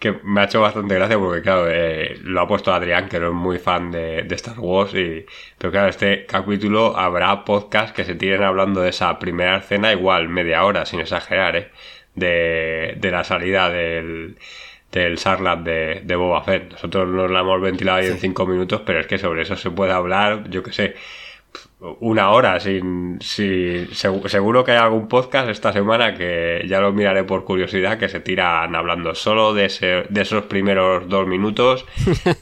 que 0.00 0.18
me 0.24 0.40
ha 0.40 0.44
hecho 0.44 0.62
bastante 0.62 0.94
gracia 0.94 1.18
porque, 1.18 1.42
claro, 1.42 1.66
eh, 1.68 2.16
lo 2.22 2.40
ha 2.40 2.48
puesto 2.48 2.72
Adrián, 2.72 3.10
que 3.10 3.20
no 3.20 3.28
es 3.28 3.34
muy 3.34 3.58
fan 3.58 3.90
de, 3.92 4.26
Star 4.30 4.58
Wars, 4.58 4.94
y, 4.94 5.26
pero 5.58 5.70
claro, 5.70 5.88
este 5.88 6.24
capítulo 6.24 6.96
habrá 6.96 7.44
podcast 7.44 7.94
que 7.94 8.04
se 8.06 8.14
tiren 8.14 8.42
hablando 8.42 8.80
de 8.80 8.88
esa 8.88 9.18
primera 9.18 9.58
escena 9.58 9.92
igual 9.92 10.30
media 10.30 10.64
hora, 10.64 10.86
sin 10.86 11.00
exagerar, 11.00 11.56
¿eh? 11.56 11.70
de, 12.14 12.96
de 12.98 13.10
la 13.10 13.22
salida 13.22 13.68
del, 13.68 14.36
del 14.92 15.18
Sarlacc 15.18 15.60
de, 15.62 16.02
de 16.04 16.16
Boba 16.16 16.42
Fett. 16.42 16.72
Nosotros 16.72 17.08
nos 17.08 17.30
la 17.30 17.40
hemos 17.40 17.60
ventilado 17.60 17.98
ahí 17.98 18.06
en 18.06 18.18
cinco 18.18 18.46
minutos, 18.46 18.82
pero 18.84 19.00
es 19.00 19.06
que 19.06 19.18
sobre 19.18 19.42
eso 19.42 19.56
se 19.56 19.70
puede 19.70 19.92
hablar, 19.92 20.48
yo 20.50 20.62
que 20.62 20.72
sé, 20.72 20.94
una 22.00 22.30
hora 22.30 22.60
sin, 22.60 23.18
sin 23.20 23.88
segu- 23.90 24.28
seguro 24.28 24.62
que 24.64 24.72
hay 24.72 24.78
algún 24.78 25.08
podcast 25.08 25.48
esta 25.48 25.72
semana 25.72 26.14
que 26.14 26.64
ya 26.68 26.78
lo 26.80 26.92
miraré 26.92 27.24
por 27.24 27.44
curiosidad 27.44 27.98
que 27.98 28.08
se 28.08 28.20
tiran 28.20 28.74
hablando 28.76 29.14
solo 29.14 29.54
de, 29.54 29.64
ese- 29.64 30.04
de 30.08 30.20
esos 30.20 30.44
primeros 30.44 31.08
dos 31.08 31.26
minutos 31.26 31.86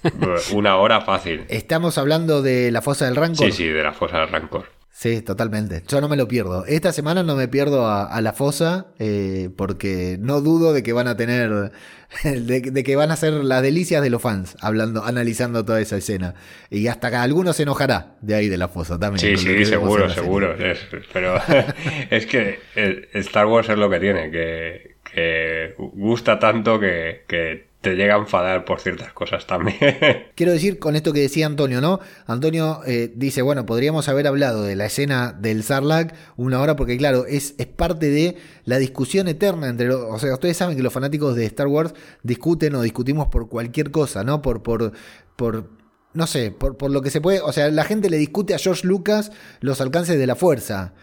una 0.52 0.76
hora 0.76 1.00
fácil 1.02 1.44
Estamos 1.48 1.98
hablando 1.98 2.42
de 2.42 2.70
la 2.70 2.82
fosa 2.82 3.04
del 3.06 3.16
Rancor. 3.16 3.46
sí 3.46 3.52
sí 3.52 3.66
de 3.68 3.82
la 3.82 3.92
fosa 3.92 4.18
del 4.20 4.28
rancor 4.28 4.66
Sí, 5.00 5.22
totalmente. 5.22 5.84
Yo 5.86 6.00
no 6.00 6.08
me 6.08 6.16
lo 6.16 6.26
pierdo. 6.26 6.64
Esta 6.66 6.90
semana 6.90 7.22
no 7.22 7.36
me 7.36 7.46
pierdo 7.46 7.86
a, 7.86 8.04
a 8.04 8.20
la 8.20 8.32
fosa 8.32 8.88
eh, 8.98 9.48
porque 9.56 10.16
no 10.18 10.40
dudo 10.40 10.72
de 10.72 10.82
que 10.82 10.92
van 10.92 11.06
a 11.06 11.16
tener, 11.16 11.70
de, 12.24 12.60
de 12.62 12.82
que 12.82 12.96
van 12.96 13.12
a 13.12 13.16
ser 13.16 13.32
las 13.34 13.62
delicias 13.62 14.02
de 14.02 14.10
los 14.10 14.20
fans 14.20 14.56
hablando, 14.60 15.04
analizando 15.04 15.64
toda 15.64 15.80
esa 15.80 15.96
escena. 15.98 16.34
Y 16.68 16.88
hasta 16.88 17.10
que 17.10 17.16
alguno 17.16 17.52
se 17.52 17.62
enojará 17.62 18.16
de 18.22 18.34
ahí 18.34 18.48
de 18.48 18.56
la 18.58 18.66
fosa 18.66 18.98
también. 18.98 19.20
sí 19.20 19.36
sí 19.36 19.64
seguro 19.66 20.10
seguro 20.10 20.54
es- 20.54 20.80
pero 21.12 21.40
es 22.10 22.26
que 22.26 22.58
el- 22.74 23.08
Star 23.14 23.46
Wars 23.46 23.68
es 23.68 23.78
lo 23.78 23.88
que 23.88 24.00
tiene 24.00 24.32
que, 24.32 24.96
que 25.12 25.74
gusta 25.78 26.40
tanto 26.40 26.80
que, 26.80 27.22
que 27.28 27.67
te 27.88 27.96
llega 27.96 28.14
a 28.14 28.18
enfadar 28.18 28.64
por 28.64 28.80
ciertas 28.80 29.12
cosas 29.12 29.46
también 29.46 29.78
Quiero 30.34 30.52
decir 30.52 30.78
con 30.78 30.94
esto 30.94 31.12
que 31.12 31.20
decía 31.20 31.46
Antonio, 31.46 31.80
¿no? 31.80 32.00
Antonio 32.26 32.80
eh, 32.86 33.10
dice, 33.14 33.40
bueno, 33.42 33.64
podríamos 33.64 34.08
haber 34.08 34.26
hablado 34.26 34.62
de 34.62 34.76
la 34.76 34.86
escena 34.86 35.32
del 35.32 35.62
Sarlacc 35.62 36.14
una 36.36 36.60
hora 36.60 36.76
porque 36.76 36.98
claro, 36.98 37.24
es, 37.26 37.54
es 37.58 37.66
parte 37.66 38.10
de 38.10 38.36
la 38.64 38.78
discusión 38.78 39.26
eterna 39.28 39.68
entre 39.68 39.86
los... 39.86 40.00
O 40.00 40.18
sea, 40.18 40.34
ustedes 40.34 40.56
saben 40.56 40.76
que 40.76 40.82
los 40.82 40.92
fanáticos 40.92 41.34
de 41.34 41.46
Star 41.46 41.66
Wars 41.66 41.94
discuten 42.22 42.74
o 42.74 42.82
discutimos 42.82 43.28
por 43.28 43.48
cualquier 43.48 43.90
cosa, 43.90 44.22
¿no? 44.24 44.42
Por... 44.42 44.62
por, 44.62 44.92
por 45.36 45.70
no 46.14 46.26
sé, 46.26 46.50
por, 46.50 46.76
por 46.76 46.90
lo 46.90 47.00
que 47.00 47.10
se 47.10 47.20
puede... 47.20 47.40
O 47.40 47.52
sea, 47.52 47.70
la 47.70 47.84
gente 47.84 48.10
le 48.10 48.18
discute 48.18 48.54
a 48.54 48.58
George 48.58 48.86
Lucas 48.86 49.32
los 49.60 49.80
alcances 49.80 50.18
de 50.18 50.26
la 50.26 50.34
fuerza. 50.34 50.94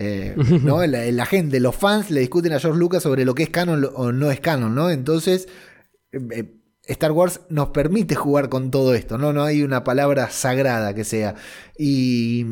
Eh, 0.00 0.36
¿no? 0.62 0.86
la, 0.86 1.04
la 1.10 1.26
gente, 1.26 1.58
los 1.58 1.74
fans 1.74 2.10
le 2.12 2.20
discuten 2.20 2.52
a 2.52 2.60
George 2.60 2.78
Lucas 2.78 3.02
sobre 3.02 3.24
lo 3.24 3.34
que 3.34 3.42
es 3.42 3.50
canon 3.50 3.88
o 3.94 4.12
no 4.12 4.30
es 4.30 4.38
canon, 4.38 4.74
¿no? 4.74 4.90
Entonces, 4.90 5.48
eh, 6.12 6.54
Star 6.88 7.12
Wars 7.12 7.42
nos 7.50 7.68
permite 7.68 8.14
jugar 8.14 8.48
con 8.48 8.70
todo 8.70 8.94
esto, 8.94 9.18
¿no? 9.18 9.32
No 9.32 9.44
hay 9.44 9.62
una 9.62 9.84
palabra 9.84 10.30
sagrada 10.30 10.94
que 10.94 11.04
sea. 11.04 11.34
Y 11.78 12.46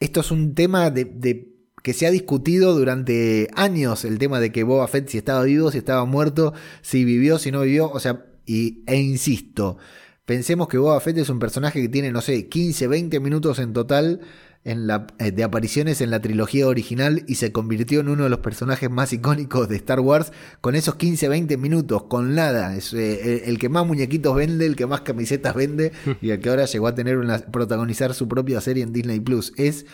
esto 0.00 0.20
es 0.20 0.30
un 0.30 0.54
tema 0.54 0.90
de, 0.90 1.48
que 1.82 1.92
se 1.92 2.06
ha 2.06 2.10
discutido 2.10 2.74
durante 2.74 3.48
años, 3.54 4.04
el 4.04 4.18
tema 4.18 4.40
de 4.40 4.50
que 4.50 4.64
Boba 4.64 4.88
Fett 4.88 5.08
si 5.08 5.18
estaba 5.18 5.42
vivo, 5.44 5.70
si 5.70 5.78
estaba 5.78 6.04
muerto, 6.06 6.54
si 6.80 7.04
vivió, 7.04 7.38
si 7.38 7.52
no 7.52 7.60
vivió, 7.62 7.90
o 7.90 8.00
sea, 8.00 8.26
y, 8.46 8.82
e 8.86 8.96
insisto, 8.96 9.76
pensemos 10.24 10.68
que 10.68 10.78
Boba 10.78 11.00
Fett 11.00 11.18
es 11.18 11.28
un 11.28 11.38
personaje 11.38 11.82
que 11.82 11.88
tiene, 11.88 12.12
no 12.12 12.22
sé, 12.22 12.48
15, 12.48 12.88
20 12.88 13.20
minutos 13.20 13.58
en 13.58 13.72
total 13.74 14.20
en 14.66 14.88
la, 14.88 15.06
eh, 15.20 15.30
de 15.30 15.44
apariciones 15.44 16.00
en 16.00 16.10
la 16.10 16.20
trilogía 16.20 16.66
original 16.66 17.22
y 17.28 17.36
se 17.36 17.52
convirtió 17.52 18.00
en 18.00 18.08
uno 18.08 18.24
de 18.24 18.30
los 18.30 18.40
personajes 18.40 18.90
más 18.90 19.12
icónicos 19.12 19.68
de 19.68 19.76
Star 19.76 20.00
Wars 20.00 20.32
con 20.60 20.74
esos 20.74 20.96
15, 20.96 21.28
20 21.28 21.56
minutos, 21.56 22.02
con 22.04 22.34
nada. 22.34 22.76
Es 22.76 22.92
eh, 22.92 23.44
el, 23.44 23.50
el 23.50 23.58
que 23.60 23.68
más 23.68 23.86
muñequitos 23.86 24.34
vende, 24.34 24.66
el 24.66 24.74
que 24.74 24.86
más 24.86 25.02
camisetas 25.02 25.54
vende 25.54 25.92
y 26.20 26.30
el 26.30 26.40
que 26.40 26.50
ahora 26.50 26.64
llegó 26.64 26.88
a 26.88 26.96
tener 26.96 27.16
una, 27.16 27.38
protagonizar 27.38 28.12
su 28.12 28.26
propia 28.26 28.60
serie 28.60 28.82
en 28.82 28.92
Disney 28.92 29.20
Plus. 29.20 29.52
Es, 29.56 29.86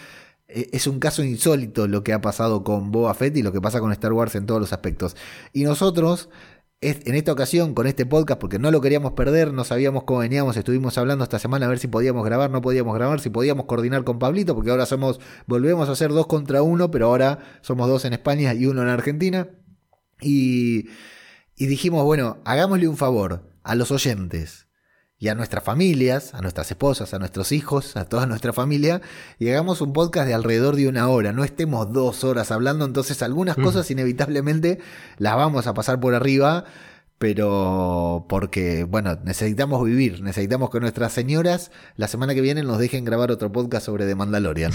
eh, 0.49 0.71
es 0.73 0.87
un 0.87 0.99
caso 1.01 1.23
insólito 1.23 1.87
lo 1.87 2.03
que 2.03 2.15
ha 2.15 2.23
pasado 2.23 2.65
con 2.65 2.93
Boba 2.93 3.13
Fett 3.13 3.37
y 3.37 3.43
lo 3.43 3.53
que 3.53 3.61
pasa 3.61 3.79
con 3.79 3.93
Star 3.93 4.15
Wars 4.15 4.35
en 4.37 4.47
todos 4.47 4.61
los 4.61 4.73
aspectos. 4.73 5.17
Y 5.53 5.65
nosotros 5.65 6.31
en 6.83 7.15
esta 7.15 7.33
ocasión 7.33 7.75
con 7.75 7.87
este 7.87 8.05
podcast, 8.05 8.41
porque 8.41 8.59
no 8.59 8.73
lo 8.73 8.81
queríamos 8.81 9.13
perder, 9.13 9.53
no 9.53 9.63
sabíamos 9.65 10.03
cómo 10.03 10.19
veníamos, 10.19 10.57
estuvimos 10.57 10.99
hablando 10.99 11.23
esta 11.23 11.39
semana 11.39 11.67
a 11.67 11.69
ver 11.69 11.79
si 11.79 11.87
podíamos 11.87 12.25
grabar, 12.25 12.51
no 12.51 12.61
podíamos 12.61 12.95
grabar, 12.95 13.21
si 13.21 13.31
podíamos 13.31 13.67
coordinar 13.67 14.03
con 14.03 14.19
Pablito, 14.19 14.55
porque 14.57 14.71
ahora 14.71 14.85
somos, 14.85 15.21
volvemos 15.47 15.89
a 15.89 15.95
ser 15.95 16.11
dos 16.11 16.27
contra 16.27 16.63
uno, 16.63 16.91
pero 16.91 17.07
ahora 17.07 17.39
somos 17.61 17.89
dos 17.89 18.05
en 18.05 18.15
España 18.15 18.53
y 18.53 18.67
uno 18.67 18.83
en 18.83 18.89
Argentina. 18.89 19.49
Y, 20.21 20.89
y 21.57 21.67
dijimos, 21.67 22.05
bueno, 22.05 22.39
hagámosle 22.45 22.89
un 22.89 22.97
favor 22.97 23.49
a 23.63 23.77
los 23.77 23.93
oyentes 23.93 24.67
y 25.23 25.29
a 25.29 25.37
nuestras 25.37 25.63
familias, 25.63 26.35
a 26.35 26.41
nuestras 26.41 26.69
esposas, 26.73 27.15
a 27.15 27.21
nuestros 27.21 27.53
hijos, 27.53 27.97
a 27.97 28.07
toda 28.07 28.27
nuestra 28.27 28.53
familia, 28.53 29.03
y 29.39 29.51
hagamos 29.51 29.81
un 29.81 29.93
podcast 29.93 30.27
de 30.27 30.35
alrededor 30.35 30.75
de 30.75 30.89
una 30.89 31.07
hora. 31.07 31.33
No 31.33 31.45
estemos 31.45 31.93
dos 31.93 32.25
horas 32.25 32.51
hablando, 32.51 32.85
entonces 32.85 33.23
algunas 33.23 33.55
cosas 33.55 33.89
inevitablemente 33.93 34.81
las 35.19 35.37
vamos 35.37 35.69
a 35.69 35.75
pasar 35.75 36.01
por 36.01 36.17
arriba 36.17 36.65
pero 37.23 38.27
porque, 38.29 38.83
bueno, 38.83 39.17
necesitamos 39.23 39.85
vivir, 39.85 40.21
necesitamos 40.23 40.71
que 40.71 40.81
nuestras 40.81 41.13
señoras 41.13 41.71
la 41.95 42.09
semana 42.09 42.35
que 42.35 42.41
viene 42.41 42.65
nos 42.65 42.81
dejen 42.81 43.05
grabar 43.05 43.31
otro 43.31 43.53
podcast 43.53 43.87
sobre 43.87 44.07
The 44.07 44.17
Mandalorian. 44.17 44.73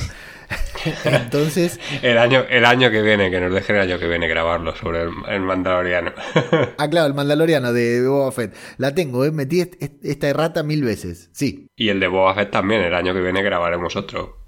Entonces... 1.04 1.78
El 2.02 2.18
año, 2.18 2.46
el 2.50 2.64
año 2.64 2.90
que 2.90 3.02
viene, 3.02 3.30
que 3.30 3.42
nos 3.42 3.54
dejen 3.54 3.76
el 3.76 3.82
año 3.82 4.00
que 4.00 4.08
viene 4.08 4.30
grabarlo 4.30 4.74
sobre 4.78 5.02
el, 5.02 5.42
Mandaloriano. 5.42 6.14
ah, 6.78 6.90
claro, 6.90 7.08
el 7.08 7.14
Mandaloriano 7.14 7.74
de 7.74 8.08
Boba 8.08 8.32
Fett. 8.32 8.56
La 8.78 8.96
tengo, 8.96 9.26
¿eh? 9.26 9.32
metí 9.32 9.70
esta 10.02 10.30
errata 10.30 10.64
mil 10.64 10.86
veces, 10.86 11.30
sí. 11.34 11.68
Y 11.76 11.90
el 11.90 12.00
de 12.00 12.08
Boba 12.08 12.34
Fett 12.34 12.52
también, 12.52 12.82
el 12.82 12.94
año 12.94 13.14
que 13.14 13.20
viene 13.20 13.44
grabaremos 13.44 13.98
otro. 13.98 14.46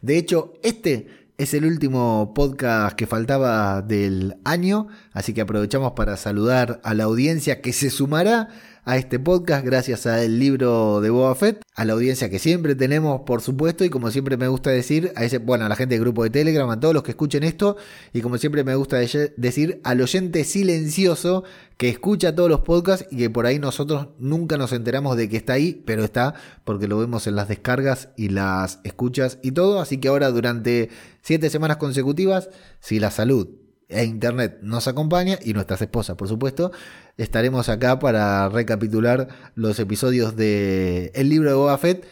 de 0.00 0.16
hecho, 0.16 0.54
este 0.62 1.17
es 1.38 1.54
el 1.54 1.64
último 1.64 2.32
podcast 2.34 2.96
que 2.96 3.06
faltaba 3.06 3.80
del 3.80 4.38
año, 4.44 4.88
así 5.12 5.34
que 5.34 5.40
aprovechamos 5.40 5.92
para 5.92 6.16
saludar 6.16 6.80
a 6.82 6.94
la 6.94 7.04
audiencia 7.04 7.60
que 7.60 7.72
se 7.72 7.90
sumará 7.90 8.48
a 8.88 8.96
este 8.96 9.18
podcast 9.18 9.66
gracias 9.66 10.06
al 10.06 10.38
libro 10.38 11.02
de 11.02 11.10
Boba 11.10 11.34
Fett, 11.34 11.60
a 11.74 11.84
la 11.84 11.92
audiencia 11.92 12.30
que 12.30 12.38
siempre 12.38 12.74
tenemos, 12.74 13.20
por 13.26 13.42
supuesto, 13.42 13.84
y 13.84 13.90
como 13.90 14.10
siempre 14.10 14.38
me 14.38 14.48
gusta 14.48 14.70
decir, 14.70 15.12
a 15.14 15.24
ese, 15.24 15.36
bueno, 15.36 15.66
a 15.66 15.68
la 15.68 15.76
gente 15.76 15.94
del 15.94 16.00
grupo 16.00 16.24
de 16.24 16.30
Telegram, 16.30 16.70
a 16.70 16.80
todos 16.80 16.94
los 16.94 17.02
que 17.02 17.10
escuchen 17.10 17.42
esto, 17.42 17.76
y 18.14 18.22
como 18.22 18.38
siempre 18.38 18.64
me 18.64 18.74
gusta 18.76 18.96
decir, 18.96 19.82
al 19.84 20.00
oyente 20.00 20.42
silencioso 20.42 21.44
que 21.76 21.90
escucha 21.90 22.34
todos 22.34 22.48
los 22.48 22.60
podcasts 22.60 23.06
y 23.10 23.18
que 23.18 23.28
por 23.28 23.44
ahí 23.44 23.58
nosotros 23.58 24.08
nunca 24.18 24.56
nos 24.56 24.72
enteramos 24.72 25.18
de 25.18 25.28
que 25.28 25.36
está 25.36 25.52
ahí, 25.52 25.82
pero 25.84 26.02
está 26.02 26.32
porque 26.64 26.88
lo 26.88 26.96
vemos 26.96 27.26
en 27.26 27.36
las 27.36 27.46
descargas 27.46 28.08
y 28.16 28.30
las 28.30 28.80
escuchas 28.84 29.38
y 29.42 29.52
todo, 29.52 29.82
así 29.82 29.98
que 29.98 30.08
ahora 30.08 30.30
durante 30.30 30.88
siete 31.20 31.50
semanas 31.50 31.76
consecutivas, 31.76 32.48
si 32.80 33.00
la 33.00 33.10
salud 33.10 33.48
e 33.88 34.04
Internet 34.04 34.58
nos 34.62 34.86
acompaña 34.86 35.38
y 35.42 35.54
nuestras 35.54 35.80
esposas, 35.82 36.16
por 36.16 36.28
supuesto, 36.28 36.72
estaremos 37.16 37.68
acá 37.68 37.98
para 37.98 38.48
recapitular 38.48 39.28
los 39.54 39.78
episodios 39.78 40.36
de 40.36 41.10
El 41.14 41.28
libro 41.30 41.48
de 41.48 41.56
Boba 41.56 41.78
Fett 41.78 42.06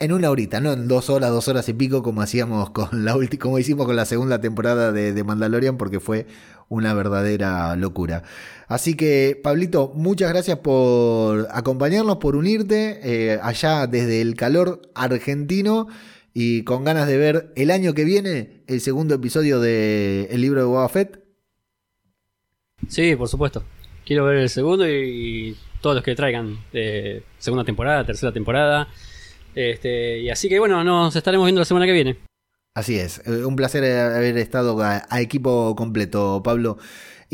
en 0.00 0.12
una 0.12 0.30
horita, 0.30 0.60
no 0.60 0.72
en 0.72 0.88
dos 0.88 1.08
horas, 1.08 1.30
dos 1.30 1.48
horas 1.48 1.68
y 1.68 1.72
pico 1.72 2.02
como 2.02 2.20
hacíamos 2.20 2.70
con 2.70 3.04
la 3.04 3.16
como 3.40 3.58
hicimos 3.58 3.86
con 3.86 3.96
la 3.96 4.04
segunda 4.04 4.40
temporada 4.40 4.92
de, 4.92 5.24
Mandalorian 5.24 5.76
porque 5.76 6.00
fue 6.00 6.26
una 6.68 6.94
verdadera 6.94 7.74
locura. 7.76 8.22
Así 8.66 8.94
que 8.94 9.40
Pablito, 9.42 9.92
muchas 9.94 10.30
gracias 10.30 10.58
por 10.58 11.48
acompañarnos, 11.50 12.16
por 12.16 12.36
unirte 12.36 13.00
eh, 13.02 13.38
allá 13.42 13.86
desde 13.86 14.20
el 14.20 14.34
calor 14.34 14.82
argentino 14.94 15.88
y 16.34 16.64
con 16.64 16.84
ganas 16.84 17.06
de 17.06 17.16
ver 17.16 17.52
el 17.54 17.70
año 17.70 17.94
que 17.94 18.04
viene 18.04 18.64
el 18.66 18.80
segundo 18.80 19.14
episodio 19.14 19.60
de 19.60 20.28
El 20.32 20.40
libro 20.40 20.60
de 20.60 20.66
Boba 20.66 20.88
Fett. 20.88 21.22
Sí, 22.88 23.14
por 23.14 23.28
supuesto. 23.28 23.62
Quiero 24.04 24.24
ver 24.24 24.38
el 24.38 24.50
segundo 24.50 24.86
y, 24.86 25.56
todos 25.80 25.94
los 25.94 26.04
que 26.04 26.16
traigan 26.16 26.58
de 26.72 27.22
segunda 27.38 27.64
temporada, 27.64 28.04
tercera 28.04 28.32
temporada. 28.32 28.88
Este, 29.54 30.18
y 30.18 30.28
así 30.28 30.48
que 30.48 30.58
bueno, 30.58 30.82
nos 30.82 31.14
estaremos 31.14 31.46
viendo 31.46 31.60
la 31.60 31.66
semana 31.66 31.86
que 31.86 31.92
viene. 31.92 32.18
Así 32.74 32.98
es, 32.98 33.22
eh, 33.26 33.44
un 33.44 33.54
placer 33.54 33.84
haber 33.84 34.36
estado 34.36 34.76
a 34.82 35.20
equipo 35.20 35.76
completo, 35.76 36.42
Pablo. 36.42 36.78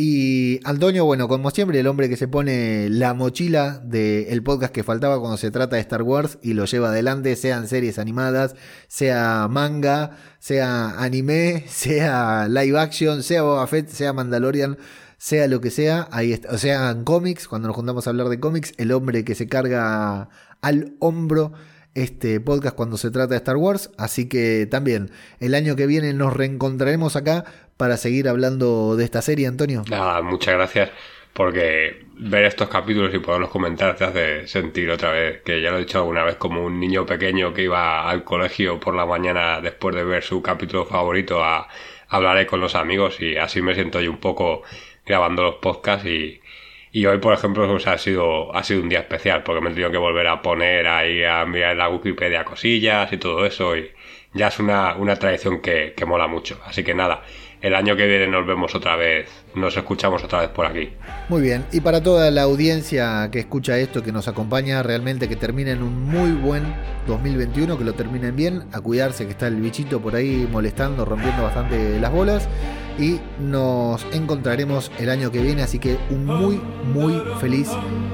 Y 0.02 0.60
Antonio, 0.64 1.04
bueno, 1.04 1.28
como 1.28 1.50
siempre, 1.50 1.78
el 1.78 1.86
hombre 1.86 2.08
que 2.08 2.16
se 2.16 2.26
pone 2.26 2.88
la 2.88 3.12
mochila 3.12 3.82
del 3.84 4.42
podcast 4.42 4.72
que 4.72 4.82
faltaba 4.82 5.20
cuando 5.20 5.36
se 5.36 5.50
trata 5.50 5.76
de 5.76 5.82
Star 5.82 6.00
Wars 6.00 6.38
y 6.40 6.54
lo 6.54 6.64
lleva 6.64 6.88
adelante, 6.88 7.36
sean 7.36 7.68
series 7.68 7.98
animadas, 7.98 8.56
sea 8.88 9.46
manga, 9.50 10.16
sea 10.38 10.98
anime, 10.98 11.64
sea 11.68 12.48
live 12.48 12.78
action, 12.78 13.22
sea 13.22 13.42
Boba 13.42 13.66
Fett, 13.66 13.90
sea 13.90 14.14
Mandalorian, 14.14 14.78
sea 15.18 15.46
lo 15.48 15.60
que 15.60 15.70
sea, 15.70 16.08
ahí 16.12 16.32
está, 16.32 16.48
o 16.54 16.56
sea, 16.56 16.88
en 16.88 17.04
cómics, 17.04 17.46
cuando 17.46 17.68
nos 17.68 17.76
juntamos 17.76 18.06
a 18.06 18.10
hablar 18.10 18.30
de 18.30 18.40
cómics, 18.40 18.72
el 18.78 18.92
hombre 18.92 19.22
que 19.22 19.34
se 19.34 19.48
carga 19.48 20.30
al 20.62 20.94
hombro 21.00 21.52
este 21.94 22.40
podcast 22.40 22.76
cuando 22.76 22.96
se 22.96 23.10
trata 23.10 23.34
de 23.34 23.36
Star 23.36 23.56
Wars. 23.56 23.90
Así 23.98 24.26
que 24.26 24.66
también 24.70 25.10
el 25.40 25.54
año 25.54 25.76
que 25.76 25.86
viene 25.86 26.12
nos 26.14 26.34
reencontraremos 26.34 27.16
acá 27.16 27.44
para 27.80 27.96
seguir 27.96 28.28
hablando 28.28 28.94
de 28.94 29.04
esta 29.04 29.22
serie, 29.22 29.46
Antonio. 29.46 29.84
Nada, 29.88 30.20
muchas 30.20 30.52
gracias. 30.54 30.90
Porque 31.32 32.04
ver 32.18 32.44
estos 32.44 32.68
capítulos 32.68 33.14
y 33.14 33.20
poderlos 33.20 33.48
comentar 33.48 33.96
te 33.96 34.04
hace 34.04 34.46
sentir 34.48 34.90
otra 34.90 35.12
vez, 35.12 35.40
que 35.42 35.62
ya 35.62 35.70
lo 35.70 35.78
he 35.78 35.80
dicho 35.80 35.96
alguna 35.96 36.22
vez, 36.22 36.36
como 36.36 36.62
un 36.62 36.78
niño 36.78 37.06
pequeño 37.06 37.54
que 37.54 37.62
iba 37.62 38.06
al 38.06 38.22
colegio 38.22 38.78
por 38.78 38.94
la 38.94 39.06
mañana 39.06 39.62
después 39.62 39.94
de 39.94 40.04
ver 40.04 40.22
su 40.22 40.42
capítulo 40.42 40.84
favorito 40.84 41.42
a 41.42 41.68
hablar 42.08 42.44
con 42.44 42.60
los 42.60 42.74
amigos 42.74 43.18
y 43.18 43.38
así 43.38 43.62
me 43.62 43.74
siento 43.74 43.98
yo 44.02 44.10
un 44.10 44.18
poco 44.18 44.62
grabando 45.06 45.42
los 45.42 45.54
podcasts 45.54 46.04
y, 46.06 46.38
y 46.92 47.06
hoy, 47.06 47.16
por 47.16 47.32
ejemplo, 47.32 47.64
ha, 47.86 47.98
sido, 47.98 48.54
ha 48.54 48.62
sido 48.62 48.82
un 48.82 48.90
día 48.90 49.00
especial 49.00 49.42
porque 49.42 49.62
me 49.62 49.70
he 49.70 49.72
tenido 49.72 49.90
que 49.90 49.96
volver 49.96 50.26
a 50.26 50.42
poner 50.42 50.86
ahí 50.86 51.22
a 51.24 51.44
en 51.44 51.78
la 51.78 51.88
Wikipedia 51.88 52.44
cosillas 52.44 53.10
y 53.10 53.16
todo 53.16 53.46
eso. 53.46 53.74
Y 53.74 53.90
ya 54.34 54.48
es 54.48 54.58
una, 54.58 54.94
una 54.96 55.16
tradición 55.16 55.60
que, 55.60 55.94
que 55.96 56.04
mola 56.06 56.26
mucho. 56.26 56.60
Así 56.64 56.84
que 56.84 56.94
nada, 56.94 57.22
el 57.60 57.74
año 57.74 57.96
que 57.96 58.06
viene 58.06 58.26
nos 58.26 58.46
vemos 58.46 58.74
otra 58.74 58.96
vez, 58.96 59.28
nos 59.54 59.76
escuchamos 59.76 60.24
otra 60.24 60.40
vez 60.40 60.48
por 60.48 60.66
aquí. 60.66 60.90
Muy 61.28 61.42
bien, 61.42 61.64
y 61.72 61.80
para 61.80 62.02
toda 62.02 62.30
la 62.30 62.42
audiencia 62.42 63.28
que 63.30 63.40
escucha 63.40 63.78
esto, 63.78 64.02
que 64.02 64.12
nos 64.12 64.28
acompaña, 64.28 64.82
realmente 64.82 65.28
que 65.28 65.36
terminen 65.36 65.82
un 65.82 66.08
muy 66.08 66.32
buen 66.32 66.62
2021, 67.06 67.76
que 67.76 67.84
lo 67.84 67.92
terminen 67.92 68.34
bien, 68.34 68.64
a 68.72 68.80
cuidarse 68.80 69.26
que 69.26 69.32
está 69.32 69.46
el 69.46 69.56
bichito 69.56 70.00
por 70.00 70.14
ahí 70.16 70.48
molestando, 70.50 71.04
rompiendo 71.04 71.42
bastante 71.42 72.00
las 72.00 72.12
bolas 72.12 72.48
y 72.98 73.18
nos 73.40 74.06
encontraremos 74.12 74.90
el 74.98 75.10
año 75.10 75.30
que 75.30 75.40
viene, 75.40 75.62
así 75.62 75.78
que 75.78 75.96
un 76.10 76.26
muy, 76.26 76.60
muy 76.92 77.22
feliz 77.40 77.70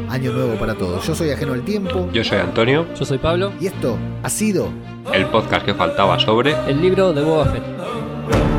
año 0.09 0.33
nuevo 0.33 0.55
para 0.59 0.75
todos. 0.75 1.07
Yo 1.07 1.15
soy 1.15 1.31
Ajeno 1.31 1.53
al 1.53 1.65
Tiempo. 1.65 2.09
Yo 2.13 2.23
soy 2.25 2.39
Antonio. 2.39 2.87
Yo 2.95 3.05
soy 3.05 3.19
Pablo. 3.19 3.53
Y 3.61 3.67
esto 3.67 3.99
ha 4.23 4.31
sido 4.31 4.71
el 5.13 5.27
podcast 5.27 5.65
que 5.65 5.75
faltaba 5.75 6.19
sobre 6.19 6.55
el 6.69 6.81
libro 6.81 7.13
de 7.13 7.23
Boba 7.23 7.47
Fett. 7.47 8.56